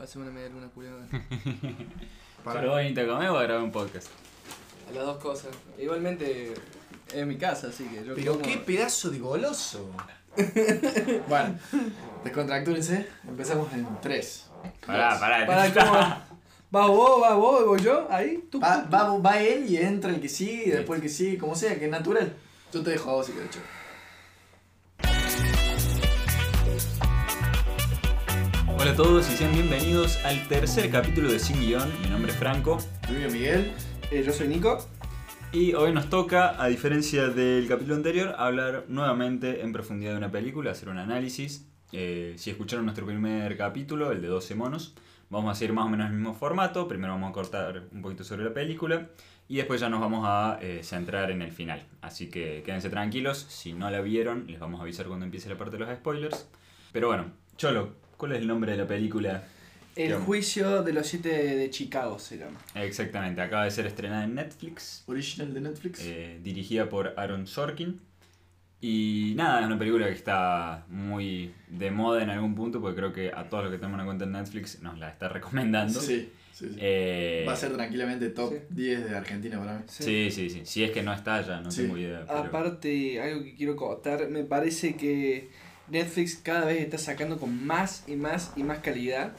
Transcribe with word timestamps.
Pasemos 0.00 0.28
una 0.28 0.34
media 0.34 0.48
luna 0.48 0.66
culiada. 0.68 1.06
Para- 2.42 2.60
¿Pero 2.60 2.72
voy 2.72 2.86
a 2.86 3.06
comer 3.06 3.28
o 3.28 3.36
a 3.38 3.42
grabar 3.42 3.62
un 3.62 3.70
podcast? 3.70 4.08
A 4.88 4.92
las 4.94 5.04
dos 5.04 5.18
cosas. 5.18 5.50
Igualmente 5.78 6.54
es 7.12 7.26
mi 7.26 7.36
casa, 7.36 7.66
así 7.66 7.84
que 7.84 8.02
yo 8.02 8.14
Pero 8.14 8.32
como- 8.32 8.44
qué 8.46 8.56
pedazo 8.56 9.10
de 9.10 9.18
goloso. 9.18 9.90
bueno, 11.28 11.58
descontractúrense. 12.24 13.08
Empezamos 13.28 13.70
en 13.74 13.86
3. 14.00 14.46
Pará, 14.86 15.20
pará. 15.20 15.46
Para, 15.46 15.74
¿cómo? 15.74 15.92
¿Vas 16.70 16.88
vos, 16.88 17.20
vas 17.20 17.34
vos, 17.36 17.66
voy 17.66 17.82
yo? 17.82 18.06
Ahí, 18.10 18.42
tú. 18.50 18.58
Va, 18.58 18.88
va, 18.90 19.18
va 19.18 19.38
él 19.42 19.66
y 19.68 19.76
entra 19.76 20.10
el 20.12 20.20
que 20.22 20.30
sigue 20.30 20.62
y 20.68 20.70
después 20.70 20.96
el 20.96 21.02
que 21.02 21.10
sigue, 21.10 21.36
como 21.36 21.54
sea, 21.54 21.78
que 21.78 21.84
es 21.84 21.90
natural. 21.90 22.32
Yo 22.72 22.82
te 22.82 22.88
dejo 22.88 23.10
a 23.10 23.14
vos 23.16 23.26
si 23.26 23.32
querés. 23.32 23.50
Hola 28.80 28.92
a 28.92 28.96
todos 28.96 29.30
y 29.30 29.36
sean 29.36 29.52
bienvenidos 29.52 30.24
al 30.24 30.48
tercer 30.48 30.90
capítulo 30.90 31.30
de 31.30 31.38
Sin 31.38 31.60
Guión. 31.60 31.92
Mi 32.02 32.08
nombre 32.08 32.32
es 32.32 32.38
Franco. 32.38 32.78
Yo 33.10 33.14
soy 33.14 33.30
Miguel. 33.30 33.72
Eh, 34.10 34.22
yo 34.24 34.32
soy 34.32 34.48
Nico. 34.48 34.78
Y 35.52 35.74
hoy 35.74 35.92
nos 35.92 36.08
toca, 36.08 36.56
a 36.58 36.66
diferencia 36.68 37.28
del 37.28 37.68
capítulo 37.68 37.96
anterior, 37.96 38.34
hablar 38.38 38.86
nuevamente 38.88 39.60
en 39.60 39.74
profundidad 39.74 40.12
de 40.12 40.16
una 40.16 40.30
película, 40.30 40.70
hacer 40.70 40.88
un 40.88 40.96
análisis. 40.96 41.68
Eh, 41.92 42.32
si 42.38 42.48
escucharon 42.48 42.86
nuestro 42.86 43.04
primer 43.04 43.54
capítulo, 43.58 44.12
el 44.12 44.22
de 44.22 44.28
12 44.28 44.54
monos, 44.54 44.94
vamos 45.28 45.50
a 45.50 45.52
hacer 45.52 45.74
más 45.74 45.84
o 45.84 45.90
menos 45.90 46.06
el 46.08 46.14
mismo 46.14 46.32
formato. 46.32 46.88
Primero 46.88 47.12
vamos 47.12 47.28
a 47.28 47.32
cortar 47.34 47.82
un 47.92 48.00
poquito 48.00 48.24
sobre 48.24 48.44
la 48.44 48.54
película 48.54 49.10
y 49.46 49.56
después 49.56 49.82
ya 49.82 49.90
nos 49.90 50.00
vamos 50.00 50.24
a 50.26 50.58
eh, 50.62 50.80
centrar 50.82 51.30
en 51.30 51.42
el 51.42 51.52
final. 51.52 51.86
Así 52.00 52.30
que 52.30 52.62
quédense 52.64 52.88
tranquilos, 52.88 53.44
si 53.46 53.74
no 53.74 53.90
la 53.90 54.00
vieron, 54.00 54.46
les 54.46 54.58
vamos 54.58 54.80
a 54.80 54.84
avisar 54.84 55.04
cuando 55.06 55.26
empiece 55.26 55.50
la 55.50 55.58
parte 55.58 55.76
de 55.76 55.84
los 55.84 55.94
spoilers. 55.94 56.48
Pero 56.92 57.08
bueno, 57.08 57.26
Cholo, 57.58 57.92
¿cuál 58.20 58.32
es 58.32 58.38
el 58.38 58.46
nombre 58.46 58.72
de 58.72 58.78
la 58.78 58.86
película? 58.86 59.42
El 59.96 60.14
juicio 60.16 60.82
de 60.84 60.92
los 60.92 61.06
siete 61.08 61.30
de 61.56 61.68
Chicago 61.70 62.18
se 62.18 62.38
llama. 62.38 62.58
Exactamente, 62.76 63.40
acaba 63.40 63.64
de 63.64 63.70
ser 63.72 63.86
estrenada 63.86 64.24
en 64.24 64.34
Netflix. 64.36 65.02
Original 65.06 65.52
de 65.52 65.60
Netflix. 65.62 66.00
eh, 66.04 66.38
dirigida 66.42 66.88
por 66.88 67.14
Aaron 67.16 67.46
Sorkin. 67.46 68.00
Y 68.82 69.34
nada, 69.36 69.60
es 69.60 69.66
una 69.66 69.78
película 69.78 70.06
que 70.06 70.12
está 70.14 70.86
muy 70.88 71.52
de 71.68 71.90
moda 71.90 72.22
en 72.22 72.30
algún 72.30 72.54
punto, 72.54 72.80
porque 72.80 72.96
creo 72.96 73.12
que 73.12 73.30
a 73.34 73.48
todos 73.48 73.64
los 73.64 73.72
que 73.72 73.78
tenemos 73.78 73.96
una 73.96 74.04
cuenta 74.06 74.24
en 74.24 74.32
Netflix 74.32 74.80
nos 74.80 74.98
la 74.98 75.10
está 75.10 75.28
recomendando. 75.28 76.00
sí, 76.00 76.30
sí, 76.52 76.68
sí. 76.70 76.76
Eh, 76.78 77.44
Va 77.46 77.52
a 77.52 77.56
ser 77.56 77.72
tranquilamente 77.74 78.30
top 78.30 78.52
sí. 78.54 78.58
10 78.70 79.10
de 79.10 79.16
Argentina 79.16 79.58
para 79.58 79.78
mí. 79.78 79.82
sí, 79.86 80.30
sí, 80.30 80.48
sí. 80.48 80.62
Si 80.64 80.82
es 80.84 80.92
que 80.92 81.02
no 81.02 81.12
está 81.12 81.42
ya, 81.42 81.60
no 81.60 81.70
Sí. 81.70 81.82
tengo 81.82 81.98
idea. 81.98 82.24
pero- 82.26 82.38
Aparte, 82.38 83.20
algo 83.20 83.42
que 83.44 83.54
quiero 83.54 83.76
contar, 83.76 84.28
me 84.30 84.44
parece 84.44 84.94
que 84.96 85.50
Netflix 85.90 86.36
cada 86.36 86.64
vez 86.66 86.80
está 86.82 86.98
sacando 86.98 87.38
con 87.38 87.66
más 87.66 88.04
y 88.06 88.16
más 88.16 88.52
y 88.56 88.62
más 88.62 88.78
calidad. 88.78 89.32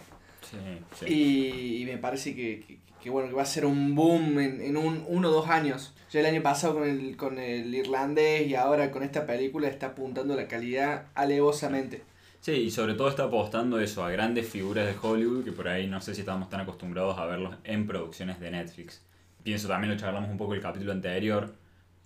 Sí, 0.49 0.57
sí. 0.99 1.05
Y, 1.13 1.81
y 1.81 1.85
me 1.85 1.97
parece 1.97 2.35
que, 2.35 2.61
que- 2.67 2.79
que, 3.01 3.09
bueno, 3.09 3.29
que 3.29 3.35
va 3.35 3.41
a 3.41 3.45
ser 3.47 3.65
un 3.65 3.95
boom 3.95 4.39
en, 4.39 4.61
en 4.61 4.77
un, 4.77 5.03
uno 5.07 5.29
o 5.29 5.31
dos 5.31 5.49
años. 5.49 5.93
Ya 6.11 6.19
el 6.19 6.25
año 6.27 6.43
pasado 6.43 6.75
con 6.75 6.87
el, 6.87 7.17
con 7.17 7.39
el 7.39 7.73
irlandés 7.73 8.45
y 8.47 8.53
ahora 8.53 8.91
con 8.91 9.01
esta 9.01 9.25
película 9.25 9.67
está 9.69 9.87
apuntando 9.87 10.35
la 10.35 10.47
calidad 10.47 11.05
alevosamente. 11.15 12.03
Sí, 12.41 12.51
y 12.53 12.71
sobre 12.71 12.93
todo 12.93 13.09
está 13.09 13.23
apostando 13.23 13.79
eso 13.79 14.03
a 14.03 14.11
grandes 14.11 14.47
figuras 14.47 14.85
de 14.85 14.95
Hollywood 15.01 15.43
que 15.45 15.51
por 15.51 15.67
ahí 15.67 15.87
no 15.87 15.99
sé 16.01 16.13
si 16.13 16.21
estamos 16.21 16.49
tan 16.49 16.61
acostumbrados 16.61 17.17
a 17.17 17.25
verlos 17.25 17.55
en 17.63 17.87
producciones 17.87 18.39
de 18.39 18.51
Netflix. 18.51 19.01
Pienso 19.43 19.67
también 19.67 19.93
lo 19.93 19.99
charlamos 19.99 20.29
un 20.29 20.37
poco 20.37 20.53
el 20.53 20.61
capítulo 20.61 20.91
anterior 20.91 21.53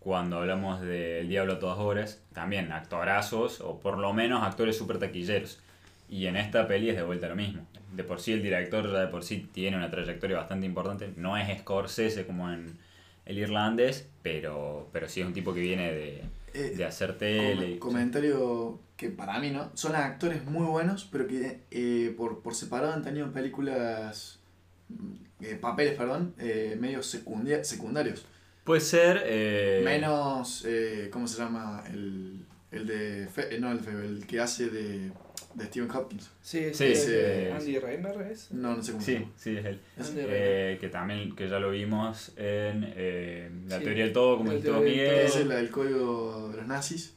cuando 0.06 0.38
hablamos 0.38 0.82
de 0.82 1.22
El 1.22 1.30
Diablo 1.30 1.54
a 1.54 1.60
todas 1.60 1.80
horas. 1.80 2.22
También 2.32 2.72
actorazos 2.72 3.60
o 3.60 3.80
por 3.80 3.98
lo 3.98 4.14
menos 4.14 4.44
actores 4.44 4.78
super 4.78 5.00
taquilleros. 5.00 5.58
Y 6.08 6.28
en 6.28 6.36
esta 6.36 6.68
peli 6.68 6.92
es 6.92 6.96
de 6.96 7.02
vuelta 7.02 7.28
lo 7.28 7.36
mismo. 7.36 7.66
De 7.92 8.04
por 8.04 8.22
sí 8.22 8.32
el 8.32 8.44
director 8.44 8.92
ya 8.92 9.00
de 9.00 9.08
por 9.08 9.24
sí 9.24 9.50
tiene 9.52 9.78
una 9.78 9.90
trayectoria 9.90 10.38
bastante 10.38 10.68
importante. 10.68 11.12
No 11.18 11.36
es 11.38 11.60
Scorsese 11.60 12.28
como 12.28 12.52
en 12.52 12.78
El 13.26 13.40
Irlandés, 13.40 14.08
pero, 14.22 14.88
pero 14.94 15.10
sí 15.10 15.22
es 15.22 15.26
un 15.28 15.34
tipo 15.34 15.56
que 15.56 15.62
viene 15.62 15.92
de, 15.92 16.22
Eh, 16.54 16.74
de 16.78 16.86
hacer 16.86 17.18
tele. 17.18 17.80
Com- 17.80 17.90
comentario 17.94 18.80
que 18.98 19.10
para 19.10 19.40
mí 19.40 19.50
no. 19.50 19.72
Son 19.74 19.96
actores 19.96 20.46
muy 20.46 20.68
buenos, 20.68 21.06
pero 21.12 21.26
que 21.26 21.62
eh, 21.72 22.14
por, 22.16 22.44
por 22.44 22.54
separado 22.54 22.94
han 22.94 23.02
tenido 23.04 23.32
películas. 23.32 24.38
mm, 24.90 25.14
eh, 25.46 25.56
papeles, 25.60 25.96
perdón, 25.98 26.36
medio 26.38 27.02
secundia- 27.02 27.64
secundarios. 27.64 28.24
Puede 28.66 28.82
ser... 28.82 29.22
eh, 29.26 29.82
Menos. 29.86 30.66
Eh, 30.68 31.10
¿Cómo 31.14 31.28
se 31.28 31.38
llama? 31.38 31.84
El, 31.88 32.46
el 32.72 32.86
de. 32.88 33.28
Fe- 33.28 33.56
eh, 33.56 33.60
no, 33.60 33.72
el, 33.72 33.78
de 33.78 33.84
Fe- 33.84 33.92
el 34.06 34.26
que 34.28 34.40
hace 34.42 34.70
de, 34.70 35.12
de 35.54 35.66
Stephen 35.68 35.90
Hopkins. 35.92 36.32
Sí, 36.42 36.74
Sí, 36.74 36.86
es. 36.86 37.08
Andy 37.54 37.78
Reimer 37.80 38.20
es. 38.32 38.52
No, 38.52 38.76
no 38.76 38.82
sé 38.84 38.92
cómo 38.94 39.04
Sí, 39.04 39.26
sí, 39.38 39.56
es 39.56 39.66
él. 39.66 39.80
Reimer. 39.98 40.26
Eh, 40.30 40.78
que 40.82 40.90
también, 40.90 41.36
que 41.36 41.48
ya 41.48 41.60
lo 41.60 41.70
vimos 41.72 42.30
en 42.38 42.92
eh, 42.98 43.52
La 43.70 43.78
Sí, 43.78 43.84
Teoría 43.86 44.04
del 44.06 44.14
Todo, 44.14 44.38
como 44.38 44.52
vos, 44.52 44.62
del 44.64 44.74
Miguel. 44.82 45.14
Es 45.26 45.46
la 45.46 45.56
del 45.56 45.70
código 45.70 46.50
de 46.50 46.58
los 46.58 46.68
nazis. 46.68 47.14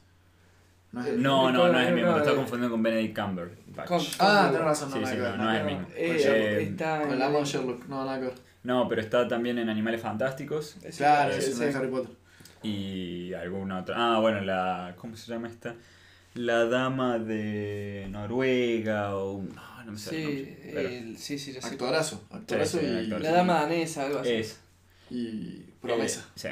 No 0.91 1.01
es 1.01 1.07
el- 1.07 1.21
No, 1.21 1.51
no, 1.51 1.67
no 1.71 1.79
es 1.79 1.87
el 1.87 1.95
mismo, 1.95 2.11
lo 2.11 2.17
está 2.19 2.35
confundiendo 2.35 2.71
con 2.71 2.81
Benedict 2.83 3.19
Cumberbatch. 3.19 3.87
Con- 3.87 4.01
Ah, 4.19 4.49
tenés 4.51 4.65
razón, 4.65 4.89
no, 4.91 4.95
Sí, 5.07 5.15
no, 5.15 5.23
ver, 5.23 5.37
no 5.37 5.51
es 5.53 5.59
el 5.59 5.65
mismo. 5.65 5.87
Eh, 5.95 6.17
Eh, 6.25 6.61
está 6.63 7.03
en- 7.03 7.11
Hablamos 7.11 7.51
de 7.51 7.57
Sherlock, 7.57 7.85
no, 7.87 8.05
nada 8.05 8.19
que 8.19 8.25
ver. 8.25 8.33
No, 8.69 8.87
pero 8.87 9.01
está 9.01 9.27
también 9.27 9.57
en 9.57 9.67
Animales 9.67 9.99
Fantásticos 10.01 10.75
Claro, 10.95 11.33
es 11.33 11.57
de 11.57 11.69
Harry 11.73 11.87
Potter. 11.89 12.15
y 12.61 13.33
alguna 13.33 13.79
otra. 13.79 13.95
Ah, 13.97 14.19
bueno, 14.19 14.41
la. 14.41 14.93
¿Cómo 14.97 15.15
se 15.15 15.31
llama 15.31 15.47
esta? 15.47 15.75
La 16.35 16.65
dama 16.65 17.17
de 17.17 18.07
Noruega 18.11 19.15
o. 19.15 19.41
No, 19.41 19.83
no 19.85 19.91
me 19.93 19.97
sé. 19.97 20.09
Sí, 20.11 20.57
pero 20.73 20.87
el- 20.89 21.17
sí, 21.17 21.39
sí, 21.39 21.53
ya 21.53 21.61
sé. 21.61 21.67
Actorazo, 21.69 22.23
actorazo 22.29 22.77
Sí, 22.79 22.85
sí, 22.85 22.91
y, 22.93 22.97
actor. 23.05 23.21
La 23.21 23.31
dama 23.31 23.61
danesa, 23.61 24.05
algo 24.05 24.19
así. 24.19 24.33
es. 24.33 24.59
y 25.09 25.63
promesa. 25.81 26.19
Eh, 26.19 26.31
sí. 26.35 26.49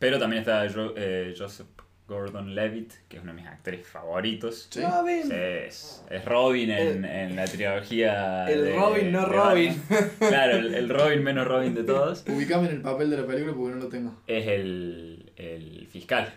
Pero 0.00 0.18
también 0.18 0.40
está 0.42 0.66
Jo- 0.68 0.94
eh, 0.96 1.32
Joseph 1.38 1.68
Gordon 2.10 2.54
Levitt, 2.54 2.92
que 3.08 3.16
es 3.16 3.22
uno 3.22 3.32
de 3.32 3.40
mis 3.40 3.46
actores 3.48 3.86
favoritos. 3.86 4.68
Sí. 4.70 4.82
Robin. 4.82 5.22
Sí, 5.22 5.32
es, 5.32 6.04
es 6.10 6.24
Robin 6.26 6.70
en, 6.70 7.04
en 7.06 7.36
la 7.36 7.44
trilogía. 7.46 8.46
El 8.50 8.64
de- 8.64 8.74
Robin, 8.76 9.12
no 9.12 9.20
de 9.20 9.26
Robin. 9.26 9.82
Batman. 9.88 10.10
Claro, 10.18 10.56
el, 10.58 10.74
el 10.74 10.88
Robin 10.88 11.22
menos 11.22 11.46
Robin 11.46 11.74
de 11.74 11.84
todos. 11.84 12.24
Ubicame 12.28 12.68
en 12.68 12.74
el 12.76 12.82
papel 12.82 13.08
de 13.10 13.16
la 13.16 13.26
película 13.26 13.54
porque 13.54 13.74
no 13.76 13.80
lo 13.84 13.88
tengo. 13.88 14.14
Es 14.26 14.46
el, 14.46 15.32
el 15.36 15.86
fiscal. 15.90 16.30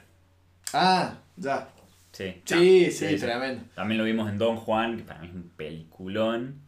Ah, 0.72 1.17
ya. 1.35 1.67
Sí, 2.11 2.41
Sí, 2.45 2.85
Ya, 2.85 2.91
sí, 2.91 3.16
tremendo. 3.17 3.63
También 3.75 3.97
lo 3.97 4.03
vimos 4.03 4.29
en 4.29 4.38
Don 4.38 4.55
Juan, 4.55 4.97
que 4.97 5.03
para 5.03 5.19
mí 5.19 5.28
es 5.28 5.34
un 5.34 5.50
peliculón. 5.57 6.61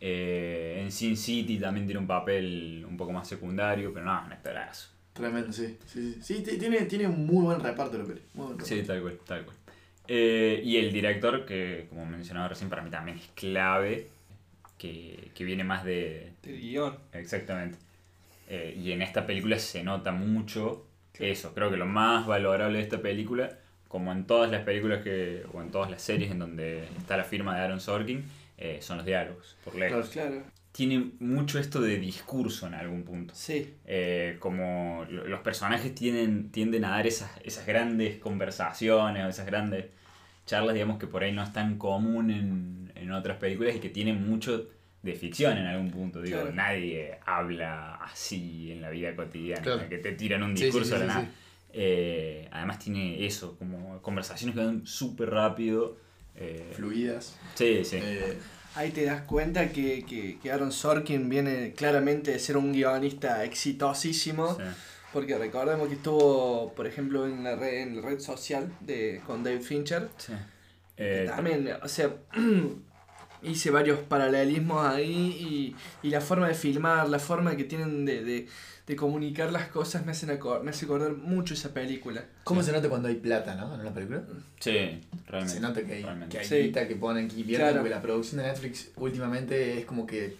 Eh, 0.00 0.78
en 0.82 0.90
Sin 0.92 1.16
City 1.16 1.58
también 1.58 1.84
tiene 1.86 1.98
un 2.00 2.06
papel 2.06 2.84
un 2.88 2.96
poco 2.96 3.12
más 3.12 3.28
secundario, 3.28 3.92
pero 3.92 4.06
no, 4.06 4.22
un 4.24 4.32
actorazo. 4.32 4.90
Tremendo, 5.18 5.52
sí. 5.52 5.76
Sí, 5.86 6.14
sí. 6.22 6.42
Sí, 6.42 6.56
tiene, 6.58 6.82
tiene 6.82 7.06
un 7.08 7.26
muy 7.26 7.44
buen 7.44 7.60
reparto 7.60 7.98
la 7.98 8.04
peli. 8.04 8.20
Muy 8.34 8.54
buen 8.54 8.64
Sí, 8.64 8.80
reparto. 8.80 8.92
tal 8.92 9.02
cual, 9.02 9.18
tal 9.26 9.44
cual. 9.44 9.56
Eh, 10.06 10.62
y 10.64 10.76
el 10.78 10.92
director, 10.92 11.44
que 11.44 11.86
como 11.90 12.06
mencionaba 12.06 12.48
recién, 12.48 12.70
para 12.70 12.82
mí 12.82 12.90
también 12.90 13.18
es 13.18 13.26
clave, 13.34 14.06
que, 14.78 15.30
que 15.34 15.44
viene 15.44 15.64
más 15.64 15.84
de... 15.84 16.30
El 16.44 16.60
guion. 16.60 16.96
Exactamente. 17.12 17.76
Eh, 18.48 18.74
y 18.82 18.92
en 18.92 19.02
esta 19.02 19.26
película 19.26 19.58
se 19.58 19.82
nota 19.82 20.12
mucho 20.12 20.86
eso. 21.18 21.52
Creo 21.54 21.70
que 21.70 21.76
lo 21.76 21.84
más 21.86 22.26
valorable 22.26 22.78
de 22.78 22.84
esta 22.84 23.02
película, 23.02 23.58
como 23.88 24.12
en 24.12 24.24
todas 24.26 24.50
las 24.50 24.62
películas 24.64 25.02
que, 25.02 25.42
o 25.52 25.60
en 25.60 25.70
todas 25.70 25.90
las 25.90 26.00
series 26.00 26.30
en 26.30 26.38
donde 26.38 26.84
está 26.98 27.16
la 27.16 27.24
firma 27.24 27.54
de 27.56 27.62
Aaron 27.62 27.80
Sorkin, 27.80 28.24
eh, 28.56 28.78
son 28.80 28.96
los 28.98 29.04
diálogos, 29.06 29.56
por 29.64 29.74
lejos. 29.74 30.08
Claro. 30.10 30.42
Tiene 30.78 31.10
mucho 31.18 31.58
esto 31.58 31.80
de 31.80 31.98
discurso 31.98 32.68
en 32.68 32.74
algún 32.74 33.02
punto. 33.02 33.34
Sí. 33.34 33.74
Eh, 33.84 34.36
como 34.38 35.04
lo- 35.10 35.26
los 35.26 35.40
personajes 35.40 35.92
tienen, 35.92 36.52
tienden 36.52 36.84
a 36.84 36.90
dar 36.90 37.04
esas, 37.04 37.32
esas 37.42 37.66
grandes 37.66 38.18
conversaciones 38.18 39.24
o 39.26 39.28
esas 39.28 39.44
grandes 39.44 39.86
charlas, 40.46 40.74
digamos, 40.74 41.00
que 41.00 41.08
por 41.08 41.24
ahí 41.24 41.32
no 41.32 41.42
es 41.42 41.52
tan 41.52 41.78
común 41.78 42.30
en, 42.30 42.92
en 42.94 43.10
otras 43.10 43.38
películas 43.38 43.74
y 43.74 43.80
que 43.80 43.88
tienen 43.88 44.24
mucho 44.24 44.68
de 45.02 45.14
ficción 45.16 45.58
en 45.58 45.66
algún 45.66 45.90
punto. 45.90 46.22
Digo, 46.22 46.42
Claro. 46.42 46.54
nadie 46.54 47.18
habla 47.26 47.96
así 47.96 48.70
en 48.70 48.80
la 48.80 48.90
vida 48.90 49.16
cotidiana, 49.16 49.62
Claro. 49.62 49.88
que 49.88 49.98
te 49.98 50.12
tiran 50.12 50.44
un 50.44 50.52
Sí, 50.56 50.58
sí, 50.58 50.64
discurso 50.66 50.94
sí, 50.94 51.00
de 51.00 51.06
la 51.08 51.12
sí, 51.12 51.18
nada. 51.18 51.32
Eh, 51.72 52.48
además 52.52 52.78
tiene 52.78 53.26
eso, 53.26 53.58
como 53.58 54.00
conversaciones 54.00 54.54
que 54.54 54.64
van 54.64 54.86
súper 54.86 55.30
rápido. 55.30 55.96
eh, 56.36 56.70
Fluidas. 56.72 57.36
sí, 57.56 57.84
sí. 57.84 57.98
Ahí 58.78 58.90
te 58.92 59.04
das 59.04 59.22
cuenta 59.22 59.70
que, 59.70 60.04
que, 60.04 60.38
que 60.40 60.52
Aaron 60.52 60.70
Sorkin 60.70 61.28
viene 61.28 61.72
claramente 61.72 62.30
de 62.30 62.38
ser 62.38 62.56
un 62.56 62.72
guionista 62.72 63.44
exitosísimo. 63.44 64.54
sí. 64.54 64.62
Porque 65.12 65.38
recordemos 65.38 65.88
que 65.88 65.94
estuvo, 65.94 66.74
por 66.74 66.86
ejemplo, 66.86 67.26
en 67.26 67.42
la 67.42 67.56
red, 67.56 67.82
en 67.82 67.96
la 67.96 68.02
red 68.02 68.20
social 68.20 68.70
de, 68.80 69.22
con 69.26 69.42
David 69.42 69.62
Fincher. 69.62 70.08
sí. 70.18 70.34
Eh, 71.00 71.26
también, 71.28 71.68
o 71.80 71.88
sea, 71.88 72.12
hice 73.42 73.70
varios 73.70 74.00
paralelismos 74.00 74.84
ahí 74.86 75.74
y, 76.02 76.06
y 76.06 76.10
la 76.10 76.20
forma 76.20 76.48
de 76.48 76.54
filmar, 76.54 77.08
la 77.08 77.18
forma 77.18 77.56
que 77.56 77.64
tienen 77.64 78.04
de, 78.04 78.24
de, 78.24 78.48
de 78.86 78.96
comunicar 78.96 79.52
las 79.52 79.68
cosas 79.68 80.04
me, 80.06 80.12
hacen 80.12 80.30
acor- 80.30 80.62
me 80.62 80.70
hace 80.70 80.86
acordar 80.86 81.12
mucho 81.12 81.54
esa 81.54 81.72
película. 81.74 82.24
¿Cómo 82.44 82.62
se 82.62 82.72
nota 82.72 82.88
cuando 82.88 83.08
hay 83.08 83.16
plata, 83.16 83.54
no? 83.54 83.74
En 83.74 83.80
una 83.80 83.92
película. 83.94 84.22
sí, 84.60 85.00
realmente. 85.26 85.54
Se 85.54 85.60
nota 85.60 85.82
que 85.84 85.92
hay, 85.94 86.02
realmente. 86.02 86.36
que 86.36 86.42
hay 86.42 86.48
Sí. 86.48 86.56
guita 86.56 86.88
que 86.88 86.96
ponen, 86.96 87.28
que 87.28 87.40
invierten, 87.40 87.66
Claro. 87.68 87.80
porque 87.82 87.94
la 87.94 88.02
producción 88.02 88.40
de 88.40 88.48
Netflix 88.48 88.90
últimamente 88.96 89.78
es 89.78 89.84
como 89.86 90.06
que 90.06 90.36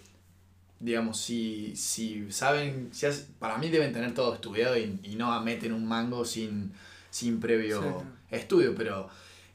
digamos, 0.81 1.21
si, 1.21 1.75
si 1.75 2.31
saben, 2.31 2.91
si 2.93 3.07
hace- 3.07 3.27
para 3.41 3.59
mí 3.59 3.69
deben 3.69 3.93
tener 3.93 4.15
todo 4.15 4.35
estudiado 4.35 4.77
y, 4.79 5.01
y 5.03 5.17
no 5.17 5.41
meten 5.43 5.73
un 5.73 5.85
mango 5.87 6.25
sin, 6.25 6.73
sin 7.11 7.41
previo 7.41 7.83
Sí. 8.31 8.37
estudio, 8.37 8.75
pero 8.77 9.09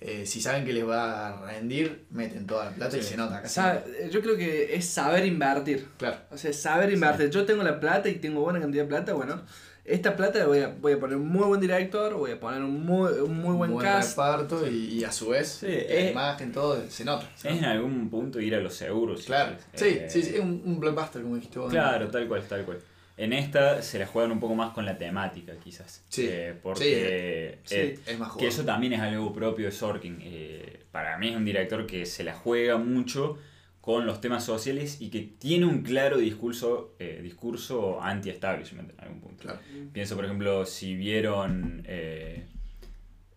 eh, 0.06 0.26
si 0.26 0.42
saben 0.42 0.66
que 0.66 0.74
les 0.74 0.88
va 0.88 1.30
a 1.30 1.46
rendir, 1.48 2.06
meten 2.12 2.46
toda 2.46 2.66
la 2.66 2.72
plata 2.72 2.98
y 2.98 3.02
se 3.02 3.16
nota. 3.18 3.48
Sa- 3.48 3.84
yo 4.12 4.22
creo 4.22 4.36
que 4.38 4.76
es 4.76 4.86
saber 4.86 5.26
invertir. 5.26 5.88
Claro. 5.98 6.18
O 6.32 6.38
sea, 6.38 6.52
saber 6.54 6.92
invertir. 6.92 7.30
Yo 7.30 7.46
tengo 7.46 7.64
la 7.64 7.80
plata 7.80 8.10
y 8.10 8.16
tengo 8.16 8.42
buena 8.42 8.60
cantidad 8.60 8.84
de 8.84 8.90
plata, 8.90 9.14
bueno, 9.14 9.42
esta 9.86 10.16
plata 10.16 10.46
voy 10.46 10.60
a, 10.60 10.70
voy 10.70 10.94
a 10.94 11.00
poner 11.00 11.18
un 11.18 11.28
muy 11.28 11.46
buen 11.46 11.60
director, 11.60 12.14
voy 12.14 12.32
a 12.32 12.40
poner 12.40 12.62
un 12.62 12.86
muy, 12.86 13.12
un 13.20 13.38
muy 13.38 13.54
buen, 13.56 13.78
cast. 13.78 14.12
reparto 14.12 14.66
y, 14.66 15.00
y 15.00 15.04
a 15.04 15.12
su 15.12 15.30
vez 15.30 15.58
Sí, 15.60 15.68
la 15.68 15.74
eh, 15.74 16.12
imagen, 16.12 16.52
todo, 16.54 16.82
se 16.90 17.04
nota. 17.04 17.30
Es 17.38 17.44
en 17.46 17.66
algún 17.66 18.10
punto 18.10 18.40
ir 18.40 18.56
a 18.56 18.60
los 18.62 18.74
seguros. 18.76 19.22
si 19.22 19.26
Claro, 19.28 19.56
sí, 19.74 19.86
Eh, 19.88 20.08
sí, 20.10 20.22
sí, 20.24 20.36
es 20.36 20.40
un, 20.40 20.62
un 20.66 20.80
blockbuster 20.80 21.22
como 21.22 21.36
dijiste 21.36 21.60
vos. 21.60 21.70
Claro, 21.72 22.08
tal 22.10 22.28
cual, 22.30 22.44
tal 22.48 22.64
cual. 22.64 22.78
En 23.16 23.32
esta 23.34 23.82
se 23.84 24.00
la 24.00 24.08
juegan 24.08 24.32
un 24.32 24.40
poco 24.40 24.56
más 24.56 24.74
con 24.74 24.86
la 24.86 24.98
temática, 24.98 25.54
quizás. 25.64 26.04
Sí, 26.10 26.26
Eh, 26.28 26.56
porque 26.62 27.60
sí. 27.64 27.76
eh, 27.76 28.00
Es 28.08 28.18
más 28.20 28.34
que 28.36 28.48
eso 28.48 28.66
también 28.66 28.94
es 28.94 29.00
algo 29.02 29.32
propio 29.34 29.66
de 29.68 29.72
Sorkin. 29.72 30.18
Eh, 30.22 30.80
para 30.92 31.18
mí 31.18 31.30
es 31.30 31.36
un 31.36 31.46
director 31.46 31.86
que 31.86 32.06
se 32.06 32.24
la 32.24 32.34
juega 32.34 32.78
mucho 32.78 33.38
con 33.82 34.06
los 34.06 34.22
temas 34.22 34.44
sociales 34.46 35.02
y 35.02 35.10
que 35.10 35.22
tiene 35.38 35.66
un 35.66 35.84
claro 35.84 36.18
discurso, 36.18 36.96
eh, 37.00 37.20
discurso 37.22 38.02
anti-establishment 38.02 38.92
en 38.94 39.00
algún 39.02 39.20
punto. 39.20 39.44
Claro. 39.44 39.60
Pienso, 39.92 40.16
por 40.16 40.26
ejemplo, 40.26 40.66
si 40.66 40.96
vieron, 40.96 41.84
eh, 41.86 42.46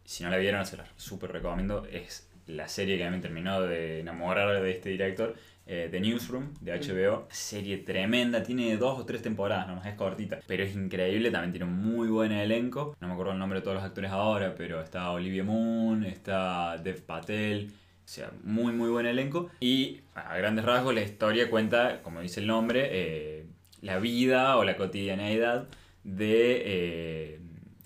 si 0.05 0.23
no 0.23 0.31
la 0.31 0.37
vieron, 0.39 0.65
se 0.65 0.77
la 0.77 0.87
súper 0.97 1.33
recomiendo, 1.33 1.85
es 1.91 2.29
la 2.47 2.69
serie 2.69 2.97
que 2.97 3.05
a 3.05 3.11
mí 3.11 3.17
me 3.17 3.23
terminó 3.23 3.61
de 3.61 4.01
enamorar 4.01 4.63
de 4.63 4.71
este 4.71 4.89
director, 4.91 5.35
eh, 5.69 5.89
The 5.91 6.01
Newsroom, 6.01 6.55
de 6.61 6.79
HBO. 6.79 7.27
Serie 7.31 7.79
tremenda, 7.79 8.43
tiene 8.43 8.77
dos 8.77 9.01
o 9.01 9.05
tres 9.05 9.21
temporadas, 9.23 9.67
nomás 9.67 9.87
es 9.87 9.95
cortita, 9.95 10.39
pero 10.47 10.63
es 10.63 10.75
increíble, 10.77 11.31
también 11.33 11.53
tiene 11.53 11.67
un 11.67 11.77
muy 11.77 12.07
buen 12.09 12.31
elenco. 12.31 12.97
No 13.01 13.09
me 13.09 13.15
acuerdo 13.15 13.33
el 13.33 13.39
nombre 13.39 13.59
de 13.59 13.65
todos 13.65 13.77
los 13.77 13.85
actores 13.85 14.13
ahora, 14.13 14.55
pero 14.57 14.81
está 14.81 15.11
Olivia 15.11 15.43
Moon, 15.43 16.05
está 16.05 16.77
Dev 16.79 17.03
Patel. 17.03 17.73
O 18.05 18.09
sea, 18.09 18.31
muy 18.45 18.73
muy 18.73 18.89
buen 18.89 19.07
elenco. 19.07 19.51
Y 19.59 20.03
a 20.15 20.37
grandes 20.39 20.65
rasgos 20.65 20.95
la 20.95 21.03
historia 21.03 21.51
cuenta, 21.51 22.01
como 22.03 22.21
dice 22.21 22.39
el 22.39 22.47
nombre, 22.47 22.89
eh, 22.93 23.47
la 23.81 23.99
vida 23.99 24.57
o 24.59 24.65
la 24.65 24.77
cotidianeidad 24.77 25.67
de 26.05 26.63
eh, 26.65 27.41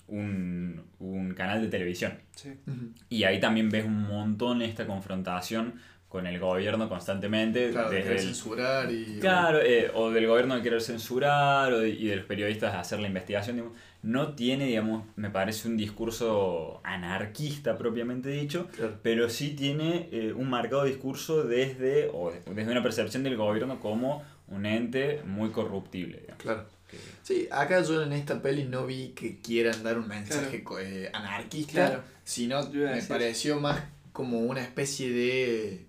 un, 0.07 0.83
un 0.99 1.33
canal 1.33 1.63
de 1.63 1.69
televisión. 1.69 2.19
Sí. 2.37 2.51
Y 3.09 3.25
ahí 3.25 3.41
también 3.41 3.71
ves 3.71 3.87
un 3.87 4.03
montón 4.03 4.61
esta 4.61 4.87
confrontación 4.87 5.81
con 6.11 6.27
el 6.27 6.41
gobierno 6.41 6.89
constantemente. 6.89 7.71
Claro, 7.71 7.89
de 7.89 7.99
desde 7.99 8.13
el- 8.15 8.19
censurar 8.19 8.91
y. 8.93 9.19
Claro, 9.21 9.61
eh, 9.63 9.93
o 9.95 10.11
del 10.11 10.27
gobierno 10.27 10.57
de 10.57 10.63
querer 10.63 10.83
censurar, 10.83 11.73
o 11.73 11.79
de- 11.79 11.91
y 11.91 12.09
de 12.09 12.17
los 12.17 12.27
periodistas 12.27 12.73
de 12.73 12.79
hacer 12.81 12.99
la 12.99 13.07
investigación, 13.07 13.55
digamos, 13.57 13.79
no 14.03 14.35
tiene, 14.35 14.67
digamos, 14.67 15.05
me 15.15 15.31
parece 15.31 15.69
un 15.69 15.77
discurso 15.77 16.81
anarquista 16.83 17.79
propiamente 17.79 18.29
dicho, 18.31 18.67
Claro. 18.75 18.99
pero 19.03 19.31
sí 19.31 19.51
tiene 19.51 20.09
eh, 20.11 20.33
un 20.33 20.51
marcado 20.51 20.83
discurso 20.85 21.45
desde, 21.45 22.11
o 22.13 22.33
de- 22.33 22.41
desde 22.55 22.73
una 22.73 22.83
percepción 22.83 23.23
del 23.23 23.37
gobierno 23.37 23.79
como 23.79 24.25
un 24.49 24.67
ente 24.67 25.23
muy 25.25 25.51
corruptible. 25.51 26.19
digamos. 26.23 26.43
Claro. 26.43 26.65
Que- 26.91 26.97
Sí, 27.23 27.47
acá 27.53 27.83
yo 27.85 28.03
en 28.03 28.13
esta 28.13 28.43
peli 28.43 28.65
no 28.65 28.85
vi 28.85 29.11
que 29.11 29.39
quieran 29.41 29.85
dar 29.85 29.97
un 29.97 30.09
mensaje 30.09 30.65
co- 30.65 30.81
eh, 30.81 31.09
anarquista, 31.13 31.87
Claro. 31.87 32.03
sino 32.25 32.69
me 32.69 33.01
pareció 33.03 33.61
más 33.61 33.81
como 34.13 34.41
una 34.41 34.61
especie 34.61 35.09
de 35.13 35.87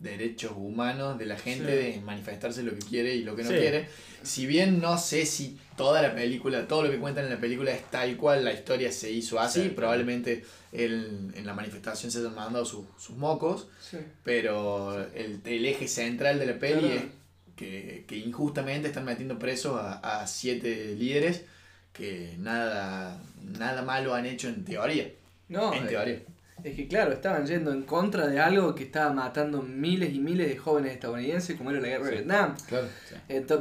derechos 0.00 0.52
humanos 0.56 1.18
de 1.18 1.26
la 1.26 1.36
gente 1.36 1.66
Sí. 1.92 1.92
de 1.98 2.00
manifestarse 2.00 2.62
lo 2.62 2.72
que 2.72 2.78
quiere 2.80 3.14
y 3.14 3.22
lo 3.22 3.36
que 3.36 3.42
no 3.44 3.50
Sí. 3.50 3.56
quiere. 3.56 3.88
Si 4.22 4.46
bien 4.46 4.80
no 4.80 4.98
sé 4.98 5.24
si 5.26 5.58
toda 5.76 6.02
la 6.02 6.14
película, 6.14 6.66
todo 6.66 6.82
lo 6.82 6.90
que 6.90 6.98
cuentan 6.98 7.24
en 7.26 7.30
la 7.30 7.38
película 7.40 7.70
es 7.70 7.82
tal 7.90 8.16
cual 8.16 8.44
la 8.44 8.52
historia 8.52 8.90
se 8.92 9.10
hizo 9.10 9.38
así, 9.38 9.62
Sí, 9.62 9.68
probablemente 9.70 10.44
el- 10.72 11.32
en 11.34 11.46
la 11.46 11.54
manifestación 11.54 12.10
se 12.10 12.18
hayan 12.18 12.34
mandado 12.34 12.64
sus, 12.64 12.84
sus 12.98 13.16
mocos, 13.16 13.68
pero 14.24 15.02
el, 15.14 15.40
el 15.44 15.64
eje 15.66 15.88
central 15.88 16.38
de 16.38 16.46
la 16.46 16.58
peli 16.58 16.80
Claro. 16.80 16.94
es 16.94 17.02
que, 17.56 18.04
que 18.08 18.16
injustamente 18.16 18.88
están 18.88 19.04
metiendo 19.04 19.38
presos 19.38 19.78
a, 19.80 20.20
a 20.22 20.26
siete 20.26 20.94
líderes 20.98 21.42
que 21.92 22.34
nada, 22.38 23.22
nada 23.58 23.82
malo 23.82 24.14
han 24.14 24.24
hecho 24.26 24.48
en 24.48 24.64
teoría. 24.64 25.10
No, 25.48 25.74
en 25.74 25.84
eh, 25.84 25.88
teoría. 25.88 26.20
Es 26.64 26.74
que 26.76 26.88
claro, 26.88 27.12
estaban 27.12 27.46
yendo 27.46 27.72
en 27.72 27.82
contra 27.82 28.26
de 28.26 28.38
algo 28.40 28.74
que 28.74 28.84
estaba 28.84 29.12
matando 29.12 29.62
miles 29.62 30.14
y 30.14 30.20
miles 30.20 30.48
de 30.48 30.56
jóvenes 30.56 30.92
estadounidenses, 30.92 31.56
como 31.56 31.70
era 31.70 31.80
la 31.80 31.88
guerra 31.88 32.04
de. 32.06 32.10
Vietnam. 32.12 32.54
Claro. 32.68 32.86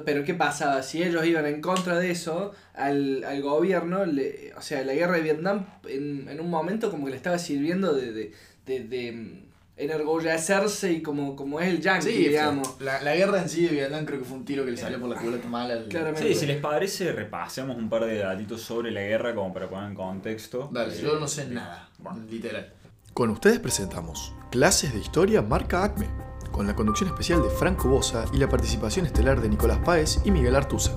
Pero 0.05 0.23
¿qué 0.23 0.33
pasaba? 0.33 0.81
Si 0.83 1.01
ellos 1.03 1.25
iban 1.25 1.45
en 1.45 1.61
contra 1.61 1.97
de 1.99 2.11
eso, 2.11 2.53
al, 2.73 3.23
al 3.23 3.41
gobierno, 3.41 4.05
le, 4.05 4.53
o 4.57 4.61
sea, 4.61 4.83
la 4.83 4.93
guerra 4.93 5.15
de 5.17 5.21
Vietnam 5.21 5.65
en, 5.87 6.27
en 6.29 6.39
un 6.39 6.49
momento 6.49 6.89
como 6.91 7.05
que 7.05 7.11
le 7.11 7.17
estaba 7.17 7.37
sirviendo 7.37 7.93
de, 7.93 8.11
de, 8.11 8.33
de, 8.65 8.79
de, 8.83 9.11
mm, 9.11 9.39
enorgullecerse 9.77 10.91
y 10.91 11.01
como, 11.01 11.35
como 11.35 11.59
es 11.59 11.67
el 11.69 11.81
yankee, 11.81 12.05
Sí, 12.11 12.17
digamos. 12.27 12.79
la, 12.81 13.01
la 13.01 13.15
guerra 13.15 13.41
en 13.41 13.49
sí 13.49 13.63
de 13.65 13.69
Vietnam 13.71 14.05
creo 14.05 14.19
que 14.19 14.25
fue 14.25 14.37
un 14.37 14.45
tiro 14.45 14.65
que 14.65 14.71
le 14.71 14.77
salió 14.77 14.99
por 14.99 15.09
la 15.09 15.15
culata 15.15 15.47
mala. 15.47 15.73
al- 15.73 15.87
Claramente. 15.87 16.27
Sí, 16.33 16.35
si 16.39 16.45
les 16.45 16.57
parece, 16.57 17.11
repasemos 17.13 17.77
un 17.77 17.89
par 17.89 18.05
de 18.05 18.17
datitos 18.17 18.61
sobre 18.61 18.91
la 18.91 19.01
guerra 19.01 19.33
como 19.35 19.53
para 19.53 19.69
poner 19.69 19.89
en 19.89 19.95
contexto. 19.95 20.69
Dale, 20.71 20.93
Eh, 20.93 20.99
yo 21.01 21.19
no 21.19 21.27
sé 21.27 21.45
de- 21.47 21.55
nada, 21.55 21.89
Bueno. 21.97 22.19
literal. 22.29 22.73
Con 23.19 23.31
ustedes 23.31 23.59
presentamos 23.59 24.33
Clases 24.49 24.93
de 24.93 24.99
Historia 25.01 25.41
Marca 25.41 25.83
Acme, 25.83 26.05
con 26.53 26.65
la 26.67 26.73
conducción 26.73 27.09
especial 27.09 27.43
de 27.43 27.49
Franco 27.49 27.89
Bosa 27.89 28.23
y 28.31 28.37
la 28.37 28.47
participación 28.47 29.05
estelar 29.05 29.41
de 29.41 29.49
Nicolás 29.49 29.79
Páez 29.79 30.21
y 30.23 30.31
Miguel 30.31 30.55
Artuza. 30.55 30.93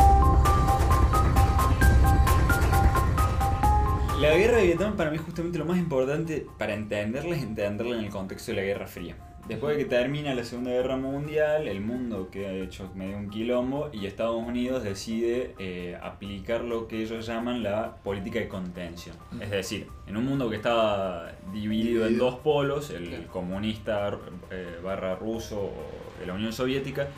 La 4.21 4.37
guerra 4.37 4.59
de 4.59 4.67
Vietnam 4.67 4.97
para 4.97 5.11
mí 5.11 5.19
justamente 5.19 5.59
lo 5.59 5.65
más 5.65 5.79
importante 5.79 6.47
para 6.57 6.75
entenderla 6.75 7.35
es 7.35 7.43
entenderla 7.43 7.99
en 7.99 8.05
el 8.05 8.11
contexto 8.11 8.53
de 8.53 8.57
la 8.59 8.63
Guerra 8.63 8.87
Fría. 8.87 9.17
Después 9.49 9.77
de 9.77 9.83
que 9.83 9.91
termina 9.91 10.35
la 10.35 10.45
Segunda 10.45 10.71
Guerra 10.71 10.97
Mundial, 10.97 11.67
el 11.67 11.81
mundo 11.81 12.29
queda 12.31 12.53
hecho 12.53 12.89
medio 12.95 13.17
un 13.17 13.29
quilombo 13.29 13.91
y 13.93 14.07
Estados 14.07 14.37
Unidos 14.37 14.85
decide 14.85 15.55
eh, 15.59 15.99
aplicar 16.01 16.63
lo 16.63 16.87
que 16.87 17.03
ellos 17.03 17.27
llaman 17.27 17.63
la 17.65 17.97
política 17.97 18.39
de 18.39 18.47
contención. 18.47 19.17
Es 19.41 19.51
decir, 19.51 19.89
en 20.07 20.17
un 20.17 20.27
mundo 20.27 20.49
que 20.49 20.57
estaba 20.57 21.33
dividido 21.53 22.07
en 22.07 22.19
dos 22.19 22.37
polos, 22.37 22.91
el 22.91 23.27
comunista 23.27 24.17
eh, 24.51 24.79
barra 24.83 25.17
ruso 25.17 25.61
o 25.61 26.21
de 26.21 26.27
la 26.27 26.35
Unión 26.35 26.53
Soviética 26.53 27.09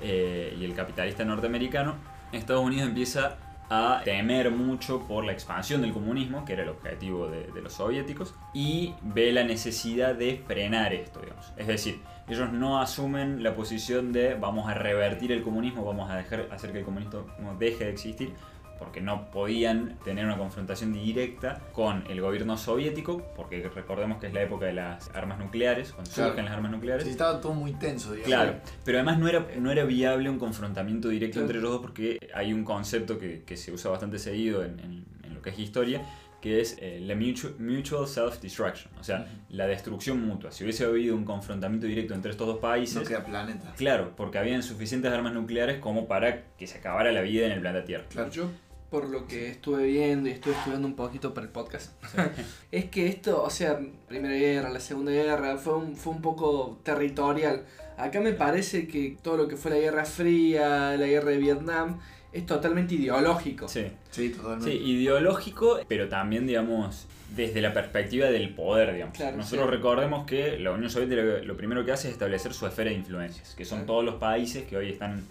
eh, 0.00 0.56
y 0.58 0.64
el 0.64 0.74
capitalista 0.74 1.24
norteamericano, 1.24 1.96
Estados 2.30 2.64
Unidos 2.64 2.88
empieza 2.88 3.38
a 3.72 4.02
temer 4.04 4.50
mucho 4.50 5.00
por 5.06 5.24
la 5.24 5.32
expansión 5.32 5.80
del 5.82 5.92
comunismo, 5.92 6.44
que 6.44 6.52
era 6.52 6.62
el 6.62 6.68
objetivo 6.68 7.28
de, 7.28 7.46
de 7.46 7.62
los 7.62 7.72
soviéticos, 7.72 8.34
y 8.52 8.94
ve 9.02 9.32
la 9.32 9.44
necesidad 9.44 10.14
de 10.14 10.42
frenar 10.46 10.92
esto, 10.92 11.20
digamos. 11.20 11.52
Es 11.56 11.66
decir, 11.66 12.00
ellos 12.28 12.52
no 12.52 12.80
asumen 12.80 13.42
la 13.42 13.54
posición 13.54 14.12
de 14.12 14.34
vamos 14.34 14.68
a 14.68 14.74
revertir 14.74 15.32
el 15.32 15.42
comunismo, 15.42 15.84
vamos 15.84 16.10
a 16.10 16.16
dejar, 16.16 16.48
hacer 16.50 16.72
que 16.72 16.80
el 16.80 16.84
comunismo 16.84 17.24
deje 17.58 17.84
de 17.84 17.90
existir, 17.90 18.34
porque 18.82 19.00
no 19.00 19.30
podían 19.30 19.96
tener 20.04 20.24
una 20.26 20.36
confrontación 20.36 20.92
directa 20.92 21.60
con 21.72 22.04
el 22.10 22.20
gobierno 22.20 22.56
soviético, 22.56 23.22
porque 23.36 23.68
recordemos 23.72 24.18
que 24.18 24.26
es 24.26 24.32
la 24.34 24.42
época 24.42 24.66
de 24.66 24.72
las 24.72 25.08
armas 25.14 25.38
nucleares, 25.38 25.92
cuando 25.92 26.10
Claro. 26.10 26.30
surgen 26.30 26.44
las 26.46 26.54
armas 26.54 26.72
nucleares. 26.72 27.04
Sí, 27.04 27.10
estaba 27.10 27.40
todo 27.40 27.54
muy 27.54 27.72
tenso, 27.74 28.12
digamos. 28.12 28.26
Claro, 28.26 28.54
pero 28.84 28.98
además 28.98 29.18
no 29.18 29.28
era, 29.28 29.46
no 29.58 29.70
era 29.70 29.84
viable 29.84 30.28
un 30.28 30.38
confrontamiento 30.38 31.08
directo 31.08 31.34
Claro. 31.34 31.46
entre 31.46 31.60
los 31.62 31.70
dos 31.70 31.80
porque 31.80 32.18
hay 32.34 32.52
un 32.52 32.64
concepto 32.64 33.18
que, 33.18 33.42
que 33.44 33.56
se 33.56 33.70
usa 33.72 33.90
bastante 33.90 34.18
seguido 34.18 34.64
en, 34.64 34.80
en- 34.80 35.04
en 35.22 35.34
lo 35.34 35.40
que 35.42 35.50
es 35.50 35.58
historia, 35.58 36.02
que 36.40 36.60
es 36.60 36.76
eh, 36.80 36.98
la 37.00 37.14
mutual, 37.14 37.54
mutual 37.60 38.04
self-destruction, 38.08 38.90
o 38.98 39.04
sea, 39.04 39.28
la 39.50 39.68
destrucción 39.68 40.26
mutua. 40.26 40.50
Si 40.50 40.64
hubiese 40.64 40.84
habido 40.84 41.14
un 41.14 41.24
confrontamiento 41.24 41.86
directo 41.86 42.14
entre 42.14 42.32
estos 42.32 42.48
dos 42.48 42.56
No 42.56 42.60
países, 42.60 43.08
queda 43.08 43.24
planeta. 43.24 43.72
claro, 43.76 44.10
porque 44.16 44.38
habían 44.38 44.64
suficientes 44.64 45.12
armas 45.12 45.34
nucleares 45.34 45.78
como 45.78 46.08
para 46.08 46.42
que 46.58 46.66
se 46.66 46.78
acabara 46.78 47.12
la 47.12 47.20
vida 47.20 47.46
en 47.46 47.52
el 47.52 47.60
planeta 47.60 47.84
Tierra. 47.84 48.04
Claro. 48.08 48.30
Yo, 48.32 48.50
por 48.92 49.08
lo 49.08 49.26
que 49.26 49.48
estuve 49.48 49.84
viendo 49.86 50.28
y 50.28 50.32
estuve 50.32 50.54
estudiando 50.54 50.86
un 50.86 50.94
poquito 50.94 51.32
para 51.34 51.46
el 51.46 51.52
podcast, 51.52 51.90
es 52.70 52.84
que 52.84 53.08
esto, 53.08 53.42
o 53.42 53.50
sea, 53.50 53.80
Primera 54.06 54.34
Guerra, 54.34 54.68
la 54.70 54.78
Segunda 54.80 55.10
Guerra, 55.10 55.56
fue 55.56 55.74
un, 55.76 55.96
fue 55.96 56.12
un 56.12 56.22
poco 56.22 56.78
territorial. 56.84 57.64
Acá 57.96 58.20
me 58.20 58.32
parece 58.32 58.86
que 58.86 59.16
todo 59.22 59.36
lo 59.36 59.48
que 59.48 59.56
fue 59.56 59.70
la 59.72 59.78
Guerra 59.78 60.04
Fría, 60.04 60.94
la 60.96 61.06
Guerra 61.06 61.30
de 61.30 61.38
Vietnam, 61.38 61.98
es 62.32 62.46
totalmente 62.46 62.94
ideológico. 62.94 63.66
Sí. 63.66 63.86
Sí, 64.10 64.28
totalmente. 64.30 64.70
Sí, 64.70 64.76
ideológico, 64.78 65.80
pero 65.88 66.08
también, 66.08 66.46
digamos, 66.46 67.06
desde 67.34 67.60
la 67.62 67.72
perspectiva 67.72 68.26
del 68.28 68.54
poder, 68.54 68.92
digamos. 68.92 69.16
Claro, 69.16 69.38
Nosotros 69.38 69.66
sí. 69.70 69.76
recordemos 69.76 70.26
que 70.26 70.58
la 70.58 70.70
Unión 70.72 70.90
Soviética 70.90 71.22
lo, 71.22 71.44
lo 71.44 71.56
primero 71.56 71.84
que 71.84 71.92
hace 71.92 72.08
es 72.08 72.12
establecer 72.14 72.52
su 72.52 72.66
esfera 72.66 72.90
de 72.90 72.96
influencias, 72.96 73.54
que 73.54 73.64
son 73.64 73.78
Claro. 73.80 73.86
todos 73.92 74.04
los 74.04 74.14
países 74.16 74.64
que 74.64 74.76
hoy 74.76 74.90
están, 74.90 75.22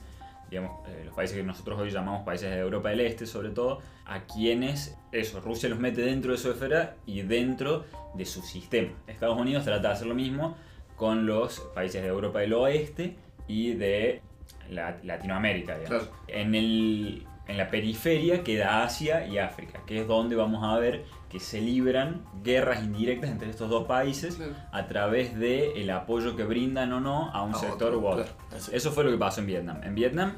digamos, 0.51 0.85
eh, 0.89 1.03
los 1.05 1.15
países 1.15 1.37
que 1.37 1.43
nosotros 1.43 1.79
hoy 1.79 1.89
llamamos 1.89 2.23
países 2.25 2.49
de 2.51 2.59
Europa 2.59 2.89
del 2.89 2.99
Este, 2.99 3.25
sobre 3.25 3.49
todo, 3.51 3.79
a 4.05 4.25
quienes, 4.25 4.97
eso, 5.13 5.39
Rusia 5.39 5.69
los 5.69 5.79
mete 5.79 6.01
dentro 6.01 6.33
de 6.33 6.37
su 6.37 6.51
esfera 6.51 6.95
y 7.05 7.21
dentro 7.21 7.85
de 8.13 8.25
su 8.25 8.41
sistema. 8.41 8.89
Estados 9.07 9.39
Unidos 9.39 9.63
trata 9.63 9.87
de 9.87 9.93
hacer 9.93 10.07
lo 10.07 10.13
mismo 10.15 10.57
con 10.97 11.25
los 11.25 11.59
países 11.73 12.01
de 12.01 12.09
Europa 12.09 12.39
del 12.39 12.51
Oeste 12.53 13.15
y 13.47 13.73
de 13.75 14.21
la- 14.69 14.97
Latinoamérica, 15.03 15.77
digamos. 15.79 16.03
Claro. 16.09 16.17
En, 16.27 16.53
el, 16.53 17.25
en 17.47 17.57
la 17.57 17.69
periferia 17.69 18.43
queda 18.43 18.83
Asia 18.83 19.25
y 19.25 19.37
África, 19.37 19.79
que 19.87 20.01
es 20.01 20.07
donde 20.07 20.35
vamos 20.35 20.65
a 20.65 20.77
ver 20.79 21.05
que 21.29 21.39
se 21.39 21.61
libran 21.61 22.25
guerras 22.43 22.83
indirectas 22.83 23.29
entre 23.29 23.49
estos 23.49 23.69
dos 23.69 23.87
países 23.87 24.35
Claro. 24.35 24.53
a 24.73 24.85
través 24.87 25.39
del 25.39 25.77
el 25.77 25.89
apoyo 25.91 26.35
que 26.35 26.43
brindan 26.43 26.91
o 26.91 26.99
no 26.99 27.31
a 27.31 27.41
un 27.43 27.55
A 27.55 27.57
sector 27.57 27.93
otro, 27.95 27.99
u 28.01 28.05
otro. 28.07 28.23
claro, 28.25 28.37
eso. 28.71 28.91
Fue 28.91 29.03
lo 29.03 29.11
que 29.11 29.17
pasó 29.17 29.41
en 29.41 29.47
Vietnam. 29.47 29.81
En 29.83 29.95
Vietnam, 29.95 30.33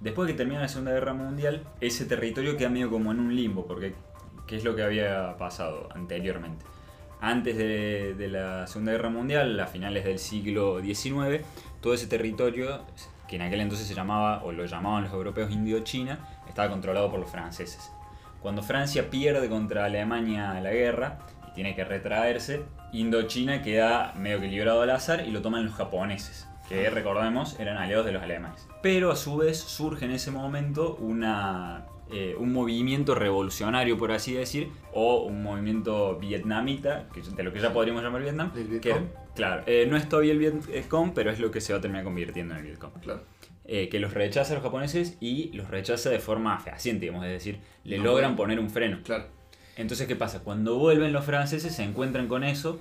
después 0.00 0.26
de 0.26 0.34
que 0.34 0.38
termina 0.38 0.60
la 0.60 0.68
Segunda 0.68 0.92
Guerra 0.92 1.14
Mundial, 1.14 1.64
ese 1.80 2.04
territorio 2.04 2.56
queda 2.56 2.68
medio 2.68 2.90
como 2.90 3.12
en 3.12 3.20
un 3.20 3.34
limbo, 3.34 3.66
porque 3.66 3.94
¿qué 4.46 4.56
es 4.56 4.64
lo 4.64 4.74
que 4.74 4.82
había 4.82 5.36
pasado 5.36 5.88
anteriormente? 5.94 6.64
Antes 7.20 7.56
de, 7.56 8.14
de 8.14 8.28
la 8.28 8.66
Segunda 8.66 8.92
Guerra 8.92 9.10
Mundial, 9.10 9.58
a 9.58 9.66
finales 9.66 10.04
del 10.04 10.18
siglo 10.18 10.80
XIX, 10.80 11.44
todo 11.80 11.94
ese 11.94 12.06
territorio, 12.06 12.82
que 13.28 13.36
en 13.36 13.42
aquel 13.42 13.60
entonces 13.60 13.86
se 13.86 13.94
llamaba, 13.94 14.42
o 14.44 14.52
lo 14.52 14.64
llamaban 14.66 15.04
los 15.04 15.12
europeos 15.12 15.50
Indochina, 15.50 16.18
estaba 16.48 16.70
controlado 16.70 17.10
por 17.10 17.20
los 17.20 17.30
franceses. 17.30 17.90
Cuando 18.40 18.62
Francia 18.62 19.10
pierde 19.10 19.48
contra 19.48 19.84
Alemania 19.84 20.60
la 20.60 20.70
guerra 20.70 21.18
y 21.48 21.54
tiene 21.54 21.74
que 21.74 21.84
retraerse, 21.84 22.62
Indochina 22.92 23.62
queda 23.62 24.12
medio 24.16 24.40
que 24.40 24.46
librado 24.46 24.82
al 24.82 24.90
azar 24.90 25.26
y 25.26 25.30
lo 25.30 25.42
toman 25.42 25.66
los 25.66 25.74
japoneses, 25.74 26.48
que 26.68 26.90
recordemos 26.90 27.58
eran 27.58 27.76
aliados 27.78 28.06
de 28.06 28.12
los 28.12 28.22
alemanes. 28.22 28.66
Pero 28.82 29.10
a 29.10 29.16
su 29.16 29.36
vez 29.36 29.58
surge 29.58 30.04
en 30.04 30.10
ese 30.12 30.30
momento 30.30 30.96
una, 30.96 31.86
eh, 32.12 32.34
un 32.38 32.52
movimiento 32.52 33.14
revolucionario, 33.14 33.96
por 33.96 34.12
así 34.12 34.34
decir, 34.34 34.70
o 34.92 35.22
un 35.24 35.42
movimiento 35.42 36.16
vietnamita, 36.18 37.06
que, 37.12 37.22
de 37.22 37.42
lo 37.42 37.52
que 37.52 37.60
ya 37.60 37.72
podríamos 37.72 38.02
llamar 38.02 38.22
Vietnam. 38.22 38.52
¿El 38.54 38.80
que, 38.80 38.94
claro, 39.34 39.62
eh, 39.66 39.86
no 39.88 39.96
es 39.96 40.08
todavía 40.08 40.32
el 40.32 40.38
Vietcong, 40.38 41.12
pero 41.14 41.30
es 41.30 41.40
lo 41.40 41.50
que 41.50 41.60
se 41.60 41.72
va 41.72 41.78
a 41.78 41.82
terminar 41.82 42.04
convirtiendo 42.04 42.54
en 42.54 42.60
el 42.60 42.66
Vietcong 42.66 42.92
Claro. 43.00 43.22
eh, 43.64 43.88
que 43.88 43.98
los 44.00 44.12
rechaza 44.14 44.52
a 44.52 44.54
los 44.56 44.62
japoneses 44.64 45.16
y 45.20 45.50
los 45.54 45.68
rechaza 45.68 46.10
de 46.10 46.18
forma 46.20 46.58
fehaciente, 46.60 47.06
digamos, 47.06 47.24
es 47.26 47.32
decir, 47.32 47.60
le 47.84 47.98
No 47.98 48.04
logran 48.04 48.36
pueden. 48.36 48.56
poner 48.56 48.60
un 48.60 48.70
freno. 48.70 48.98
Claro. 49.04 49.24
Entonces, 49.76 50.06
¿qué 50.08 50.16
pasa? 50.16 50.40
Cuando 50.42 50.76
vuelven 50.78 51.12
los 51.12 51.24
franceses 51.24 51.74
se 51.74 51.84
encuentran 51.84 52.26
con 52.28 52.42
eso 52.44 52.78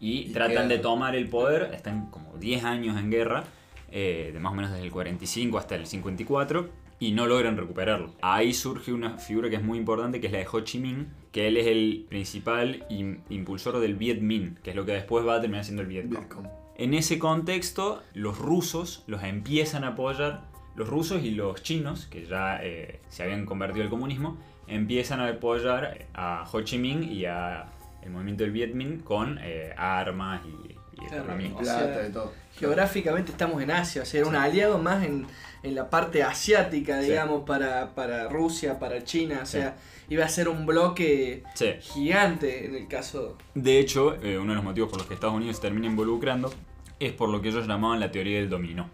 y, 0.00 0.20
Y 0.20 0.32
tratan 0.32 0.68
de 0.68 0.78
tomar 0.78 1.14
el 1.14 1.28
poder, 1.28 1.70
están 1.74 2.10
como 2.10 2.36
10 2.38 2.64
años 2.64 2.98
en 2.98 3.10
guerra, 3.10 3.44
eh, 3.92 4.30
de 4.32 4.40
más 4.40 4.52
o 4.52 4.54
menos 4.56 4.70
desde 4.70 4.84
el 4.84 4.90
45 4.90 5.58
hasta 5.58 5.74
el 5.76 5.86
54, 5.86 6.68
y 6.98 7.12
no 7.12 7.26
logran 7.26 7.56
recuperarlo. 7.56 8.12
Ahí 8.20 8.52
surge 8.54 8.92
una 8.92 9.18
figura 9.18 9.48
que 9.50 9.56
es 9.56 9.62
muy 9.62 9.78
importante, 9.78 10.20
que 10.20 10.26
es 10.26 10.32
la 10.32 10.38
de 10.38 10.46
Ho 10.50 10.60
Chi 10.60 10.78
Minh, 10.78 11.08
que 11.32 11.46
él 11.48 11.56
es 11.56 11.66
el 11.66 12.06
principal 12.08 12.86
im- 12.90 13.20
impulsor 13.30 13.78
del 13.80 13.94
Viet 13.94 14.20
Minh, 14.20 14.56
que 14.62 14.70
es 14.70 14.76
lo 14.76 14.84
que 14.84 14.92
después 14.92 15.26
va 15.26 15.36
a 15.36 15.40
terminar 15.40 15.64
siendo 15.64 15.82
el 15.82 15.88
Viet 15.88 16.04
Cong. 16.08 16.18
Vietcong. 16.18 16.46
En 16.76 16.94
ese 16.94 17.18
contexto, 17.18 18.02
los 18.14 18.38
rusos 18.38 19.04
los 19.06 19.22
empiezan 19.22 19.84
a 19.84 19.88
apoyar, 19.88 20.42
los 20.76 20.88
rusos 20.88 21.22
y 21.24 21.30
los 21.32 21.62
chinos, 21.62 22.06
que 22.06 22.24
ya 22.26 22.60
eh, 22.62 23.00
se 23.08 23.22
habían 23.22 23.44
convertido 23.44 23.82
al 23.84 23.90
comunismo, 23.90 24.38
empiezan 24.66 25.20
a 25.20 25.28
apoyar 25.28 26.06
a 26.14 26.46
Ho 26.50 26.60
Chi 26.62 26.78
Minh 26.78 27.02
y 27.10 27.24
a 27.24 27.66
el 28.02 28.10
movimiento 28.10 28.42
del 28.44 28.52
Viet 28.52 28.74
Minh 28.74 28.98
con 29.00 29.38
eh, 29.42 29.72
armas 29.76 30.42
y, 30.46 30.72
y 30.72 31.06
Claro. 31.08 31.32
O 31.56 31.64
sea, 31.64 31.78
Plata 31.78 32.06
y 32.08 32.12
todo. 32.12 32.32
Geográficamente 32.58 33.32
estamos 33.32 33.62
en 33.62 33.70
Asia, 33.70 34.02
o 34.02 34.04
sea, 34.04 34.20
era 34.20 34.28
un 34.28 34.36
aliado 34.36 34.78
más 34.78 35.02
en, 35.04 35.26
en 35.62 35.74
la 35.74 35.88
parte 35.88 36.22
asiática, 36.22 37.00
Sí. 37.00 37.08
digamos, 37.08 37.44
para, 37.46 37.94
para 37.94 38.28
Rusia, 38.28 38.78
para 38.78 39.02
China, 39.02 39.40
o 39.42 39.46
Sí. 39.46 39.52
sea, 39.58 39.76
iba 40.10 40.24
a 40.24 40.28
ser 40.28 40.48
un 40.48 40.66
bloque 40.66 41.42
Sí. 41.54 41.72
gigante 41.80 42.66
en 42.66 42.74
el 42.74 42.86
caso... 42.86 43.38
De 43.54 43.78
hecho, 43.78 44.14
eh, 44.22 44.36
uno 44.38 44.50
de 44.52 44.56
los 44.56 44.64
motivos 44.64 44.90
por 44.90 44.98
los 44.98 45.06
que 45.08 45.14
Estados 45.14 45.34
Unidos 45.36 45.56
se 45.56 45.62
termina 45.62 45.86
involucrando 45.86 46.52
es 46.98 47.12
por 47.12 47.30
lo 47.30 47.40
que 47.40 47.48
ellos 47.48 47.66
llamaban 47.66 47.98
la 47.98 48.10
teoría 48.10 48.38
del 48.38 48.50
dominó. 48.50 48.90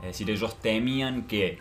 Es 0.00 0.06
decir, 0.06 0.30
ellos 0.30 0.56
temían 0.62 1.24
que, 1.26 1.58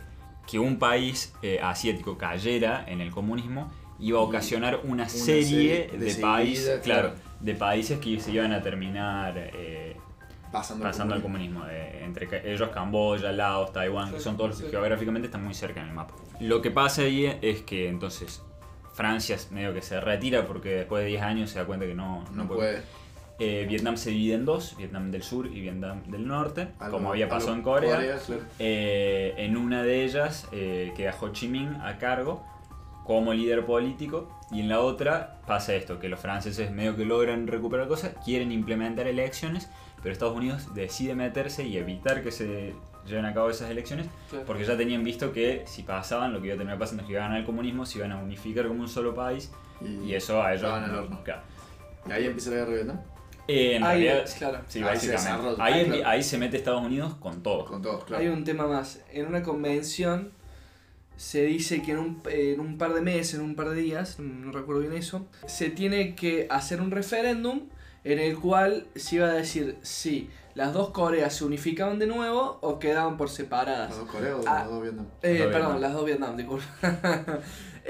que 0.49 0.59
un 0.59 0.79
país 0.79 1.33
eh, 1.41 1.59
asiático 1.61 2.17
cayera 2.17 2.85
en 2.87 3.01
el 3.01 3.11
comunismo 3.11 3.69
iba 3.99 4.19
a 4.19 4.21
ocasionar 4.21 4.77
una, 4.83 4.91
una 4.93 5.09
serie, 5.09 5.89
serie 5.89 5.97
de 5.97 6.15
países, 6.21 6.79
claro, 6.81 7.09
claro. 7.09 7.15
de 7.39 7.53
países 7.55 7.99
que 7.99 8.19
se 8.19 8.31
iban 8.31 8.53
a 8.53 8.61
terminar 8.61 9.33
eh, 9.37 9.95
Pasando, 10.51 10.83
pasando 10.83 11.13
al 11.15 11.21
comunismo. 11.21 11.59
comunismo. 11.61 11.79
eh, 11.79 12.03
entre 12.05 12.51
ellos 12.51 12.69
Camboya, 12.69 13.31
Laos, 13.31 13.71
Taiwán, 13.71 14.11
que 14.11 14.19
son 14.19 14.35
todos 14.37 14.49
los 14.51 14.59
que 14.59 14.65
Sí. 14.65 14.71
geográficamente 14.71 15.27
están 15.27 15.43
muy 15.43 15.53
cerca 15.53 15.81
en 15.81 15.89
el 15.89 15.93
mapa. 15.93 16.15
Lo 16.39 16.61
que 16.61 16.71
pasa 16.71 17.03
ahí 17.03 17.31
es 17.41 17.61
que 17.61 17.87
entonces 17.89 18.41
Francia 18.93 19.37
medio 19.51 19.73
que 19.73 19.81
se 19.81 19.99
retira 20.01 20.45
porque 20.47 20.69
después 20.69 21.03
de 21.03 21.09
10 21.09 21.21
años 21.21 21.49
se 21.51 21.59
da 21.59 21.65
cuenta 21.65 21.85
que 21.85 21.93
no, 21.93 22.23
No 22.33 22.47
puede. 22.47 22.81
eh, 23.37 23.65
Vietnam 23.69 23.95
se 23.95 24.09
divide 24.09 24.33
en 24.35 24.45
dos, 24.45 24.75
Vietnam 24.77 25.11
del 25.11 25.21
Sur 25.23 25.45
y 25.47 25.61
Vietnam 25.61 26.01
del 26.07 26.25
Norte, 26.27 26.69
Algo- 26.79 26.97
como 26.97 27.11
había 27.11 27.29
pasado 27.29 27.53
en 27.53 27.61
Corea. 27.61 27.97
claro. 28.25 28.41
Eh, 28.57 29.35
en 29.37 29.55
una 29.55 29.83
de 29.83 30.03
ellas 30.03 30.47
eh, 30.51 30.91
queda 30.97 31.13
Ho 31.21 31.29
Chi 31.29 31.47
Minh 31.47 31.75
a 31.81 31.97
cargo 31.99 32.43
como 33.09 33.33
líder 33.33 33.65
político 33.65 34.29
y 34.51 34.59
en 34.59 34.69
la 34.69 34.81
otra 34.81 35.39
pasa 35.47 35.73
esto, 35.73 35.97
que 35.99 36.09
los 36.09 36.19
franceses 36.19 36.69
medio 36.69 36.95
que 36.95 37.05
logran 37.05 37.47
recuperar 37.47 37.87
cosas, 37.87 38.11
quieren 38.23 38.51
implementar 38.51 39.07
elecciones, 39.07 39.67
pero 40.03 40.13
Estados 40.13 40.35
Unidos 40.37 40.75
decide 40.75 41.15
meterse 41.15 41.65
y 41.65 41.75
evitar 41.77 42.21
que 42.21 42.31
se 42.31 42.75
lleven 43.07 43.25
a 43.25 43.33
cabo 43.33 43.49
esas 43.49 43.71
elecciones 43.71 44.05
Claro. 44.29 44.45
porque 44.45 44.63
ya 44.63 44.77
tenían 44.77 45.03
visto 45.03 45.33
que 45.33 45.63
si 45.65 45.81
pasaban 45.81 46.33
lo 46.33 46.39
que 46.39 46.45
iba 46.49 46.53
a 46.53 46.57
terminar 46.57 46.77
pasando 46.77 47.01
es 47.01 47.07
que 47.07 47.13
iban 47.13 47.23
a 47.23 47.27
ganar 47.29 47.39
el 47.39 47.45
comunismo, 47.47 47.83
se 47.83 47.97
iban 47.97 48.11
a 48.11 48.17
unificar 48.17 48.67
como 48.67 48.81
un 48.81 48.87
solo 48.87 49.15
país 49.15 49.51
y 50.05 50.13
eso 50.13 50.43
a 50.43 50.53
ellos... 50.53 50.71
Al 50.71 50.93
horno. 50.93 51.23
claro. 51.23 51.41
Y 52.07 52.11
ahí 52.11 52.25
empieza 52.27 52.51
la 52.51 52.55
guerra 52.57 52.69
de 52.69 52.75
Vietnam. 52.75 52.99
Eh, 53.47 53.75
en 53.77 53.83
Ahí, 53.83 54.03
realidad, 54.03 54.29
claro. 54.37 54.59
sí, 54.67 54.83
Ahí 54.83 54.99
se 54.99 55.11
básicamente. 55.11 55.11
desarrolla. 55.23 55.63
Ahí, 55.63 55.81
Ah, 55.81 55.85
claro. 55.87 56.07
ahí 56.09 56.21
se 56.23 56.37
mete 56.37 56.57
Estados 56.57 56.83
Unidos 56.85 57.15
con 57.15 57.41
todo. 57.41 57.65
Con 57.65 57.81
todos, 57.81 58.03
claro. 58.03 58.21
Hay 58.21 58.29
un 58.29 58.43
tema 58.43 58.67
más. 58.67 59.01
En 59.11 59.25
una 59.25 59.41
convención 59.41 60.31
se 61.19 61.43
dice 61.43 61.81
que 61.81 61.91
en 61.91 61.97
un, 61.99 62.21
en 62.29 62.59
un 62.61 62.77
par 62.77 62.93
de 62.93 63.01
meses, 63.01 63.33
en 63.35 63.41
un 63.41 63.53
par 63.55 63.69
de 63.69 63.75
días, 63.81 64.19
no 64.19 64.53
recuerdo 64.53 64.79
bien 64.81 64.93
eso, 64.93 65.27
se 65.47 65.69
tiene 65.69 66.15
que 66.15 66.47
hacer 66.49 66.79
un 66.79 66.91
referéndum 66.91 67.63
en 68.05 68.19
el 68.19 68.39
cual 68.39 68.87
se 68.95 69.17
iba 69.17 69.27
a 69.27 69.33
decir 69.33 69.75
si 69.81 70.29
las 70.55 70.71
dos 70.73 70.91
Coreas 70.91 71.33
se 71.35 71.43
unificaban 71.43 71.99
de 71.99 72.07
nuevo 72.07 72.57
o 72.61 72.79
quedaban 72.79 73.17
por 73.17 73.29
separadas. 73.29 73.89
¿Las 73.89 73.99
dos 73.99 74.09
Coreas 74.09 74.35
o 74.35 74.43
Ah. 74.47 74.59
las 74.61 74.69
dos 74.69 74.81
Vietnam? 74.81 75.05
Eh, 75.21 75.33
Las 75.33 75.39
dos 75.43 75.51
perdón, 75.53 75.71
Vietnam. 75.71 75.81
las 75.81 75.93
dos 75.93 76.05
Vietnam, 76.05 76.37
disculpa. 76.37 76.65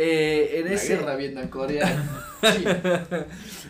Eh, 0.01 0.59
en 0.59 0.65
La 0.65 0.73
ese, 0.75 0.95
guerra 0.95 1.15
Vietnam-Corea. 1.17 1.87
sí. 2.55 2.63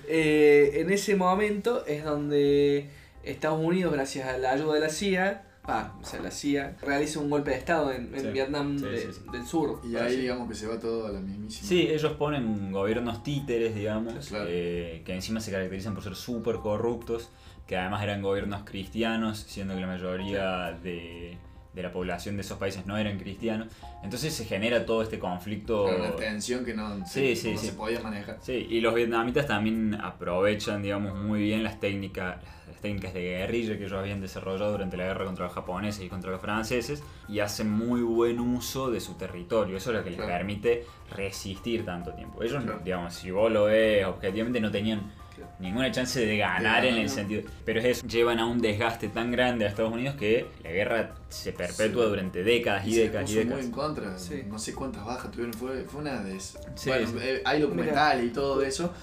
eh, 0.08 0.72
en 0.76 0.92
ese 0.92 1.16
momento 1.16 1.86
es 1.88 2.04
donde 2.04 2.90
Estados 3.24 3.60
Unidos, 3.60 3.94
gracias 3.94 4.28
a 4.28 4.38
la 4.38 4.52
ayuda 4.52 4.76
de 4.76 4.80
la 4.80 4.90
CIA, 4.90 5.44
ah, 5.70 5.94
o 6.02 6.06
sea, 6.06 6.20
la 6.22 6.32
CIA, 6.32 6.78
realiza 6.82 7.20
un 7.20 7.30
golpe 7.30 7.52
de 7.52 7.58
Estado 7.58 7.92
en, 7.92 8.14
en 8.14 8.22
Sí. 8.22 8.28
Vietnam 8.32 8.78
Sí, 8.80 8.86
de- 8.86 8.98
sí, 9.02 9.08
sí. 9.14 9.32
del 9.32 9.46
Sur. 9.46 9.82
Y 9.84 9.96
ahí 9.96 10.18
digamos 10.18 10.50
que 10.50 10.56
se 10.56 10.68
va 10.68 10.80
todo 10.80 11.08
a 11.08 11.12
la 11.12 11.20
mismísima. 11.20 11.68
Sí, 11.68 11.82
ellos 11.90 12.14
ponen 12.14 12.72
gobiernos 12.72 13.24
títeres, 13.24 13.76
digamos, 13.76 14.28
Claro. 14.28 14.46
eh, 14.48 15.02
que 15.06 15.14
encima 15.14 15.40
se 15.40 15.52
caracterizan 15.52 15.94
por 15.94 16.04
ser 16.04 16.16
súper 16.16 16.58
corruptos, 16.58 17.30
que 17.68 17.78
además 17.78 18.02
eran 18.04 18.22
gobiernos 18.22 18.64
cristianos, 18.66 19.38
siendo 19.48 19.76
que 19.76 19.82
la 19.82 19.88
mayoría 19.88 20.72
de, 20.84 21.38
de 21.76 21.84
la 21.84 21.92
población 21.92 22.36
de 22.36 22.42
esos 22.42 22.58
países 22.58 22.88
no 22.88 22.98
eran 22.98 23.20
cristianos. 23.20 23.68
Entonces 24.04 24.34
se 24.34 24.46
genera 24.46 24.86
todo 24.88 25.04
este 25.04 25.20
conflicto. 25.20 25.86
Claro, 25.86 26.00
una 26.06 26.16
tensión 26.16 26.66
que 26.66 26.74
no, 26.74 27.06
Sí, 27.06 27.36
se, 27.36 27.36
sí, 27.36 27.52
no 27.54 27.60
sí. 27.60 27.68
se 27.68 27.74
podía 27.74 28.00
manejar. 28.00 28.40
Sí, 28.42 28.66
y 28.70 28.82
los 28.82 28.96
vietnamitas 28.96 29.46
también 29.46 29.94
aprovechan, 30.02 30.82
digamos, 30.82 31.16
muy 31.16 31.42
bien 31.44 31.64
las 31.64 31.80
técnicas, 31.80 32.38
las 32.80 32.82
técnicas 32.82 33.14
de 33.14 33.22
guerrilla 33.22 33.78
que 33.78 33.86
ellos 33.86 34.00
habían 34.00 34.22
desarrollado 34.22 34.72
durante 34.72 34.96
la 34.96 35.04
guerra 35.06 35.26
contra 35.26 35.46
los 35.46 35.54
japoneses 35.54 36.02
y 36.04 36.08
contra 36.10 36.32
los 36.32 36.40
franceses 36.42 37.04
y 37.28 37.40
hacen 37.40 37.70
muy 37.70 38.02
buen 38.02 38.40
uso 38.40 38.90
de 38.90 39.02
su 39.02 39.16
territorio. 39.16 39.76
Eso 39.78 39.92
es 39.92 39.98
lo 39.98 40.04
que 40.04 40.12
les 40.12 40.18
Claro. 40.20 40.32
permite 40.34 40.86
resistir 41.16 41.84
tanto 41.86 42.14
tiempo. 42.14 42.42
Ellos, 42.42 42.64
Claro. 42.64 42.80
digamos, 42.84 43.14
si 43.14 43.32
vos 43.32 43.52
lo 43.52 43.66
ves 43.66 44.06
objetivamente, 44.06 44.62
no 44.62 44.72
tenían 44.72 45.12
Claro. 45.36 45.52
ninguna 45.60 45.92
chance 45.92 46.26
de 46.26 46.38
ganar 46.38 46.86
en 46.86 46.96
el 46.96 47.10
sentido. 47.10 47.44
Pero 47.66 47.80
es 47.80 47.86
eso, 47.86 48.08
llevan 48.08 48.40
a 48.40 48.46
un 48.46 48.62
desgaste 48.62 49.10
tan 49.10 49.30
grande 49.32 49.66
a 49.66 49.70
Estados 49.70 49.92
Unidos 49.92 50.16
que 50.16 50.48
la 50.64 50.72
guerra 50.72 51.16
se 51.30 51.52
perpetúa 51.52 52.04
Sí. 52.06 52.10
durante 52.10 52.44
décadas 52.44 52.86
y, 52.86 52.90
Y 52.90 52.94
se 52.94 53.02
décadas 53.02 53.30
y 53.30 53.34
puso 53.36 53.36
muy 53.36 53.44
décadas. 53.46 53.66
en 53.66 53.72
contra. 53.72 54.18
Sí. 54.18 54.44
No 54.48 54.58
sé 54.60 54.74
cuántas 54.74 55.06
bajas 55.06 55.32
tuvieron. 55.32 55.54
Fue, 55.54 55.84
fue 55.84 56.00
una 56.02 56.22
de 56.24 56.36
esas. 56.38 56.62
Sí, 56.76 56.90
bueno, 56.90 57.08
sí. 57.08 57.18
eh, 57.22 57.42
hay 57.46 57.62
documentales 57.62 58.26
y 58.26 58.30
todo 58.30 58.62
eso. 58.62 58.94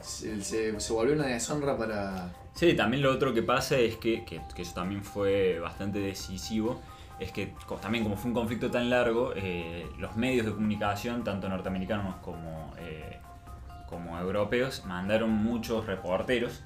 Se, 0.00 0.40
se, 0.42 0.78
se 0.78 0.92
volvió 0.92 1.14
una 1.14 1.26
deshonra 1.26 1.76
para. 1.76 2.32
Sí, 2.54 2.74
también 2.74 3.02
lo 3.02 3.12
otro 3.12 3.34
que 3.34 3.42
pasa 3.42 3.76
es 3.76 3.96
que, 3.96 4.24
que, 4.24 4.40
que 4.54 4.62
eso 4.62 4.74
también 4.74 5.02
fue 5.02 5.58
bastante 5.58 5.98
decisivo, 5.98 6.80
es 7.18 7.32
que 7.32 7.52
también 7.82 8.04
como 8.04 8.16
fue 8.16 8.28
un 8.28 8.34
conflicto 8.34 8.70
tan 8.70 8.90
largo, 8.90 9.32
eh, 9.36 9.86
los 9.98 10.16
medios 10.16 10.46
de 10.46 10.52
comunicación, 10.52 11.24
tanto 11.24 11.48
norteamericanos 11.48 12.16
como, 12.16 12.72
eh, 12.78 13.18
como 13.88 14.18
europeos, 14.18 14.84
mandaron 14.86 15.30
muchos 15.30 15.86
reporteros 15.86 16.62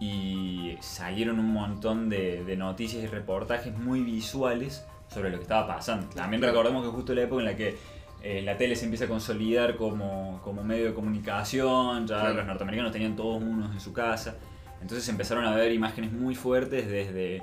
y 0.00 0.76
salieron 0.80 1.38
un 1.38 1.52
montón 1.52 2.08
de, 2.08 2.44
de 2.44 2.56
noticias 2.56 3.02
y 3.02 3.06
reportajes 3.06 3.76
muy 3.76 4.00
visuales 4.02 4.84
sobre 5.08 5.30
lo 5.30 5.36
que 5.38 5.42
estaba 5.42 5.66
pasando. 5.66 6.06
También 6.08 6.40
recordemos 6.42 6.84
que 6.84 6.90
justo 6.90 7.14
la 7.14 7.22
época 7.22 7.40
en 7.42 7.46
la 7.46 7.56
que 7.56 7.76
eh, 8.22 8.42
la 8.42 8.56
tele 8.56 8.76
se 8.76 8.84
empieza 8.84 9.06
a 9.06 9.08
consolidar 9.08 9.76
como, 9.76 10.40
como 10.44 10.62
medio 10.62 10.86
de 10.86 10.94
comunicación, 10.94 12.06
ya 12.06 12.20
Claro. 12.20 12.34
los 12.34 12.46
norteamericanos 12.46 12.92
tenían 12.92 13.16
todos 13.16 13.42
unos 13.42 13.72
en 13.72 13.80
su 13.80 13.92
casa, 13.92 14.36
entonces 14.80 15.08
empezaron 15.08 15.44
a 15.44 15.54
ver 15.54 15.72
imágenes 15.72 16.12
muy 16.12 16.34
fuertes 16.34 16.88
desde 16.88 17.42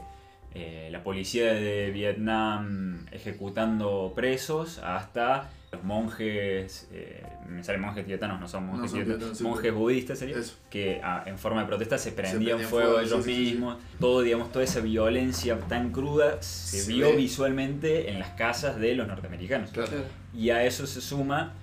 eh, 0.53 0.89
la 0.91 1.03
policía 1.03 1.53
de 1.53 1.91
Vietnam 1.91 3.06
ejecutando 3.12 4.13
presos 4.15 4.79
hasta 4.79 5.50
los 5.72 5.84
monjes, 5.84 6.88
eh, 6.94 7.24
me 7.48 7.62
salen 7.63 7.82
monjes 7.82 8.06
tibetanos, 8.06 8.39
no 8.39 8.48
son 8.48 8.65
monjes 8.65 8.84
No 8.84 8.88
son 8.88 9.00
tibetanos, 9.00 9.17
tibetanos, 9.20 9.38
sí, 9.38 9.44
monjes 9.44 9.74
budistas 9.74 10.17
sería, 10.20 10.38
Eso. 10.38 10.56
que 10.70 11.01
ah, 11.03 11.24
en 11.25 11.38
forma 11.38 11.62
de 11.62 11.67
protesta 11.67 11.98
se 11.98 12.13
prendían 12.13 12.38
prendían 12.38 12.70
fuego 12.70 12.91
fuego, 12.94 13.00
ellos 13.01 13.25
sí, 13.25 13.36
sí, 13.36 13.41
mismos, 13.51 13.77
todo 14.00 14.22
digamos, 14.22 14.51
toda 14.51 14.63
esa 14.63 14.79
violencia 14.79 15.60
tan 15.67 15.91
cruda 15.91 16.41
se, 16.41 16.79
Se 16.82 16.91
vio 16.94 17.10
ve. 17.12 17.17
visualmente 17.17 18.10
en 18.10 18.17
las 18.20 18.29
casas 18.29 18.79
de 18.79 18.96
los 18.96 19.08
norteamericanos. 19.08 19.72
Claro. 19.72 19.91
Y 20.34 20.50
a 20.51 20.63
eso 20.63 20.88
se 20.88 21.01
suma 21.01 21.53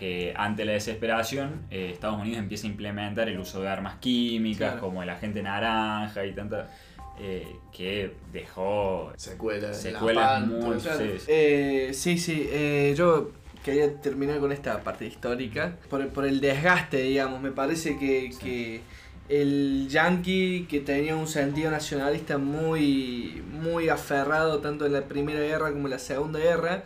que 0.00 0.32
ante 0.34 0.64
la 0.64 0.72
desesperación 0.72 1.60
eh, 1.70 1.90
Estados 1.92 2.18
Unidos 2.18 2.38
empieza 2.38 2.66
a 2.66 2.70
implementar 2.70 3.28
el 3.28 3.38
uso 3.38 3.60
de 3.60 3.68
armas 3.68 3.96
químicas 4.00 4.70
Claro. 4.72 4.80
como 4.80 5.02
el 5.02 5.10
agente 5.10 5.42
naranja 5.42 6.24
y 6.24 6.32
tanta 6.32 6.70
eh, 7.20 7.46
que 7.70 8.14
dejó 8.32 9.12
Secuelas. 9.16 9.78
Secuelas 9.80 10.40
la 10.40 10.46
muy- 10.46 10.60
pan, 10.60 10.70
todo 10.70 10.80
Claro. 10.80 10.98
Sí, 11.04 11.18
sí. 11.18 11.24
Eh, 11.28 11.90
sí, 11.92 12.16
sí, 12.18 12.48
eh, 12.50 12.94
yo 12.96 13.30
quería 13.62 13.94
terminar 14.00 14.38
con 14.40 14.52
esta 14.52 14.80
parte 14.82 15.04
histórica, 15.06 15.76
por, 15.90 16.08
por 16.08 16.24
el 16.24 16.40
desgaste, 16.40 17.02
digamos, 17.02 17.42
me 17.42 17.50
parece 17.52 17.98
que, 17.98 18.32
Sí. 18.32 18.38
que 18.38 18.80
el 19.28 19.86
yankee 19.90 20.66
que 20.68 20.80
tenía 20.80 21.14
un 21.14 21.28
sentido 21.28 21.70
nacionalista 21.70 22.38
muy, 22.38 23.42
muy 23.52 23.90
aferrado 23.90 24.60
tanto 24.60 24.86
en 24.86 24.94
la 24.94 25.02
Primera 25.02 25.40
Guerra 25.40 25.70
como 25.72 25.88
en 25.88 25.90
la 25.90 25.98
Segunda 25.98 26.38
Guerra, 26.38 26.84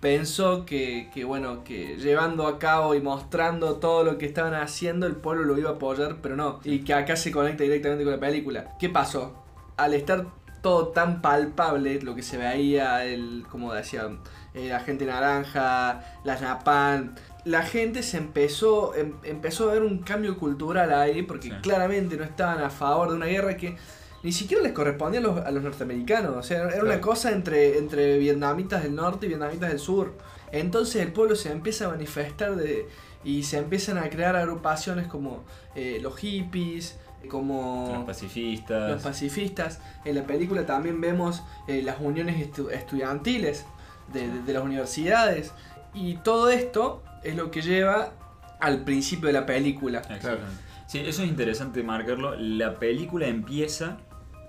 pensó 0.00 0.64
que, 0.64 1.10
que, 1.12 1.24
bueno, 1.24 1.64
que 1.64 1.96
llevando 1.96 2.46
a 2.46 2.58
cabo 2.58 2.94
y 2.94 3.00
mostrando 3.00 3.76
todo 3.76 4.04
lo 4.04 4.18
que 4.18 4.26
estaban 4.26 4.54
haciendo, 4.54 5.06
el 5.06 5.16
pueblo 5.16 5.44
lo 5.44 5.58
iba 5.58 5.70
a 5.70 5.74
apoyar, 5.74 6.16
pero 6.22 6.36
no. 6.36 6.60
Y 6.64 6.80
que 6.80 6.94
acá 6.94 7.16
se 7.16 7.32
conecta 7.32 7.64
directamente 7.64 8.04
con 8.04 8.12
la 8.12 8.20
película. 8.20 8.76
¿Qué 8.78 8.88
pasó? 8.88 9.34
Al 9.76 9.94
estar 9.94 10.26
todo 10.62 10.88
tan 10.88 11.20
palpable, 11.22 12.00
lo 12.02 12.14
que 12.14 12.22
se 12.22 12.36
veía, 12.36 13.04
el, 13.04 13.44
como 13.50 13.72
decía, 13.72 14.08
el 14.54 14.72
agente 14.72 15.04
naranja, 15.06 16.02
las 16.24 16.42
Napan, 16.42 17.14
la 17.44 17.62
gente 17.62 18.02
se 18.02 18.18
empezó, 18.18 18.94
em- 18.96 19.14
empezó 19.22 19.70
a 19.70 19.74
ver 19.74 19.82
un 19.82 19.98
cambio 19.98 20.36
cultural 20.36 20.92
ahí, 20.92 21.22
porque 21.22 21.48
Sí. 21.48 21.54
claramente 21.62 22.16
no 22.16 22.24
estaban 22.24 22.60
a 22.62 22.70
favor 22.70 23.10
de 23.10 23.16
una 23.16 23.26
guerra 23.26 23.56
que 23.56 23.76
ni 24.22 24.32
siquiera 24.32 24.62
les 24.62 24.72
correspondía 24.72 25.20
a 25.20 25.22
los, 25.22 25.38
a 25.38 25.50
los 25.50 25.62
norteamericanos. 25.62 26.36
O 26.36 26.42
sea, 26.42 26.68
era 26.68 26.82
una 26.82 27.00
cosa 27.00 27.30
entre, 27.30 27.78
entre 27.78 28.18
vietnamitas 28.18 28.82
del 28.82 28.94
norte 28.94 29.26
y 29.26 29.28
vietnamitas 29.30 29.68
del 29.70 29.78
sur. 29.78 30.14
Entonces 30.52 31.02
el 31.02 31.12
pueblo 31.12 31.36
se 31.36 31.52
empieza 31.52 31.86
a 31.86 31.88
manifestar 31.90 32.56
de, 32.56 32.88
y 33.24 33.42
se 33.44 33.58
empiezan 33.58 33.98
a 33.98 34.08
crear 34.10 34.34
agrupaciones 34.36 35.06
como 35.06 35.44
eh, 35.74 35.98
los 36.00 36.16
hippies, 36.18 36.98
como 37.28 37.92
los 37.94 38.04
pacifistas. 38.06 38.90
los 38.90 39.02
pacifistas. 39.02 39.80
En 40.04 40.14
la 40.14 40.22
película 40.24 40.64
también 40.66 41.00
vemos 41.00 41.42
eh, 41.66 41.82
las 41.82 41.96
uniones 42.00 42.36
estu- 42.36 42.70
estudiantiles 42.72 43.66
de, 44.12 44.28
de- 44.28 44.42
de 44.42 44.52
las 44.52 44.62
universidades. 44.64 45.52
Y 45.94 46.14
todo 46.16 46.48
esto 46.48 47.02
es 47.24 47.34
lo 47.36 47.50
que 47.50 47.60
lleva 47.62 48.12
al 48.60 48.84
principio 48.84 49.26
de 49.28 49.32
la 49.34 49.46
película. 49.46 49.98
Exactamente. 49.98 50.62
Sí, 50.86 51.00
eso 51.00 51.22
es 51.22 51.28
interesante 51.28 51.82
marcarlo. 51.82 52.34
La 52.36 52.78
película 52.78 53.26
empieza, 53.26 53.98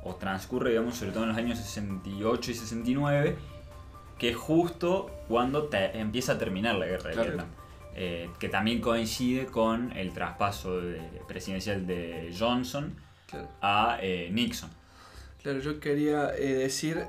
o 0.03 0.15
transcurre, 0.15 0.69
digamos, 0.71 0.95
sobre 0.95 1.11
todo 1.11 1.23
en 1.23 1.29
los 1.29 1.37
años 1.37 1.57
68 1.59 2.51
y 2.51 2.53
69, 2.53 3.35
que 4.17 4.29
es 4.29 4.35
justo 4.35 5.09
cuando 5.27 5.63
te- 5.65 5.97
empieza 5.99 6.33
a 6.33 6.37
terminar 6.37 6.75
la 6.75 6.85
guerra 6.85 7.09
de. 7.11 7.15
Vietnam. 7.21 7.47
Eh, 7.95 8.29
que 8.39 8.47
también 8.47 8.79
coincide 8.79 9.45
con 9.47 9.91
el 9.97 10.13
traspaso 10.13 10.79
de- 10.79 11.01
presidencial 11.27 11.85
de 11.85 12.33
Johnson 12.37 12.95
Claro. 13.27 13.49
a 13.61 13.97
eh, 14.01 14.29
Nixon. 14.31 14.69
Claro, 15.41 15.59
yo 15.59 15.79
quería 15.79 16.31
eh, 16.37 16.53
decir 16.53 17.05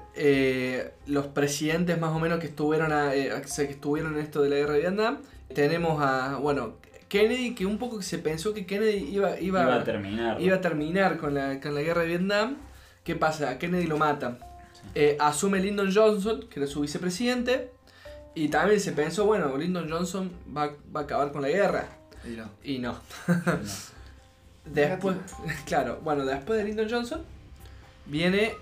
los 1.06 1.26
presidentes 1.28 1.98
más 2.00 2.10
o 2.10 2.18
menos 2.20 2.38
que 2.40 2.46
estuvieron 2.46 2.92
a- 2.92 3.10
que 3.12 3.62
estuvieron 3.64 4.14
en 4.14 4.20
esto 4.20 4.42
de 4.42 4.50
la 4.50 4.56
guerra 4.56 4.72
de 4.74 4.80
Vietnam. 4.80 5.18
Tenemos 5.54 6.00
a, 6.02 6.36
bueno, 6.36 6.74
Kennedy, 7.08 7.54
que 7.54 7.66
un 7.66 7.78
poco 7.78 8.02
se 8.02 8.18
pensó 8.18 8.54
que 8.54 8.66
Kennedy 8.66 8.98
iba, 9.12 9.38
iba, 9.40 9.62
Iba 9.62 9.74
a 9.76 9.84
terminar. 9.84 10.40
iba 10.40 10.56
a 10.56 10.60
terminar 10.60 11.18
con 11.18 11.34
la, 11.34 11.60
con 11.60 11.74
la 11.74 11.82
guerra 11.82 12.02
de 12.02 12.06
Vietnam. 12.08 12.56
¿Qué 13.10 13.16
pasa? 13.16 13.50
A 13.50 13.58
Kennedy 13.58 13.88
lo 13.88 13.98
matan. 13.98 14.38
Eh, 14.94 15.16
asume 15.18 15.58
Lyndon 15.58 15.92
Johnson, 15.92 16.46
que 16.48 16.60
era 16.60 16.68
su 16.68 16.82
vicepresidente. 16.82 17.72
Y 18.36 18.46
también 18.50 18.78
se 18.78 18.92
pensó, 18.92 19.26
bueno, 19.26 19.56
Lyndon 19.56 19.90
Johnson 19.90 20.30
va, 20.56 20.70
va 20.94 21.00
a 21.00 21.02
acabar 21.02 21.32
con 21.32 21.42
la 21.42 21.48
guerra. 21.48 21.88
Y 22.24 22.36
no. 22.36 22.50
Y 22.62 22.78
no. 22.78 22.92
No. 23.26 23.34
Después, 24.64 25.16
claro, 25.66 25.98
bueno, 26.04 26.24
después 26.24 26.60
de 26.60 26.64
Lyndon 26.66 26.88
Johnson 26.88 27.22
viene 28.06 28.54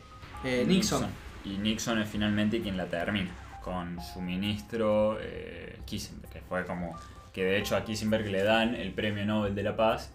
eh, 0.45 0.65
Nixon. 0.67 1.07
Y 1.45 1.59
Nixon 1.59 2.01
es 2.01 2.09
finalmente 2.09 2.63
quien 2.63 2.79
la 2.79 2.87
termina, 2.87 3.31
con 3.63 3.99
su 4.01 4.23
ministro 4.23 5.19
eh, 5.21 5.79
Kissinger, 5.85 6.31
que 6.31 6.41
fue 6.41 6.65
como 6.65 6.97
que 7.35 7.45
de 7.45 7.59
hecho 7.59 7.77
a 7.77 7.85
Kissinger 7.85 8.27
le 8.27 8.45
dan 8.45 8.75
el 8.75 8.93
premio 8.93 9.27
Nobel 9.27 9.55
de 9.55 9.63
la 9.63 9.77
Paz 9.77 10.11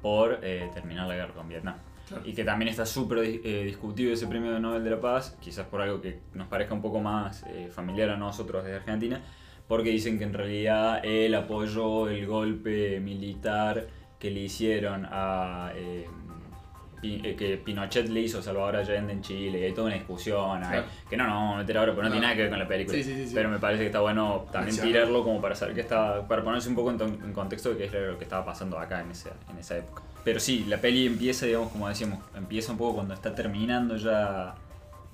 por 0.00 0.38
terminar 0.38 1.06
la 1.06 1.16
guerra 1.16 1.34
con 1.34 1.50
Vietnam. 1.50 1.76
Y 2.24 2.34
que 2.34 2.44
también 2.44 2.68
está 2.68 2.84
súper 2.84 3.18
eh, 3.18 3.64
discutido 3.64 4.12
ese 4.12 4.26
premio 4.26 4.58
Nobel 4.58 4.84
de 4.84 4.90
la 4.90 5.00
Paz, 5.00 5.36
quizás 5.40 5.66
por 5.66 5.80
algo 5.80 6.00
que 6.00 6.20
nos 6.34 6.48
parezca 6.48 6.74
un 6.74 6.82
poco 6.82 7.00
más 7.00 7.44
eh, 7.48 7.68
familiar 7.70 8.10
a 8.10 8.16
nosotros 8.16 8.62
desde 8.62 8.76
Argentina, 8.76 9.22
porque 9.66 9.90
dicen 9.90 10.18
que 10.18 10.24
en 10.24 10.34
realidad 10.34 11.00
él 11.04 11.34
apoyó 11.34 12.08
el 12.08 12.26
golpe 12.26 13.00
militar 13.00 13.86
que 14.18 14.30
le 14.30 14.40
hicieron 14.40 15.06
a... 15.10 15.72
eh, 15.74 16.06
que 17.36 17.60
Pinochet 17.64 18.08
le 18.08 18.20
hizo 18.20 18.38
a 18.38 18.42
Salvador 18.42 18.76
Allende 18.76 19.12
en 19.12 19.22
Chile, 19.22 19.60
y 19.60 19.64
hay 19.64 19.72
toda 19.72 19.86
una 19.88 19.96
discusión 19.96 20.60
que 21.08 21.16
no 21.16 21.24
nos 21.24 21.34
vamos 21.34 21.54
a 21.54 21.58
meter 21.58 21.78
ahora, 21.78 21.92
pero 21.92 22.02
no, 22.02 22.08
No. 22.08 22.12
tiene 22.12 22.26
nada 22.26 22.36
que 22.36 22.42
ver 22.42 22.50
con 22.50 22.58
la 22.58 22.68
película. 22.68 22.96
Sí, 22.96 23.04
sí, 23.04 23.14
sí, 23.14 23.28
sí. 23.28 23.34
Pero 23.34 23.48
me 23.48 23.58
parece 23.58 23.80
que 23.82 23.86
está 23.86 24.00
bueno 24.00 24.46
también 24.52 24.76
tirarlo 24.78 25.22
como 25.24 25.40
para 25.40 25.54
saber 25.54 25.74
que 25.74 25.80
está, 25.80 26.26
para 26.26 26.42
ponerse 26.42 26.68
un 26.68 26.74
poco 26.74 26.90
en, 26.90 27.32
contexto 27.32 27.70
de 27.70 27.76
qué 27.76 27.84
es 27.84 27.92
lo 27.92 28.18
que 28.18 28.24
estaba 28.24 28.44
pasando 28.44 28.78
acá 28.78 29.00
en 29.00 29.10
esa, 29.10 29.30
en 29.50 29.58
esa 29.58 29.78
época. 29.78 30.02
Pero 30.24 30.40
sí, 30.40 30.64
la 30.68 30.78
peli 30.78 31.06
empieza, 31.06 31.46
digamos, 31.46 31.70
como 31.70 31.88
decíamos, 31.88 32.18
empieza 32.34 32.72
un 32.72 32.78
poco 32.78 32.94
cuando 32.94 33.14
está 33.14 33.34
terminando 33.34 33.96
ya 33.96 34.54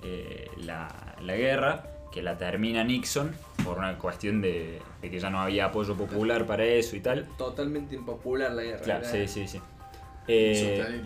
eh, 0.03 0.49
la, 0.57 0.87
la 1.21 1.35
guerra, 1.35 1.83
que 2.11 2.21
la 2.21 2.37
termina 2.37 2.83
Nixon 2.83 3.33
por 3.63 3.77
una 3.77 3.97
cuestión 3.97 4.41
de, 4.41 4.79
de 5.01 5.09
que 5.11 5.19
ya 5.19 5.29
no 5.29 5.39
había 5.41 5.65
apoyo 5.65 5.95
popular 5.95 6.45
para 6.45 6.63
eso 6.65 6.95
y 6.95 6.99
tal. 7.01 7.27
Totalmente 7.37 7.95
impopular 7.95 8.51
la 8.51 8.63
guerra. 8.63 8.81
Claro, 8.81 9.05
sí, 9.05 9.27
sí, 9.27 9.47
sí. 9.47 9.61
Eh. 10.27 11.01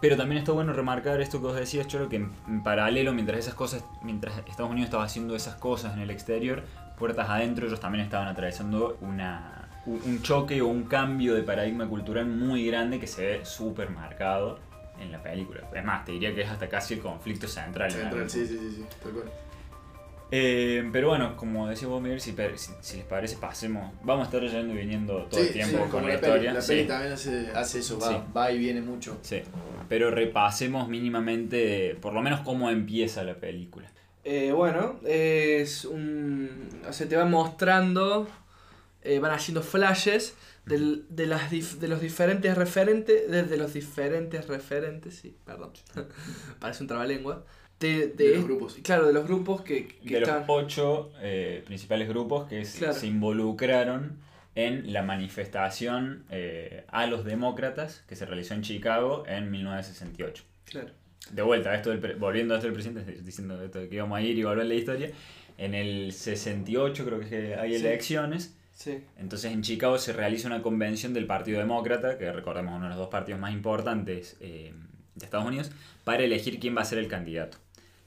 Pero 0.00 0.16
también 0.16 0.38
está 0.38 0.52
bueno 0.52 0.72
remarcar 0.72 1.20
esto 1.20 1.40
que 1.40 1.46
vos 1.46 1.56
decías, 1.56 1.86
Cholo, 1.86 2.08
que 2.08 2.16
en, 2.16 2.62
paralelo, 2.62 3.12
mientras 3.12 3.38
esas 3.38 3.54
cosas, 3.54 3.84
mientras 4.02 4.36
Estados 4.46 4.70
Unidos 4.70 4.88
estaba 4.88 5.04
haciendo 5.04 5.34
esas 5.34 5.54
cosas 5.56 5.94
en 5.94 6.00
el 6.00 6.10
exterior, 6.10 6.62
puertas 6.98 7.28
adentro, 7.28 7.66
ellos 7.66 7.80
también 7.80 8.04
estaban 8.04 8.28
atravesando 8.28 8.98
una, 9.00 9.68
un 9.86 10.22
choque 10.22 10.60
o 10.62 10.66
un 10.66 10.84
cambio 10.84 11.34
de 11.34 11.42
paradigma 11.42 11.86
cultural 11.88 12.26
muy 12.26 12.66
grande 12.66 13.00
que 13.00 13.06
se 13.06 13.24
ve 13.24 13.44
súper 13.44 13.90
marcado 13.90 14.58
en 15.00 15.10
la 15.10 15.22
película. 15.22 15.62
Es 15.74 15.84
más, 15.84 16.04
te 16.04 16.12
diría 16.12 16.34
que 16.34 16.42
es 16.42 16.48
hasta 16.48 16.68
casi 16.68 16.94
el 16.94 17.00
conflicto 17.00 17.48
central. 17.48 17.90
en 17.90 17.96
Central, 17.98 18.30
sí, 18.30 18.46
sí, 18.46 18.58
sí, 18.58 18.70
sí, 18.76 18.84
tal 19.02 19.12
cual. 19.12 19.24
Eh, 20.30 20.88
pero 20.92 21.08
bueno, 21.10 21.36
como 21.36 21.68
decía 21.68 21.86
vos, 21.86 22.02
Miguel, 22.02 22.20
si, 22.20 22.32
per- 22.32 22.58
si, 22.58 22.72
si 22.80 22.96
les 22.96 23.06
parece, 23.06 23.36
pasemos. 23.36 23.92
Vamos 24.02 24.22
a 24.26 24.30
estar 24.30 24.42
yendo 24.50 24.74
y 24.74 24.78
viniendo 24.78 25.26
todo 25.30 25.40
Sí, 25.40 25.46
el 25.48 25.52
tiempo 25.52 25.84
sí, 25.84 25.90
con 25.90 26.02
la, 26.02 26.06
peli, 26.08 26.14
historia. 26.16 26.52
La 26.54 26.60
sí. 26.60 26.68
peli 26.72 26.88
también 26.88 27.12
hace, 27.12 27.50
hace 27.54 27.78
eso, 27.80 27.98
va, 28.00 28.08
Sí. 28.08 28.16
va 28.36 28.50
y 28.50 28.58
viene 28.58 28.80
mucho. 28.80 29.18
Sí, 29.22 29.42
pero 29.88 30.10
repasemos 30.10 30.88
mínimamente, 30.88 31.96
por 32.00 32.12
lo 32.14 32.22
menos, 32.22 32.40
cómo 32.40 32.70
empieza 32.70 33.22
la 33.22 33.34
película. 33.36 33.90
Eh, 34.24 34.52
bueno, 34.52 34.98
es 35.04 35.84
un. 35.84 36.68
O 36.88 36.92
sea, 36.92 37.08
te 37.08 37.16
van 37.16 37.30
mostrando. 37.30 38.26
eh, 39.06 39.18
van 39.18 39.32
haciendo 39.32 39.62
flashes 39.62 40.34
del- 40.64 41.04
de, 41.10 41.26
las 41.26 41.52
dif- 41.52 41.76
de 41.76 41.88
los 41.88 42.00
diferentes 42.00 42.56
referentes. 42.56 43.30
De, 43.30 43.42
de 43.42 43.56
los 43.58 43.74
diferentes 43.74 44.46
referentes, 44.48 45.14
sí, 45.16 45.36
perdón. 45.44 45.72
Parece 46.58 46.82
un 46.82 46.88
trabalengua. 46.88 47.44
De, 47.88 48.06
De 48.08 48.34
los 48.36 48.44
grupos. 48.44 48.74
Claro, 48.82 49.06
de 49.06 49.12
los 49.12 49.24
grupos 49.26 49.62
que, 49.62 49.88
que 49.88 50.14
De 50.14 50.20
los 50.20 50.30
ocho 50.48 51.12
eh, 51.20 51.62
principales 51.66 52.08
grupos 52.08 52.48
que 52.48 52.64
se- 52.64 52.78
Claro. 52.78 52.94
se 52.94 53.06
involucraron 53.06 54.18
en 54.56 54.92
la 54.92 55.02
manifestación 55.02 56.24
eh, 56.30 56.84
a 56.88 57.06
los 57.06 57.24
demócratas 57.24 58.04
que 58.08 58.16
se 58.16 58.24
realizó 58.26 58.54
en 58.54 58.62
Chicago 58.62 59.24
en 59.26 59.50
1968. 59.50 60.44
Claro. 60.64 60.88
De 61.30 61.42
vuelta, 61.42 61.74
esto 61.74 61.90
del 61.90 61.98
pre- 62.00 62.14
volviendo 62.14 62.54
a 62.54 62.58
esto 62.58 62.66
del 62.68 62.74
presidente, 62.74 63.10
diciendo 63.22 63.60
esto 63.62 63.80
de 63.80 63.88
que 63.88 63.96
íbamos 63.96 64.18
a 64.18 64.22
ir 64.22 64.38
y 64.38 64.44
volver 64.44 64.66
la 64.66 64.74
historia. 64.74 65.10
En 65.58 65.74
el 65.74 66.12
68 66.12 67.04
creo 67.04 67.20
que 67.20 67.54
hay 67.56 67.70
Sí. 67.78 67.86
elecciones. 67.86 68.56
Sí. 68.72 68.98
Entonces 69.18 69.52
en 69.52 69.62
Chicago 69.62 69.98
se 69.98 70.12
realiza 70.12 70.48
una 70.48 70.60
convención 70.62 71.14
del 71.14 71.26
Partido 71.26 71.58
Demócrata, 71.60 72.18
que 72.18 72.30
recordemos 72.32 72.74
uno 72.74 72.84
de 72.84 72.88
los 72.90 72.98
dos 72.98 73.08
partidos 73.08 73.40
más 73.40 73.52
importantes 73.52 74.36
eh, 74.40 74.72
de 75.14 75.24
Estados 75.24 75.46
Unidos, 75.46 75.70
para 76.02 76.24
elegir 76.24 76.58
quién 76.58 76.76
va 76.76 76.82
a 76.82 76.84
ser 76.84 76.98
el 76.98 77.06
candidato. 77.08 77.58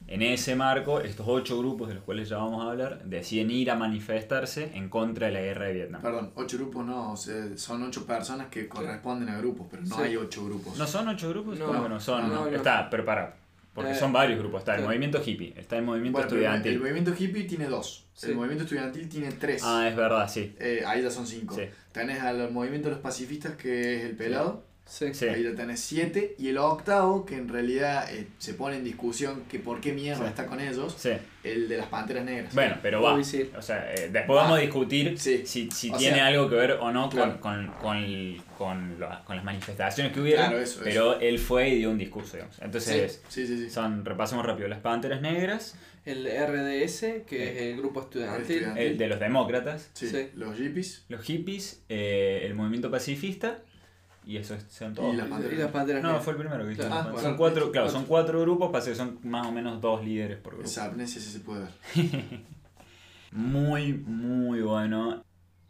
En 0.08 0.22
ese 0.22 0.56
marco, 0.56 1.00
estos 1.00 1.26
ocho 1.28 1.58
grupos 1.58 1.88
de 1.88 1.94
los 1.96 2.02
cuales 2.04 2.30
ya 2.30 2.38
vamos 2.38 2.64
a 2.64 2.70
hablar 2.70 3.04
deciden 3.04 3.50
ir 3.50 3.70
a 3.70 3.74
manifestarse 3.74 4.70
en 4.74 4.88
contra 4.88 5.26
de 5.26 5.34
la 5.34 5.40
guerra 5.40 5.66
de 5.66 5.74
Vietnam. 5.74 6.00
Perdón, 6.00 6.32
ocho 6.34 6.56
grupos 6.56 6.86
no, 6.86 7.12
o 7.12 7.16
sea, 7.16 7.34
son 7.56 7.82
ocho 7.82 8.06
personas 8.06 8.48
que 8.48 8.68
corresponden 8.68 9.28
a 9.28 9.36
grupos, 9.36 9.66
pero 9.70 9.82
no 9.84 9.96
Sí. 9.96 10.02
hay 10.02 10.16
ocho 10.16 10.46
grupos. 10.46 10.78
¿No 10.78 10.86
son 10.86 11.08
ocho 11.08 11.28
grupos? 11.28 11.58
No, 11.58 11.66
¿Cómo 11.66 11.82
que 11.82 11.88
no 11.90 12.00
son? 12.00 12.26
no, 12.28 12.46
no. 12.46 12.56
Está, 12.56 12.88
pero 12.88 13.04
para, 13.04 13.36
Porque 13.74 13.92
Eh, 13.92 13.94
son 13.94 14.12
varios 14.12 14.40
grupos. 14.40 14.60
Está 14.62 14.74
el 14.74 14.82
movimiento 14.82 15.22
hippie, 15.24 15.54
está 15.56 15.76
el 15.76 15.84
movimiento 15.84 16.18
Bueno, 16.18 16.26
estudiantil. 16.28 16.72
el 16.72 16.80
movimiento 16.80 17.14
hippie 17.16 17.44
tiene 17.44 17.66
dos. 17.66 18.06
Sí. 18.12 18.30
El 18.30 18.34
movimiento 18.34 18.64
estudiantil 18.64 19.08
tiene 19.08 19.30
tres. 19.32 19.62
Ah, 19.64 19.86
es 19.88 19.94
verdad, 19.94 20.28
sí. 20.28 20.56
Eh, 20.58 20.82
ahí 20.84 21.00
ya 21.00 21.10
son 21.10 21.24
cinco. 21.28 21.54
Sí. 21.54 21.62
Tenés 21.92 22.20
al 22.20 22.50
movimiento 22.50 22.88
de 22.88 22.94
los 22.96 23.02
pacifistas, 23.02 23.54
que 23.54 23.98
es 23.98 24.04
el 24.06 24.16
pelado. 24.16 24.64
Sí. 24.88 25.12
Sí. 25.12 25.26
Ahí 25.28 25.42
ya 25.44 25.54
tenés 25.54 25.80
siete. 25.80 26.34
Y 26.38 26.48
el 26.48 26.58
octavo, 26.58 27.26
que 27.26 27.36
en 27.36 27.48
realidad 27.48 28.12
eh, 28.12 28.26
se 28.38 28.54
pone 28.54 28.76
en 28.76 28.84
discusión 28.84 29.44
que 29.50 29.58
por 29.58 29.80
qué 29.80 29.92
mierda 29.92 30.22
Sí. 30.24 30.28
está 30.30 30.46
con 30.46 30.60
ellos, 30.60 30.94
Sí. 30.98 31.10
el 31.44 31.68
de 31.68 31.76
las 31.76 31.86
panteras 31.88 32.24
negras. 32.24 32.54
Bueno, 32.54 32.76
pero 32.82 33.02
va. 33.02 33.12
O 33.14 33.22
sea, 33.22 33.92
eh, 33.94 34.08
después 34.10 34.36
vamos 34.36 34.58
a 34.58 34.60
discutir 34.62 35.18
Sí. 35.18 35.42
si, 35.46 35.70
si 35.70 35.90
tiene 35.92 36.16
sea, 36.16 36.26
algo 36.26 36.48
que 36.48 36.56
ver 36.56 36.72
o 36.80 36.90
no 36.90 37.02
con, 37.02 37.10
claro. 37.10 37.40
con, 37.40 37.66
con, 37.80 38.36
con, 38.56 38.98
la- 39.00 39.22
con 39.24 39.36
las 39.36 39.44
manifestaciones 39.44 40.12
que 40.12 40.20
hubieron. 40.20 40.46
Claro, 40.46 40.58
eso, 40.60 40.80
pero 40.82 41.20
él 41.20 41.38
fue 41.38 41.68
y 41.68 41.78
dio 41.78 41.90
un 41.90 41.98
discurso, 41.98 42.36
digamos. 42.38 42.56
Sí, 42.56 42.62
Entonces, 42.64 43.22
sí, 43.28 43.46
sí. 43.46 43.58
sí. 43.58 43.70
son, 43.70 44.04
repasemos 44.04 44.44
rápido, 44.46 44.68
las 44.68 44.80
Panteras 44.80 45.20
Negras, 45.20 45.76
El 46.06 46.24
RDS, 46.26 47.24
que 47.26 47.50
es 47.50 47.56
el 47.72 47.76
grupo 47.76 48.00
estudiantil. 48.00 48.40
estudiantil. 48.56 48.82
el 48.86 48.96
de 48.98 49.06
los 49.08 49.20
demócratas, 49.20 49.90
Sí, 49.92 50.08
Sí. 50.08 50.28
Los 50.34 50.56
hippies. 50.56 51.04
los 51.10 51.22
hippies, 51.22 51.82
eh, 51.90 52.40
el 52.44 52.54
movimiento 52.54 52.90
pacifista, 52.90 53.58
y 54.28 54.36
eso 54.36 54.54
es- 54.54 54.66
son 54.68 54.92
todos. 54.94 55.14
Y 55.14 55.16
las 55.16 55.26
Panteras 55.26 55.58
las 55.58 55.70
panteras 55.70 56.02
No, 56.02 56.20
fue 56.20 56.34
el 56.34 56.38
primero 56.38 56.68
que 56.68 56.74
Claro. 56.74 56.94
Ah, 56.94 57.20
son 57.22 57.36
cuatro, 57.38 57.72
claro, 57.72 57.88
son 57.88 58.04
Cuatro. 58.04 58.40
grupos, 58.42 58.70
pasa 58.70 58.90
que 58.90 58.96
son 58.96 59.18
más 59.24 59.46
o 59.46 59.52
menos 59.52 59.80
dos 59.80 60.04
líderes 60.04 60.36
por 60.38 60.52
grupo. 60.54 60.68
Esa 60.68 60.84
amnesia 60.84 61.20
sí 61.20 61.30
se 61.30 61.40
puede 61.40 61.60
ver. 61.62 61.70
Muy, 63.32 63.92
muy 63.92 64.60
bueno. 64.62 65.22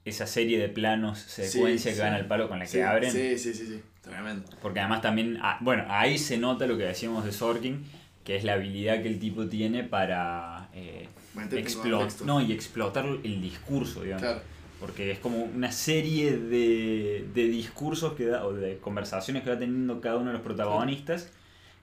Esa 0.05 0.27
serie 0.27 0.59
de 0.59 0.69
planos, 0.69 1.19
secuencia 1.19 1.91
Sí, 1.91 1.97
que 1.99 2.03
van 2.03 2.15
al 2.15 2.27
palo 2.27 2.49
con 2.49 2.59
la 2.59 2.67
que 2.67 2.83
abren. 2.83 3.13
Sí, 3.13 3.37
sí, 3.39 3.53
sí, 3.53 3.67
sí. 3.67 3.83
Tremendo. 4.01 4.49
Porque 4.63 4.81
además 4.81 5.03
también, 5.03 5.39
ah, 5.43 5.59
bueno, 5.61 5.85
ahí 5.89 6.17
se 6.19 6.39
nota 6.39 6.67
lo 6.67 6.79
que 6.79 6.85
decíamos 6.85 7.25
de 7.25 7.33
Sorkin, 7.33 7.85
que 8.25 8.37
es 8.37 8.45
la 8.45 8.55
habilidad 8.55 9.03
que 9.03 9.09
el 9.09 9.19
tipo 9.19 9.47
tiene 9.49 9.85
para 9.85 10.69
eh, 10.73 11.09
Meterte 11.35 11.59
en 11.61 11.67
explo- 11.67 11.99
contexto. 11.99 12.25
no, 12.25 12.41
y 12.41 12.53
explotar 12.53 13.05
el 13.07 13.43
discurso, 13.43 14.03
digamos. 14.03 14.23
Claro. 14.23 14.41
Porque 14.81 15.11
es 15.11 15.19
como 15.19 15.43
una 15.43 15.73
serie 15.73 16.37
de, 16.37 17.27
de 17.35 17.49
discursos 17.49 18.13
que 18.15 18.27
da, 18.27 18.47
o 18.47 18.53
de 18.53 18.79
conversaciones 18.79 19.43
que 19.43 19.51
va 19.51 19.59
teniendo 19.59 20.01
cada 20.01 20.17
uno 20.17 20.27
de 20.27 20.35
los 20.35 20.43
protagonistas, 20.43 21.31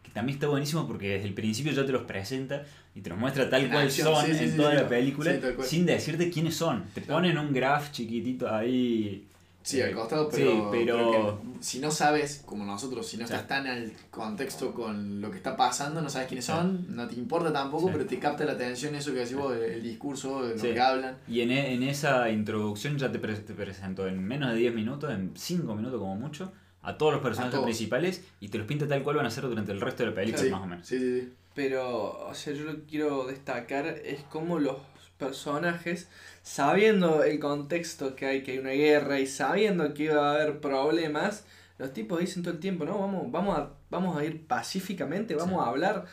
que 0.02 0.12
también 0.12 0.36
está 0.36 0.48
buenísimo 0.48 0.88
porque 0.88 1.10
desde 1.10 1.28
el 1.28 1.34
principio 1.34 1.74
ya 1.74 1.86
te 1.86 1.92
los 1.92 2.04
presenta 2.04 2.64
y 2.94 3.02
te 3.02 3.10
los 3.10 3.20
muestra 3.20 3.50
tal 3.50 3.64
En 3.64 3.70
cual 3.70 3.86
acción, 3.88 4.16
son 4.16 4.26
sí, 4.26 4.32
en 4.32 4.52
sí, 4.52 4.58
toda 4.58 4.74
la 4.74 4.88
película, 4.88 5.34
sin 5.64 5.86
decirte 5.86 6.30
quiénes 6.30 6.56
son. 6.56 6.86
Te 6.94 7.02
ponen 7.02 7.38
un 7.38 7.52
graph 7.52 7.92
chiquitito 7.92 8.50
ahí. 8.50 9.26
Sí, 9.66 9.82
al 9.82 9.90
eh, 9.90 9.94
costado, 9.94 10.30
sí, 10.32 10.38
pero, 10.38 10.70
pero- 10.72 10.96
pero 11.12 11.42
que 11.42 11.64
si 11.66 11.80
no 11.80 11.90
sabes, 11.90 12.44
como 12.46 12.64
nosotros, 12.66 13.08
si 13.08 13.18
no 13.18 13.26
Sí. 13.26 13.34
estás 13.34 13.48
tan 13.48 13.66
al 13.66 13.92
contexto 14.12 14.72
con 14.74 15.20
lo 15.20 15.32
que 15.32 15.38
está 15.38 15.58
pasando, 15.58 16.02
no 16.04 16.10
sabes 16.10 16.28
quiénes 16.28 16.46
Sí. 16.46 16.52
son, 16.52 16.96
no 16.96 17.08
te 17.08 17.16
importa 17.16 17.52
tampoco, 17.52 17.88
Sí. 17.88 17.94
pero 17.94 18.06
te 18.06 18.20
capta 18.20 18.46
la 18.46 18.52
atención 18.52 18.94
eso 18.94 19.12
que 19.12 19.22
decís 19.22 19.36
vos, 19.36 19.56
el, 19.56 19.64
el 19.64 19.82
discurso, 19.84 20.44
de 20.44 20.54
lo 20.56 20.62
Sí. 20.62 20.72
que 20.74 20.80
hablan. 20.80 21.18
Y 21.28 21.42
en, 21.42 21.50
e- 21.52 21.74
en 21.74 21.82
esa 21.82 22.30
introducción 22.30 22.98
ya 23.00 23.12
te, 23.12 23.18
pre- 23.18 23.34
te 23.36 23.54
presento 23.56 24.08
en 24.08 24.24
menos 24.24 24.52
de 24.52 24.58
10 24.58 24.76
minutos, 24.76 25.10
en 25.12 25.32
5 25.36 25.74
minutos 25.76 26.00
como 26.00 26.16
mucho, 26.16 26.54
a 26.84 26.96
todos 27.00 27.14
los 27.14 27.24
personajes 27.24 27.54
todos. 27.56 27.66
principales 27.66 28.24
y 28.40 28.50
te 28.50 28.60
los 28.60 28.68
pinta 28.68 28.88
tal 28.88 29.02
cual 29.02 29.16
van 29.16 29.26
a 29.26 29.32
ser 29.32 29.46
durante 29.46 29.72
el 29.72 29.82
resto 29.82 30.04
de 30.04 30.10
la 30.12 30.16
película, 30.16 30.44
Sí, 30.44 30.50
más 30.52 30.62
o 30.62 30.68
menos. 30.68 30.86
sí, 30.88 31.00
sí, 31.00 31.22
sí. 31.22 31.34
Pero, 31.56 32.28
o 32.28 32.34
sea, 32.36 32.54
yo 32.54 32.66
lo 32.66 32.74
que 32.74 32.84
quiero 32.84 33.26
destacar 33.26 33.88
es 33.88 34.20
cómo 34.30 34.60
los 34.60 34.76
personajes, 35.18 36.08
sabiendo 36.46 37.24
el 37.24 37.40
contexto 37.40 38.16
que 38.16 38.28
hay, 38.28 38.44
que 38.44 38.52
hay 38.52 38.60
una 38.60 38.70
guerra 38.72 39.20
y 39.20 39.26
sabiendo 39.28 39.94
que 39.96 40.04
iba 40.04 40.30
a 40.30 40.36
haber 40.36 40.62
problemas, 40.62 41.44
los 41.80 41.92
tipos 41.92 42.20
dicen 42.20 42.44
todo 42.44 42.54
el 42.54 42.60
tiempo, 42.60 42.86
no, 42.86 43.00
vamos, 43.00 43.32
vamos 43.32 43.58
a, 43.58 43.74
vamos 43.90 44.16
a 44.18 44.24
ir 44.24 44.46
pacíficamente, 44.48 45.36
vamos 45.36 45.66
a 45.66 45.70
hablar, 45.70 46.06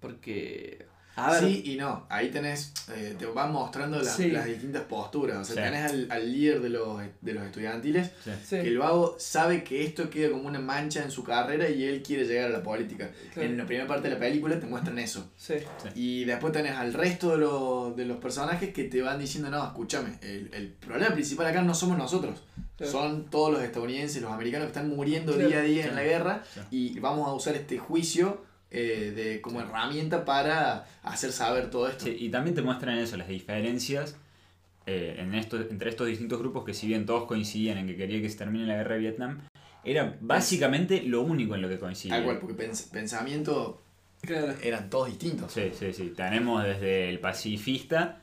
porque, 0.00 0.86
a 1.16 1.32
ver, 1.32 1.44
Sí 1.44 1.62
y 1.64 1.76
no, 1.76 2.06
ahí 2.08 2.30
tenés, 2.30 2.72
eh, 2.94 3.14
te 3.18 3.26
van 3.26 3.52
mostrando 3.52 3.98
las, 3.98 4.16
Sí. 4.16 4.30
las 4.30 4.46
distintas 4.46 4.82
posturas, 4.82 5.36
o 5.38 5.44
sea, 5.44 5.54
Sí. 5.54 5.60
tenés 5.72 5.90
al, 5.90 6.10
al 6.10 6.32
líder 6.32 6.60
de 6.60 6.68
los, 6.70 7.00
de 7.20 7.32
los 7.34 7.44
estudiantiles, 7.44 8.10
Sí. 8.24 8.30
sí, 8.42 8.56
que 8.56 8.68
el 8.68 8.78
vago 8.78 9.16
sabe 9.18 9.62
que 9.64 9.84
esto 9.84 10.10
queda 10.10 10.30
como 10.30 10.48
una 10.48 10.58
mancha 10.60 11.02
en 11.02 11.10
su 11.10 11.22
carrera 11.24 11.68
y 11.68 11.84
él 11.84 12.02
quiere 12.02 12.24
llegar 12.26 12.46
a 12.46 12.52
la 12.52 12.62
política. 12.62 13.10
Claro. 13.32 13.48
En 13.48 13.56
la 13.56 13.64
primera 13.66 13.86
parte 13.86 14.08
de 14.08 14.14
la 14.14 14.20
película 14.20 14.58
te 14.58 14.66
muestran 14.66 14.98
eso. 14.98 15.30
sí, 15.36 15.54
Y 15.94 16.24
después 16.24 16.52
tenés 16.52 16.72
al 16.76 16.92
resto 16.92 17.30
de 17.30 17.38
los, 17.38 17.96
de 17.96 18.04
los 18.06 18.16
personajes 18.18 18.72
que 18.72 18.84
te 18.84 19.00
van 19.02 19.18
diciendo, 19.18 19.50
no, 19.50 19.64
escúchame, 19.64 20.18
el, 20.22 20.50
el 20.52 20.68
problema 20.72 21.14
principal 21.14 21.46
acá 21.46 21.62
no 21.62 21.74
somos 21.74 21.96
nosotros, 21.98 22.42
Claro. 22.76 22.90
son 22.90 23.30
todos 23.30 23.52
los 23.52 23.62
estadounidenses, 23.62 24.20
los 24.20 24.32
americanos 24.32 24.66
que 24.66 24.72
están 24.78 24.88
muriendo 24.88 25.32
Claro. 25.32 25.48
día 25.48 25.58
a 25.58 25.62
día 25.62 25.86
en 25.86 25.94
la 25.94 26.02
guerra 26.02 26.42
y 26.72 26.98
vamos 26.98 27.28
a 27.28 27.32
usar 27.32 27.54
este 27.54 27.78
juicio 27.78 28.43
eh, 28.74 29.12
de, 29.14 29.40
como 29.40 29.60
herramienta 29.60 30.24
para 30.24 30.86
hacer 31.02 31.30
saber 31.32 31.70
todo 31.70 31.88
esto. 31.88 32.04
Sí, 32.06 32.16
y 32.18 32.28
también 32.28 32.54
te 32.54 32.62
muestran 32.62 32.98
eso, 32.98 33.16
las 33.16 33.28
diferencias 33.28 34.16
eh, 34.86 35.16
en 35.18 35.34
estos, 35.34 35.70
entre 35.70 35.88
estos 35.90 36.08
distintos 36.08 36.38
grupos 36.38 36.64
que 36.64 36.74
si 36.74 36.88
bien 36.88 37.06
todos 37.06 37.24
coincidían 37.26 37.78
en 37.78 37.86
que 37.86 37.96
quería 37.96 38.20
que 38.20 38.28
se 38.28 38.36
termine 38.36 38.66
la 38.66 38.74
guerra 38.76 38.94
de 38.94 39.00
Vietnam, 39.00 39.40
era 39.84 40.16
básicamente 40.20 41.02
lo 41.02 41.22
único 41.22 41.54
en 41.54 41.62
lo 41.62 41.68
que 41.68 41.78
coincidían. 41.78 42.18
Tal 42.18 42.24
cual, 42.24 42.38
porque 42.40 42.56
pens- 42.66 42.90
pensamiento 42.90 43.80
claro. 44.22 44.54
eran 44.62 44.90
todos 44.90 45.08
distintos. 45.08 45.52
Sí, 45.52 45.70
sí, 45.78 45.92
sí. 45.92 46.12
Tenemos 46.16 46.64
desde 46.64 47.08
el 47.10 47.20
pacifista, 47.20 48.20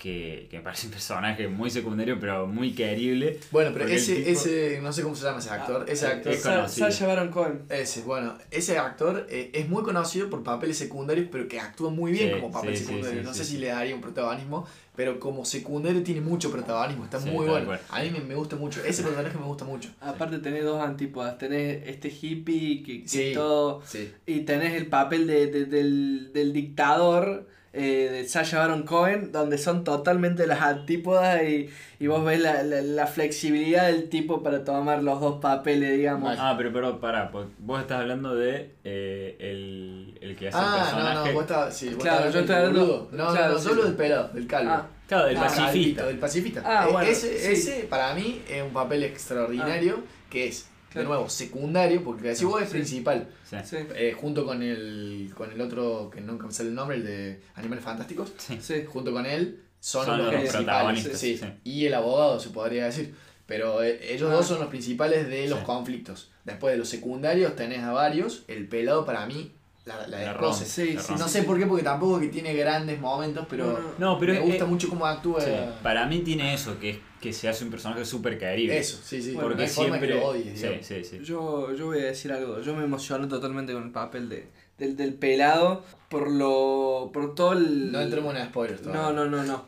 que, 0.00 0.46
que 0.50 0.56
me 0.56 0.62
parece 0.64 0.86
un 0.86 0.92
personaje 0.92 1.46
muy 1.46 1.70
secundario, 1.70 2.18
pero 2.18 2.46
muy 2.46 2.72
querible. 2.72 3.38
Bueno, 3.50 3.70
pero 3.74 3.86
ese, 3.86 4.16
tipo- 4.16 4.30
ese, 4.30 4.80
no 4.82 4.92
sé 4.94 5.02
cómo 5.02 5.14
se 5.14 5.24
llama 5.24 5.40
ese 5.40 5.50
actor, 5.50 5.84
ese 5.88 6.06
Ah, 6.06 6.10
actor... 6.12 6.32
es 6.32 6.42
conocido. 6.42 6.90
Sacha 6.90 7.06
Baron 7.06 7.28
Cohen. 7.30 7.62
Ese, 7.68 8.00
bueno, 8.02 8.38
ese 8.50 8.78
actor 8.78 9.26
eh, 9.28 9.50
es 9.52 9.68
muy 9.68 9.82
conocido 9.82 10.30
por 10.30 10.42
papeles 10.42 10.78
secundarios, 10.78 11.28
pero 11.30 11.46
que 11.48 11.60
actúa 11.60 11.90
muy 11.90 12.12
bien 12.12 12.30
Sí, 12.34 12.40
como 12.40 12.50
papel 12.50 12.76
sí, 12.76 12.84
secundario. 12.84 13.20
sí, 13.20 13.26
no 13.26 13.32
sí, 13.34 13.38
sé 13.40 13.44
sí. 13.44 13.50
si 13.52 13.58
le 13.58 13.66
daría 13.68 13.94
un 13.94 14.00
protagonismo, 14.00 14.66
pero 14.96 15.20
como 15.20 15.44
secundario 15.44 16.02
tiene 16.02 16.22
mucho 16.22 16.50
protagonismo, 16.50 17.04
está 17.04 17.20
Sí, 17.20 17.28
muy 17.28 17.46
bueno. 17.46 17.66
cual. 17.66 17.80
A 17.90 18.02
mí 18.02 18.10
me, 18.10 18.20
me 18.20 18.34
gusta 18.34 18.56
mucho, 18.56 18.82
ese 18.82 19.02
personaje 19.02 19.36
me 19.36 19.44
gusta 19.44 19.66
mucho. 19.66 19.90
Aparte 20.00 20.38
tenés 20.38 20.64
dos 20.64 20.82
antípodas, 20.82 21.36
tenés 21.36 21.86
este 21.86 22.08
hippie 22.08 22.82
que, 22.82 23.02
que 23.02 23.08
Sí. 23.08 23.32
todo... 23.34 23.82
Sí. 23.84 24.10
Y 24.26 24.40
tenés 24.40 24.72
el 24.74 24.86
papel 24.86 25.26
de, 25.26 25.46
de- 25.48 25.66
del, 25.66 26.30
del 26.32 26.52
dictador 26.54 27.46
eh, 27.72 28.08
de 28.10 28.28
Sacha 28.28 28.58
Baron 28.58 28.82
Cohen, 28.82 29.30
donde 29.32 29.56
son 29.58 29.84
totalmente 29.84 30.46
las 30.46 30.60
antípodas 30.60 31.42
y, 31.44 31.70
y 32.00 32.06
vos 32.08 32.24
ves 32.24 32.40
la, 32.40 32.62
la, 32.64 32.82
la 32.82 33.06
flexibilidad 33.06 33.86
del 33.86 34.08
tipo 34.08 34.42
para 34.42 34.64
tomar 34.64 35.02
los 35.04 35.20
dos 35.20 35.40
papeles, 35.40 35.96
digamos. 35.96 36.36
Ah, 36.38 36.54
pero, 36.56 36.72
pero 36.72 37.00
pará, 37.00 37.30
pues, 37.30 37.46
vos 37.58 37.80
estás 37.80 38.00
hablando 38.00 38.34
de 38.34 38.72
eh, 38.82 39.36
el, 39.38 40.18
el 40.20 40.34
que 40.36 40.48
hace 40.48 40.58
el 40.58 40.64
Ah, 40.64 40.70
no, 40.70 41.22
personaje. 41.24 41.32
no, 41.32 41.40
vos 41.66 41.74
sí, 41.74 41.88
vos 41.94 42.02
Claro, 42.02 42.16
estabas 42.28 42.34
yo 42.34 42.40
estoy 42.40 42.56
hablando- 42.56 42.80
boludo. 42.80 43.08
No, 43.12 43.30
claro, 43.32 43.48
no, 43.48 43.54
no, 43.54 43.60
solo 43.60 43.82
sí. 43.82 43.86
del 43.88 43.96
pelado, 43.96 44.28
del 44.34 44.46
calvo. 44.46 44.70
Ah, 44.72 44.86
Claro, 45.06 45.26
del 45.26 45.36
Ah, 45.36 45.40
pacifista. 45.40 45.66
calvito, 45.72 46.06
del 46.06 46.18
pacifista. 46.18 46.62
Ah, 46.64 46.86
bueno, 46.90 47.08
ese, 47.10 47.38
sí. 47.38 47.52
ese 47.52 47.86
para 47.90 48.14
mí 48.14 48.42
es 48.48 48.62
un 48.62 48.70
papel 48.72 49.02
extraordinario 49.04 50.00
que 50.28 50.46
es, 50.48 50.68
Claro. 50.90 51.08
de 51.08 51.14
nuevo, 51.14 51.28
secundario, 51.30 52.02
porque 52.04 52.28
decís 52.28 52.44
vos 52.44 52.60
es 52.62 52.68
Sí. 52.68 52.74
principal. 52.74 53.28
Sí. 53.48 53.56
sí, 53.64 53.76
Eh, 53.94 54.14
junto 54.20 54.44
con 54.44 54.62
el, 54.62 55.30
con 55.36 55.50
el 55.52 55.60
otro, 55.60 56.10
que 56.12 56.20
nunca 56.20 56.46
me 56.46 56.52
sale 56.52 56.68
el 56.70 56.74
nombre, 56.74 56.96
el 56.96 57.04
de 57.04 57.40
Animales 57.54 57.84
Fantásticos. 57.84 58.32
Sí. 58.38 58.58
sí. 58.60 58.84
junto 58.86 59.12
con 59.12 59.24
él 59.26 59.60
son, 59.80 60.04
Son 60.06 60.18
los, 60.18 60.26
los 60.26 60.34
principales, 60.34 60.66
protagonistas, 60.66 61.18
sí. 61.18 61.38
sí. 61.38 61.46
y 61.64 61.86
el 61.86 61.94
abogado 61.94 62.38
se 62.40 62.50
podría 62.50 62.84
decir 62.86 63.14
pero 63.46 63.82
eh, 63.82 63.98
ellos 64.14 64.30
Ah. 64.30 64.34
dos 64.34 64.46
son 64.46 64.60
los 64.60 64.68
principales 64.68 65.28
de 65.28 65.48
los 65.48 65.60
Sí. 65.60 65.64
conflictos 65.64 66.30
después 66.44 66.72
de 66.72 66.78
los 66.78 66.88
secundarios 66.88 67.56
tenés 67.56 67.80
a 67.80 67.92
varios 67.92 68.44
el 68.48 68.68
pelado 68.68 69.04
para 69.06 69.24
mí 69.26 69.52
la, 69.96 70.06
la 70.08 70.18
La 70.32 70.52
Sí, 70.52 70.94
la 70.94 71.00
sí, 71.02 71.08
rompe. 71.08 71.22
no 71.22 71.28
sé 71.28 71.42
por 71.42 71.58
qué 71.58 71.66
porque 71.66 71.82
tampoco 71.84 72.20
que 72.20 72.28
tiene 72.28 72.54
grandes 72.54 73.00
momentos 73.00 73.46
pero 73.48 73.78
No, 73.98 74.12
No, 74.14 74.18
pero 74.18 74.32
me 74.34 74.40
gusta 74.40 74.64
mucho 74.66 74.88
cómo 74.88 75.06
actúa 75.06 75.40
Sí, 75.40 75.50
Para 75.82 76.06
mí 76.06 76.20
tiene 76.20 76.54
eso, 76.54 76.78
que, 76.78 76.90
es- 76.90 76.98
que 77.20 77.32
se 77.32 77.48
hace 77.48 77.64
un 77.64 77.70
personaje 77.70 78.04
súper 78.04 78.38
querible. 78.38 78.78
eso 78.78 78.98
sí 79.04 79.20
sí 79.22 79.32
Bueno, 79.34 79.50
Porque 79.50 79.66
forma 79.66 79.98
que 80.00 80.06
siempre. 80.06 80.20
lo 80.20 80.26
odies, 80.28 80.44
sí, 80.58 80.66
digamos. 80.66 80.86
sí, 80.86 81.04
sí. 81.04 81.18
Yo, 81.22 81.74
yo 81.74 81.86
voy 81.86 81.98
a 82.00 82.04
decir 82.06 82.32
algo, 82.32 82.60
yo 82.60 82.74
me 82.74 82.84
emocioné 82.84 83.26
totalmente 83.26 83.72
con 83.72 83.82
el 83.84 83.90
papel 83.90 84.28
de, 84.28 84.48
del, 84.78 84.96
del 84.96 85.14
pelado 85.14 85.84
por 86.08 86.30
lo 86.30 87.10
por 87.12 87.34
todo 87.34 87.52
el... 87.52 87.92
no 87.92 88.00
entremos 88.00 88.34
en 88.36 88.46
spoilers 88.46 88.82
todavía. 88.82 89.02
No, 89.02 89.12
no, 89.12 89.26
no, 89.26 89.42
no. 89.44 89.64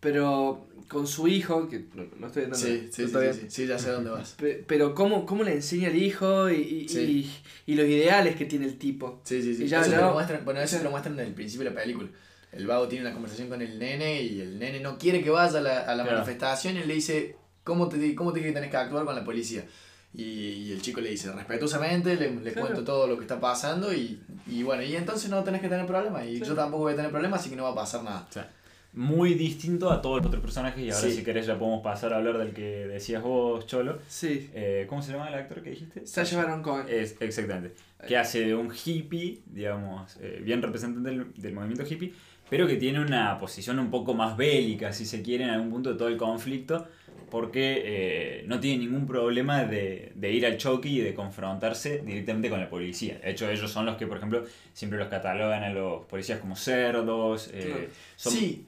Pero 0.00 0.67
con 0.88 1.06
su 1.06 1.28
hijo, 1.28 1.68
que 1.68 1.84
no, 1.94 2.04
no 2.18 2.26
estoy 2.28 2.44
entrando. 2.44 2.56
sí 2.56 2.78
sí, 2.78 2.86
no 2.86 2.92
sí, 2.92 3.02
está 3.04 3.18
sí, 3.18 3.24
bien. 3.24 3.34
sí, 3.34 3.46
sí, 3.48 3.66
ya 3.66 3.78
sé 3.78 3.90
dónde 3.90 4.10
vas 4.10 4.30
Pe- 4.38 4.64
Pero 4.66 4.94
cómo, 4.94 5.26
cómo 5.26 5.44
le 5.44 5.52
enseña 5.52 5.88
al 5.88 5.96
hijo 5.96 6.50
y, 6.50 6.54
y, 6.56 6.88
Sí. 6.88 7.30
y, 7.66 7.72
y 7.72 7.74
los 7.76 7.86
ideales 7.86 8.36
que 8.36 8.46
tiene 8.46 8.66
el 8.66 8.78
tipo. 8.78 9.20
Sí, 9.24 9.42
sí, 9.42 9.54
sí. 9.54 9.64
Y 9.64 9.66
ya 9.68 9.80
eso 9.82 9.94
lo 9.96 10.12
muestran, 10.12 10.44
bueno, 10.44 10.60
eso 10.60 10.82
lo 10.82 10.90
muestran 10.90 11.16
desde 11.16 11.28
el 11.28 11.34
principio 11.34 11.64
de 11.68 11.74
la 11.74 11.80
película. 11.80 12.08
El 12.50 12.66
vago 12.66 12.88
tiene 12.88 13.04
una 13.04 13.12
conversación 13.12 13.48
con 13.48 13.60
el 13.60 13.78
nene 13.78 14.22
y 14.22 14.40
el 14.40 14.58
nene 14.58 14.80
no 14.80 14.96
quiere 14.98 15.22
que 15.22 15.28
vaya 15.30 15.58
a 15.58 15.60
la, 15.60 15.80
a 15.80 15.94
la 15.94 16.02
Claro. 16.04 16.18
manifestación 16.18 16.76
y 16.76 16.78
él 16.80 16.88
le 16.88 16.94
dice, 16.94 17.36
¿cómo 17.62 17.88
te, 17.88 18.14
cómo 18.14 18.32
te 18.32 18.40
que 18.40 18.52
tenés 18.52 18.70
que 18.70 18.76
actuar 18.78 19.04
con 19.04 19.14
la 19.14 19.22
policía? 19.22 19.64
Y, 20.14 20.22
y 20.22 20.72
el 20.72 20.80
chico 20.80 21.02
le 21.02 21.10
dice, 21.10 21.30
respetuosamente, 21.30 22.16
le, 22.16 22.30
le 22.34 22.52
Claro. 22.52 22.60
cuento 22.68 22.82
todo 22.84 23.06
lo 23.06 23.16
que 23.16 23.24
está 23.24 23.38
pasando 23.38 23.92
y, 23.92 24.18
y 24.46 24.62
bueno, 24.62 24.82
y 24.82 24.96
entonces 24.96 25.28
no 25.28 25.44
tenés 25.44 25.60
que 25.60 25.68
tener 25.68 25.84
problemas 25.86 26.26
y 26.26 26.40
yo 26.40 26.54
tampoco 26.54 26.84
voy 26.84 26.94
a 26.94 26.96
tener 26.96 27.10
problemas, 27.10 27.40
así 27.40 27.50
que 27.50 27.56
no 27.56 27.64
va 27.64 27.70
a 27.70 27.74
pasar 27.74 28.02
nada. 28.02 28.26
Muy 28.94 29.34
distinto 29.34 29.90
a 29.90 30.00
todos 30.02 30.18
los 30.18 30.26
otros 30.26 30.42
personajes 30.42 30.82
y 30.82 30.90
ahora 30.90 31.08
Sí. 31.08 31.12
si 31.16 31.22
querés 31.22 31.46
ya 31.46 31.58
podemos 31.58 31.82
pasar 31.82 32.12
a 32.12 32.16
hablar 32.16 32.38
del 32.38 32.52
que 32.52 32.86
decías 32.88 33.22
vos, 33.22 33.66
Cholo. 33.66 33.98
Sí. 34.08 34.50
Eh, 34.54 34.86
¿Cómo 34.88 35.02
se 35.02 35.12
llama 35.12 35.28
el 35.28 35.34
actor 35.34 35.62
que 35.62 35.70
dijiste? 35.70 36.06
Sasha 36.06 36.38
Baron 36.42 36.62
Cohen. 36.62 36.86
Es, 36.88 37.16
exactamente. 37.20 37.72
Que 38.06 38.16
hace 38.16 38.40
de 38.46 38.54
un 38.54 38.72
hippie, 38.72 39.40
digamos, 39.46 40.16
eh, 40.20 40.40
bien 40.42 40.62
representante 40.62 41.10
del, 41.10 41.32
del 41.34 41.52
movimiento 41.54 41.84
hippie, 41.88 42.12
pero 42.48 42.66
que 42.66 42.76
tiene 42.76 43.00
una 43.00 43.38
posición 43.38 43.78
un 43.78 43.90
poco 43.90 44.14
más 44.14 44.36
bélica, 44.36 44.92
si 44.92 45.04
se 45.04 45.20
quiere, 45.22 45.44
en 45.44 45.50
algún 45.50 45.70
punto 45.70 45.92
de 45.92 45.98
todo 45.98 46.08
el 46.08 46.16
conflicto, 46.16 46.86
porque 47.30 47.82
eh, 47.84 48.44
no 48.46 48.58
tiene 48.58 48.84
ningún 48.86 49.06
problema 49.06 49.64
de, 49.64 50.12
de 50.14 50.32
ir 50.32 50.46
al 50.46 50.56
choque 50.56 50.88
y 50.88 51.00
de 51.00 51.12
confrontarse 51.12 51.98
directamente 51.98 52.48
con 52.48 52.58
la 52.58 52.70
policía. 52.70 53.18
De 53.22 53.30
hecho, 53.32 53.50
ellos 53.50 53.70
son 53.70 53.84
los 53.84 53.96
que, 53.98 54.06
por 54.06 54.16
ejemplo, 54.16 54.44
siempre 54.72 54.98
los 54.98 55.08
catalogan 55.08 55.62
a 55.62 55.68
los 55.70 56.06
policías 56.06 56.38
como 56.40 56.56
cerdos. 56.56 57.50
eh, 57.52 57.60
Claro. 57.66 57.80
son- 58.16 58.32
Sí, 58.32 58.64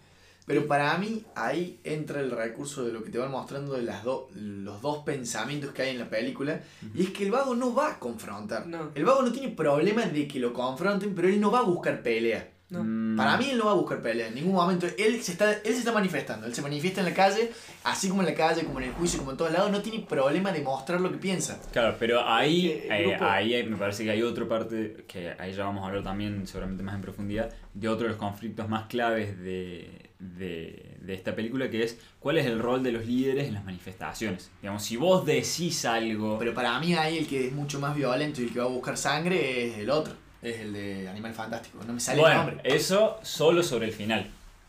pero 0.46 0.66
para 0.66 0.96
mí 0.98 1.24
ahí 1.36 1.78
entra 1.84 2.20
el 2.20 2.30
recurso 2.30 2.84
de 2.84 2.92
lo 2.92 3.02
que 3.04 3.10
te 3.10 3.18
van 3.18 3.30
mostrando 3.30 3.74
de 3.74 3.82
las 3.82 4.02
do- 4.04 4.28
los 4.34 4.82
dos 4.82 4.98
pensamientos 5.04 5.72
que 5.72 5.82
hay 5.82 5.90
en 5.90 5.98
la 5.98 6.08
película. 6.08 6.60
Y 6.94 7.02
es 7.04 7.10
que 7.10 7.24
el 7.24 7.30
vago 7.30 7.54
no 7.54 7.74
va 7.74 7.92
a 7.92 7.98
confrontar. 7.98 8.66
No. 8.66 8.90
El 8.94 9.04
vago 9.04 9.22
no 9.22 9.30
tiene 9.32 9.48
problema 9.54 10.02
de 10.06 10.26
que 10.26 10.40
lo 10.40 10.52
confronten, 10.52 11.14
pero 11.14 11.28
él 11.28 11.40
no 11.40 11.50
va 11.50 11.60
a 11.60 11.62
buscar 11.62 12.02
pelea. 12.02 12.48
No. 12.70 12.84
Mm, 12.84 13.16
Para 13.16 13.36
mí 13.36 13.50
él 13.50 13.58
no 13.58 13.64
va 13.64 13.72
a 13.72 13.74
buscar 13.74 14.00
pelea 14.00 14.28
en 14.28 14.34
ningún 14.36 14.54
momento. 14.54 14.86
Él 14.96 15.20
se, 15.24 15.32
está, 15.32 15.52
él 15.52 15.60
se 15.72 15.78
está 15.80 15.90
manifestando. 15.90 16.46
Él 16.46 16.54
se 16.54 16.62
manifiesta 16.62 17.00
en 17.00 17.06
la 17.06 17.14
calle, 17.14 17.50
así 17.82 18.08
como 18.08 18.22
en 18.22 18.28
la 18.28 18.34
calle, 18.34 18.62
como 18.64 18.78
en 18.78 18.86
el 18.86 18.92
juicio, 18.92 19.18
como 19.18 19.32
en 19.32 19.36
todos 19.36 19.50
lados. 19.50 19.72
No 19.72 19.82
tiene 19.82 20.06
problema 20.06 20.52
de 20.52 20.60
mostrar 20.62 21.00
lo 21.00 21.10
que 21.10 21.18
piensa. 21.18 21.60
Claro, 21.72 21.96
pero 21.98 22.24
ahí, 22.24 22.68
eh, 22.88 23.06
grupo- 23.08 23.24
ahí 23.24 23.54
hay- 23.54 23.66
me 23.68 23.76
parece 23.76 24.04
que 24.04 24.10
hay 24.12 24.22
otra 24.22 24.48
parte, 24.48 25.04
que 25.08 25.30
ahí 25.38 25.52
ya 25.52 25.64
vamos 25.64 25.82
a 25.82 25.88
hablar 25.88 26.04
también 26.04 26.46
seguramente 26.46 26.84
más 26.84 26.94
en 26.94 27.00
profundidad, 27.02 27.52
de 27.74 27.88
otro 27.88 28.04
de 28.04 28.10
los 28.10 28.18
conflictos 28.18 28.68
más 28.68 28.86
claves 28.86 29.36
de, 29.40 29.99
de, 30.20 30.96
de 31.00 31.14
esta 31.14 31.34
película, 31.34 31.68
que 31.70 31.82
es 31.82 31.98
cuál 32.20 32.38
es 32.38 32.46
el 32.46 32.58
rol 32.58 32.82
de 32.82 32.92
los 32.92 33.06
líderes 33.06 33.48
en 33.48 33.54
las 33.54 33.64
manifestaciones. 33.64 34.50
Digamos, 34.62 34.82
si 34.84 34.96
vos 34.96 35.24
decís 35.26 35.84
algo... 35.84 36.38
Pero 36.38 36.54
para 36.54 36.78
mí 36.78 36.94
ahí 36.94 37.18
el 37.18 37.26
que 37.26 37.46
es 37.48 37.52
mucho 37.52 37.80
más 37.80 37.96
violento 37.96 38.40
y 38.40 38.44
el 38.44 38.52
que 38.52 38.58
va 38.60 38.66
a 38.66 38.68
buscar 38.68 38.96
sangre 38.96 39.66
es 39.68 39.78
el 39.78 39.90
otro. 39.90 40.12
Es 40.42 40.60
el 40.60 40.72
de 40.72 41.08
Animal 41.08 41.34
Fantástico. 41.34 41.78
No 41.86 41.92
me 41.92 42.00
sale 42.00 42.18
el 42.18 42.24
bueno, 42.24 42.44
nombre. 42.44 42.60
eso 42.64 43.18
solo 43.22 43.62
sobre 43.62 43.86
el 43.86 43.92
final. 43.92 44.26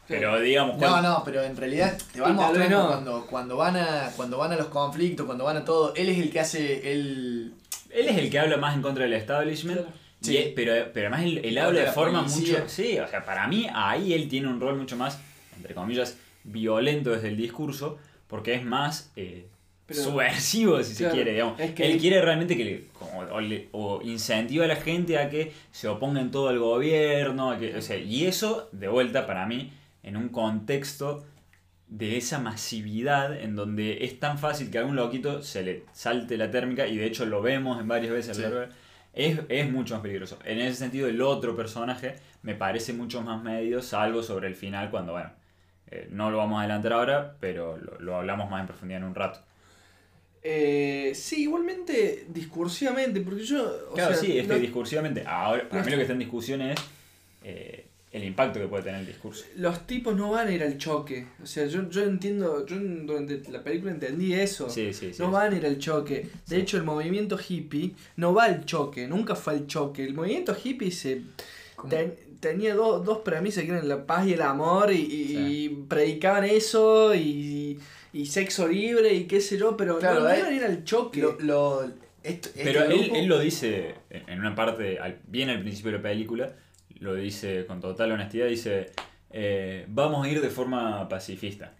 Pero 0.07 0.39
digamos... 0.41 0.77
No, 0.77 0.87
cuál- 0.89 1.03
no, 1.03 1.21
pero 1.23 1.41
en 1.43 1.55
realidad 1.55 1.97
te 2.11 2.19
van 2.19 2.35
mostrando 2.35 2.77
no. 2.77 2.87
cuando, 2.87 3.25
cuando, 3.27 3.57
van 3.57 3.77
a, 3.77 4.11
cuando 4.15 4.37
van 4.37 4.51
a 4.51 4.55
los 4.57 4.67
conflictos, 4.67 5.25
cuando 5.25 5.45
van 5.45 5.57
a 5.57 5.63
todo. 5.65 5.93
Él 5.95 6.09
es 6.09 6.17
el 6.17 6.29
que 6.31 6.39
hace 6.41 6.91
el. 6.91 7.53
Él 7.89 8.07
es 8.09 8.17
el 8.17 8.29
que 8.29 8.39
habla 8.39 8.57
más 8.57 8.75
en 8.75 8.81
contra 8.81 9.03
del 9.05 9.13
establishment. 9.13 9.81
Y 10.21 10.25
Sí. 10.25 10.53
pero, 10.55 10.73
pero 10.93 11.07
además 11.07 11.23
él, 11.23 11.41
él 11.43 11.57
habla 11.57 11.79
de 11.81 11.87
forma 11.91 12.19
policía. 12.23 12.59
mucho... 12.59 12.69
Sí, 12.69 12.99
o 12.99 13.07
sea, 13.07 13.23
para 13.25 13.47
mí 13.47 13.67
ahí 13.73 14.13
él 14.13 14.27
tiene 14.27 14.47
un 14.49 14.59
rol 14.59 14.77
mucho 14.77 14.97
más, 14.97 15.17
entre 15.61 15.75
comillas, 15.75 16.17
violento 16.43 17.11
desde 17.11 17.27
el 17.29 17.37
discurso, 17.37 17.97
porque 18.27 18.53
es 18.55 18.63
más 18.65 19.11
eh, 19.15 19.45
Pero- 19.85 20.01
subversivo, 20.03 20.81
si 20.83 20.95
Claro, 20.95 21.11
se 21.11 21.15
quiere. 21.15 21.31
Digamos. 21.33 21.59
es 21.59 21.71
que- 21.73 21.91
Él 21.91 21.99
quiere 21.99 22.21
realmente 22.21 22.57
que 22.57 22.65
le, 22.65 22.83
como- 22.97 23.19
o, 23.19 23.41
le- 23.41 23.67
o 23.73 24.01
incentiva 24.03 24.65
a 24.65 24.67
la 24.67 24.75
gente 24.77 25.17
a 25.17 25.29
que 25.29 25.51
se 25.71 25.87
oponga 25.87 26.19
en 26.21 26.31
todo 26.31 26.47
al 26.49 26.59
gobierno. 26.59 27.51
a 27.51 27.57
que, 27.59 27.75
o 27.75 27.81
sea, 27.81 27.97
y 27.97 28.25
eso, 28.25 28.69
de 28.71 28.87
vuelta, 28.87 29.27
para 29.27 29.45
mí, 29.45 29.71
en 30.03 30.17
un 30.17 30.29
contexto 30.29 31.23
de 31.87 32.15
esa 32.17 32.39
masividad 32.39 33.37
en 33.37 33.55
donde 33.55 34.05
es 34.05 34.17
tan 34.19 34.37
fácil 34.39 34.71
que 34.71 34.77
a 34.79 34.85
un 34.85 34.95
loquito 34.95 35.43
se 35.43 35.61
le 35.61 35.83
salte 35.91 36.37
la 36.37 36.49
térmica 36.49 36.87
y 36.87 36.95
de 36.95 37.05
hecho 37.05 37.25
lo 37.25 37.41
vemos 37.41 37.81
en 37.81 37.87
varias 37.89 38.13
veces 38.13 38.37
Sí. 38.37 38.43
es, 39.13 39.39
es 39.49 39.69
mucho 39.69 39.95
más 39.95 40.01
peligroso. 40.01 40.39
En 40.45 40.59
ese 40.61 40.75
sentido, 40.77 41.09
el 41.09 41.21
otro 41.21 41.53
personaje 41.55 42.15
me 42.43 42.55
parece 42.55 42.93
mucho 42.93 43.21
más 43.21 43.43
medio, 43.43 43.81
salvo 43.81 44.23
sobre 44.23 44.47
el 44.47 44.55
final, 44.55 44.89
cuando, 44.89 45.11
bueno, 45.11 45.31
eh, 45.91 46.07
no 46.11 46.31
lo 46.31 46.37
vamos 46.37 46.57
a 46.57 46.61
adelantar 46.61 46.93
ahora, 46.93 47.35
pero 47.39 47.77
lo, 47.77 47.99
lo 47.99 48.15
hablamos 48.15 48.49
más 48.49 48.61
en 48.61 48.67
profundidad 48.67 49.01
en 49.01 49.07
un 49.07 49.15
rato. 49.15 49.39
Eh, 50.43 51.11
sí, 51.13 51.43
igualmente 51.43 52.25
discursivamente, 52.29 53.21
porque 53.21 53.43
yo. 53.43 53.63
o 53.91 53.93
Claro, 53.93 54.13
sea, 54.13 54.21
sí, 54.23 54.37
es 54.39 54.47
que 54.47 54.53
no- 54.53 54.59
discursivamente, 54.59 55.23
ahora, 55.25 55.69
para 55.69 55.83
mí 55.83 55.91
lo 55.91 55.97
que 55.97 56.01
está 56.03 56.13
en 56.13 56.19
discusión 56.19 56.61
es 56.61 56.79
eh, 57.43 57.85
el 58.11 58.23
impacto 58.23 58.59
que 58.59 58.67
puede 58.67 58.83
tener 58.83 59.01
el 59.01 59.05
discurso. 59.07 59.45
los 59.57 59.85
tipos 59.85 60.15
no 60.15 60.31
van 60.31 60.47
a 60.47 60.51
ir 60.51 60.63
al 60.63 60.77
choque. 60.79 61.27
O 61.43 61.45
sea, 61.45 61.67
yo, 61.67 61.87
yo 61.89 62.03
entiendo, 62.03 62.65
yo 62.65 62.75
durante 62.79 63.51
la 63.51 63.63
película 63.63 63.91
entendí 63.91 64.33
eso. 64.33 64.67
Sí, 64.69 64.93
sí, 64.93 65.13
sí. 65.13 65.21
No 65.21 65.29
van 65.29 65.53
a 65.53 65.57
ir 65.57 65.65
al 65.65 65.77
choque. 65.77 66.27
De 66.47 66.55
Sí. 66.55 66.61
hecho, 66.61 66.77
el 66.77 66.83
movimiento 66.83 67.37
hippie 67.47 67.91
no 68.15 68.33
va 68.33 68.45
al 68.45 68.65
choque, 68.65 69.07
nunca 69.07 69.35
fue 69.35 69.53
al 69.53 69.67
choque. 69.67 70.03
El 70.03 70.15
movimiento 70.15 70.57
hippie 70.61 70.89
se 70.91 71.21
tenía 72.41 72.75
dos, 72.75 73.05
dos 73.05 73.19
premisas 73.19 73.63
que 73.63 73.71
eran 73.71 73.87
la 73.87 74.05
paz 74.05 74.27
y 74.27 74.33
el 74.33 74.41
amor 74.41 74.91
y, 74.91 74.95
y- 74.97 75.27
Sí. 75.27 75.37
y 75.37 75.69
predicaban 75.87 76.43
eso 76.43 77.15
y, 77.15 77.79
y 78.11 78.25
sexo 78.25 78.67
libre 78.67 79.13
y 79.13 79.23
qué 79.23 79.39
sé 79.39 79.57
yo, 79.57 79.77
pero 79.77 79.99
Claro, 79.99 80.19
no, 80.19 80.25
no 80.25 80.31
eh, 80.33 80.39
iban 80.39 80.51
a 80.51 80.55
ir 80.57 80.63
al 80.65 80.83
choque. 80.83 81.21
Lo, 81.21 81.37
lo- 81.39 81.83
esto- 82.23 82.49
este 82.49 82.63
Pero 82.65 82.83
él, 82.83 82.99
grupo- 83.03 83.15
él 83.15 83.25
lo 83.27 83.39
dice 83.39 83.95
en 84.09 84.39
una 84.39 84.53
parte, 84.53 84.99
al- 84.99 85.19
bien 85.27 85.49
al 85.49 85.61
principio 85.61 85.91
de 85.93 85.97
la 85.97 86.03
película, 86.03 86.53
lo 86.99 87.15
dice 87.15 87.65
con 87.65 87.79
total 87.79 88.11
honestidad, 88.11 88.47
dice, 88.47 88.91
eh, 89.31 89.85
vamos 89.87 90.25
a 90.25 90.29
ir 90.29 90.41
de 90.41 90.49
forma 90.49 91.07
pacifista. 91.07 91.73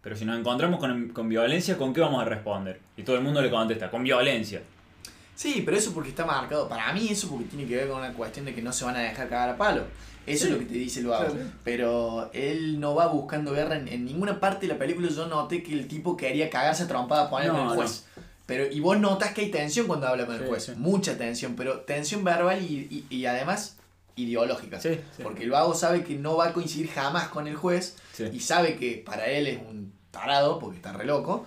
Pero 0.00 0.16
si 0.16 0.24
nos 0.24 0.38
encontramos 0.38 0.80
con, 0.80 1.08
con 1.10 1.28
violencia, 1.28 1.76
¿con 1.78 1.92
qué 1.94 2.00
vamos 2.00 2.20
a 2.20 2.24
responder? 2.24 2.78
Y 2.96 3.02
todo 3.04 3.16
el 3.16 3.22
mundo 3.22 3.40
le 3.40 3.50
contesta, 3.50 3.90
con 3.90 4.02
violencia. 4.02 4.62
Sí, 5.34 5.62
pero 5.64 5.76
eso 5.76 5.92
porque 5.92 6.10
está 6.10 6.24
marcado. 6.24 6.68
Para 6.68 6.92
mí 6.92 7.08
eso 7.10 7.28
porque 7.28 7.44
tiene 7.46 7.66
que 7.66 7.76
ver 7.76 7.88
con 7.88 7.98
una 7.98 8.12
cuestión 8.12 8.44
de 8.46 8.54
que 8.54 8.62
no 8.62 8.72
se 8.72 8.84
van 8.84 8.96
a 8.96 9.00
dejar 9.00 9.28
cagar 9.28 9.50
a 9.50 9.56
palo. 9.56 9.84
Eso 10.26 10.44
Sí. 10.46 10.52
es 10.52 10.52
lo 10.52 10.58
que 10.60 10.64
te 10.66 10.74
dice 10.74 11.00
el 11.00 11.06
vago. 11.08 11.32
Claro. 11.34 11.50
Pero 11.64 12.30
él 12.32 12.80
no 12.80 12.94
va 12.94 13.08
buscando 13.08 13.52
guerra 13.52 13.76
en, 13.76 13.88
en 13.88 14.04
ninguna 14.04 14.40
parte 14.40 14.66
de 14.66 14.72
la 14.72 14.78
película. 14.78 15.08
Yo 15.08 15.26
noté 15.26 15.62
que 15.62 15.72
el 15.74 15.86
tipo 15.88 16.16
quería 16.16 16.48
cagarse 16.48 16.86
trompada 16.86 17.28
poner 17.28 17.50
con 17.50 17.58
No, 17.64 17.72
el 17.72 17.76
juez. 17.78 18.04
Pero, 18.46 18.66
y 18.70 18.78
vos 18.80 18.98
notas 18.98 19.32
que 19.32 19.40
hay 19.42 19.50
tensión 19.50 19.86
cuando 19.86 20.06
habla 20.06 20.24
con 20.26 20.34
el 20.36 20.42
Sí, 20.42 20.46
juez. 20.48 20.64
sí. 20.64 20.72
Mucha 20.76 21.16
tensión, 21.18 21.56
pero 21.56 21.80
tensión 21.80 22.24
verbal 22.24 22.62
y, 22.62 23.04
y, 23.10 23.14
y 23.14 23.26
además 23.26 23.76
ideológica. 24.16 24.78
Porque 25.22 25.42
el 25.44 25.50
vago 25.50 25.74
sabe 25.74 26.04
que 26.04 26.14
no 26.14 26.36
va 26.36 26.48
a 26.48 26.52
coincidir 26.52 26.88
jamás 26.90 27.28
con 27.28 27.46
el 27.48 27.56
juez 27.56 27.96
y 28.32 28.40
sabe 28.40 28.76
que 28.76 29.02
para 29.04 29.26
él 29.26 29.46
es 29.46 29.58
un 29.58 29.92
tarado, 30.10 30.58
porque 30.58 30.76
está 30.76 30.92
re 30.92 31.04
loco, 31.04 31.44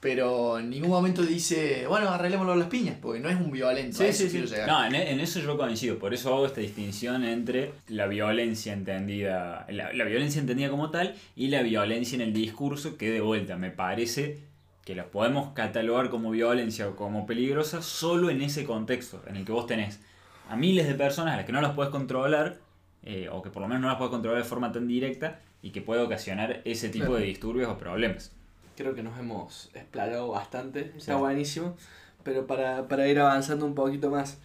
pero 0.00 0.58
en 0.58 0.70
ningún 0.70 0.90
momento 0.90 1.22
dice, 1.22 1.86
bueno, 1.88 2.08
arreglémoslo 2.10 2.52
a 2.52 2.56
las 2.56 2.68
piñas, 2.68 2.96
porque 3.02 3.18
no 3.20 3.28
es 3.28 3.36
un 3.36 3.50
violento. 3.50 3.96
a 3.96 3.98
Sí, 3.98 4.04
eso 4.04 4.18
sí, 4.18 4.24
sí. 4.24 4.30
quiero 4.30 4.46
llegar. 4.46 4.68
No, 4.68 4.84
en, 4.86 4.94
e- 4.94 5.10
en 5.12 5.20
eso 5.20 5.40
yo 5.40 5.56
coincido. 5.58 5.98
Por 5.98 6.14
eso 6.14 6.32
hago 6.34 6.46
esta 6.46 6.60
distinción 6.60 7.24
entre 7.24 7.72
la 7.88 8.06
violencia 8.06 8.72
entendida, 8.72 9.66
la, 9.70 9.92
la 9.92 10.04
violencia 10.04 10.40
entendida 10.40 10.70
como 10.70 10.90
tal 10.90 11.14
y 11.34 11.48
la 11.48 11.62
violencia 11.62 12.14
en 12.16 12.20
el 12.22 12.32
discurso, 12.32 12.96
que 12.96 13.10
de 13.10 13.20
vuelta 13.20 13.56
me 13.56 13.70
parece 13.70 14.38
que 14.84 14.94
la 14.94 15.06
podemos 15.06 15.52
catalogar 15.52 16.08
como 16.10 16.30
violencia 16.30 16.88
o 16.88 16.96
como 16.96 17.26
peligrosa 17.26 17.82
solo 17.82 18.30
en 18.30 18.40
ese 18.40 18.64
contexto, 18.64 19.22
en 19.26 19.36
el 19.36 19.44
que 19.44 19.52
vos 19.52 19.66
tenés 19.66 20.00
a 20.48 20.56
miles 20.56 20.86
de 20.86 20.94
personas 20.94 21.34
a 21.34 21.36
las 21.38 21.44
que 21.46 21.52
no 21.52 21.60
las 21.60 21.72
puedes 21.74 21.90
controlar, 21.92 22.56
eh, 23.02 23.28
o 23.30 23.42
que 23.42 23.50
por 23.50 23.60
lo 23.62 23.68
menos 23.68 23.82
no 23.82 23.88
las 23.88 23.96
puedes 23.98 24.10
controlar 24.12 24.42
de 24.42 24.48
forma 24.48 24.72
tan 24.72 24.88
directa, 24.88 25.40
y 25.60 25.70
que 25.70 25.82
puede 25.82 26.00
ocasionar 26.00 26.62
ese 26.64 26.88
tipo 26.88 27.06
Claro. 27.06 27.20
de 27.20 27.26
disturbios 27.26 27.68
o 27.68 27.76
problemas. 27.76 28.32
Creo 28.78 28.94
que 28.94 29.02
nos 29.02 29.18
hemos 29.18 29.70
explayado 29.74 30.28
bastante, 30.28 30.92
está 30.96 31.14
Sí. 31.14 31.18
buenísimo, 31.18 31.76
pero 32.22 32.46
para, 32.46 32.86
para 32.88 33.08
ir 33.08 33.18
avanzando 33.18 33.66
un 33.66 33.74
poquito 33.74 34.08
más. 34.08 34.38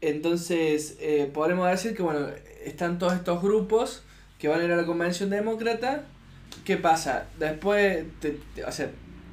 Entonces, 0.00 0.96
eh, 1.00 1.30
podremos 1.32 1.68
decir 1.70 1.94
que, 1.96 2.02
bueno, 2.02 2.26
están 2.64 2.98
todos 2.98 3.14
estos 3.14 3.40
grupos 3.42 4.02
que 4.38 4.48
van 4.48 4.60
a 4.60 4.64
ir 4.64 4.72
a 4.72 4.76
la 4.76 4.84
convención 4.84 5.30
demócrata. 5.30 6.04
¿Qué 6.64 6.76
pasa? 6.76 7.26
Después, 7.38 8.04
te- 8.20 8.38
te- 8.54 8.64
o 8.64 8.72
sea, 8.72 8.90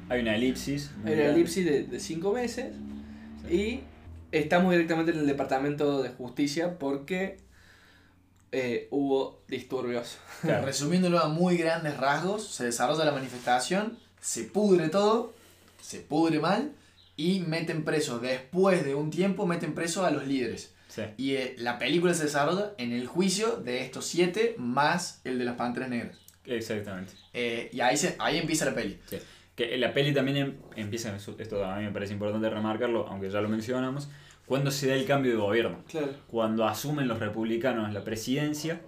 Hay 0.08 0.20
una 0.20 0.36
elipsis. 0.36 0.90
hay 1.04 1.12
una 1.14 1.22
grande. 1.22 1.32
elipsis 1.40 1.64
de, 1.64 1.82
de 1.84 1.98
cinco 2.00 2.32
meses 2.32 2.72
Sí. 3.48 3.54
y 3.54 3.84
estamos 4.32 4.70
directamente 4.72 5.10
en 5.12 5.18
el 5.18 5.26
Departamento 5.26 6.02
de 6.02 6.10
Justicia 6.10 6.78
porque 6.78 7.38
eh, 8.52 8.86
hubo 8.92 9.40
disturbios. 9.48 10.18
Claro. 10.42 10.64
Resumiéndolo 10.66 11.18
a 11.18 11.28
muy 11.28 11.56
grandes 11.56 11.96
rasgos, 11.96 12.46
se 12.48 12.64
desarrolla 12.64 13.04
la 13.04 13.12
manifestación, 13.12 13.98
se 14.26 14.42
pudre 14.42 14.88
todo, 14.88 15.34
se 15.80 16.00
pudre 16.00 16.40
mal, 16.40 16.72
y 17.16 17.38
meten 17.46 17.84
presos, 17.84 18.20
después 18.20 18.84
de 18.84 18.96
un 18.96 19.10
tiempo, 19.10 19.46
meten 19.46 19.72
presos 19.72 20.04
a 20.04 20.10
los 20.10 20.26
líderes. 20.26 20.74
Sí. 20.88 21.02
Y 21.16 21.34
eh, 21.34 21.54
la 21.58 21.78
película 21.78 22.12
se 22.12 22.24
desarrolla 22.24 22.72
en 22.76 22.92
el 22.92 23.06
juicio 23.06 23.58
de 23.58 23.82
estos 23.82 24.04
siete 24.04 24.56
más 24.58 25.20
el 25.22 25.38
de 25.38 25.44
las 25.44 25.54
panteras 25.54 25.90
negras. 25.90 26.18
Exactamente. 26.44 27.12
Eh, 27.34 27.70
y 27.72 27.80
ahí, 27.80 27.96
se, 27.96 28.16
ahí 28.18 28.38
empieza 28.38 28.64
la 28.64 28.74
peli. 28.74 28.98
Sí. 29.06 29.18
Que 29.54 29.78
la 29.78 29.94
peli 29.94 30.12
también 30.12 30.36
em- 30.36 30.56
empieza, 30.74 31.14
esto 31.14 31.64
a 31.64 31.76
mí 31.76 31.84
me 31.84 31.92
parece 31.92 32.12
importante 32.12 32.50
remarcarlo, 32.50 33.06
aunque 33.06 33.30
ya 33.30 33.40
lo 33.40 33.48
mencionamos, 33.48 34.08
cuando 34.44 34.72
se 34.72 34.88
da 34.88 34.94
el 34.94 35.06
cambio 35.06 35.30
de 35.30 35.38
gobierno. 35.38 35.84
Claro. 35.88 36.12
Cuando 36.26 36.66
asumen 36.66 37.06
los 37.06 37.20
republicanos 37.20 37.92
la 37.92 38.02
presidencia 38.02 38.80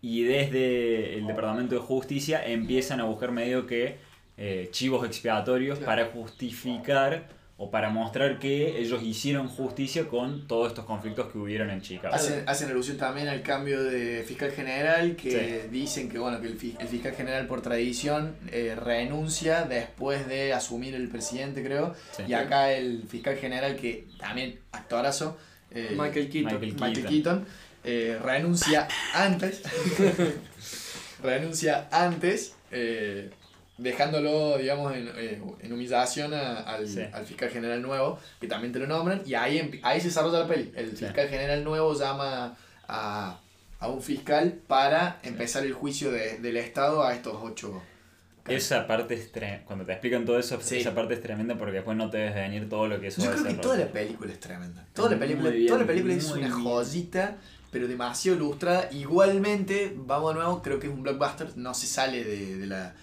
y 0.00 0.22
desde 0.22 1.18
el 1.18 1.26
Departamento 1.26 1.74
de 1.74 1.80
Justicia 1.80 2.46
empiezan 2.46 3.00
a 3.00 3.04
buscar 3.04 3.32
medio 3.32 3.66
que 3.66 4.13
eh, 4.36 4.68
chivos 4.72 5.06
expiatorios 5.06 5.78
Claro. 5.78 5.90
para 5.90 6.06
justificar 6.12 7.28
o 7.56 7.70
para 7.70 7.88
mostrar 7.88 8.40
que 8.40 8.80
ellos 8.80 9.00
hicieron 9.04 9.46
justicia 9.48 10.08
con 10.08 10.48
todos 10.48 10.66
estos 10.68 10.84
conflictos 10.86 11.30
que 11.30 11.38
hubieron 11.38 11.70
en 11.70 11.80
Chicago. 11.82 12.12
Hacen, 12.12 12.42
hacen 12.48 12.68
alusión 12.68 12.96
también 12.96 13.28
al 13.28 13.42
cambio 13.42 13.84
de 13.84 14.24
fiscal 14.26 14.50
general 14.50 15.14
que 15.14 15.68
dicen 15.70 16.08
que 16.08 16.18
bueno 16.18 16.40
que 16.40 16.48
el, 16.48 16.56
fi- 16.58 16.76
el 16.80 16.88
fiscal 16.88 17.14
general 17.14 17.46
por 17.46 17.62
tradición 17.62 18.34
eh, 18.50 18.74
renuncia 18.74 19.62
después 19.62 20.26
de 20.26 20.52
asumir 20.52 20.96
el 20.96 21.08
presidente 21.08 21.62
creo 21.62 21.94
Sí. 22.16 22.24
y 22.26 22.32
acá 22.34 22.72
el 22.72 23.04
fiscal 23.08 23.36
general 23.36 23.76
que 23.76 24.08
también 24.18 24.58
actorazo 24.72 25.38
eh, 25.70 25.90
Michael 25.96 26.28
Keaton. 26.30 26.52
Michael 26.60 26.74
Michael 26.80 27.06
Keaton 27.06 27.46
eh, 27.84 28.18
renuncia 28.20 28.88
antes 29.14 29.62
renuncia 31.22 31.88
antes 31.92 32.54
eh, 32.70 33.30
dejándolo 33.78 34.56
digamos 34.58 34.94
en, 34.94 35.08
eh, 35.16 35.42
en 35.60 35.72
humillación 35.72 36.32
a- 36.32 36.60
al, 36.60 36.88
Sí. 36.88 37.00
al 37.12 37.26
fiscal 37.26 37.50
general 37.50 37.82
nuevo 37.82 38.18
que 38.40 38.46
también 38.46 38.72
te 38.72 38.78
lo 38.78 38.86
nombran 38.86 39.22
y 39.26 39.34
ahí, 39.34 39.80
ahí 39.82 40.00
se 40.00 40.08
desarrolla 40.08 40.40
la 40.40 40.46
peli 40.48 40.72
el 40.76 40.90
Sí. 40.96 41.04
fiscal 41.04 41.28
general 41.28 41.64
nuevo 41.64 41.92
llama 41.98 42.56
a, 42.86 43.38
a 43.80 43.88
un 43.88 44.00
fiscal 44.02 44.52
para 44.68 45.18
empezar 45.24 45.64
el 45.64 45.72
juicio 45.72 46.10
de- 46.12 46.38
del 46.38 46.56
estado 46.56 47.02
a 47.02 47.14
estos 47.14 47.34
ocho 47.42 47.82
Esa 48.46 48.86
parte 48.86 49.14
es 49.14 49.32
tre- 49.32 49.64
cuando 49.64 49.86
te 49.86 49.92
explican 49.92 50.24
todo 50.26 50.38
eso, 50.38 50.60
Sí. 50.60 50.76
esa 50.78 50.94
parte 50.94 51.14
es 51.14 51.22
tremenda 51.22 51.56
porque 51.56 51.72
después 51.76 51.96
no 51.96 52.10
te 52.10 52.18
ves 52.18 52.34
venir 52.34 52.68
todo 52.68 52.86
lo 52.88 53.00
que 53.00 53.06
eso 53.08 53.22
yo 53.22 53.28
va 53.28 53.32
a 53.32 53.34
creo 53.36 53.44
que 53.46 53.52
ser. 53.52 53.60
toda 53.62 53.76
la 53.78 53.86
película 53.86 54.32
es 54.32 54.40
tremenda 54.40 54.84
toda 54.92 55.10
la 55.10 55.18
película, 55.18 55.50
bien, 55.50 55.66
toda 55.66 55.80
la 55.80 55.86
película 55.86 56.14
es 56.14 56.24
una 56.30 56.36
bien. 56.48 56.50
joyita 56.52 57.36
pero 57.72 57.88
demasiado 57.88 58.36
ilustrada 58.36 58.88
igualmente 58.92 59.92
vamos 59.96 60.32
de 60.34 60.40
nuevo 60.40 60.62
creo 60.62 60.78
que 60.78 60.86
es 60.86 60.92
un 60.92 61.02
blockbuster 61.02 61.56
no 61.56 61.72
se 61.74 61.86
sale 61.86 62.22
de, 62.22 62.56
de 62.58 62.66
la 62.66 62.94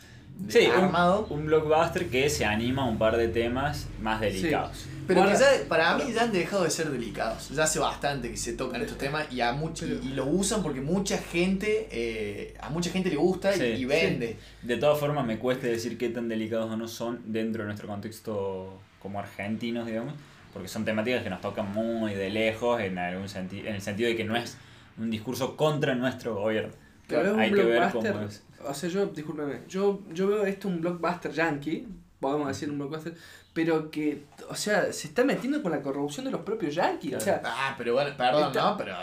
Sí, 0.49 0.65
un- 0.67 0.83
armado 0.85 1.27
Un, 1.29 1.45
blockbuster 1.45 2.07
que 2.09 2.29
se 2.29 2.45
anima 2.45 2.83
a 2.83 2.85
un 2.85 2.97
par 2.97 3.17
de 3.17 3.27
temas 3.27 3.87
más 4.01 4.19
delicados. 4.21 4.85
Pero 5.07 5.25
ya, 5.29 5.45
para 5.67 5.97
mí 5.97 6.03
ya 6.13 6.23
han 6.23 6.31
dejado 6.31 6.63
de 6.63 6.69
ser 6.69 6.89
delicados. 6.89 7.49
Ya 7.49 7.63
hace 7.63 7.79
bastante 7.79 8.29
que 8.31 8.37
se 8.37 8.53
tocan 8.53 8.81
estos 8.81 8.97
temas 8.97 9.31
y, 9.31 9.41
a 9.41 9.51
much- 9.53 9.83
y, 10.03 10.07
y 10.07 10.13
lo 10.13 10.25
usan 10.25 10.63
porque 10.63 10.79
mucha 10.79 11.17
gente, 11.17 11.87
eh, 11.91 12.53
a 12.61 12.69
mucha 12.69 12.91
gente 12.91 13.09
le 13.09 13.17
gusta 13.17 13.53
y- 13.55 13.59
Sí, 13.59 13.65
y, 13.81 13.85
vende. 13.85 14.37
De 14.61 14.77
todas 14.77 14.97
formas, 14.99 15.25
me 15.25 15.37
cuesta 15.37 15.67
decir 15.67 15.97
qué 15.97 16.09
tan 16.09 16.29
delicados 16.29 16.71
o 16.71 16.77
no 16.77 16.87
son 16.87 17.19
dentro 17.25 17.63
de 17.63 17.67
nuestro 17.67 17.87
contexto 17.87 18.79
como 19.01 19.19
argentinos, 19.19 19.85
digamos, 19.85 20.13
porque 20.53 20.67
son 20.67 20.85
temáticas 20.85 21.23
que 21.23 21.29
nos 21.29 21.41
tocan 21.41 21.71
muy 21.73 22.13
de 22.13 22.29
lejos 22.29 22.79
en 22.81 22.97
algún 22.97 23.27
sentido, 23.29 23.67
en 23.67 23.75
el 23.75 23.81
sentido 23.81 24.09
de 24.09 24.15
que 24.15 24.23
no 24.23 24.35
es 24.35 24.57
un 24.97 25.09
discurso 25.09 25.57
contra 25.57 25.93
nuestro 25.95 26.35
gobierno. 26.35 26.73
Pero 27.07 27.25
es 27.27 27.33
un 27.33 27.39
Hay 27.39 27.51
que 27.51 27.63
ver 27.63 27.89
cómo 27.91 28.21
es. 28.21 28.43
O 28.67 28.73
sea, 28.73 28.89
yo, 28.89 29.05
discúlpeme, 29.07 29.61
yo, 29.67 30.01
yo 30.13 30.27
veo 30.27 30.45
esto 30.45 30.67
un 30.67 30.81
blockbuster 30.81 31.31
yankee, 31.31 31.87
podemos 32.19 32.47
decir 32.47 32.69
un 32.69 32.77
blockbuster, 32.79 33.15
pero 33.53 33.89
que, 33.91 34.23
o 34.49 34.55
sea, 34.55 34.91
se 34.93 35.07
está 35.07 35.23
metiendo 35.23 35.61
con 35.61 35.71
la 35.71 35.81
corrupción 35.81 36.25
de 36.25 36.31
los 36.31 36.41
propios 36.41 36.75
yankees. 36.75 37.15
O 37.15 37.19
sea, 37.19 37.41
Ah, 37.43 37.75
pero 37.77 37.93
bueno, 37.93 38.15
perdón, 38.17 38.47
Está- 38.47 38.71
¿no? 38.71 38.77
Pero 38.77 38.95